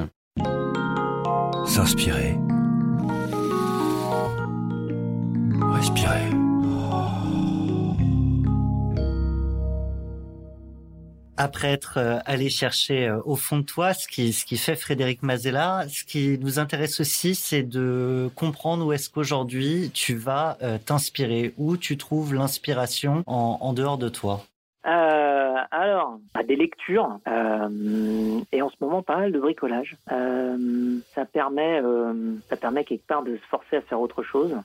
S'inspirer. 1.65 2.35
Après 11.37 11.71
être 11.71 11.97
euh, 11.97 12.19
allé 12.25 12.49
chercher 12.49 13.07
euh, 13.07 13.21
au 13.23 13.37
fond 13.37 13.59
de 13.59 13.63
toi 13.63 13.93
ce 13.93 14.07
qui, 14.09 14.33
fait 14.33 14.75
Frédéric 14.75 15.23
Mazella, 15.23 15.85
ce 15.87 16.03
qui 16.03 16.37
nous 16.39 16.59
intéresse 16.59 16.99
aussi, 16.99 17.33
c'est 17.33 17.63
de 17.63 18.29
comprendre 18.35 18.85
où 18.85 18.91
est-ce 18.91 19.09
qu'aujourd'hui 19.09 19.89
tu 19.93 20.15
vas 20.15 20.57
euh, 20.61 20.77
t'inspirer, 20.85 21.53
où 21.57 21.77
tu 21.77 21.95
trouves 21.97 22.33
l'inspiration 22.33 23.23
en 23.25 23.71
dehors 23.71 23.97
de 23.97 24.09
toi. 24.09 24.45
Euh, 24.85 25.55
alors, 25.71 26.19
bah, 26.33 26.41
des 26.43 26.55
lectures 26.55 27.19
euh, 27.27 28.39
et 28.53 28.61
en 28.61 28.69
ce 28.69 28.75
moment 28.79 29.03
pas 29.03 29.17
mal 29.17 29.31
de 29.33 29.39
bricolage. 29.39 29.97
Euh, 30.11 30.97
ça 31.13 31.25
permet, 31.25 31.81
ça 32.49 32.55
permet 32.55 32.85
quelque 32.85 33.05
part 33.05 33.23
de 33.23 33.35
se 33.35 33.41
forcer 33.49 33.77
à 33.77 33.81
faire 33.81 33.99
autre 33.99 34.23
chose. 34.23 34.55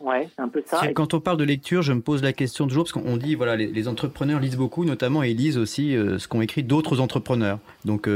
Ouais, 0.00 0.28
c'est 0.34 0.42
un 0.42 0.48
peu 0.48 0.62
ça. 0.64 0.86
Quand 0.92 1.14
on 1.14 1.20
parle 1.20 1.38
de 1.38 1.44
lecture, 1.44 1.82
je 1.82 1.92
me 1.92 2.00
pose 2.00 2.22
la 2.22 2.32
question 2.32 2.66
toujours 2.68 2.84
parce 2.84 2.92
qu'on 2.92 3.16
dit 3.16 3.34
voilà 3.34 3.56
les, 3.56 3.88
entrepreneurs 3.88 4.38
lisent 4.38 4.56
beaucoup, 4.56 4.84
notamment 4.84 5.22
et 5.24 5.30
ils 5.30 5.36
lisent 5.36 5.58
aussi 5.58 5.92
ce 5.92 6.28
qu'ont 6.28 6.42
écrit 6.42 6.62
d'autres 6.62 7.00
entrepreneurs. 7.00 7.58
Donc 7.84 8.08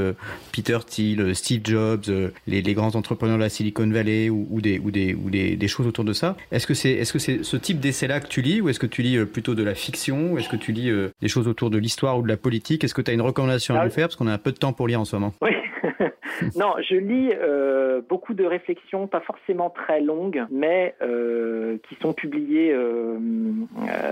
Peter 0.53 0.79
Thiel, 0.87 1.35
Steve 1.35 1.63
Jobs, 1.65 2.05
les, 2.47 2.75
grands 2.75 2.95
entrepreneurs 2.95 3.37
de 3.37 3.43
la 3.43 3.49
Silicon 3.49 3.89
Valley 3.89 4.31
ou, 4.31 4.61
des 4.61 4.79
ou 4.79 4.91
des 4.91 5.15
ou 5.15 5.31
des, 5.31 5.57
des 5.57 5.69
choses 5.69 5.87
autour 5.87 6.05
de 6.05 6.13
ça. 6.13 6.37
Est-ce 6.53 6.67
que 6.67 6.75
c'est 6.75 6.93
est-ce 6.93 7.13
que 7.13 7.19
c'est 7.19 7.43
ce 7.43 7.57
type 7.57 7.81
d'essai-là 7.81 8.21
que 8.21 8.29
tu 8.29 8.43
lis 8.43 8.61
ou 8.61 8.69
est-ce 8.69 8.79
que 8.79 8.87
tu 8.87 9.03
lis 9.03 9.25
plutôt 9.27 9.55
de 9.55 9.63
la 9.63 9.75
fiction 9.75 10.33
ou 10.33 10.39
est-ce 10.39 10.49
que 10.49 10.57
tu 10.57 10.73
lis 10.73 10.84
euh, 10.91 11.13
des 11.21 11.29
choses 11.29 11.49
autour 11.49 11.71
de 11.71 11.79
l'histoire 11.79 12.19
ou 12.19 12.23
de 12.23 12.29
la 12.29 12.37
politique. 12.37 12.85
Est-ce 12.85 12.95
que 12.95 13.03
tu 13.03 13.11
as 13.11 13.15
une 13.15 13.23
recommandation 13.23 13.75
à 13.75 13.81
Ah 13.81 13.85
nous 13.85 13.91
faire? 13.91 14.07
Parce 14.09 14.17
qu'on 14.17 14.27
a 14.27 14.33
un 14.33 14.39
peu 14.39 14.53
de 14.53 14.59
temps 14.59 14.73
pour 14.73 14.89
lire 14.89 15.01
en 15.01 15.05
ce 15.05 15.17
moment. 15.17 15.33
Oui. 15.43 15.51
non, 16.57 16.75
je 16.81 16.97
lis 16.97 17.31
euh, 17.35 18.01
beaucoup 18.09 18.35
de 18.35 18.45
réflexions, 18.45 19.07
pas 19.07 19.21
forcément 19.21 19.71
très 19.71 20.01
longues, 20.01 20.45
mais 20.51 20.95
euh, 21.03 21.79
qui 21.89 21.95
sont 21.97 22.13
publiées 22.13 22.73
euh, 22.73 23.19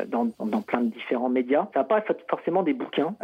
dans, 0.06 0.28
dans, 0.38 0.62
plein 0.62 0.80
de 0.80 0.90
différents 0.90 1.28
médias. 1.28 1.68
Ça 1.74 1.80
n'a 1.80 1.84
pas 1.84 2.04
forcément 2.28 2.62
des 2.62 2.74
bouquins. 2.74 3.14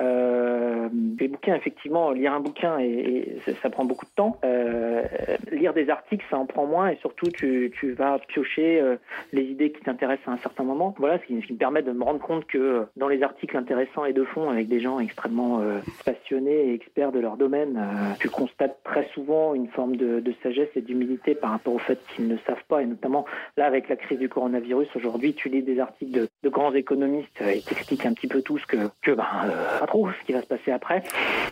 Des 0.93 1.29
bouquins, 1.29 1.55
effectivement, 1.55 2.11
lire 2.11 2.33
un 2.33 2.41
bouquin, 2.41 2.79
et, 2.79 3.39
ça 3.63 3.71
prend 3.71 3.85
beaucoup 3.85 4.07
de 4.07 4.11
temps. 4.15 4.39
Lire 5.53 5.75
des 5.75 5.91
articles, 5.91 6.25
ça 6.31 6.39
en 6.39 6.47
prend 6.47 6.67
moins, 6.67 6.89
et 6.89 6.97
surtout, 6.97 7.31
tu, 7.31 7.73
tu 7.79 7.93
vas 7.93 8.19
piocher 8.19 8.83
les 9.33 9.43
idées 9.43 9.73
qui 9.73 9.83
t'intéressent 9.83 10.29
à 10.29 10.33
un 10.33 10.39
certain 10.39 10.65
moment. 10.65 10.95
Voilà, 10.99 11.19
ce 11.19 11.25
qui, 11.25 11.41
ce 11.41 11.47
qui, 11.47 11.53
me 11.53 11.59
permet 11.59 11.83
de 11.83 11.93
me 11.93 12.03
rendre 12.03 12.21
compte 12.21 12.47
que 12.47 12.87
dans 12.97 13.09
les 13.09 13.23
articles 13.23 13.57
intéressants 13.57 14.05
et 14.05 14.13
de 14.13 14.25
fond, 14.25 14.51
avec 14.51 14.69
des 14.69 14.81
gens 14.81 14.99
extrêmement 14.99 15.61
passionnés 16.05 16.71
et 16.71 16.75
experts 16.75 17.13
de 17.13 17.21
leur 17.21 17.37
domaine, 17.37 17.81
tu 18.19 18.29
constates 18.29 18.78
très 18.85 19.09
souvent 19.15 19.55
une 19.55 19.69
forme 19.69 19.97
de, 19.97 20.21
de 20.21 20.35
sagesse 20.43 20.69
et 20.77 20.81
d'humilité 20.81 21.35
par 21.35 21.51
rapport 21.51 21.75
au 21.75 21.79
fait 21.79 21.99
qu'ils 22.15 22.29
ne 22.29 22.37
savent 22.47 22.65
pas, 22.69 22.83
et 22.83 22.87
notamment 22.87 23.25
là 23.57 23.67
avec 23.67 23.89
la 23.89 23.97
crise 23.97 24.19
du 24.19 24.29
coronavirus 24.29 24.89
aujourd'hui, 24.95 25.35
tu 25.35 25.49
lis 25.49 25.63
des 25.63 25.81
articles 25.81 26.13
de, 26.13 26.29
de 26.43 26.49
grands 26.49 26.75
économistes 26.75 27.41
et 27.41 27.61
t'expliquent 27.61 28.07
un 28.07 28.13
petit 28.13 28.29
peu 28.29 28.43
tout 28.43 28.59
ce 28.59 28.67
que, 28.67 28.77
que 29.03 29.13
ben, 29.13 29.27
euh, 29.45 29.79
pas 29.79 29.87
trop 29.87 30.09
ce 30.11 30.27
qui 30.27 30.33
va 30.33 30.43
se 30.43 30.47
passer 30.47 30.71
après. 30.71 31.03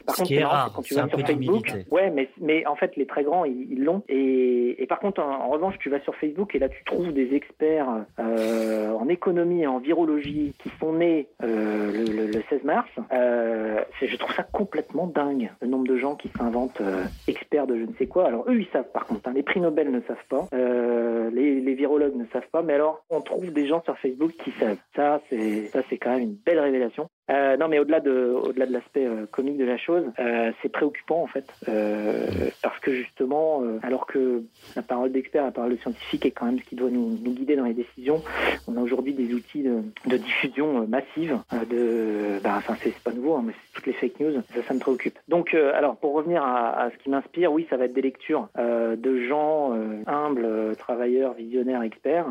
Par 0.05 0.14
ce 0.14 0.20
contre, 0.22 0.29
qui 0.29 0.35
est 0.37 0.45
rare, 0.45 0.72
quand 0.74 0.83
tu 0.83 0.95
vas 0.95 1.09
sur 1.09 1.20
Facebook, 1.20 1.72
ouais, 1.91 2.11
mais, 2.11 2.29
mais 2.41 2.66
en 2.66 2.77
fait 2.77 2.97
les 2.97 3.07
très 3.07 3.24
grands 3.24 3.45
ils 3.45 3.83
l'ont. 3.83 4.03
Et, 4.09 4.83
et, 4.83 4.87
par 4.87 5.01
contre, 5.01 5.22
en, 5.22 5.47
en, 5.47 5.49
revanche, 5.49 5.79
tu 5.79 5.91
vas 5.91 6.01
sur 6.01 6.14
Facebook 6.16 6.55
et 6.55 6.59
là 6.59 6.68
tu 6.68 6.83
trouves 6.85 7.12
des 7.12 7.35
experts 7.35 7.89
euh, 8.18 8.93
en 8.93 9.09
économie 9.09 9.62
et 9.62 9.66
en 9.66 9.79
virologie 9.79 10.55
qui 10.59 10.70
sont 10.81 10.93
nés 10.95 11.29
euh, 11.43 11.93
le, 11.93 12.12
le, 12.12 12.27
le, 12.27 12.43
16 12.49 12.64
mars. 12.64 12.89
Euh, 13.12 13.81
je 14.01 14.16
trouve 14.16 14.35
ça 14.35 14.43
complètement 14.43 15.07
dingue 15.07 15.51
le 15.61 15.68
nombre 15.68 15.87
de 15.87 15.97
gens 15.97 16.14
qui 16.14 16.31
s'inventent 16.37 16.81
experts 17.29 17.67
de 17.67 17.77
je 17.77 17.85
ne 17.85 17.95
sais 17.99 18.07
quoi. 18.07 18.27
Alors 18.27 18.45
eux, 18.49 18.61
ils 18.61 18.69
savent 18.73 18.91
par 18.93 19.07
contre. 19.07 19.29
Hein, 19.29 19.33
les 19.35 19.43
prix 19.43 19.61
Nobel 19.61 19.91
ne 19.91 20.01
savent 20.03 20.17
pas. 20.29 20.49
Euh, 20.55 21.31
les, 21.31 21.61
les, 21.61 21.75
virologues 21.75 22.17
ne 22.17 22.27
savent 22.33 22.49
pas. 22.51 22.62
Mais 22.62 22.75
alors, 22.75 23.05
on 23.11 23.21
trouve 23.21 23.53
des 23.53 23.67
gens 23.67 23.83
sur 23.83 23.99
Facebook 23.99 24.33
qui 24.45 24.51
savent. 24.53 24.79
Ça, 24.95 25.21
c'est 25.29 25.67
ça, 25.67 25.83
c'est 25.89 25.99
quand 25.99 26.11
même 26.11 26.23
une 26.23 26.35
belle 26.35 26.61
révélation. 26.61 27.09
Euh, 27.29 27.57
non, 27.57 27.66
mais 27.68 27.79
au-delà 27.81 28.01
de, 28.01 28.37
au-delà 28.45 28.66
de 28.66 28.72
l'aspect 28.72 29.05
euh, 29.05 29.27
comique 29.31 29.59
de 29.59 29.64
la 29.64 29.77
chose, 29.77 30.05
euh, 30.20 30.53
c'est 30.62 30.68
préoccupant 30.68 31.22
en 31.22 31.27
fait, 31.27 31.47
euh, 31.68 32.29
parce 32.62 32.79
que 32.79 32.93
justement, 32.93 33.62
euh, 33.62 33.81
alors 33.83 34.07
que 34.07 34.45
la 34.77 34.83
parole 34.83 35.11
d'expert, 35.11 35.45
la 35.45 35.51
parole 35.51 35.72
de 35.72 35.77
scientifique 35.77 36.24
est 36.24 36.31
quand 36.31 36.47
même 36.47 36.61
ce 36.61 36.64
qui 36.64 36.77
doit 36.77 36.91
nous, 36.91 37.18
nous 37.20 37.33
guider 37.33 37.57
dans 37.57 37.64
les 37.64 37.74
décisions, 37.74 38.22
on 38.68 38.77
a 38.77 38.81
aujourd'hui 38.81 39.12
des 39.12 39.35
outils 39.35 39.62
de, 39.62 39.83
de 40.07 40.16
diffusion 40.16 40.83
euh, 40.83 40.87
massive. 40.87 41.39
de, 41.68 42.41
bah, 42.45 42.55
enfin, 42.59 42.74
c'est, 42.81 42.97
pas 43.01 43.12
nouveau, 43.12 43.35
hein, 43.35 43.43
mais 43.45 43.53
c'est 43.53 43.74
toutes 43.74 43.87
les 43.87 43.93
fake 43.95 44.20
news. 44.20 44.41
Ça, 44.55 44.62
ça 44.62 44.74
me 44.74 44.79
préoccupe. 44.79 45.18
Donc, 45.29 45.55
alors 45.55 45.97
pour 45.97 46.14
revenir 46.14 46.43
à, 46.43 46.81
à, 46.81 46.91
ce 46.91 46.97
qui 46.99 47.11
m'inspire, 47.11 47.53
oui, 47.53 47.66
ça 47.68 47.77
va 47.77 47.87
être 47.87 47.93
des 47.93 48.03
lectures 48.03 48.49
de 48.57 49.20
gens 49.27 49.72
humbles, 50.07 50.77
travailleurs, 50.79 51.35
visionnaires, 51.35 51.83
experts, 51.83 52.27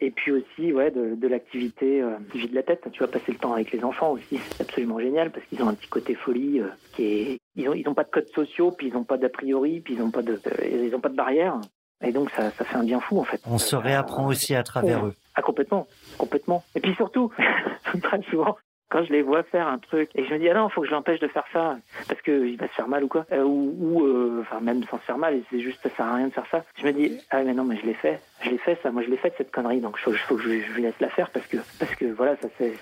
et 0.00 0.10
puis 0.10 0.32
aussi, 0.32 0.72
ouais, 0.72 0.90
de, 0.90 1.14
de 1.14 1.28
l'activité 1.28 2.02
qui 2.32 2.38
vide 2.38 2.54
la 2.54 2.62
tête. 2.62 2.88
Tu 2.92 3.00
vas 3.00 3.06
passer 3.06 3.32
le 3.32 3.38
temps 3.38 3.52
avec 3.52 3.72
les 3.72 3.84
enfants 3.84 3.97
aussi, 4.06 4.38
c'est 4.50 4.62
absolument 4.62 4.98
génial 5.00 5.30
parce 5.30 5.44
qu'ils 5.46 5.62
ont 5.62 5.68
un 5.68 5.74
petit 5.74 5.88
côté 5.88 6.14
folie 6.14 6.60
euh, 6.60 6.68
qui 6.92 7.04
est. 7.04 7.38
Ils 7.56 7.68
ont, 7.68 7.74
ils 7.74 7.88
ont 7.88 7.94
pas 7.94 8.04
de 8.04 8.10
codes 8.10 8.28
sociaux, 8.28 8.70
puis 8.70 8.88
ils 8.88 8.94
n'ont 8.94 9.04
pas 9.04 9.16
d'a 9.16 9.28
priori, 9.28 9.80
puis 9.80 9.94
ils 9.94 10.00
n'ont 10.00 10.10
pas 10.10 10.22
de, 10.22 10.40
euh, 10.46 10.86
ils 10.86 10.94
ont 10.94 11.00
pas 11.00 11.08
de 11.08 11.16
barrières. 11.16 11.60
Et 12.04 12.12
donc 12.12 12.30
ça, 12.30 12.50
ça 12.52 12.64
fait 12.64 12.76
un 12.76 12.84
bien 12.84 13.00
fou 13.00 13.18
en 13.18 13.24
fait. 13.24 13.40
On 13.44 13.58
se 13.58 13.74
réapprend 13.74 14.26
aussi 14.26 14.54
à 14.54 14.62
travers 14.62 15.04
eux. 15.04 15.14
Ah 15.34 15.42
complètement, 15.42 15.86
complètement. 16.16 16.62
Et 16.74 16.80
puis 16.80 16.94
surtout, 16.94 17.32
très 18.02 18.22
souvent, 18.30 18.56
quand 18.88 19.04
je 19.04 19.12
les 19.12 19.22
vois 19.22 19.42
faire 19.42 19.68
un 19.68 19.78
truc 19.78 20.10
et 20.14 20.24
je 20.24 20.32
me 20.32 20.38
dis 20.38 20.48
ah 20.48 20.54
non 20.54 20.68
faut 20.68 20.80
que 20.80 20.86
je 20.86 20.92
l'empêche 20.92 21.20
de 21.20 21.28
faire 21.28 21.44
ça 21.52 21.76
parce 22.08 22.20
que 22.22 22.46
il 22.46 22.56
va 22.56 22.68
se 22.68 22.72
faire 22.72 22.88
mal 22.88 23.04
ou 23.04 23.08
quoi. 23.08 23.26
Euh, 23.32 23.42
ou, 23.42 23.74
ou 23.78 24.06
euh, 24.06 24.38
enfin 24.40 24.60
même 24.60 24.82
sans 24.84 24.98
se 24.98 25.04
faire 25.04 25.18
mal 25.18 25.40
c'est 25.50 25.60
juste 25.60 25.80
ça 25.82 25.90
sert 25.90 26.06
à 26.06 26.14
rien 26.14 26.28
de 26.28 26.32
faire 26.32 26.46
ça. 26.50 26.64
Je 26.76 26.86
me 26.86 26.92
dis 26.92 27.18
ah 27.30 27.42
mais 27.42 27.54
non 27.54 27.64
mais 27.64 27.76
je 27.76 27.86
l'ai 27.86 27.94
fait. 27.94 28.20
Je 28.42 28.50
l'ai 28.50 28.58
fait 28.58 28.78
ça. 28.82 28.90
Moi 28.90 29.02
je 29.02 29.10
l'ai 29.10 29.16
fait 29.16 29.32
cette 29.36 29.50
connerie. 29.50 29.80
Donc 29.80 29.96
il 29.98 30.00
faut, 30.00 30.36
que 30.36 30.42
je, 30.42 30.60
je 30.60 30.80
laisse 30.80 30.98
la 31.00 31.10
faire 31.10 31.30
parce 31.30 31.46
que 31.46 31.58
parce 31.78 31.94
que 31.94 32.06
voilà 32.06 32.36
ça 32.36 32.48
c'est 32.58 32.74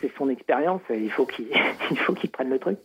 c'est 0.00 0.16
son 0.16 0.28
expérience 0.28 0.82
il 0.90 1.10
faut 1.10 1.26
qu'il 1.26 1.48
il 1.90 1.98
faut 1.98 2.12
qu'il 2.12 2.30
prenne 2.30 2.50
le 2.50 2.58
truc. 2.58 2.78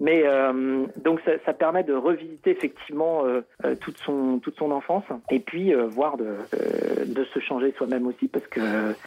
Mais 0.00 0.22
euh, 0.24 0.84
donc 0.96 1.20
ça, 1.24 1.32
ça, 1.44 1.52
permet 1.52 1.84
de 1.84 1.94
revisiter 1.94 2.50
effectivement 2.50 3.24
euh, 3.24 3.42
toute 3.80 3.98
son 3.98 4.38
toute 4.38 4.56
son 4.56 4.70
enfance 4.72 5.04
et 5.30 5.38
puis 5.38 5.74
euh, 5.74 5.86
voir 5.86 6.16
de 6.16 6.36
de 7.06 7.24
se 7.24 7.38
changer 7.40 7.72
soi-même 7.76 8.06
aussi 8.06 8.26
parce 8.28 8.46
que 8.46 8.60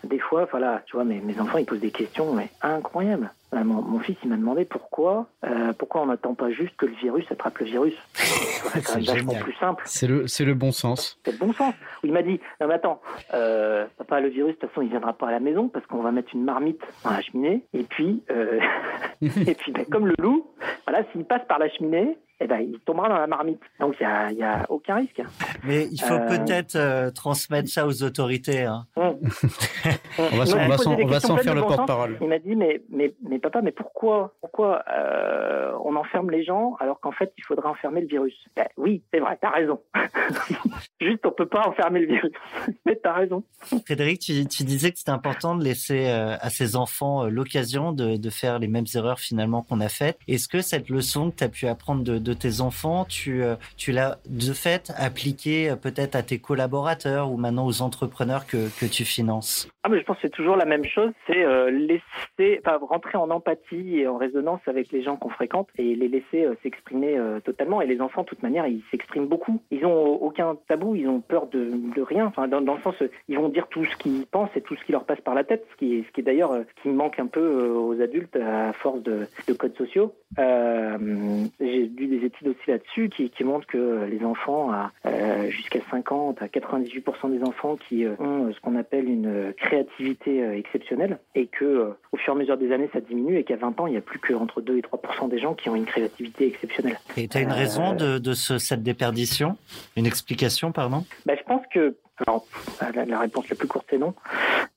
des 0.04 0.20
fois 0.20 0.48
voilà 0.50 0.84
tu 0.86 0.96
vois 0.96 1.04
mes 1.04 1.20
mes 1.20 1.40
enfants 1.40 1.58
ils 1.58 1.66
posent 1.66 1.80
des 1.80 1.92
questions 1.92 2.34
mais 2.34 2.50
incroyable. 2.62 3.32
Euh, 3.54 3.64
mon, 3.64 3.82
mon, 3.82 4.00
fils, 4.00 4.18
il 4.24 4.30
m'a 4.30 4.38
demandé 4.38 4.66
pourquoi, 4.66 5.28
euh, 5.46 5.72
pourquoi 5.74 6.02
on 6.02 6.08
n'attend 6.08 6.34
pas 6.34 6.52
juste 6.52 6.76
que 6.78 6.86
le 6.86 6.94
virus 6.94 7.26
attrape 7.32 7.58
le 7.60 7.66
virus. 7.66 7.94
C'est 8.16 9.06
vachement 9.06 9.36
plus 9.36 9.54
simple. 9.54 9.84
C'est 9.86 10.08
le, 10.08 10.28
c'est 10.28 10.44
le 10.44 10.54
bon 10.54 10.72
sens. 10.72 11.20
C'est 11.24 11.32
le 11.32 11.38
bon 11.38 11.54
sens. 11.54 11.74
Il 12.04 12.12
m'a 12.12 12.22
dit, 12.22 12.40
non 12.60 12.68
mais 12.68 12.74
attends, 12.74 13.02
euh, 13.34 13.86
papa, 13.98 14.20
le 14.20 14.30
virus, 14.30 14.56
de 14.56 14.60
toute 14.60 14.70
façon, 14.70 14.82
il 14.82 14.90
viendra 14.90 15.14
pas 15.14 15.28
à 15.30 15.32
la 15.32 15.40
maison 15.40 15.70
parce 15.70 15.86
qu'on 15.86 16.02
va 16.02 16.12
mettre 16.12 16.30
une 16.34 16.44
marmite 16.44 16.82
dans 17.04 17.12
la 17.12 17.22
cheminée. 17.22 17.64
Et 17.74 17.84
puis, 17.84 18.24
euh, 18.32 18.60
et 19.22 19.56
puis, 19.56 19.72
ben, 19.72 19.86
comme 19.86 20.08
le 20.08 20.16
loup, 20.20 20.48
voilà, 20.88 21.06
s'il 21.12 21.24
passe 21.24 21.46
par 21.48 21.60
la 21.60 21.70
cheminée, 21.70 22.18
eh 22.42 22.48
ben, 22.48 22.60
il 22.60 22.80
tombera 22.80 23.08
dans 23.08 23.18
la 23.18 23.28
marmite. 23.28 23.62
Donc, 23.80 23.96
il 24.00 24.36
n'y 24.36 24.44
a, 24.44 24.62
a, 24.62 24.66
aucun 24.70 24.96
risque. 24.96 25.22
Mais 25.64 25.88
il 25.90 26.02
faut 26.02 26.16
euh... 26.16 26.28
peut-être 26.28 26.76
euh, 26.76 27.10
transmettre 27.12 27.70
ça 27.70 27.88
aux 27.88 28.04
autorités. 28.04 28.64
Hein. 28.64 28.86
Mmh. 28.98 29.02
on 30.20 30.38
va 30.38 30.46
s'en, 30.46 30.96
on 31.00 31.06
va 31.06 31.20
s'en 31.20 31.38
faire 31.38 31.56
le 31.56 31.62
porte-parole. 31.62 32.18
Il 32.20 32.28
m'a 32.28 32.40
dit, 32.40 32.56
mais, 32.56 32.82
mais, 32.90 33.14
mais 33.28 33.40
papa, 33.40 33.62
mais 33.62 33.72
pourquoi, 33.72 34.34
pourquoi 34.42 34.84
euh, 34.92 35.72
on 35.86 35.96
enferme 35.96 36.30
les 36.30 36.44
gens 36.44 36.76
alors 36.80 37.00
qu'en 37.00 37.14
fait, 37.14 37.32
il 37.38 37.44
faudrait 37.44 37.70
enfermer 37.70 38.02
le 38.02 38.08
virus? 38.08 38.36
Ben, 38.56 38.68
Oui, 38.76 39.02
c'est 39.14 39.20
vrai, 39.20 39.38
t'as 39.40 39.52
raison. 39.52 39.80
Juste, 41.02 41.26
on 41.26 41.32
peut 41.32 41.46
pas 41.46 41.68
enfermer 41.68 42.02
le 42.02 42.08
virus. 42.08 42.32
mais 42.86 42.96
t'as 42.96 43.14
raison. 43.14 43.44
Frédéric, 43.86 44.20
tu, 44.20 44.46
tu 44.48 44.64
disais 44.64 44.92
que 44.92 44.98
c'était 44.98 45.12
important 45.12 45.56
de 45.56 45.64
laisser 45.64 46.08
euh, 46.08 46.36
à 46.40 46.50
ses 46.50 46.76
enfants 46.76 47.26
euh, 47.26 47.30
l'occasion 47.30 47.92
de, 47.92 48.18
de 48.18 48.30
faire 48.30 48.60
les 48.60 48.68
mêmes 48.68 48.86
erreurs 48.96 49.20
finalement 49.20 49.62
qu'on 49.62 49.82
a 49.82 49.90
faites. 49.90 50.18
Est-ce 50.28 50.48
que 50.48 50.62
cette 50.62 50.90
leçon 50.90 51.32
que 51.32 51.38
tu 51.38 51.44
as 51.44 51.50
pu 51.50 51.68
apprendre 51.68 52.04
de, 52.04 52.18
de 52.18 52.34
tes 52.34 52.62
enfants, 52.62 53.06
tu, 53.06 53.44
euh, 53.44 53.56
tu 53.78 53.92
l'as 53.92 54.18
de 54.30 54.54
fait 54.54 54.92
appliquée 54.98 55.74
peut-être 55.82 56.16
à 56.16 56.24
tes 56.24 56.40
collaborateurs 56.40 57.32
ou 57.32 57.38
maintenant 57.38 57.66
aux 57.66 57.82
entrepreneurs 57.82 58.46
que, 58.46 58.70
que 58.80 58.86
tu 58.86 59.06
finances? 59.06 59.70
Ah, 59.84 59.90
mais 59.90 60.00
Je 60.00 60.06
pense 60.06 60.16
que 60.18 60.24
c'est 60.24 60.30
toujours 60.30 60.56
la 60.56 60.66
même 60.66 60.86
chose, 60.86 61.12
c'est 61.28 61.46
laisser, 61.72 62.60
enfin, 62.66 62.80
rentrer 62.82 63.18
en 63.18 63.30
empathie 63.30 64.00
et 64.00 64.08
en 64.08 64.18
résonance 64.18 64.62
avec 64.66 64.92
les 64.92 65.04
gens 65.04 65.16
qu'on 65.16 65.30
fréquente 65.30 65.70
et 65.78 65.96
les 65.96 66.08
laisser 66.08 66.48
s'exprimer 66.64 67.20
totalement. 67.44 67.82
Et 67.82 67.86
les 67.86 68.02
enfants, 68.02 68.24
de 68.24 68.28
toute 68.28 68.42
manière, 68.42 68.66
ils 68.66 68.82
s'expriment 68.90 69.28
beaucoup. 69.28 69.62
Ils 69.70 69.86
ont 69.86 70.06
aucun 70.22 70.56
tabou, 70.76 70.96
ils 70.96 71.08
ont 71.08 71.22
peur 71.22 71.48
de, 71.48 72.02
rien. 72.02 72.26
Enfin, 72.26 72.48
dans, 72.48 72.60
le 72.60 72.82
sens, 72.82 72.96
ils 73.28 73.38
vont 73.38 73.50
dire 73.50 73.68
tout 73.68 73.86
ce 73.86 73.96
qu'ils 73.98 74.26
pensent 74.26 74.50
et 74.56 74.62
tout 74.62 74.76
ce 74.76 74.84
qui 74.84 74.92
leur 74.92 75.06
passe 75.06 75.22
par 75.22 75.36
la 75.36 75.44
tête, 75.44 75.66
ce 75.72 75.78
qui 75.78 76.04
ce 76.04 76.12
qui 76.12 76.24
d'ailleurs 76.24 76.54
ce 76.54 76.82
qui 76.82 76.90
manque 76.90 77.20
un 77.20 77.28
peu 77.28 77.70
aux 77.70 78.00
adultes 78.02 78.36
à 78.36 78.74
force 78.74 79.02
de, 79.02 79.28
de 79.48 79.54
codes 79.54 79.76
sociaux. 79.78 80.14
J'ai 80.38 81.86
lu 81.86 82.08
des 82.08 82.26
études 82.26 82.50
aussi 82.50 82.70
là-dessus 82.70 83.10
qui, 83.10 83.44
montrent 83.44 83.68
que 83.68 84.06
les 84.06 84.26
enfants 84.26 84.72
euh, 85.06 85.50
jusqu'à 85.50 85.80
50 85.92 86.42
à 86.42 86.48
98% 86.48 87.32
des 87.32 87.44
enfants 87.44 87.78
qui 87.88 88.06
euh, 88.06 88.16
ont 88.20 88.52
ce 88.52 88.60
qu'on 88.60 88.76
appelle 88.76 89.08
une 89.08 89.54
créativité 89.54 90.44
euh, 90.44 90.58
exceptionnelle 90.58 91.20
et 91.36 91.48
que 91.48 91.94
au 92.12 92.18
fur 92.18 92.34
et 92.34 92.36
à 92.36 92.40
mesure 92.40 92.58
des 92.58 92.72
années 92.72 92.90
ça 92.92 93.02
diminue 93.02 93.38
et 93.38 93.44
qu'à 93.44 93.56
20 93.56 93.80
ans 93.80 93.88
il 93.88 93.94
y 93.94 93.98
a 93.98 94.02
plus 94.02 94.20
qu'entre 94.20 94.62
2 94.62 94.78
et 94.78 94.82
3% 94.82 95.30
des 95.30 95.40
gens 95.40 95.54
qui 95.54 95.70
ont 95.70 95.76
une 95.76 95.86
créativité 95.86 96.48
exceptionnelle. 96.48 97.00
Et 97.18 97.28
tu 97.28 97.38
as 97.38 97.42
une 97.42 97.52
raison 97.52 97.94
de, 97.94 98.18
de 98.18 98.34
ce, 98.34 98.58
cette 98.58 98.84
déperdition? 98.84 99.58
Une 99.96 100.08
explication, 100.08 100.55
bah, 101.26 101.36
Je 101.36 101.44
pense 101.44 101.62
que 101.74 101.96
alors, 102.18 102.46
la, 102.94 103.06
la, 103.06 103.20
réponse 103.20 103.50
la 103.50 103.58
plus 103.58 103.68
courte 103.68 103.88
c'est 103.90 103.98
non, 103.98 104.14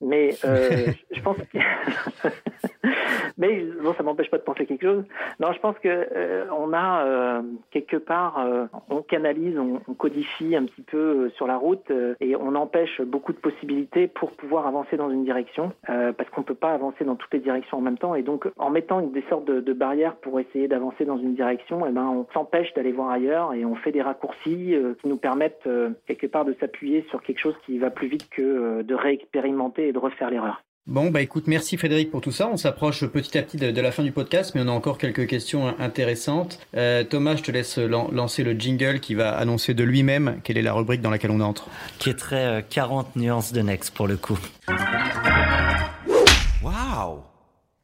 mais 0.01 0.35
euh, 0.43 0.87
je 1.11 1.21
pense 1.21 1.37
que 1.37 1.57
mais 3.37 3.63
bon, 3.81 3.93
ça 3.93 4.03
m'empêche 4.03 4.29
pas 4.29 4.37
de 4.37 4.43
penser 4.43 4.65
quelque 4.65 4.85
chose. 4.85 5.05
Non, 5.39 5.53
je 5.53 5.59
pense 5.59 5.77
que 5.79 5.87
euh, 5.87 6.45
on 6.51 6.73
a 6.73 7.05
euh, 7.05 7.41
quelque 7.71 7.95
part, 7.95 8.45
on 8.89 9.01
canalise, 9.01 9.57
on, 9.57 9.79
on, 9.87 9.93
codifie 9.93 10.53
un 10.55 10.65
petit 10.65 10.81
peu 10.81 11.29
sur 11.35 11.47
la 11.47 11.55
route 11.55 11.91
et 12.19 12.35
on 12.35 12.55
empêche 12.55 13.01
beaucoup 13.01 13.31
de 13.31 13.37
possibilités 13.37 14.07
pour 14.07 14.31
pouvoir 14.31 14.67
avancer 14.67 14.97
dans 14.97 15.09
une 15.09 15.23
direction, 15.23 15.71
parce 15.85 16.29
qu'on 16.31 16.43
peut 16.43 16.55
pas 16.55 16.73
avancer 16.73 17.05
dans 17.05 17.15
toutes 17.15 17.33
les 17.33 17.39
directions 17.39 17.77
en 17.77 17.81
même 17.81 17.97
temps. 17.97 18.15
Et 18.15 18.23
donc, 18.23 18.47
en 18.57 18.69
mettant 18.69 19.01
des 19.01 19.23
sortes 19.29 19.45
de, 19.45 19.61
de 19.61 19.73
barrières 19.73 20.15
pour 20.15 20.39
essayer 20.39 20.67
d'avancer 20.67 21.05
dans 21.05 21.17
une 21.17 21.35
direction, 21.35 21.85
eh 21.87 21.91
ben, 21.91 22.05
on 22.05 22.27
s'empêche 22.33 22.73
d'aller 22.73 22.91
voir 22.91 23.11
ailleurs 23.11 23.53
et 23.53 23.63
on 23.63 23.75
fait 23.75 23.91
des 23.91 24.01
raccourcis 24.01 24.75
qui 25.01 25.07
nous 25.07 25.17
permettent 25.17 25.67
quelque 26.05 26.27
part 26.27 26.45
de 26.45 26.53
s'appuyer 26.59 27.05
sur 27.09 27.21
quelque 27.29 27.41
chose 27.41 27.55
qui 27.63 27.77
va 27.77 27.91
plus 27.91 28.07
vite 28.07 28.27
que 28.31 28.81
de 28.81 28.95
réexpérimenter 28.95 29.89
et 29.89 29.93
de 29.93 29.99
refaire 29.99 30.31
l'erreur. 30.31 30.63
Bon, 30.87 31.11
bah 31.11 31.21
écoute, 31.21 31.45
merci 31.45 31.77
Frédéric 31.77 32.09
pour 32.09 32.21
tout 32.21 32.31
ça. 32.31 32.49
On 32.51 32.57
s'approche 32.57 33.05
petit 33.05 33.37
à 33.37 33.43
petit 33.43 33.57
de, 33.57 33.69
de, 33.69 33.81
la 33.81 33.91
fin 33.91 34.01
du 34.01 34.11
podcast, 34.11 34.55
mais 34.55 34.61
on 34.65 34.67
a 34.67 34.71
encore 34.71 34.97
quelques 34.97 35.27
questions 35.27 35.67
intéressantes. 35.77 36.59
Euh, 36.75 37.03
Thomas, 37.03 37.35
je 37.35 37.43
te 37.43 37.51
laisse 37.51 37.77
lan 37.77 38.09
lancer 38.11 38.43
le 38.43 38.53
jingle 38.53 38.99
qui 38.99 39.13
va 39.13 39.37
annoncer 39.37 39.75
de 39.75 39.83
lui-même 39.83 40.39
quelle 40.43 40.57
est 40.57 40.63
la 40.63 40.73
rubrique 40.73 41.01
dans 41.01 41.11
laquelle 41.11 41.29
on 41.29 41.41
entre. 41.41 41.69
Qui 41.99 42.09
est 42.09 42.17
très 42.17 42.45
euh, 42.45 42.61
40 42.67 43.15
nuances 43.17 43.53
de 43.53 43.61
Next 43.61 43.93
pour 43.93 44.07
le 44.07 44.17
coup. 44.17 44.39
Waouh 46.63 47.19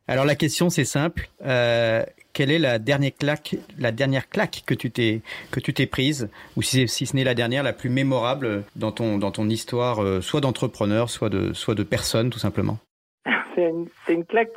Alors 0.07 0.25
la 0.25 0.35
question 0.35 0.71
c'est 0.71 0.85
simple. 0.85 1.29
Euh, 1.45 2.03
quelle 2.35 2.51
est 2.51 2.59
la 2.59 2.79
dernière 2.79 3.15
claque, 3.17 3.55
la 3.79 3.93
dernière 3.93 4.29
claque 4.29 4.63
que 4.65 4.73
tu 4.75 4.91
t'es 4.91 5.85
prise, 5.87 6.29
ou 6.57 6.61
si, 6.61 6.87
ce 6.87 7.15
n'est 7.15 7.23
la 7.23 7.33
dernière, 7.33 7.63
la 7.63 7.73
plus 7.73 7.89
mémorable 7.89 8.63
dans 8.75 8.91
ton 8.91 9.49
histoire, 9.49 10.03
euh, 10.03 10.21
soit 10.21 10.41
d'entrepreneur, 10.41 11.09
soit 11.09 11.29
de 11.29 11.53
soit 11.53 11.75
personne, 11.89 12.29
tout 12.29 12.39
simplement? 12.39 12.77
C'est 13.55 14.13
une, 14.13 14.25
claque 14.25 14.51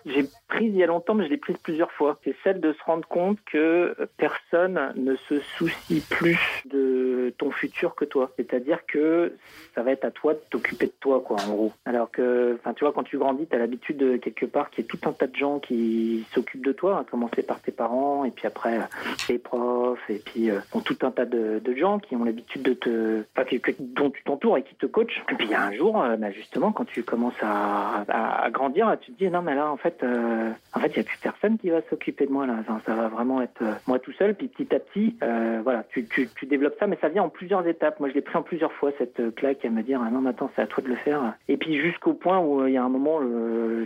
prise 0.49 0.73
il 0.75 0.79
y 0.79 0.83
a 0.83 0.87
longtemps, 0.87 1.15
mais 1.15 1.25
je 1.25 1.31
l'ai 1.31 1.37
prise 1.37 1.57
plusieurs 1.59 1.93
fois. 1.93 2.19
C'est 2.25 2.35
celle 2.43 2.61
de 2.61 2.73
se 2.73 2.83
rendre 2.85 3.07
compte 3.07 3.39
que 3.51 3.95
personne 4.17 4.93
ne 4.97 5.15
se 5.17 5.41
soucie 5.57 6.03
plus 6.09 6.39
de 6.67 7.33
ton 7.39 7.51
futur 7.51 7.95
que 7.95 8.05
toi. 8.05 8.31
C'est-à-dire 8.37 8.85
que 8.87 9.33
ça 9.75 9.83
va 9.83 9.93
être 9.93 10.05
à 10.05 10.11
toi 10.11 10.35
de 10.35 10.41
t'occuper 10.51 10.87
de 10.87 10.93
toi, 11.01 11.23
quoi, 11.25 11.37
en 11.47 11.51
gros. 11.51 11.73
Alors 11.85 12.11
que, 12.11 12.57
enfin, 12.59 12.73
tu 12.75 12.85
vois, 12.85 12.93
quand 12.93 13.05
tu 13.05 13.19
grandis, 13.19 13.47
tu 13.47 13.55
as 13.55 13.59
l'habitude 13.59 13.99
de 13.99 14.17
quelque 14.17 14.47
part 14.47 14.71
qu'il 14.71 14.85
y 14.85 14.87
ait 14.87 14.89
tout 14.89 15.09
un 15.09 15.13
tas 15.13 15.27
de 15.27 15.37
gens 15.37 15.59
qui 15.59 16.27
s'occupent 16.33 16.65
de 16.65 16.73
toi, 16.73 17.01
à 17.01 17.05
commencer 17.05 17.43
par 17.43 17.61
tes 17.61 17.73
parents, 17.73 18.25
et 18.25 18.31
puis 18.31 18.47
après 18.47 18.81
tes 19.27 19.39
profs, 19.39 20.09
et 20.09 20.21
puis 20.25 20.51
euh, 20.51 20.61
tout 20.85 20.99
un 21.03 21.11
tas 21.11 21.27
de, 21.27 21.61
de 21.63 21.75
gens 21.75 21.99
qui 21.99 22.17
ont 22.17 22.25
l'habitude 22.25 22.63
de 22.63 22.73
te, 22.75 23.23
enfin, 23.37 23.45
que, 23.45 23.57
que, 23.57 23.73
dont 23.79 24.11
tu 24.11 24.23
t'entoures 24.23 24.57
et 24.57 24.63
qui 24.63 24.75
te 24.75 24.87
coachent. 24.87 25.23
Et 25.31 25.35
puis 25.35 25.47
il 25.47 25.51
y 25.51 25.55
a 25.55 25.63
un 25.63 25.73
jour, 25.73 26.03
euh, 26.03 26.17
bah, 26.17 26.31
justement, 26.31 26.73
quand 26.73 26.87
tu 26.87 27.03
commences 27.03 27.41
à, 27.43 28.05
à, 28.09 28.45
à, 28.45 28.51
grandir, 28.51 28.97
tu 29.01 29.13
te 29.13 29.19
dis 29.19 29.31
non, 29.31 29.43
mais 29.43 29.55
là, 29.55 29.71
en 29.71 29.77
fait, 29.77 30.03
euh, 30.03 30.38
en 30.75 30.81
fait, 30.81 30.89
il 30.89 31.01
n'y 31.01 31.07
a 31.07 31.09
plus 31.09 31.19
personne 31.19 31.59
qui 31.59 31.71
va 31.71 31.81
s'occuper 31.89 32.27
de 32.27 32.33
moi 32.33 32.47
là. 32.47 32.57
Ça 32.87 32.95
va 32.95 33.09
vraiment 33.09 33.43
être 33.43 33.63
euh, 33.63 33.73
moi 33.87 33.99
tout 33.99 34.13
seul. 34.13 34.35
Puis 34.35 34.49
petit 34.49 34.75
à 34.75 34.79
petit, 34.79 35.17
euh, 35.23 35.61
voilà, 35.63 35.85
tu, 35.91 36.07
développes 36.47 36.77
ça, 36.79 36.87
mais 36.87 36.99
ça 37.01 37.09
vient 37.09 37.25
en 37.25 37.29
plusieurs 37.29 37.67
étapes. 37.67 38.01
Moi, 38.01 38.09
je 38.09 38.15
l'ai 38.15 38.21
pris 38.21 38.37
en 38.37 38.43
plusieurs 38.43 38.73
fois 38.73 38.93
cette 38.99 39.21
euh, 39.21 39.31
claque 39.31 39.65
à 39.65 39.71
me 39.71 39.83
dire 39.83 40.01
ah 40.05 40.11
non, 40.11 40.21
mais 40.21 40.31
attends, 40.31 40.51
c'est 40.55 40.63
à 40.63 40.67
toi 40.67 40.83
de 40.83 40.89
le 40.89 40.97
faire. 40.97 41.35
Et 41.49 41.57
puis 41.57 41.81
jusqu'au 41.81 42.13
point 42.13 42.39
où 42.39 42.67
il 42.67 42.75
y 42.75 42.77
a 42.77 42.85
un 42.85 42.89
moment, 42.89 43.21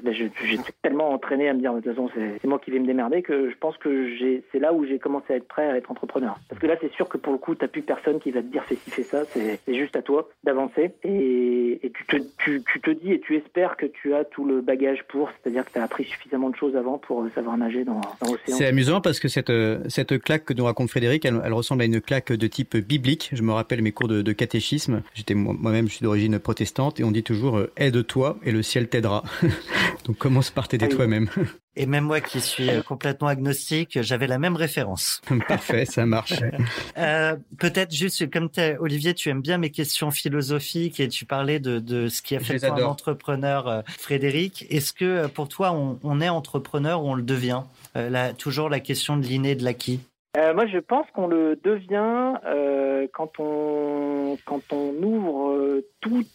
j'étais 0.05 0.73
tellement 0.83 1.11
entraîné 1.11 1.49
à 1.49 1.55
me 1.55 1.61
dire 1.61 1.73
de 1.73 1.81
toute 1.81 1.91
façon, 1.91 2.11
c'est 2.15 2.47
moi 2.47 2.59
qui 2.59 2.71
vais 2.71 2.79
me 2.79 2.87
démerder 2.87 3.23
que 3.23 3.51
je 3.51 3.57
pense 3.57 3.77
que 3.79 4.09
c'est 4.53 4.59
là 4.59 4.73
où 4.73 4.85
j'ai 4.85 4.99
commencé 4.99 5.33
à 5.33 5.37
être 5.37 5.49
prêt 5.49 5.69
à 5.69 5.77
être 5.77 5.91
entrepreneur. 5.91 6.39
Parce 6.49 6.61
que 6.61 6.67
là, 6.67 6.77
c'est 6.81 6.93
sûr 6.93 7.09
que 7.09 7.19
pour 7.19 7.33
le 7.33 7.39
coup, 7.39 7.55
t'as 7.55 7.69
plus 7.69 7.83
personne 7.83 8.21
qui 8.21 8.31
va 8.31 8.41
te 8.41 8.47
dire 8.47 8.65
fais 8.65 8.77
ci, 8.77 8.91
fais 8.91 9.03
ça. 9.03 9.25
C'est 9.25 9.75
juste 9.75 9.97
à 9.97 10.03
toi 10.03 10.29
d'avancer 10.45 10.93
et, 11.05 11.93
tu, 11.95 12.07
te, 12.07 12.17
tu 12.45 12.81
te 12.81 12.91
dis 12.91 13.13
et 13.13 13.21
tu 13.21 13.37
espères 13.37 13.77
que 13.77 13.87
tu 13.87 14.15
as 14.15 14.25
tout 14.25 14.45
le 14.45 14.61
bagage 14.61 15.05
pour, 15.09 15.31
c'est-à-dire 15.31 15.65
que 15.65 15.73
tu 15.73 15.79
as 15.79 15.85
appris 15.85 16.05
suffisamment 16.05 16.42
de 16.51 16.57
choses 16.57 16.77
avant 16.77 16.99
pour 16.99 17.25
savoir 17.35 17.57
nager 17.57 17.85
dans, 17.85 18.01
dans 18.21 18.33
l'océan. 18.33 18.57
C'est 18.57 18.67
amusant 18.67 19.01
parce 19.01 19.21
que 19.21 19.29
cette, 19.29 19.53
cette 19.89 20.19
claque 20.19 20.45
que 20.45 20.55
nous 20.55 20.65
raconte 20.65 20.91
Frédéric, 20.91 21.25
elle, 21.25 21.41
elle, 21.45 21.53
ressemble 21.53 21.83
à 21.83 21.85
une 21.85 22.01
claque 22.01 22.33
de 22.33 22.47
type 22.47 22.77
biblique. 22.77 23.31
Je 23.33 23.43
me 23.43 23.53
rappelle 23.53 23.83
mes 23.83 23.93
cours 23.93 24.09
de, 24.09 24.23
de 24.23 24.33
catéchisme. 24.33 25.03
J'étais 25.15 25.35
moi-même, 25.35 25.89
je 25.89 25.95
suis 25.95 26.03
d'origine 26.03 26.39
protestante 26.39 27.01
et 27.01 27.05
on 27.05 27.11
dit 27.11 27.23
toujours 27.23 27.59
euh, 27.59 27.73
aide-toi 27.77 28.39
et 28.43 28.53
le 28.53 28.63
ciel 28.63 28.89
t'aidera. 28.89 29.23
Donc 30.07 30.19
commence 30.19 30.51
par 30.51 30.69
t'aider 30.69 30.87
ah 30.87 30.89
oui. 30.91 30.97
toi-même. 30.97 31.29
Et 31.75 31.87
même 31.87 32.05
moi 32.05 32.21
qui 32.21 32.41
suis 32.41 32.69
euh, 32.69 32.83
complètement 32.83 33.29
agnostique, 33.29 34.01
j'avais 34.03 34.27
la 34.27 34.39
même 34.39 34.57
référence. 34.57 35.23
Parfait, 35.49 35.85
ça 35.85 36.05
marche. 36.05 36.35
euh, 36.99 37.37
Peut-être 37.59 37.95
juste, 37.95 38.31
comme 38.31 38.51
Olivier, 38.79 39.15
tu 39.15 39.31
aimes 39.31 39.41
bien 39.41 39.59
mes 39.59 39.71
questions 39.71 40.11
philosophiques 40.11 41.01
et 41.01 41.09
tu 41.09 41.25
parlais 41.25 41.61
de, 41.61 41.79
de 41.79 42.09
ce 42.09 42.21
qui 42.21 42.37
a 42.37 42.41
fait 42.41 42.59
toi 42.59 42.79
un 42.79 42.83
entrepreneur, 42.85 43.69
euh, 43.69 43.83
Frédéric. 43.87 44.67
Est-ce 44.71 44.93
que 44.93 45.27
pour 45.29 45.49
toi, 45.49 45.73
on, 45.73 45.99
on, 46.03 46.21
est 46.21 46.29
entrepreneur 46.29 47.03
ou 47.03 47.11
on 47.11 47.15
le 47.15 47.23
devient? 47.23 47.63
Euh, 47.97 48.11
là, 48.11 48.33
Toujours 48.35 48.69
la 48.69 48.81
question 48.81 49.17
de 49.17 49.27
l'inné 49.27 49.53
et 49.53 49.57
de 49.57 49.65
l'acquis. 49.65 50.01
Euh, 50.39 50.55
moi, 50.55 50.67
je 50.67 50.79
pense 50.79 51.07
qu'on 51.11 51.27
le 51.27 51.57
devient 51.63 52.41
euh, 52.47 53.07
quand 53.13 53.39
on 53.39 54.39
quand 54.47 54.73
on 54.73 54.95
ouvre 55.03 55.51
euh, 55.51 55.87
toutes 56.01 56.29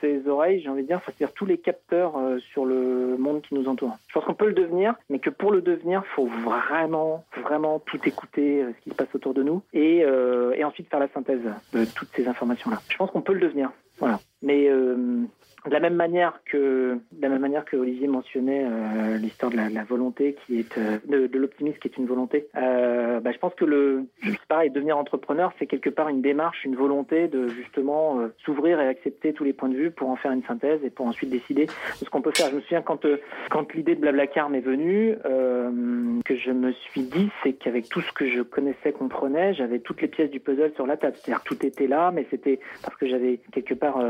ses 0.00 0.28
oreilles, 0.28 0.60
j'ai 0.60 0.68
envie 0.68 0.82
de 0.82 0.86
dire, 0.86 1.00
c'est-à-dire 1.04 1.32
tous 1.32 1.46
les 1.46 1.58
capteurs 1.58 2.16
euh, 2.16 2.38
sur 2.38 2.64
le 2.64 3.16
monde 3.18 3.42
qui 3.42 3.54
nous 3.54 3.68
entoure. 3.68 3.96
Je 4.08 4.14
pense 4.14 4.24
qu'on 4.24 4.34
peut 4.34 4.46
le 4.46 4.52
devenir, 4.52 4.94
mais 5.08 5.18
que 5.18 5.30
pour 5.30 5.52
le 5.52 5.60
devenir, 5.60 6.02
il 6.04 6.14
faut 6.14 6.26
vraiment, 6.26 7.24
vraiment 7.42 7.78
tout 7.78 7.98
écouter 8.06 8.62
euh, 8.62 8.72
ce 8.76 8.84
qui 8.84 8.90
se 8.90 8.94
passe 8.94 9.14
autour 9.14 9.34
de 9.34 9.42
nous 9.42 9.62
et, 9.72 10.04
euh, 10.04 10.52
et 10.54 10.64
ensuite 10.64 10.88
faire 10.88 11.00
la 11.00 11.08
synthèse 11.08 11.42
de 11.72 11.84
toutes 11.94 12.10
ces 12.14 12.28
informations-là. 12.28 12.80
Je 12.88 12.96
pense 12.96 13.10
qu'on 13.10 13.22
peut 13.22 13.34
le 13.34 13.40
devenir. 13.40 13.70
Voilà. 13.98 14.20
Mais 14.42 14.68
de 15.66 15.72
la 15.72 15.80
même 15.80 15.94
manière 15.94 16.40
que 16.44 16.98
de 17.12 17.22
la 17.22 17.28
même 17.28 17.40
manière 17.40 17.64
que 17.64 17.76
Olivier 17.76 18.06
mentionnait 18.06 18.64
euh, 18.64 19.16
l'histoire 19.18 19.50
de 19.50 19.56
la, 19.56 19.84
volonté 19.84 20.36
qui 20.46 20.60
est 20.60 20.78
euh, 20.78 20.98
de, 21.06 21.38
l'optimisme 21.38 21.78
qui 21.78 21.88
est 21.88 21.96
une 21.96 22.06
volonté 22.06 22.46
euh, 22.56 23.20
bah, 23.20 23.32
je 23.32 23.38
pense 23.38 23.54
que 23.54 23.64
le 23.64 24.04
pareil 24.48 24.70
devenir 24.70 24.96
entrepreneur 24.96 25.52
c'est 25.58 25.66
quelque 25.66 25.90
part 25.90 26.08
une 26.08 26.22
démarche 26.22 26.64
une 26.64 26.76
volonté 26.76 27.28
de 27.28 27.48
justement 27.48 28.20
s'ouvrir 28.44 28.80
et 28.80 28.88
accepter 28.88 29.32
tous 29.32 29.44
les 29.44 29.52
points 29.52 29.68
de 29.68 29.76
vue 29.76 29.90
pour 29.90 30.08
en 30.08 30.16
faire 30.16 30.32
une 30.32 30.44
synthèse 30.44 30.80
et 30.84 30.90
pour 30.90 31.06
ensuite 31.06 31.30
décider 31.30 31.66
de 31.66 32.04
ce 32.04 32.10
qu'on 32.10 32.22
peut 32.22 32.32
faire. 32.34 32.50
Je 32.50 32.56
me 32.56 32.60
souviens 32.60 32.82
quand 32.82 33.06
quand 33.50 33.72
l'idée 33.74 33.94
de 33.94 34.00
Blablacar 34.00 34.48
m'est 34.50 34.60
venue 34.60 35.16
que 36.24 36.36
je 36.36 36.50
me 36.50 36.72
suis 36.72 37.02
dit 37.02 37.30
c'est 37.42 37.52
qu'avec 37.54 37.88
tout 37.88 38.00
ce 38.00 38.12
que 38.12 38.26
je 38.26 38.42
connaissais 38.42 38.92
comprenais 38.92 39.54
j'avais 39.54 39.80
toutes 39.80 40.00
les 40.00 40.08
pièces 40.08 40.30
du 40.30 40.40
puzzle 40.40 40.72
sur 40.74 40.86
la 40.86 40.96
table. 40.96 41.16
C'est-à-dire 41.16 41.42
tout 41.44 41.64
était 41.64 41.86
là 41.86 42.10
mais 42.12 42.26
c'était 42.30 42.60
parce 42.82 42.96
que 42.96 43.06
j'avais 43.06 43.40
quelque 43.52 43.74
part 43.74 44.00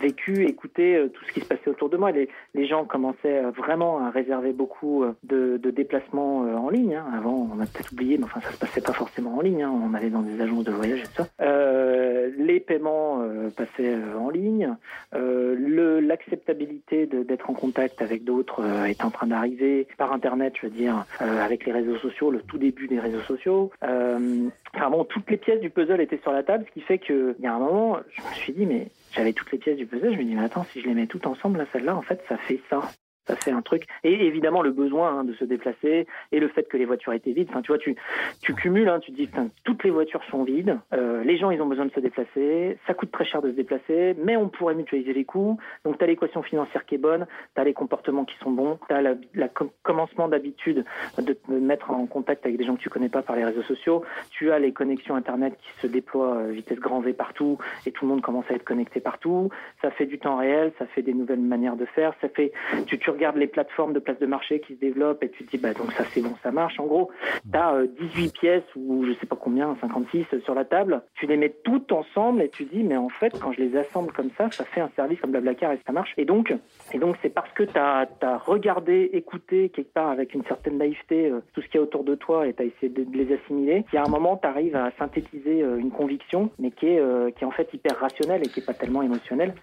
vécu 0.00 0.44
écouté 0.44 0.67
écouter 0.68 1.08
tout 1.12 1.24
ce 1.24 1.32
qui 1.32 1.40
se 1.40 1.46
passait 1.46 1.68
autour 1.68 1.88
de 1.88 1.96
moi. 1.96 2.10
Les, 2.12 2.28
les 2.54 2.66
gens 2.66 2.84
commençaient 2.84 3.42
vraiment 3.56 4.04
à 4.04 4.10
réserver 4.10 4.52
beaucoup 4.52 5.04
de, 5.24 5.56
de 5.56 5.70
déplacements 5.70 6.40
en 6.40 6.68
ligne. 6.68 6.94
Hein. 6.94 7.06
Avant, 7.16 7.48
on 7.52 7.60
a 7.60 7.66
peut-être 7.66 7.92
oublié, 7.92 8.18
mais 8.18 8.24
enfin, 8.24 8.40
ça 8.40 8.50
se 8.50 8.58
passait 8.58 8.80
pas 8.80 8.92
forcément 8.92 9.36
en 9.36 9.40
ligne. 9.40 9.62
Hein. 9.62 9.72
On 9.72 9.94
allait 9.94 10.10
dans 10.10 10.22
des 10.22 10.40
agences 10.40 10.64
de 10.64 10.72
voyage 10.72 11.00
et 11.00 11.04
tout 11.04 11.22
ça. 11.22 11.26
Euh, 11.40 12.07
les 12.36 12.60
paiements 12.60 13.22
euh, 13.22 13.50
passaient 13.50 13.96
en 14.18 14.30
ligne. 14.30 14.76
Euh, 15.14 16.00
l'acceptabilité 16.00 17.06
d'être 17.06 17.50
en 17.50 17.54
contact 17.54 18.02
avec 18.02 18.24
d'autres 18.24 18.62
euh, 18.62 18.84
est 18.84 19.04
en 19.04 19.10
train 19.10 19.26
d'arriver 19.26 19.86
par 19.96 20.12
Internet, 20.12 20.54
je 20.60 20.66
veux 20.66 20.72
dire, 20.72 21.04
euh, 21.20 21.44
avec 21.44 21.64
les 21.66 21.72
réseaux 21.72 21.96
sociaux, 21.96 22.30
le 22.30 22.40
tout 22.42 22.58
début 22.58 22.88
des 22.88 23.00
réseaux 23.00 23.20
sociaux. 23.20 23.70
enfin 23.82 25.04
toutes 25.08 25.30
les 25.30 25.36
pièces 25.36 25.60
du 25.60 25.70
puzzle 25.70 26.00
étaient 26.00 26.18
sur 26.18 26.32
la 26.32 26.42
table, 26.42 26.64
ce 26.68 26.72
qui 26.72 26.80
fait 26.80 26.98
qu'il 26.98 27.36
y 27.40 27.46
a 27.46 27.54
un 27.54 27.58
moment, 27.58 27.98
je 28.10 28.22
me 28.22 28.34
suis 28.34 28.52
dit, 28.52 28.66
mais 28.66 28.88
j'avais 29.12 29.32
toutes 29.32 29.50
les 29.52 29.58
pièces 29.58 29.76
du 29.76 29.86
puzzle, 29.86 30.12
je 30.12 30.18
me 30.18 30.24
dis 30.24 30.34
mais 30.34 30.44
attends, 30.44 30.64
si 30.64 30.80
je 30.80 30.86
les 30.86 30.94
mets 30.94 31.06
toutes 31.06 31.26
ensemble, 31.26 31.58
là, 31.58 31.66
celle-là, 31.72 31.96
en 31.96 32.02
fait, 32.02 32.20
ça 32.28 32.36
fait 32.36 32.60
ça. 32.68 32.82
Ça 33.28 33.36
fait 33.36 33.50
un 33.50 33.60
truc. 33.60 33.84
Et 34.04 34.26
évidemment, 34.26 34.62
le 34.62 34.70
besoin 34.70 35.18
hein, 35.18 35.24
de 35.24 35.34
se 35.34 35.44
déplacer 35.44 36.06
et 36.32 36.40
le 36.40 36.48
fait 36.48 36.66
que 36.66 36.78
les 36.78 36.86
voitures 36.86 37.12
étaient 37.12 37.32
vides. 37.32 37.48
Enfin, 37.50 37.60
tu 37.60 37.68
vois, 37.68 37.78
tu, 37.78 37.94
tu 38.40 38.54
cumules, 38.54 38.88
hein, 38.88 39.00
tu 39.00 39.12
te 39.12 39.16
dis, 39.16 39.28
toutes 39.64 39.84
les 39.84 39.90
voitures 39.90 40.24
sont 40.30 40.44
vides, 40.44 40.78
euh, 40.94 41.22
les 41.24 41.36
gens, 41.36 41.50
ils 41.50 41.60
ont 41.60 41.66
besoin 41.66 41.84
de 41.84 41.92
se 41.92 42.00
déplacer, 42.00 42.78
ça 42.86 42.94
coûte 42.94 43.12
très 43.12 43.26
cher 43.26 43.42
de 43.42 43.50
se 43.50 43.54
déplacer, 43.54 44.16
mais 44.18 44.36
on 44.36 44.48
pourrait 44.48 44.74
mutualiser 44.74 45.12
les 45.12 45.24
coûts. 45.24 45.58
Donc, 45.84 45.98
tu 45.98 46.04
as 46.04 46.06
l'équation 46.06 46.42
financière 46.42 46.86
qui 46.86 46.94
est 46.94 46.98
bonne, 46.98 47.26
tu 47.54 47.60
as 47.60 47.64
les 47.64 47.74
comportements 47.74 48.24
qui 48.24 48.36
sont 48.38 48.50
bons, 48.50 48.78
tu 48.88 48.94
as 48.94 49.02
le 49.02 49.18
com 49.52 49.68
commencement 49.82 50.28
d'habitude 50.28 50.84
de 51.18 51.32
te 51.34 51.52
mettre 51.52 51.90
en 51.90 52.06
contact 52.06 52.46
avec 52.46 52.56
des 52.56 52.64
gens 52.64 52.76
que 52.76 52.80
tu 52.80 52.88
connais 52.88 53.08
pas 53.08 53.22
par 53.22 53.36
les 53.36 53.44
réseaux 53.44 53.62
sociaux, 53.62 54.04
tu 54.30 54.50
as 54.52 54.58
les 54.58 54.72
connexions 54.72 55.14
Internet 55.14 55.54
qui 55.58 55.70
se 55.80 55.86
déploient 55.86 56.36
euh, 56.36 56.50
vitesse 56.50 56.78
grand 56.78 57.00
V 57.00 57.12
partout 57.12 57.58
et 57.86 57.92
tout 57.92 58.04
le 58.04 58.10
monde 58.10 58.22
commence 58.22 58.44
à 58.50 58.54
être 58.54 58.64
connecté 58.64 59.00
partout. 59.00 59.50
Ça 59.82 59.90
fait 59.90 60.06
du 60.06 60.18
temps 60.18 60.36
réel, 60.36 60.72
ça 60.78 60.86
fait 60.86 61.02
des 61.02 61.14
nouvelles 61.14 61.40
manières 61.40 61.76
de 61.76 61.84
faire, 61.84 62.14
ça 62.20 62.28
fait, 62.28 62.52
tu, 62.86 62.98
tu 62.98 63.10
regardes 63.18 63.36
les 63.36 63.48
plateformes 63.48 63.92
de 63.92 63.98
place 63.98 64.18
de 64.18 64.26
marché 64.26 64.60
qui 64.60 64.74
se 64.74 64.80
développent 64.80 65.22
et 65.24 65.30
tu 65.30 65.44
te 65.44 65.50
dis 65.50 65.58
bah 65.58 65.74
donc 65.74 65.92
ça 65.92 66.04
c'est 66.12 66.22
bon 66.22 66.34
ça 66.42 66.52
marche. 66.52 66.78
En 66.78 66.86
gros 66.86 67.10
tu 67.50 67.58
as 67.58 67.74
euh, 67.74 67.86
18 67.98 68.32
pièces 68.32 68.62
ou 68.76 69.04
je 69.04 69.12
sais 69.14 69.26
pas 69.26 69.36
combien 69.36 69.76
56 69.80 70.26
sur 70.44 70.54
la 70.54 70.64
table. 70.64 71.02
Tu 71.14 71.26
les 71.26 71.36
mets 71.36 71.54
toutes 71.64 71.90
ensemble 71.90 72.42
et 72.42 72.48
tu 72.48 72.64
dis 72.64 72.82
mais 72.82 72.96
en 72.96 73.08
fait 73.08 73.38
quand 73.40 73.52
je 73.52 73.60
les 73.60 73.76
assemble 73.76 74.12
comme 74.12 74.30
ça 74.38 74.50
ça 74.52 74.64
fait 74.64 74.80
un 74.80 74.90
service 74.94 75.20
comme 75.20 75.32
Blablacar 75.32 75.72
et 75.72 75.80
ça 75.84 75.92
marche. 75.92 76.14
Et 76.16 76.24
donc 76.24 76.54
et 76.92 76.98
donc 76.98 77.16
c'est 77.22 77.28
parce 77.28 77.50
que 77.52 77.64
tu 77.64 77.76
as, 77.76 78.08
as, 78.22 78.38
regardé 78.38 79.10
écouté 79.12 79.70
quelque 79.70 79.92
part 79.92 80.10
avec 80.10 80.34
une 80.34 80.44
certaine 80.44 80.78
naïveté 80.78 81.30
euh, 81.30 81.40
tout 81.52 81.60
ce 81.60 81.66
qu'il 81.66 81.76
y 81.76 81.78
a 81.78 81.82
autour 81.82 82.04
de 82.04 82.14
toi 82.14 82.46
et 82.46 82.54
tu 82.54 82.62
as 82.62 82.66
essayé 82.66 82.88
de, 82.88 83.04
de 83.04 83.16
les 83.16 83.34
assimiler 83.34 83.84
qu'il 83.90 83.94
y 83.94 83.98
a 83.98 84.04
un 84.04 84.10
moment 84.10 84.36
tu 84.36 84.46
arrives 84.46 84.76
à 84.76 84.92
synthétiser 84.98 85.62
euh, 85.62 85.78
une 85.78 85.90
conviction 85.90 86.50
mais 86.58 86.70
qui 86.70 86.86
est, 86.86 87.00
euh, 87.00 87.30
qui 87.30 87.42
est 87.42 87.46
en 87.46 87.50
fait 87.50 87.68
hyper 87.72 87.98
rationnelle 87.98 88.42
et 88.44 88.48
qui 88.48 88.60
est 88.60 88.66
pas 88.66 88.74
tellement 88.74 89.02
émotionnelle 89.02 89.54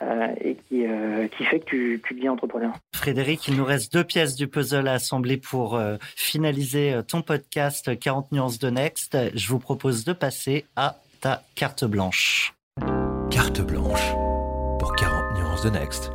et 0.41 0.56
qui, 0.56 0.86
qui 1.38 1.43
fait 1.43 1.60
que 1.60 1.66
tu, 1.66 2.01
tu 2.06 2.14
deviens 2.14 2.34
entrepreneur. 2.34 2.74
Frédéric 2.93 3.45
il 3.48 3.56
nous 3.56 3.66
reste 3.66 3.93
deux 3.93 4.04
pièces 4.04 4.36
du 4.36 4.48
puzzle 4.48 4.88
à 4.88 4.93
assembler 4.93 5.38
pour 5.38 5.76
euh, 5.76 5.98
finaliser 6.16 7.00
ton 7.08 7.22
podcast 7.22 7.98
40 7.98 8.32
nuances 8.32 8.60
de 8.60 8.70
Next. 8.70 9.18
Je 9.34 9.48
vous 9.48 9.60
propose 9.60 10.04
de 10.04 10.14
passer 10.14 10.66
à 10.76 10.98
ta 11.22 11.43
carte 11.56 11.86
blanche. 11.86 12.54
Carte 13.30 13.62
blanche 13.62 14.14
pour 14.80 14.96
40 14.96 15.38
nuances 15.38 15.64
de 15.64 15.70
Next. 15.70 16.12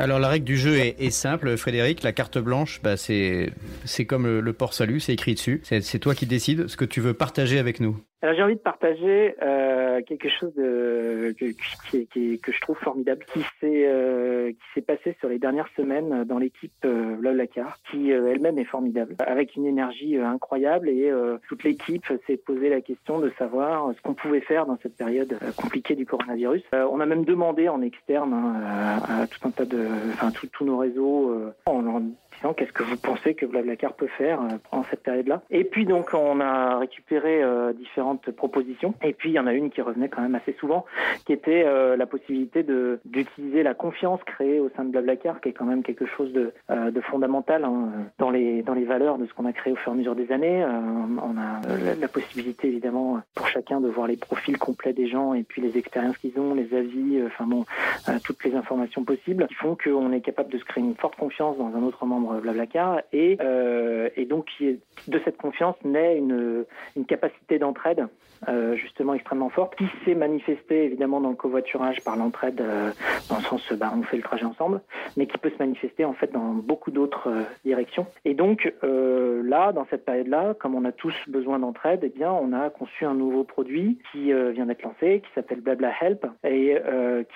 Alors 0.00 0.18
la 0.18 0.28
règle 0.28 0.46
du 0.46 0.56
jeu 0.56 0.78
est, 0.78 0.96
est 0.98 1.10
simple, 1.10 1.58
Frédéric. 1.58 2.02
La 2.02 2.12
carte 2.12 2.38
blanche, 2.38 2.80
bah, 2.82 2.96
c'est 2.96 3.52
c'est 3.84 4.06
comme 4.06 4.24
le, 4.24 4.40
le 4.40 4.52
port 4.54 4.72
salut, 4.72 4.98
c'est 4.98 5.12
écrit 5.12 5.34
dessus. 5.34 5.62
C'est 5.62 5.98
toi 5.98 6.14
qui 6.14 6.24
décides 6.24 6.68
ce 6.68 6.76
que 6.78 6.86
tu 6.86 7.02
veux 7.02 7.12
partager 7.12 7.58
avec 7.58 7.80
nous. 7.80 8.02
Alors 8.22 8.34
j'ai 8.36 8.42
envie 8.42 8.56
de 8.56 8.60
partager 8.60 9.34
euh, 9.40 10.02
quelque 10.02 10.28
chose 10.28 10.52
de, 10.54 11.34
que, 11.40 12.36
que 12.36 12.52
je 12.52 12.60
trouve 12.60 12.76
formidable, 12.76 13.24
qui 13.32 13.40
s'est 13.60 13.86
euh, 13.86 14.50
qui 14.50 14.66
s'est 14.74 14.82
passé 14.82 15.16
sur 15.20 15.30
les 15.30 15.38
dernières 15.38 15.68
semaines 15.74 16.24
dans 16.24 16.38
l'équipe 16.38 16.72
euh, 16.84 17.16
Blablacar, 17.16 17.78
qui 17.90 18.12
euh, 18.12 18.30
elle-même 18.30 18.58
est 18.58 18.64
formidable, 18.64 19.16
avec 19.20 19.56
une 19.56 19.64
énergie 19.64 20.18
euh, 20.18 20.26
incroyable 20.26 20.90
et 20.90 21.10
euh, 21.10 21.38
toute 21.48 21.64
l'équipe 21.64 22.04
s'est 22.26 22.36
posé 22.36 22.68
la 22.68 22.82
question 22.82 23.20
de 23.20 23.30
savoir 23.38 23.90
ce 23.96 24.02
qu'on 24.02 24.14
pouvait 24.14 24.42
faire 24.42 24.66
dans 24.66 24.76
cette 24.82 24.96
période 24.96 25.38
compliquée 25.56 25.94
du 25.94 26.04
coronavirus. 26.04 26.62
On 26.72 27.00
a 27.00 27.06
même 27.06 27.24
demandé 27.24 27.70
en 27.70 27.80
externe 27.80 28.34
hein, 28.34 29.00
à, 29.08 29.26
tout 29.26 29.48
un 29.48 29.50
tas 29.50 29.64
de, 29.64 29.86
enfin 30.12 30.30
tous 30.52 30.64
nos 30.64 30.76
réseaux, 30.76 31.30
euh, 31.30 31.54
en 31.66 32.02
qu'est-ce 32.54 32.72
que 32.72 32.82
vous 32.82 32.96
pensez 32.96 33.34
que 33.34 33.46
Blablacar 33.46 33.94
peut 33.94 34.08
faire 34.18 34.40
pendant 34.70 34.84
cette 34.84 35.02
période-là? 35.02 35.42
Et 35.50 35.64
puis 35.64 35.84
donc 35.84 36.14
on 36.14 36.40
a 36.40 36.78
récupéré 36.78 37.42
différentes 37.74 38.30
propositions. 38.30 38.94
Et 39.02 39.12
puis 39.12 39.30
il 39.30 39.34
y 39.34 39.38
en 39.38 39.46
a 39.46 39.52
une 39.52 39.70
qui 39.70 39.82
revenait 39.82 40.08
quand 40.08 40.22
même 40.22 40.34
assez 40.34 40.52
souvent, 40.58 40.84
qui 41.26 41.32
était 41.32 41.64
la 41.96 42.06
possibilité 42.06 42.64
d'utiliser 43.04 43.62
la 43.62 43.74
confiance 43.74 44.22
créée 44.24 44.60
au 44.60 44.70
sein 44.76 44.84
de 44.84 44.90
Blablacar, 44.90 45.40
qui 45.40 45.50
est 45.50 45.52
quand 45.52 45.64
même 45.64 45.82
quelque 45.82 46.06
chose 46.06 46.32
de, 46.32 46.52
fondamental 47.02 47.64
hein, 47.64 47.90
dans 48.18 48.30
les 48.30 48.62
valeurs 48.84 49.18
de 49.18 49.26
ce 49.26 49.34
qu'on 49.34 49.46
a 49.46 49.52
créé 49.52 49.72
au 49.72 49.76
fur 49.76 49.92
et 49.92 49.94
à 49.94 49.98
mesure 49.98 50.14
des 50.14 50.30
années. 50.32 50.64
on 50.64 51.36
a 51.38 51.60
la, 52.00 52.08
possibilité 52.08 52.68
évidemment 52.68 53.20
pour 53.34 53.46
chacun 53.46 53.80
de 53.80 53.88
voir 53.88 54.06
les 54.06 54.16
profils 54.16 54.58
complets 54.58 54.92
des 54.92 55.06
gens 55.06 55.34
et 55.34 55.42
puis 55.42 55.62
les 55.62 55.78
expériences 55.78 56.18
qu'ils 56.18 56.38
ont, 56.38 56.54
les 56.54 56.74
avis, 56.74 57.22
enfin 57.26 57.44
bon, 57.46 57.64
toutes 58.24 58.44
les 58.44 58.54
informations 58.54 59.04
possibles 59.04 59.46
qui 59.46 59.54
font 59.54 59.76
qu'on 59.82 60.12
est 60.12 60.20
capable 60.20 60.50
de 60.50 60.58
se 60.58 60.64
créer 60.64 60.82
une 60.82 60.96
forte 60.96 61.16
confiance 61.16 61.56
dans 61.58 61.74
un 61.76 61.82
autre 61.82 62.04
membre 62.06 62.39
Blablacar 62.40 63.00
et, 63.12 63.38
euh, 63.40 64.08
et 64.16 64.24
donc 64.24 64.48
de 64.60 65.20
cette 65.24 65.36
confiance 65.36 65.76
naît 65.84 66.16
une, 66.16 66.64
une 66.96 67.04
capacité 67.04 67.58
d'entraide 67.58 68.06
euh, 68.48 68.74
justement 68.74 69.12
extrêmement 69.12 69.50
forte, 69.50 69.76
qui 69.76 69.84
s'est 70.04 70.14
manifestée 70.14 70.84
évidemment 70.84 71.20
dans 71.20 71.28
le 71.28 71.36
covoiturage 71.36 72.00
par 72.02 72.16
l'entraide, 72.16 72.60
euh, 72.60 72.90
dans 73.28 73.36
le 73.36 73.42
sens 73.42 73.72
bah, 73.74 73.92
on 73.94 74.02
fait 74.02 74.16
le 74.16 74.22
trajet 74.22 74.46
ensemble, 74.46 74.80
mais 75.16 75.26
qui 75.26 75.36
peut 75.36 75.50
se 75.50 75.58
manifester 75.58 76.04
en 76.04 76.14
fait 76.14 76.32
dans 76.32 76.54
beaucoup 76.54 76.90
d'autres 76.90 77.28
directions. 77.64 78.06
Et 78.24 78.34
donc 78.34 78.72
là, 78.82 79.72
dans 79.72 79.86
cette 79.90 80.04
période-là, 80.04 80.54
comme 80.54 80.74
on 80.74 80.84
a 80.84 80.92
tous 80.92 81.14
besoin 81.28 81.58
d'entraide, 81.58 82.00
eh 82.02 82.08
bien 82.08 82.32
on 82.32 82.52
a 82.52 82.70
conçu 82.70 83.04
un 83.04 83.14
nouveau 83.14 83.44
produit 83.44 83.98
qui 84.10 84.32
vient 84.32 84.66
d'être 84.66 84.82
lancé, 84.82 85.22
qui 85.24 85.32
s'appelle 85.34 85.60
Blabla 85.60 85.92
Help 86.00 86.26
et 86.44 86.76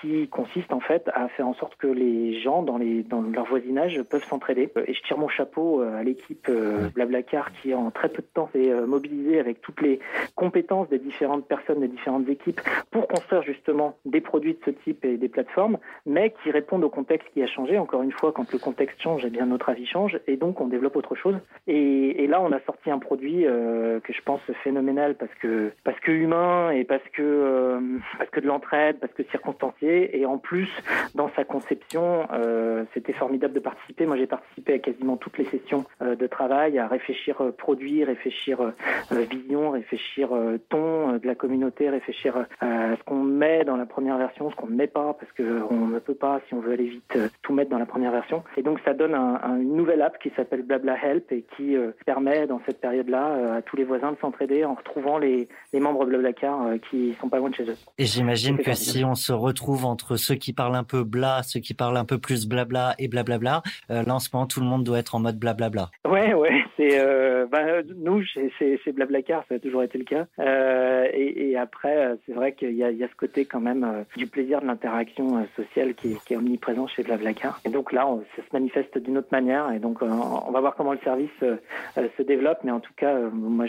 qui 0.01 0.29
consiste 0.29 0.73
en 0.73 0.81
fait 0.81 1.11
à 1.13 1.29
faire 1.29 1.47
en 1.47 1.55
sorte 1.55 1.77
que 1.77 1.87
les 1.87 2.41
gens 2.41 2.63
dans, 2.63 2.79
les, 2.79 3.03
dans 3.03 3.21
leur 3.21 3.45
voisinage 3.45 4.03
peuvent 4.05 4.25
s'entraider. 4.25 4.71
Je 4.95 5.03
tire 5.03 5.19
mon 5.19 5.29
chapeau 5.29 5.81
à 5.81 6.03
l'équipe 6.03 6.51
Blablacar 6.95 7.51
qui 7.61 7.75
en 7.75 7.91
très 7.91 8.09
peu 8.09 8.23
de 8.23 8.29
temps 8.33 8.49
s'est 8.53 8.73
mobilisée 8.87 9.39
avec 9.39 9.61
toutes 9.61 9.81
les 9.81 10.01
compétences 10.35 10.89
des 10.89 10.99
différentes 10.99 11.47
personnes, 11.47 11.81
des 11.81 11.89
différentes 11.89 12.29
équipes 12.29 12.61
pour 12.91 13.09
construire 13.09 13.43
justement 13.43 13.97
des 14.05 14.21
produits 14.21 14.55
de 14.55 14.61
ce 14.65 14.71
type 14.71 15.05
et 15.05 15.17
des 15.17 15.29
plateformes, 15.29 15.79
mais 16.07 16.35
qui 16.43 16.51
répondent 16.51 16.85
au 16.85 16.89
contexte 16.89 17.29
qui 17.33 17.43
a 17.43 17.47
changé. 17.47 17.79
Encore 17.79 18.03
une 18.03 18.13
fois, 18.13 18.33
quand 18.33 18.51
le 18.53 18.59
contexte 18.59 19.01
change, 19.01 19.23
eh 19.25 19.31
bien 19.31 19.47
notre 19.47 19.69
avis 19.69 19.87
change 19.87 20.19
et 20.27 20.37
donc 20.37 20.61
on 20.61 20.67
développe 20.67 20.97
autre 20.97 21.15
chose. 21.15 21.37
Et, 21.67 22.27
là, 22.27 22.41
on 22.41 22.53
a 22.53 22.61
sorti 22.61 22.91
un 22.91 22.99
produit 22.99 23.47
euh, 23.47 24.01
que 24.01 24.13
je 24.13 24.23
pense 24.23 24.41
phénoménal 24.63 25.15
parce 25.17 25.35
que 25.41 25.73
parce 25.85 25.99
que 26.01 26.11
humain 26.11 26.71
et 26.71 26.85
parce 26.85 27.03
que 27.13 27.23
euh, 27.23 27.81
parce 28.19 28.31
que 28.31 28.41
de 28.41 28.47
l'entraide, 28.47 28.99
parce 29.01 29.13
que 29.13 29.23
circonstancié 29.25 30.19
et 30.19 30.27
en 30.27 30.39
plus 30.39 30.71
dans 31.15 31.31
sa 31.37 31.45
conception, 31.45 32.27
euh, 32.33 32.85
c'était 32.95 33.13
formidable 33.13 33.55
de 33.55 33.61
participer. 33.61 34.07
Moi, 34.07 34.17
j'ai 34.17 34.27
participé 34.27 34.75
à 34.75 34.79
quasiment 34.85 35.17
toutes 35.17 35.39
les 35.39 35.45
sessions 35.47 35.85
de 36.01 36.27
travail, 36.27 36.79
à 36.79 36.87
réfléchir 36.87 37.37
produit, 37.57 38.05
réfléchir 38.05 38.73
vision, 39.11 39.71
réfléchir 39.71 40.29
ton 40.69 41.15
euh, 41.15 41.19
de 41.19 41.27
la 41.27 41.35
communauté, 41.35 41.89
réfléchir 41.89 42.37
euh, 42.37 42.93
à 42.93 42.97
ce 42.97 43.03
qu'on 43.05 43.23
met 43.23 43.65
dans 43.65 43.77
la 43.77 43.87
première 43.87 44.19
version, 44.19 44.51
ce 44.51 44.57
qu'on 44.57 44.67
ne 44.67 44.77
met 44.77 44.87
pas, 44.87 45.17
parce 45.19 45.33
qu'on 45.33 45.87
ne 45.87 45.99
peut 45.99 46.15
pas, 46.15 46.41
si 46.49 46.55
on 46.55 46.61
veut 46.61 46.73
aller 46.73 46.89
vite, 46.89 47.17
euh, 47.17 47.29
tout 47.43 47.53
mettre 47.53 47.71
dans 47.71 47.79
la 47.79 47.87
première 47.87 48.13
version. 48.13 48.43
Et 48.57 48.63
donc 48.63 48.81
ça 48.85 48.95
donne 48.95 49.15
une 49.15 49.77
nouvelle 49.77 50.03
app 50.03 50.19
qui 50.19 50.31
s'appelle 50.37 50.63
Blabla 50.63 50.97
Help 51.03 51.33
et 51.33 51.45
qui 51.57 51.77
permet 52.05 52.47
dans 52.47 52.61
cette 52.67 52.81
période-là 52.81 53.57
à 53.57 53.63
tous 53.63 53.77
les 53.77 53.85
voisins 53.85 54.13
de 54.13 54.17
s'entraider 54.19 54.65
en 54.65 54.75
retrouvant 54.75 55.19
les, 55.19 55.49
les 55.73 55.81
membres 55.81 56.05
Blablacar 56.05 56.75
qui 56.91 57.15
sont 57.21 57.29
pas 57.29 57.39
loin 57.39 57.51
de 57.51 57.55
chez 57.55 57.65
eux. 57.65 57.77
Et 57.99 58.05
j'imagine 58.05 58.59
que 58.59 58.73
si 58.73 59.05
on 59.05 59.15
se 59.15 59.33
retrouve 59.33 59.85
entre 59.85 60.17
ceux 60.17 60.35
qui 60.35 60.53
parlent 60.53 60.77
un 60.77 60.85
peu 60.85 61.05
bla, 61.05 61.43
ceux 61.43 61.61
qui 61.61 61.75
parlent 61.75 61.97
un 61.97 62.05
peu 62.05 62.19
plus 62.19 62.47
blabla 62.47 62.95
et 62.99 63.09
blablabla, 63.09 63.63
là 63.89 64.15
en 64.15 64.19
ce 64.19 64.29
moment 64.33 64.47
tout 64.47 64.61
le 64.61 64.67
monde 64.67 64.74
doit 64.83 64.99
être 64.99 65.15
en 65.15 65.21
mode 65.21 65.39
blablabla. 65.39 65.91
Ouais, 66.09 66.35
ouais, 66.35 66.65
c'est 66.77 66.99
bah, 67.47 67.83
nous 67.97 68.23
c'est 68.59 68.93
Blablacar, 68.93 69.45
ça 69.49 69.57
a 69.57 69.59
toujours 69.59 69.83
été 69.83 69.99
le 69.99 70.05
cas. 70.05 70.27
Euh, 70.39 71.07
et, 71.13 71.57
après, 71.57 71.97
euh, 71.97 72.17
c'est 72.27 72.33
vrai 72.33 72.53
qu'il 72.53 72.73
y, 72.73 72.85
a 72.85 73.09
ce 73.09 73.15
côté 73.17 73.45
quand 73.45 73.61
même 73.61 73.85
euh, 73.85 74.03
du 74.17 74.27
plaisir 74.27 74.61
de 74.61 74.67
l'interaction 74.67 75.47
sociale 75.57 75.95
qui, 75.95 76.17
est 76.31 76.37
omniprésent 76.37 76.87
chez 76.87 77.03
Blablacar. 77.03 77.61
Et 77.65 77.69
donc 77.69 77.93
là, 77.93 78.09
ça 78.37 78.43
se 78.43 78.49
manifeste 78.53 78.99
d'une 78.99 79.19
autre 79.19 79.29
manière. 79.33 79.71
Et 79.73 79.79
donc, 79.79 80.03
on 80.03 80.51
va 80.51 80.61
voir 80.61 80.75
comment 80.75 80.93
le 80.93 80.99
service 81.05 81.31
se 81.41 82.23
développe. 82.23 82.59
Mais 82.65 82.71
en 82.71 82.81
tout 82.81 82.93
cas, 82.97 83.19
moi, 83.33 83.67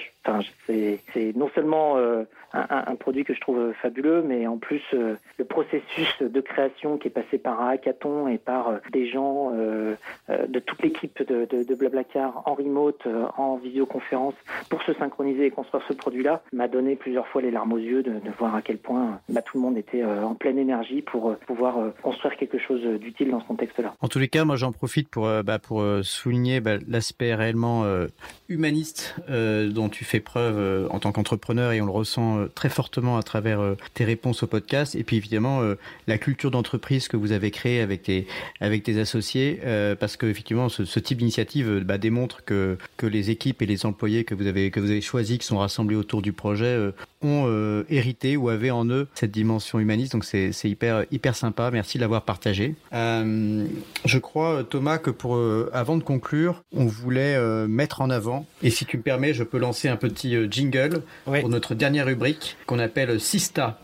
c'est 0.65 0.99
non 1.35 1.49
seulement 1.53 1.97
un, 2.53 2.95
produit 2.95 3.23
que 3.23 3.33
je 3.33 3.41
trouve 3.41 3.73
fabuleux, 3.81 4.23
mais 4.25 4.47
en 4.47 4.57
plus, 4.57 4.83
le 4.93 5.45
processus 5.45 6.21
de 6.21 6.41
création 6.41 6.97
qui 6.97 7.07
est 7.07 7.11
passé 7.11 7.37
par 7.37 7.61
un 7.61 7.69
hackathon 7.69 8.27
et 8.27 8.37
par 8.37 8.79
des 8.91 9.07
gens 9.07 9.51
de 9.51 10.59
toute 10.59 10.81
l'équipe 10.95 11.27
de, 11.27 11.45
de, 11.45 11.63
de, 11.63 11.75
Blablacar 11.75 12.41
en 12.45 12.53
remote, 12.53 13.07
en 13.37 13.57
visioconférence, 13.57 14.33
pour 14.69 14.81
se 14.83 14.93
synchroniser 14.93 15.47
et 15.47 15.51
construire 15.51 15.83
ce 15.87 15.93
produit-là, 15.93 16.41
m'a 16.53 16.67
donné 16.67 16.95
plusieurs 16.95 17.27
fois 17.27 17.41
les 17.41 17.51
larmes 17.51 17.73
aux 17.73 17.77
yeux 17.77 18.03
de, 18.03 18.13
voir 18.37 18.55
à 18.55 18.61
quel 18.61 18.77
point 18.77 19.19
bah, 19.29 19.41
tout 19.41 19.57
le 19.57 19.63
monde 19.63 19.77
était 19.77 20.03
euh, 20.03 20.23
en 20.23 20.35
pleine 20.35 20.57
énergie 20.57 21.01
pour 21.01 21.29
euh, 21.29 21.39
pouvoir 21.47 21.77
euh, 21.77 21.89
construire 22.01 22.35
quelque 22.37 22.57
chose 22.57 22.81
d'utile 22.99 23.31
dans 23.31 23.39
ce 23.39 23.45
contexte-là. 23.45 23.93
En 24.01 24.07
tous 24.07 24.19
les 24.19 24.27
cas, 24.27 24.45
moi 24.45 24.55
j'en 24.55 24.71
profite 24.71 25.09
pour, 25.09 25.29
bah, 25.43 25.59
pour 25.59 25.83
souligner 26.03 26.59
bah, 26.59 26.77
l'aspect 26.87 27.33
réellement 27.35 27.85
humaniste 28.49 29.15
dont 29.27 29.89
tu 29.89 30.05
fais 30.05 30.19
preuve 30.19 30.87
en 30.91 30.99
tant 30.99 31.11
qu'entrepreneur 31.11 31.71
et 31.71 31.81
on 31.81 31.85
le 31.85 31.91
ressent 31.91 32.45
très 32.53 32.69
fortement 32.69 33.17
à 33.17 33.23
travers 33.23 33.75
tes 33.93 34.03
réponses 34.03 34.43
au 34.43 34.47
podcast 34.47 34.95
et 34.95 35.03
puis 35.03 35.17
évidemment 35.17 35.61
la 36.07 36.17
culture 36.17 36.51
d'entreprise 36.51 37.07
que 37.07 37.17
vous 37.17 37.31
avez 37.31 37.51
créée 37.51 37.81
avec 37.81 38.03
tes, 38.03 38.27
avec 38.59 38.83
tes 38.83 38.99
associés 38.99 39.59
parce 39.99 40.17
que 40.17 40.25
effectivement 40.25 40.69
ce, 40.69 40.84
ce 40.86 40.99
type 40.99 41.17
d'initiative 41.19 41.83
bah, 41.86 41.97
démontre 41.97 42.43
que, 42.43 42.77
que 42.97 43.05
les 43.05 43.29
équipes 43.29 43.61
et 43.61 43.65
les 43.65 43.86
employés 43.86 44.23
que 44.23 44.36
vous 44.36 44.47
avez, 44.47 44.71
que 44.71 44.79
vous 44.79 44.91
avez 44.91 45.01
choisis 45.01 45.38
qui 45.38 45.45
sont 45.45 45.57
rassemblés 45.57 45.95
autour 45.95 46.21
du 46.21 46.33
projet 46.33 46.65
euh, 46.65 46.91
ont 47.21 47.45
euh, 47.47 47.83
hérité 47.89 48.38
ou 48.38 48.49
avaient 48.49 48.71
en 48.71 48.88
eux 48.89 49.07
cette 49.15 49.31
dimension 49.31 49.79
humaniste. 49.79 50.13
Donc 50.13 50.25
c'est 50.25 50.51
hyper 50.63 51.05
hyper 51.11 51.36
sympa. 51.36 51.71
Merci 51.71 51.97
de 51.97 52.01
l'avoir 52.01 52.23
partagé. 52.23 52.75
Euh, 52.93 53.65
je 54.05 54.17
crois 54.17 54.63
Thomas 54.63 54.97
que 54.97 55.09
pour 55.09 55.39
avant 55.73 55.97
de 55.97 56.03
conclure, 56.03 56.63
on 56.73 56.86
voulait 56.86 57.38
mettre 57.67 58.01
en 58.01 58.09
avant 58.09 58.45
et 58.61 58.69
si 58.69 58.86
tu 58.86 58.97
me 58.97 59.01
permets, 59.01 59.33
je 59.33 59.43
peux 59.43 59.57
lancer 59.57 59.88
un 59.88 59.97
petit 59.97 60.36
jingle 60.49 61.01
pour 61.25 61.49
notre 61.49 61.75
dernière 61.75 62.05
rubrique 62.05 62.57
qu'on 62.65 62.79
appelle 62.79 63.19
Sista. 63.19 63.79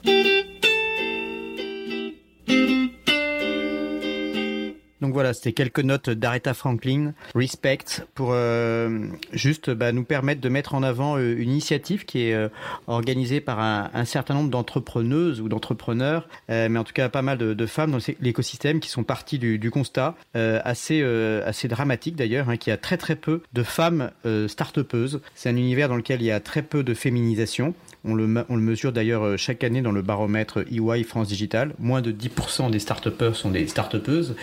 Donc 5.12 5.16
voilà, 5.16 5.34
c'était 5.34 5.52
quelques 5.52 5.82
notes 5.82 6.10
d'Aretha 6.10 6.54
Franklin, 6.54 7.14
Respect, 7.36 8.06
pour 8.16 8.30
euh, 8.32 9.08
juste 9.34 9.70
bah, 9.70 9.92
nous 9.92 10.06
permettre 10.06 10.40
de 10.40 10.48
mettre 10.48 10.74
en 10.74 10.84
avant 10.84 11.18
euh, 11.18 11.36
une 11.38 11.50
initiative 11.50 12.06
qui 12.06 12.22
est 12.22 12.34
euh, 12.34 12.48
organisée 12.88 13.42
par 13.42 13.60
un, 13.60 14.06
certain 14.06 14.36
nombre 14.36 14.50
d'entrepreneuses 14.50 15.42
ou 15.42 15.50
d'entrepreneurs, 15.50 16.30
mais 16.48 16.78
en 16.78 16.86
tout 16.86 16.94
cas 16.94 17.10
pas 17.10 17.22
mal 17.22 17.38
de, 17.38 17.66
femmes 17.66 17.92
dans 17.92 17.98
l'écosystème 18.22 18.80
qui 18.80 18.88
sont 18.88 19.04
parties 19.04 19.38
du, 19.38 19.70
constat 19.70 20.16
assez 20.34 21.04
assez 21.46 21.68
dramatique 21.68 22.16
d'ailleurs, 22.16 22.50
hein, 22.50 22.56
qui 22.56 22.72
a 22.72 22.78
très 22.78 22.98
très 22.98 23.18
peu 23.18 23.42
de 23.52 23.64
femmes 23.64 24.12
start-upeuses. 24.48 25.20
C'est 25.36 25.50
un 25.50 25.58
univers 25.58 25.90
dans 25.90 25.98
lequel 25.98 26.22
il 26.22 26.26
y 26.26 26.32
a 26.32 26.40
très 26.40 26.62
peu 26.62 26.84
de 26.84 26.94
féminisation. 26.94 27.74
On 28.04 28.16
le, 28.16 28.26
mesure 28.26 28.92
d'ailleurs 28.92 29.38
chaque 29.38 29.64
année 29.64 29.82
dans 29.82 29.92
le 29.92 30.02
baromètre 30.02 30.66
EY 30.72 31.04
France 31.04 31.28
Digital. 31.28 31.74
Moins 31.78 32.02
de 32.02 32.12
10% 32.12 32.72
des 32.72 32.80
start 32.80 33.10
sont 33.34 33.52
des 33.52 33.68
start-upeuses. 33.68 34.36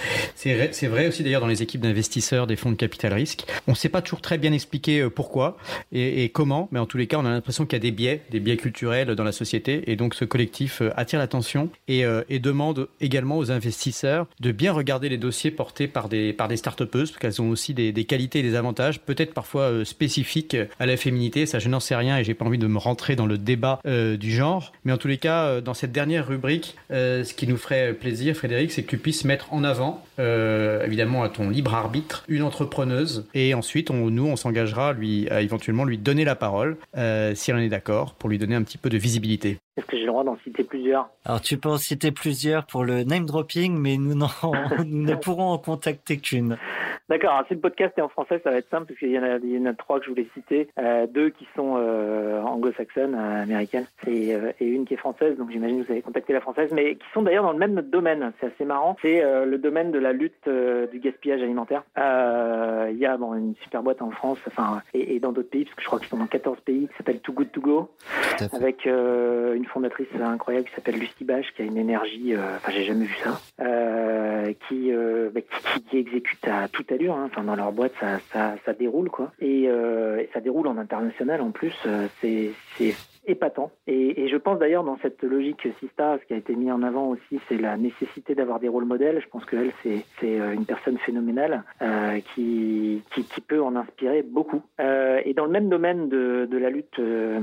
Vrai 0.88 1.08
aussi 1.08 1.22
d'ailleurs 1.22 1.40
dans 1.40 1.46
les 1.46 1.62
équipes 1.62 1.80
d'investisseurs 1.80 2.46
des 2.46 2.56
fonds 2.56 2.70
de 2.70 2.76
capital 2.76 3.12
risque. 3.12 3.44
On 3.66 3.72
ne 3.72 3.76
sait 3.76 3.88
pas 3.88 4.02
toujours 4.02 4.20
très 4.20 4.38
bien 4.38 4.52
expliquer 4.52 5.00
euh, 5.00 5.10
pourquoi 5.10 5.56
et, 5.92 6.28
comment, 6.30 6.68
mais 6.72 6.78
en 6.78 6.86
tous 6.86 6.98
les 6.98 7.06
cas, 7.06 7.18
on 7.18 7.24
a 7.24 7.30
l'impression 7.30 7.64
qu'il 7.66 7.74
y 7.74 7.80
a 7.80 7.82
des 7.82 7.90
biais, 7.90 8.22
des 8.30 8.40
biais 8.40 8.56
culturels 8.56 9.14
dans 9.14 9.24
la 9.24 9.32
société. 9.32 9.90
Et 9.90 9.96
donc 9.96 10.14
ce 10.14 10.24
collectif 10.24 10.82
euh, 10.82 10.90
attire 10.96 11.18
l'attention 11.18 11.70
et, 11.86 12.04
et, 12.28 12.38
demande 12.38 12.88
également 13.00 13.38
aux 13.38 13.50
investisseurs 13.50 14.26
de 14.40 14.52
bien 14.52 14.72
regarder 14.72 15.08
les 15.08 15.18
dossiers 15.18 15.50
portés 15.50 15.88
par 15.88 16.08
des, 16.08 16.32
par 16.32 16.48
des 16.48 16.56
start-upeuses, 16.56 17.10
parce 17.10 17.20
qu'elles 17.20 17.42
ont 17.42 17.50
aussi 17.50 17.74
des, 17.74 17.92
qualités 18.04 18.38
et 18.38 18.42
des 18.42 18.54
avantages, 18.54 19.00
peut-être 19.00 19.34
parfois 19.34 19.84
spécifiques 19.84 20.56
à 20.78 20.86
la 20.86 20.96
féminité. 20.96 21.46
Ça, 21.46 21.58
je 21.58 21.68
n'en 21.68 21.80
sais 21.80 21.96
rien 21.96 22.18
et 22.18 22.24
j'ai 22.24 22.34
pas 22.34 22.44
envie 22.44 22.58
de 22.58 22.66
me 22.66 22.78
rentrer 22.78 23.16
dans 23.16 23.26
le 23.26 23.38
débat 23.38 23.80
euh, 23.86 24.16
du 24.16 24.30
genre. 24.30 24.72
Mais 24.84 24.92
en 24.92 24.96
tous 24.96 25.08
les 25.08 25.18
cas, 25.18 25.44
euh, 25.44 25.60
dans 25.60 25.74
cette 25.74 25.92
dernière 25.92 26.26
rubrique, 26.26 26.76
euh, 26.90 27.24
ce 27.24 27.34
qui 27.34 27.46
nous 27.46 27.56
ferait 27.56 27.92
plaisir, 27.92 28.34
Frédéric, 28.34 28.72
c'est 28.72 28.82
que 28.82 28.90
tu 28.90 28.98
puisses 28.98 29.24
mettre 29.24 29.52
en 29.52 29.64
avant, 29.64 30.04
évidemment 30.84 31.22
à 31.22 31.28
ton 31.28 31.50
libre 31.50 31.74
arbitre, 31.74 32.24
une 32.28 32.42
entrepreneuse. 32.42 33.26
Et 33.34 33.54
ensuite, 33.54 33.90
on, 33.90 34.10
nous, 34.10 34.26
on 34.26 34.36
s'engagera 34.36 34.92
lui, 34.92 35.28
à 35.30 35.42
éventuellement 35.42 35.84
lui 35.84 35.98
donner 35.98 36.24
la 36.24 36.34
parole, 36.34 36.76
si 36.94 37.50
elle 37.50 37.56
en 37.56 37.60
est 37.60 37.68
d'accord, 37.68 38.14
pour 38.14 38.28
lui 38.28 38.38
donner 38.38 38.54
un 38.54 38.62
petit 38.62 38.78
peu 38.78 38.90
de 38.90 38.98
visibilité. 38.98 39.58
Est-ce 39.78 39.86
que 39.86 39.96
j'ai 39.96 40.02
le 40.02 40.08
droit 40.08 40.24
d'en 40.24 40.36
citer 40.38 40.64
plusieurs? 40.64 41.08
Alors 41.24 41.40
tu 41.40 41.56
peux 41.56 41.68
en 41.68 41.78
citer 41.78 42.10
plusieurs 42.10 42.66
pour 42.66 42.84
le 42.84 43.04
name 43.04 43.26
dropping, 43.26 43.78
mais 43.78 43.96
nous, 43.96 44.16
nous 44.84 45.02
ne 45.02 45.14
pourrons 45.14 45.52
en 45.52 45.58
contacter 45.58 46.18
qu'une. 46.18 46.58
D'accord, 47.08 47.42
si 47.48 47.54
le 47.54 47.60
podcast 47.60 47.94
est 47.96 48.02
en 48.02 48.10
français, 48.10 48.38
ça 48.44 48.50
va 48.50 48.58
être 48.58 48.68
simple 48.68 48.88
parce 48.88 48.98
qu'il 48.98 49.10
y, 49.10 49.18
en 49.18 49.22
a, 49.22 49.36
il 49.38 49.50
y 49.50 49.58
en 49.58 49.64
a 49.64 49.72
trois 49.72 49.98
que 49.98 50.04
je 50.04 50.10
voulais 50.10 50.26
citer, 50.34 50.68
euh, 50.78 51.06
deux 51.06 51.30
qui 51.30 51.48
sont 51.56 51.76
euh, 51.78 52.42
anglo-saxonnes, 52.42 53.14
euh, 53.14 53.42
américaines, 53.44 53.86
et, 54.06 54.34
euh, 54.34 54.52
et, 54.60 54.66
une 54.66 54.84
qui 54.84 54.92
est 54.92 54.98
française, 54.98 55.38
donc 55.38 55.50
j'imagine 55.50 55.80
que 55.80 55.86
vous 55.86 55.92
avez 55.92 56.02
contacté 56.02 56.34
la 56.34 56.42
française, 56.42 56.70
mais 56.70 56.96
qui 56.96 57.06
sont 57.14 57.22
d'ailleurs 57.22 57.44
dans 57.44 57.52
le 57.52 57.58
même 57.58 57.80
domaine, 57.80 58.32
c'est 58.38 58.48
assez 58.48 58.66
marrant, 58.66 58.96
c'est 59.00 59.22
le 59.22 59.56
domaine 59.56 59.90
de 59.90 59.98
la 59.98 60.12
lutte 60.12 60.48
du 60.92 60.98
gaspillage 60.98 61.40
alimentaire. 61.40 61.82
Il 61.96 62.98
y 62.98 63.06
a 63.06 63.16
bon, 63.16 63.34
une 63.34 63.54
super 63.62 63.82
boîte 63.82 64.02
en 64.02 64.10
France, 64.10 64.38
enfin, 64.46 64.82
et, 64.92 65.14
et 65.14 65.18
dans 65.18 65.32
d'autres 65.32 65.48
pays, 65.48 65.64
parce 65.64 65.76
que 65.76 65.82
je 65.82 65.86
crois 65.86 65.98
qu'ils 66.00 66.08
sont 66.08 66.18
dans 66.18 66.26
14 66.26 66.60
pays, 66.60 66.88
qui 66.88 66.96
s'appelle 66.98 67.20
Too 67.20 67.32
Good 67.32 67.52
To 67.52 67.60
Go, 67.62 67.90
avec 68.52 68.84
une 68.84 69.64
fondatrice 69.68 70.08
incroyable 70.20 70.66
qui 70.66 70.74
s'appelle 70.74 70.98
Lucie 70.98 71.24
Bache, 71.24 71.52
qui 71.54 71.62
a 71.62 71.64
une 71.64 71.76
énergie, 71.76 72.34
enfin 72.36 72.72
j'ai 72.72 72.84
jamais 72.84 73.06
vu 73.06 73.16
ça, 73.22 73.40
qui, 74.68 74.92
bah, 74.92 75.40
qui, 75.40 75.82
qui, 75.82 75.98
exécute 75.98 76.46
à 76.48 76.68
toute 76.68 76.90
allure, 76.92 77.14
hein. 77.14 77.30
dans 77.44 77.56
leur 77.56 77.72
boîte 77.72 77.92
ça, 78.00 78.18
ça, 78.32 78.56
ça 78.64 78.72
déroule 78.72 79.10
quoi, 79.10 79.32
et, 79.40 79.64
et, 79.64 80.28
ça 80.32 80.40
déroule 80.40 80.66
en 80.66 80.78
international 80.78 81.40
en 81.40 81.50
plus, 81.50 81.74
c'est 82.20 82.52
épatant. 83.28 83.70
Et, 83.86 84.28
je 84.28 84.36
pense 84.36 84.58
d'ailleurs 84.58 84.84
dans 84.84 84.98
cette 84.98 85.22
logique 85.22 85.68
Sista, 85.80 86.18
ce 86.18 86.26
qui 86.26 86.34
a 86.34 86.36
été 86.36 86.54
mis 86.54 86.70
en 86.70 86.82
avant 86.82 87.08
aussi, 87.08 87.40
c'est 87.48 87.56
la 87.56 87.76
nécessité 87.76 88.34
d'avoir 88.34 88.60
des 88.60 88.68
rôles 88.68 88.84
modèles. 88.84 89.20
Je 89.22 89.28
pense 89.28 89.44
qu'elle, 89.44 89.72
c'est, 89.82 90.04
c'est 90.20 90.36
une 90.36 90.66
personne 90.66 90.98
phénoménale 90.98 91.62
euh, 91.82 92.18
qui, 92.34 93.02
peut 93.46 93.62
en 93.62 93.76
inspirer 93.76 94.22
beaucoup. 94.22 94.62
Euh, 94.80 95.20
et 95.24 95.32
dans 95.32 95.44
le 95.44 95.50
même 95.50 95.68
domaine 95.68 96.08
de, 96.08 96.48
la 96.50 96.70
lutte 96.70 96.98
euh, 96.98 97.40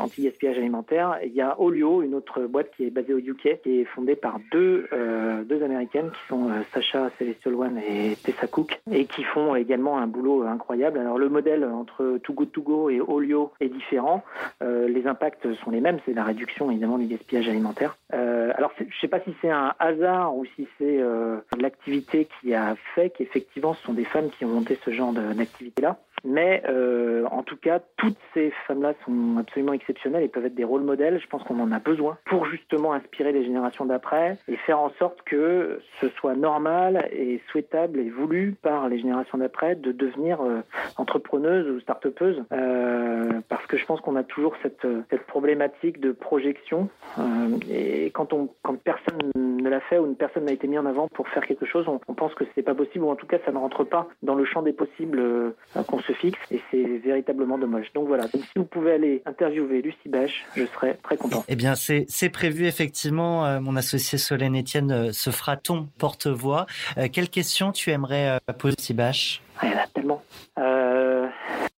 anti-gaspillage 0.00 0.58
alimentaire, 0.58 1.18
il 1.24 1.32
y 1.32 1.40
a 1.40 1.58
Olio, 1.60 2.02
une 2.02 2.14
autre 2.14 2.42
boîte 2.42 2.70
qui 2.76 2.84
est 2.84 2.90
basée 2.90 3.14
au 3.14 3.18
UK, 3.18 3.60
qui 3.62 3.80
est 3.80 3.84
fondée 3.84 4.16
par 4.16 4.38
deux, 4.50 4.86
euh, 4.92 5.42
deux 5.44 5.62
américaines 5.62 6.10
qui 6.10 6.28
sont 6.28 6.48
euh, 6.48 6.62
Sacha 6.72 7.10
Celestial 7.18 7.54
One 7.54 7.78
et 7.78 8.16
Tessa 8.22 8.46
Cook, 8.46 8.80
et 8.90 9.06
qui 9.06 9.22
font 9.24 9.54
également 9.54 9.98
un 9.98 10.06
boulot 10.06 10.42
incroyable. 10.42 10.98
Alors 10.98 11.18
le 11.18 11.28
modèle 11.28 11.64
entre 11.64 12.18
Too 12.22 12.34
Good 12.34 12.52
To 12.52 12.62
Go 12.62 12.90
et 12.90 13.00
Olio 13.00 13.52
est 13.60 13.68
différent. 13.68 14.22
Euh, 14.62 14.88
impacts 15.12 15.52
sont 15.62 15.70
les 15.70 15.80
mêmes, 15.80 15.98
c'est 16.04 16.14
la 16.14 16.24
réduction 16.24 16.70
évidemment 16.70 16.98
du 16.98 17.06
gaspillage 17.06 17.48
alimentaire. 17.48 17.96
Euh, 18.14 18.50
alors 18.56 18.72
je 18.78 18.84
ne 18.84 19.00
sais 19.00 19.08
pas 19.08 19.20
si 19.20 19.34
c'est 19.40 19.50
un 19.50 19.74
hasard 19.78 20.34
ou 20.36 20.44
si 20.56 20.66
c'est 20.78 20.98
euh, 21.00 21.38
l'activité 21.58 22.28
qui 22.40 22.54
a 22.54 22.74
fait 22.94 23.10
qu'effectivement 23.10 23.74
ce 23.74 23.82
sont 23.82 23.92
des 23.92 24.04
femmes 24.04 24.30
qui 24.30 24.44
ont 24.44 24.48
monté 24.48 24.78
ce 24.84 24.90
genre 24.90 25.12
d'activité-là. 25.12 25.98
Mais 26.24 26.62
euh, 26.68 27.24
en 27.30 27.42
tout 27.42 27.56
cas, 27.56 27.80
toutes 27.96 28.16
ces 28.34 28.52
femmes-là 28.66 28.94
sont 29.04 29.36
absolument 29.38 29.72
exceptionnelles 29.72 30.22
et 30.24 30.28
peuvent 30.28 30.46
être 30.46 30.54
des 30.54 30.64
rôles 30.64 30.82
modèles. 30.82 31.20
Je 31.20 31.26
pense 31.26 31.42
qu'on 31.42 31.60
en 31.60 31.72
a 31.72 31.78
besoin 31.78 32.18
pour 32.24 32.46
justement 32.46 32.92
inspirer 32.92 33.32
les 33.32 33.44
générations 33.44 33.84
d'après 33.84 34.38
et 34.48 34.56
faire 34.56 34.78
en 34.78 34.90
sorte 34.98 35.22
que 35.22 35.80
ce 36.00 36.08
soit 36.10 36.34
normal 36.34 37.08
et 37.12 37.40
souhaitable 37.50 37.98
et 37.98 38.10
voulu 38.10 38.54
par 38.62 38.88
les 38.88 38.98
générations 38.98 39.38
d'après 39.38 39.74
de 39.74 39.92
devenir 39.92 40.40
euh, 40.42 40.60
entrepreneuse 40.96 41.68
ou 41.68 41.80
start-upeuse. 41.80 42.42
Euh, 42.52 43.40
parce 43.48 43.66
que 43.66 43.76
je 43.76 43.84
pense 43.86 44.00
qu'on 44.00 44.16
a 44.16 44.22
toujours 44.22 44.54
cette, 44.62 44.86
cette 45.10 45.26
problématique 45.26 46.00
de 46.00 46.12
projection. 46.12 46.88
Euh, 47.18 47.22
et 47.70 48.10
quand, 48.10 48.32
on, 48.32 48.48
quand 48.62 48.76
personne 48.82 49.18
ne 49.34 49.68
l'a 49.68 49.80
fait 49.80 49.98
ou 49.98 50.06
une 50.06 50.16
personne 50.16 50.44
n'a 50.44 50.52
été 50.52 50.68
mise 50.68 50.78
en 50.78 50.86
avant 50.86 51.08
pour 51.08 51.28
faire 51.28 51.44
quelque 51.46 51.66
chose, 51.66 51.86
on, 51.88 52.00
on 52.08 52.14
pense 52.14 52.34
que 52.34 52.44
c'est 52.54 52.62
pas 52.62 52.74
possible 52.74 53.04
ou 53.04 53.10
en 53.10 53.16
tout 53.16 53.26
cas 53.26 53.38
ça 53.44 53.52
ne 53.52 53.58
rentre 53.58 53.84
pas 53.84 54.08
dans 54.22 54.34
le 54.34 54.44
champ 54.44 54.62
des 54.62 54.72
possibles 54.72 55.18
euh, 55.18 55.50
qu'on 55.88 55.98
se 55.98 56.11
fixe 56.14 56.38
et 56.50 56.60
c'est 56.70 56.98
véritablement 56.98 57.58
dommage. 57.58 57.92
Donc 57.94 58.08
voilà, 58.08 58.24
donc 58.24 58.42
si 58.42 58.52
vous 58.56 58.64
pouvez 58.64 58.92
aller 58.92 59.22
interviewer 59.26 59.82
Lucie 59.82 60.08
Bâche, 60.08 60.44
je 60.56 60.64
serais 60.66 60.98
très 61.02 61.16
content. 61.16 61.44
Eh 61.48 61.56
bien, 61.56 61.74
c'est 61.74 62.30
prévu 62.30 62.66
effectivement. 62.66 63.46
Euh, 63.46 63.60
mon 63.60 63.76
associé 63.76 64.18
Solène 64.18 64.58
Etienne 64.58 64.92
euh, 64.92 65.12
se 65.12 65.30
fera 65.30 65.56
ton 65.56 65.88
porte-voix. 65.98 66.66
Euh, 66.98 67.08
quelle 67.12 67.28
question 67.28 67.72
tu 67.72 67.90
aimerais 67.90 68.38
euh, 68.48 68.52
poser 68.52 68.76
Lucie 68.78 68.94
Bâche 68.94 69.42
ah, 69.58 69.66
Il 69.66 69.72
y 69.72 69.74
en 69.74 69.78
a 69.78 69.86
tellement. 69.86 70.22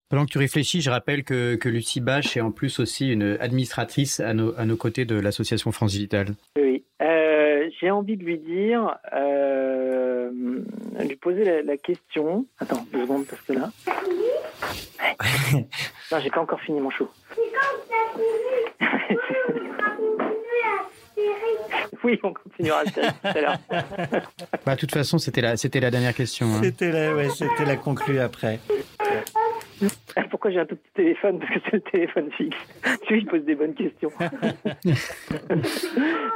Pendant 0.10 0.26
que 0.26 0.32
tu 0.32 0.38
réfléchis, 0.38 0.82
je 0.82 0.92
rappelle 0.92 1.24
que, 1.24 1.56
que 1.56 1.68
Lucie 1.68 2.00
Bâche 2.00 2.38
est 2.38 2.42
en 2.42 2.52
plus 2.52 2.80
aussi 2.80 3.12
une 3.12 3.36
administratrice 3.40 4.20
à 4.20 4.36
nos, 4.36 4.54
à 4.60 4.66
nos 4.66 4.76
côtés 4.76 5.06
de 5.06 5.16
l'association 5.16 5.72
France 5.72 5.94
Digital. 5.94 6.36
Oui. 6.56 6.84
Euh, 7.02 7.68
J'ai 7.82 7.90
envie 7.90 8.16
de 8.16 8.24
lui 8.24 8.38
dire, 8.38 8.96
euh, 9.12 10.30
lui 11.00 11.16
poser 11.16 11.44
la, 11.44 11.64
la, 11.64 11.78
question. 11.78 12.46
Attends, 12.60 12.86
deux 12.94 13.02
secondes 13.02 13.26
parce 13.26 13.42
que 13.42 13.54
là. 13.54 13.72
Non, 16.12 16.20
j'ai 16.20 16.30
pas 16.30 16.41
encore 16.41 16.60
fini 16.62 16.80
mon 16.80 16.90
show. 16.90 17.10
oui, 22.04 22.20
on 22.24 22.34
continuera 22.34 22.84
tout 22.84 23.00
à 23.24 23.41
l'heure. 23.41 23.58
bah, 24.66 24.76
de 24.76 24.80
toute 24.80 24.91
façon, 24.91 25.18
c'était 25.18 25.41
la, 25.41 25.58
c'était 25.58 25.80
la 25.80 25.91
dernière 25.91 26.14
question. 26.14 26.48
Hein. 26.48 26.60
C'était 26.62 26.91
la, 26.91 27.16
ouais, 27.16 27.30
c'était 27.30 27.66
la 27.66 27.78
conclue 27.78 28.20
après. 28.20 28.60
Pourquoi 30.30 30.52
j'ai 30.52 30.60
un 30.60 30.66
tout 30.66 30.76
petit 30.76 30.94
téléphone? 30.95 31.40
Parce 31.40 31.54
que 31.54 31.60
c'est 31.66 31.74
le 31.74 31.82
téléphone 31.82 32.30
fixe. 32.38 32.58
Tu 33.08 33.18
il 33.18 33.26
pose 33.26 33.44
des 33.44 33.56
bonnes 33.56 33.74
questions. 33.74 34.12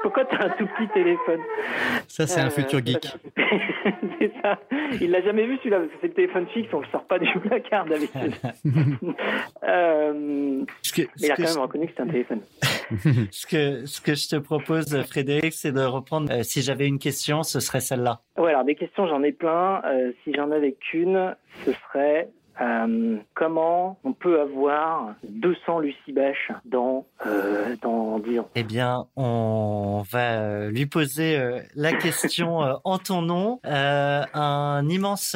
Pourquoi 0.01 0.26
tu 0.26 0.35
as 0.35 0.45
un 0.45 0.49
tout 0.49 0.68
petit 0.68 0.88
téléphone? 0.93 1.39
Ça, 2.07 2.27
c'est 2.27 2.41
euh, 2.41 2.45
un 2.45 2.49
futur 2.49 2.85
geek. 2.85 3.07
Il 5.02 5.11
l'a 5.11 5.22
jamais 5.22 5.45
vu 5.45 5.57
celui-là 5.57 5.80
parce 5.80 5.91
que 5.91 5.98
c'est 6.02 6.07
le 6.07 6.14
téléphone 6.14 6.48
fixe. 6.48 6.69
On 6.74 6.80
le 6.80 6.88
sort 6.88 7.06
pas 7.06 7.19
du 7.19 7.28
placard 7.40 7.86
d'habitude. 7.86 8.34
euh, 9.64 10.14
mais 10.98 11.07
il 11.19 11.32
a 11.32 11.36
quand 11.36 11.44
même 11.44 11.57
reconnu 11.57 11.86
que 11.86 11.91
c'était 11.91 12.03
un 12.03 12.07
téléphone. 12.07 12.41
ce 13.32 13.45
que 13.45 13.86
ce 13.86 14.02
que 14.02 14.15
je 14.15 14.30
te 14.30 14.36
propose, 14.38 15.02
Frédéric, 15.03 15.53
c'est 15.53 15.72
de 15.72 15.82
reprendre. 15.82 16.32
Euh, 16.32 16.44
si 16.44 16.61
j'avais 16.61 16.88
une 16.88 16.99
question, 16.99 17.44
ce 17.44 17.60
serait 17.60 17.82
celle-là. 17.82 18.22
Ouais, 18.38 18.49
alors 18.52 18.64
des 18.64 18.76
questions, 18.76 19.07
j'en 19.07 19.24
ai 19.24 19.32
plein. 19.32 19.82
Euh, 19.86 20.11
si 20.24 20.34
j'en 20.34 20.52
avais 20.52 20.74
qu'une, 20.74 21.36
ce 21.65 21.72
serait 21.74 22.30
euh, 22.61 23.17
comment 23.34 23.99
on 24.03 24.13
peut 24.13 24.39
avoir 24.39 25.13
200 25.27 25.79
Lucie 25.79 26.11
Bâche 26.11 26.51
dans, 26.65 27.05
euh, 27.25 27.75
dans 27.81 28.19
10 28.19 28.39
ans? 28.39 28.49
Eh 28.55 28.63
bien, 28.63 29.05
on 29.15 30.03
va 30.09 30.67
lui 30.69 30.85
poser 30.85 31.38
euh, 31.38 31.59
la 31.75 31.93
question 31.93 32.63
euh, 32.63 32.73
en 32.84 32.97
ton 32.97 33.21
nom. 33.21 33.59
Euh, 33.65 34.23
un 34.34 34.88
immense 34.89 35.35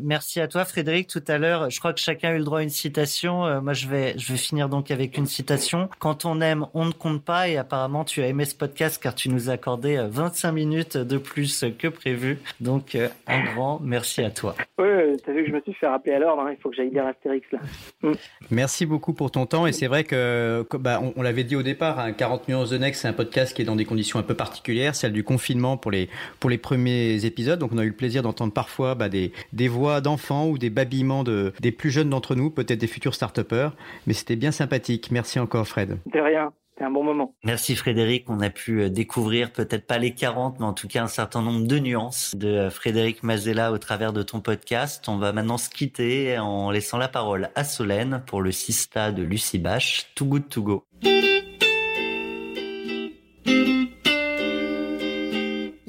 merci 0.00 0.40
à 0.40 0.48
toi, 0.48 0.64
Frédéric. 0.64 1.08
Tout 1.08 1.22
à 1.28 1.38
l'heure, 1.38 1.70
je 1.70 1.78
crois 1.78 1.92
que 1.92 2.00
chacun 2.00 2.30
a 2.30 2.34
eu 2.34 2.38
le 2.38 2.44
droit 2.44 2.60
à 2.60 2.62
une 2.62 2.68
citation. 2.68 3.60
moi, 3.60 3.72
je 3.72 3.88
vais, 3.88 4.18
je 4.18 4.32
vais 4.32 4.38
finir 4.38 4.68
donc 4.68 4.90
avec 4.90 5.16
une 5.16 5.26
citation. 5.26 5.88
Quand 5.98 6.24
on 6.24 6.40
aime, 6.40 6.66
on 6.74 6.84
ne 6.84 6.92
compte 6.92 7.24
pas. 7.24 7.48
Et 7.48 7.56
apparemment, 7.56 8.04
tu 8.04 8.22
as 8.22 8.28
aimé 8.28 8.44
ce 8.44 8.54
podcast 8.54 9.02
car 9.02 9.14
tu 9.14 9.28
nous 9.28 9.50
as 9.50 9.54
accordé 9.54 10.04
25 10.08 10.52
minutes 10.52 10.96
de 10.96 11.18
plus 11.18 11.64
que 11.78 11.88
prévu. 11.88 12.38
Donc, 12.60 12.96
un 13.26 13.44
grand 13.54 13.80
merci 13.80 14.22
à 14.22 14.30
toi. 14.30 14.54
Oui, 14.78 15.16
tu 15.24 15.30
as 15.30 15.32
vu 15.32 15.44
que 15.44 15.50
je 15.50 15.54
me 15.54 15.60
suis 15.60 15.74
fait 15.74 15.86
rappeler 15.86 16.14
à 16.14 16.18
l'ordre. 16.18 16.42
Hein 16.42 16.55
il 16.56 16.60
faut 16.60 16.70
que 16.70 16.76
j'aille 16.76 16.90
lire 16.90 17.06
Astérix 17.06 17.46
là. 17.52 17.58
Mm. 18.02 18.12
Merci 18.50 18.86
beaucoup 18.86 19.12
pour 19.12 19.30
ton 19.30 19.46
temps 19.46 19.66
et 19.66 19.72
c'est 19.72 19.86
vrai 19.86 20.04
que 20.04 20.66
bah, 20.78 21.00
on, 21.02 21.12
on 21.16 21.22
l'avait 21.22 21.44
dit 21.44 21.56
au 21.56 21.62
départ, 21.62 21.98
hein, 21.98 22.12
40 22.12 22.48
nuances 22.48 22.70
de 22.70 22.78
Next, 22.78 23.02
c'est 23.02 23.08
un 23.08 23.12
podcast 23.12 23.54
qui 23.54 23.62
est 23.62 23.64
dans 23.64 23.76
des 23.76 23.84
conditions 23.84 24.18
un 24.18 24.22
peu 24.22 24.34
particulières, 24.34 24.94
celle 24.94 25.12
du 25.12 25.24
confinement 25.24 25.76
pour 25.76 25.90
les 25.90 26.08
pour 26.40 26.50
les 26.50 26.58
premiers 26.58 27.24
épisodes. 27.24 27.58
Donc 27.58 27.72
on 27.72 27.78
a 27.78 27.84
eu 27.84 27.88
le 27.88 27.96
plaisir 27.96 28.22
d'entendre 28.22 28.52
parfois 28.52 28.94
bah, 28.94 29.08
des 29.08 29.32
des 29.52 29.68
voix 29.68 30.00
d'enfants 30.00 30.48
ou 30.48 30.58
des 30.58 30.70
babillements 30.70 31.24
de 31.24 31.52
des 31.60 31.72
plus 31.72 31.90
jeunes 31.90 32.10
d'entre 32.10 32.34
nous, 32.34 32.50
peut-être 32.50 32.78
des 32.78 32.86
futurs 32.86 33.14
start-upers, 33.14 33.72
mais 34.06 34.12
c'était 34.12 34.36
bien 34.36 34.50
sympathique. 34.50 35.10
Merci 35.10 35.38
encore 35.38 35.66
Fred. 35.66 35.98
De 36.12 36.20
rien. 36.20 36.52
C'est 36.76 36.84
un 36.84 36.90
bon 36.90 37.04
moment. 37.04 37.34
Merci 37.42 37.74
Frédéric. 37.74 38.28
On 38.28 38.40
a 38.40 38.50
pu 38.50 38.90
découvrir 38.90 39.52
peut-être 39.52 39.86
pas 39.86 39.98
les 39.98 40.12
40, 40.12 40.60
mais 40.60 40.66
en 40.66 40.74
tout 40.74 40.88
cas 40.88 41.02
un 41.02 41.08
certain 41.08 41.40
nombre 41.40 41.66
de 41.66 41.78
nuances 41.78 42.34
de 42.36 42.68
Frédéric 42.68 43.22
Mazella 43.22 43.72
au 43.72 43.78
travers 43.78 44.12
de 44.12 44.22
ton 44.22 44.40
podcast. 44.40 45.08
On 45.08 45.16
va 45.16 45.32
maintenant 45.32 45.58
se 45.58 45.70
quitter 45.70 46.38
en 46.38 46.70
laissant 46.70 46.98
la 46.98 47.08
parole 47.08 47.50
à 47.54 47.64
Solène 47.64 48.22
pour 48.26 48.42
le 48.42 48.52
Sista 48.52 49.10
de 49.10 49.22
Lucie 49.22 49.58
Bache. 49.58 50.06
Too 50.14 50.26
good 50.26 50.48
to 50.48 50.62
go. 50.62 50.84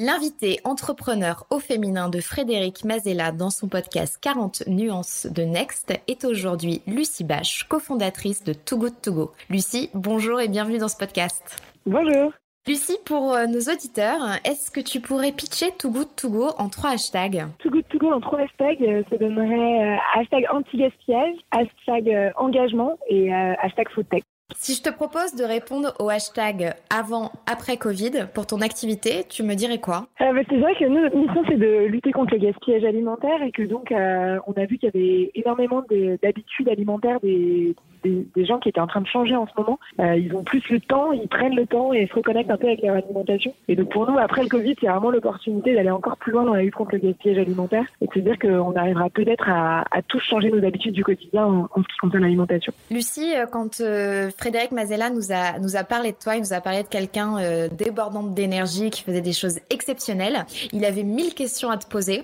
L'invité 0.07 0.61
entrepreneur 0.63 1.45
au 1.49 1.59
féminin 1.59 2.07
de 2.07 2.21
Frédéric 2.21 2.85
Mazella 2.85 3.33
dans 3.33 3.49
son 3.49 3.67
podcast 3.67 4.17
40 4.21 4.63
nuances 4.67 5.27
de 5.29 5.41
Next 5.41 5.93
est 6.07 6.23
aujourd'hui 6.23 6.81
Lucie 6.87 7.25
Bache, 7.25 7.65
cofondatrice 7.67 8.41
de 8.45 8.53
Too 8.53 8.77
Good 8.77 9.01
To 9.01 9.11
Go. 9.11 9.31
Lucie, 9.49 9.89
bonjour 9.93 10.39
et 10.39 10.47
bienvenue 10.47 10.77
dans 10.77 10.87
ce 10.87 10.95
podcast. 10.95 11.61
Bonjour. 11.85 12.31
Lucie, 12.65 12.97
pour 13.03 13.35
nos 13.49 13.59
auditeurs, 13.59 14.21
est-ce 14.45 14.71
que 14.71 14.79
tu 14.79 15.01
pourrais 15.01 15.33
pitcher 15.33 15.71
Too 15.77 15.91
Good 15.91 16.15
To 16.15 16.29
Go 16.29 16.49
en 16.57 16.69
trois 16.69 16.91
hashtags? 16.91 17.45
Too 17.59 17.69
Good 17.69 17.89
To 17.89 17.97
Go 17.97 18.13
en 18.13 18.21
trois 18.21 18.39
hashtags, 18.39 19.03
ça 19.09 19.17
donnerait 19.17 19.99
hashtag 20.15 20.45
anti-gaspillage, 20.49 21.35
hashtag 21.51 22.31
engagement 22.37 22.97
et 23.09 23.33
hashtag 23.33 23.89
food 23.89 24.07
tech. 24.07 24.23
Si 24.55 24.75
je 24.75 24.81
te 24.81 24.89
propose 24.89 25.35
de 25.35 25.43
répondre 25.43 25.93
au 25.99 26.09
hashtag 26.09 26.73
avant, 26.89 27.31
après 27.51 27.75
Covid 27.75 28.27
pour 28.33 28.47
ton 28.47 28.61
activité, 28.61 29.25
tu 29.27 29.43
me 29.43 29.55
dirais 29.55 29.79
quoi? 29.79 30.07
Euh, 30.21 30.31
bah, 30.31 30.39
C'est 30.49 30.57
vrai 30.57 30.73
que 30.75 30.85
notre 30.85 31.17
mission, 31.17 31.43
c'est 31.49 31.57
de 31.57 31.85
lutter 31.87 32.13
contre 32.13 32.33
le 32.33 32.39
gaspillage 32.39 32.85
alimentaire 32.85 33.41
et 33.43 33.51
que 33.51 33.63
donc, 33.63 33.91
euh, 33.91 34.39
on 34.47 34.53
a 34.53 34.65
vu 34.65 34.77
qu'il 34.77 34.89
y 34.93 34.97
avait 34.97 35.31
énormément 35.35 35.83
d'habitudes 36.23 36.69
alimentaires 36.69 37.19
des, 37.19 37.75
des, 38.07 38.45
gens 38.45 38.59
qui 38.59 38.69
étaient 38.69 38.79
en 38.79 38.87
train 38.87 39.01
de 39.01 39.07
changer 39.07 39.35
en 39.35 39.47
ce 39.47 39.51
moment. 39.57 39.79
Euh, 39.99 40.15
ils 40.15 40.33
ont 40.35 40.43
plus 40.43 40.63
le 40.69 40.79
temps, 40.79 41.11
ils 41.11 41.27
prennent 41.27 41.55
le 41.55 41.65
temps 41.65 41.93
et 41.93 42.07
se 42.07 42.13
reconnectent 42.13 42.51
un 42.51 42.57
peu 42.57 42.67
avec 42.67 42.81
leur 42.81 42.95
alimentation. 42.95 43.53
Et 43.67 43.75
donc 43.75 43.89
pour 43.89 44.09
nous, 44.09 44.17
après 44.17 44.43
le 44.43 44.49
Covid, 44.49 44.75
c'est 44.79 44.87
vraiment 44.87 45.11
l'opportunité 45.11 45.75
d'aller 45.75 45.91
encore 45.91 46.17
plus 46.17 46.31
loin 46.31 46.43
dans 46.43 46.53
la 46.53 46.63
lutte 46.63 46.75
contre 46.75 46.93
le 46.93 46.99
gaspillage 46.99 47.37
alimentaire 47.37 47.85
et 48.01 48.07
de 48.07 48.13
se 48.13 48.19
dire 48.19 48.39
qu'on 48.39 48.75
arrivera 48.75 49.09
peut-être 49.09 49.49
à, 49.49 49.83
tous 50.07 50.19
changer 50.19 50.49
nos 50.49 50.65
habitudes 50.65 50.93
du 50.93 51.03
quotidien 51.03 51.45
en, 51.45 51.67
ce 51.75 51.81
qui 51.81 51.97
concerne 51.99 52.23
l'alimentation. 52.23 52.73
Lucie, 52.91 53.35
euh, 53.35 53.45
quand 53.45 53.81
euh, 53.81 54.29
Frédéric 54.37 54.71
Mazella 54.71 55.09
nous 55.09 55.31
a, 55.31 55.59
nous 55.59 55.75
a 55.75 55.83
parlé 55.83 56.11
de 56.11 56.17
toi, 56.17 56.35
il 56.35 56.41
nous 56.41 56.53
a 56.53 56.61
parlé 56.61 56.83
de 56.83 56.87
quelqu'un 56.87 57.37
débordant 57.71 58.23
d'énergie 58.23 58.89
qui 58.89 59.03
faisait 59.03 59.21
des 59.21 59.33
choses 59.33 59.59
exceptionnelles, 59.69 60.45
il 60.71 60.85
avait 60.85 61.03
mille 61.03 61.33
questions 61.33 61.69
à 61.69 61.77
te 61.77 61.87
poser. 61.87 62.23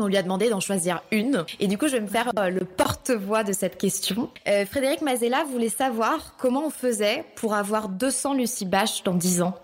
On 0.00 0.06
lui 0.06 0.16
a 0.16 0.22
demandé 0.22 0.48
d'en 0.48 0.60
choisir 0.60 1.02
une. 1.10 1.44
Et 1.60 1.66
du 1.66 1.78
coup, 1.78 1.88
je 1.88 1.92
vais 1.92 2.00
me 2.00 2.06
faire 2.06 2.30
euh, 2.38 2.50
le 2.50 2.60
porte-voix 2.60 3.44
de 3.44 3.52
cette 3.52 3.78
question. 3.78 4.30
Euh, 4.46 4.64
Frédéric 4.64 5.02
Mazella 5.02 5.44
voulait 5.44 5.68
savoir 5.68 6.34
comment 6.38 6.66
on 6.66 6.70
faisait 6.70 7.24
pour 7.36 7.54
avoir 7.54 7.88
200 7.88 8.34
Lucie 8.34 8.66
Bache 8.66 9.02
dans 9.02 9.14
10 9.14 9.42
ans. 9.42 9.54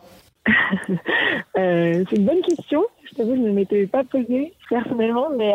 euh, 1.59 2.05
c'est 2.09 2.16
une 2.16 2.27
bonne 2.27 2.43
question. 2.43 2.85
Je 3.11 3.15
t'avoue, 3.15 3.36
je 3.36 3.40
ne 3.40 3.52
m'étais 3.52 3.86
pas 3.86 4.05
posée 4.05 4.52
personnellement, 4.69 5.28
mais 5.36 5.52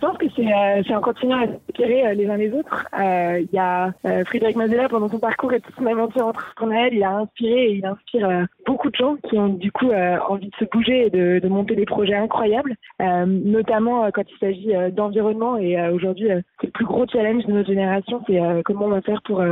je 0.00 0.06
pense 0.06 0.16
que 0.16 0.26
c'est 0.34 0.46
euh, 0.50 0.96
en 0.96 1.00
continuant 1.02 1.42
à 1.42 1.46
s'inspirer 1.46 2.06
euh, 2.06 2.14
les 2.14 2.28
uns 2.28 2.36
les 2.36 2.52
autres. 2.52 2.86
Euh, 2.98 3.40
il 3.40 3.54
y 3.54 3.58
a 3.58 3.92
euh, 4.06 4.24
Frédéric 4.24 4.56
Mazella, 4.56 4.88
pendant 4.88 5.08
son 5.08 5.18
parcours 5.18 5.52
et 5.52 5.60
toute 5.60 5.74
son 5.74 5.86
aventure 5.86 6.26
entrepreneuriale, 6.26 6.94
il 6.94 7.04
a 7.04 7.16
inspiré 7.16 7.64
et 7.66 7.72
il 7.74 7.84
inspire 7.84 8.28
euh, 8.28 8.44
beaucoup 8.66 8.88
de 8.90 8.96
gens 8.96 9.16
qui 9.28 9.38
ont 9.38 9.48
du 9.48 9.70
coup 9.70 9.90
envie 10.28 10.48
de 10.48 10.56
se 10.58 10.64
bouger 10.64 11.06
et 11.06 11.10
de, 11.10 11.38
de 11.38 11.48
monter 11.48 11.74
des 11.74 11.84
projets 11.84 12.14
incroyables, 12.14 12.76
notamment 12.98 14.10
quand 14.12 14.22
il 14.30 14.38
s'agit 14.38 14.72
d'environnement. 14.92 15.56
Et 15.56 15.80
aujourd'hui, 15.90 16.28
c'est 16.60 16.66
le 16.66 16.72
plus 16.72 16.84
gros 16.84 17.06
challenge 17.06 17.44
de 17.46 17.52
notre 17.52 17.68
génération, 17.68 18.22
c'est 18.26 18.40
comment 18.64 18.86
on 18.86 18.90
va 18.90 19.00
faire 19.00 19.22
pour 19.22 19.42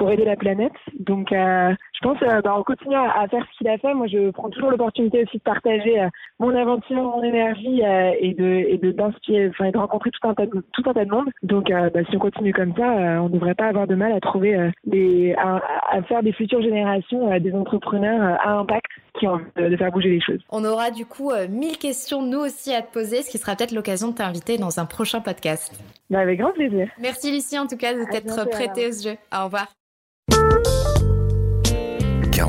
pour 0.00 0.10
aider 0.10 0.24
la 0.24 0.36
planète. 0.36 0.72
Donc, 0.98 1.30
euh, 1.30 1.74
je 2.00 2.08
pense, 2.08 2.18
euh, 2.22 2.40
bah, 2.40 2.54
en 2.54 2.62
continuant 2.62 3.06
à, 3.08 3.28
faire 3.28 3.46
ce 3.52 3.58
qu'il 3.58 3.68
a 3.68 3.76
fait, 3.76 3.92
moi, 3.92 4.06
je 4.06 4.30
prends 4.30 4.48
toujours 4.48 4.70
l'opportunité 4.70 5.22
aussi 5.22 5.36
de 5.36 5.42
partager 5.42 6.00
euh, 6.00 6.08
mon 6.38 6.54
aventure, 6.56 7.02
mon 7.02 7.22
énergie 7.22 7.84
euh, 7.84 8.12
et 8.18 8.32
de 8.32 8.64
et 8.68 8.78
de 8.78 8.90
d'inspirer, 8.90 9.48
enfin, 9.50 9.70
de 9.70 9.76
rencontrer 9.76 10.10
tout 10.10 10.26
un 10.28 10.34
tas 10.34 10.46
de 10.46 10.64
tout 10.72 10.82
un 10.86 10.94
tas 10.94 11.04
de 11.04 11.10
monde. 11.10 11.28
Donc, 11.42 11.70
euh, 11.70 11.90
bah, 11.90 12.00
si 12.08 12.16
on 12.16 12.20
continue 12.20 12.54
comme 12.54 12.74
ça, 12.74 12.88
on 13.20 13.28
ne 13.28 13.34
devrait 13.34 13.54
pas 13.54 13.66
avoir 13.66 13.86
de 13.86 13.94
mal 13.94 14.12
à 14.12 14.20
trouver 14.20 14.70
des 14.84 15.34
à, 15.34 15.60
à, 15.90 16.02
faire 16.02 16.22
des 16.22 16.32
futures 16.32 16.62
générations 16.62 17.38
des 17.38 17.52
entrepreneurs 17.52 18.38
à 18.42 18.58
impact 18.58 18.90
qui 19.18 19.26
ont 19.26 19.40
de, 19.56 19.68
de, 19.68 19.76
faire 19.76 19.92
bouger 19.92 20.10
les 20.10 20.20
choses. 20.20 20.40
On 20.50 20.64
aura 20.64 20.90
du 20.90 21.04
coup 21.04 21.32
mille 21.50 21.76
questions 21.76 22.22
nous 22.22 22.38
aussi 22.38 22.72
à 22.72 22.80
te 22.80 22.92
poser, 22.92 23.22
ce 23.22 23.30
qui 23.30 23.38
sera 23.38 23.56
peut-être 23.56 23.72
l'occasion 23.72 24.08
de 24.08 24.14
t'inviter 24.14 24.56
dans 24.56 24.80
un 24.80 24.86
prochain 24.86 25.20
podcast. 25.20 25.78
Bah, 26.08 26.20
avec 26.20 26.38
grand 26.38 26.52
plaisir. 26.52 26.88
Merci 26.98 27.30
Lucie 27.30 27.58
en 27.58 27.66
tout 27.66 27.76
cas 27.76 27.92
de 27.92 28.04
t'être 28.10 28.48
prêtée 28.48 28.88
au 28.88 28.92
jeu. 28.92 29.16
Au 29.36 29.44
revoir. 29.44 29.66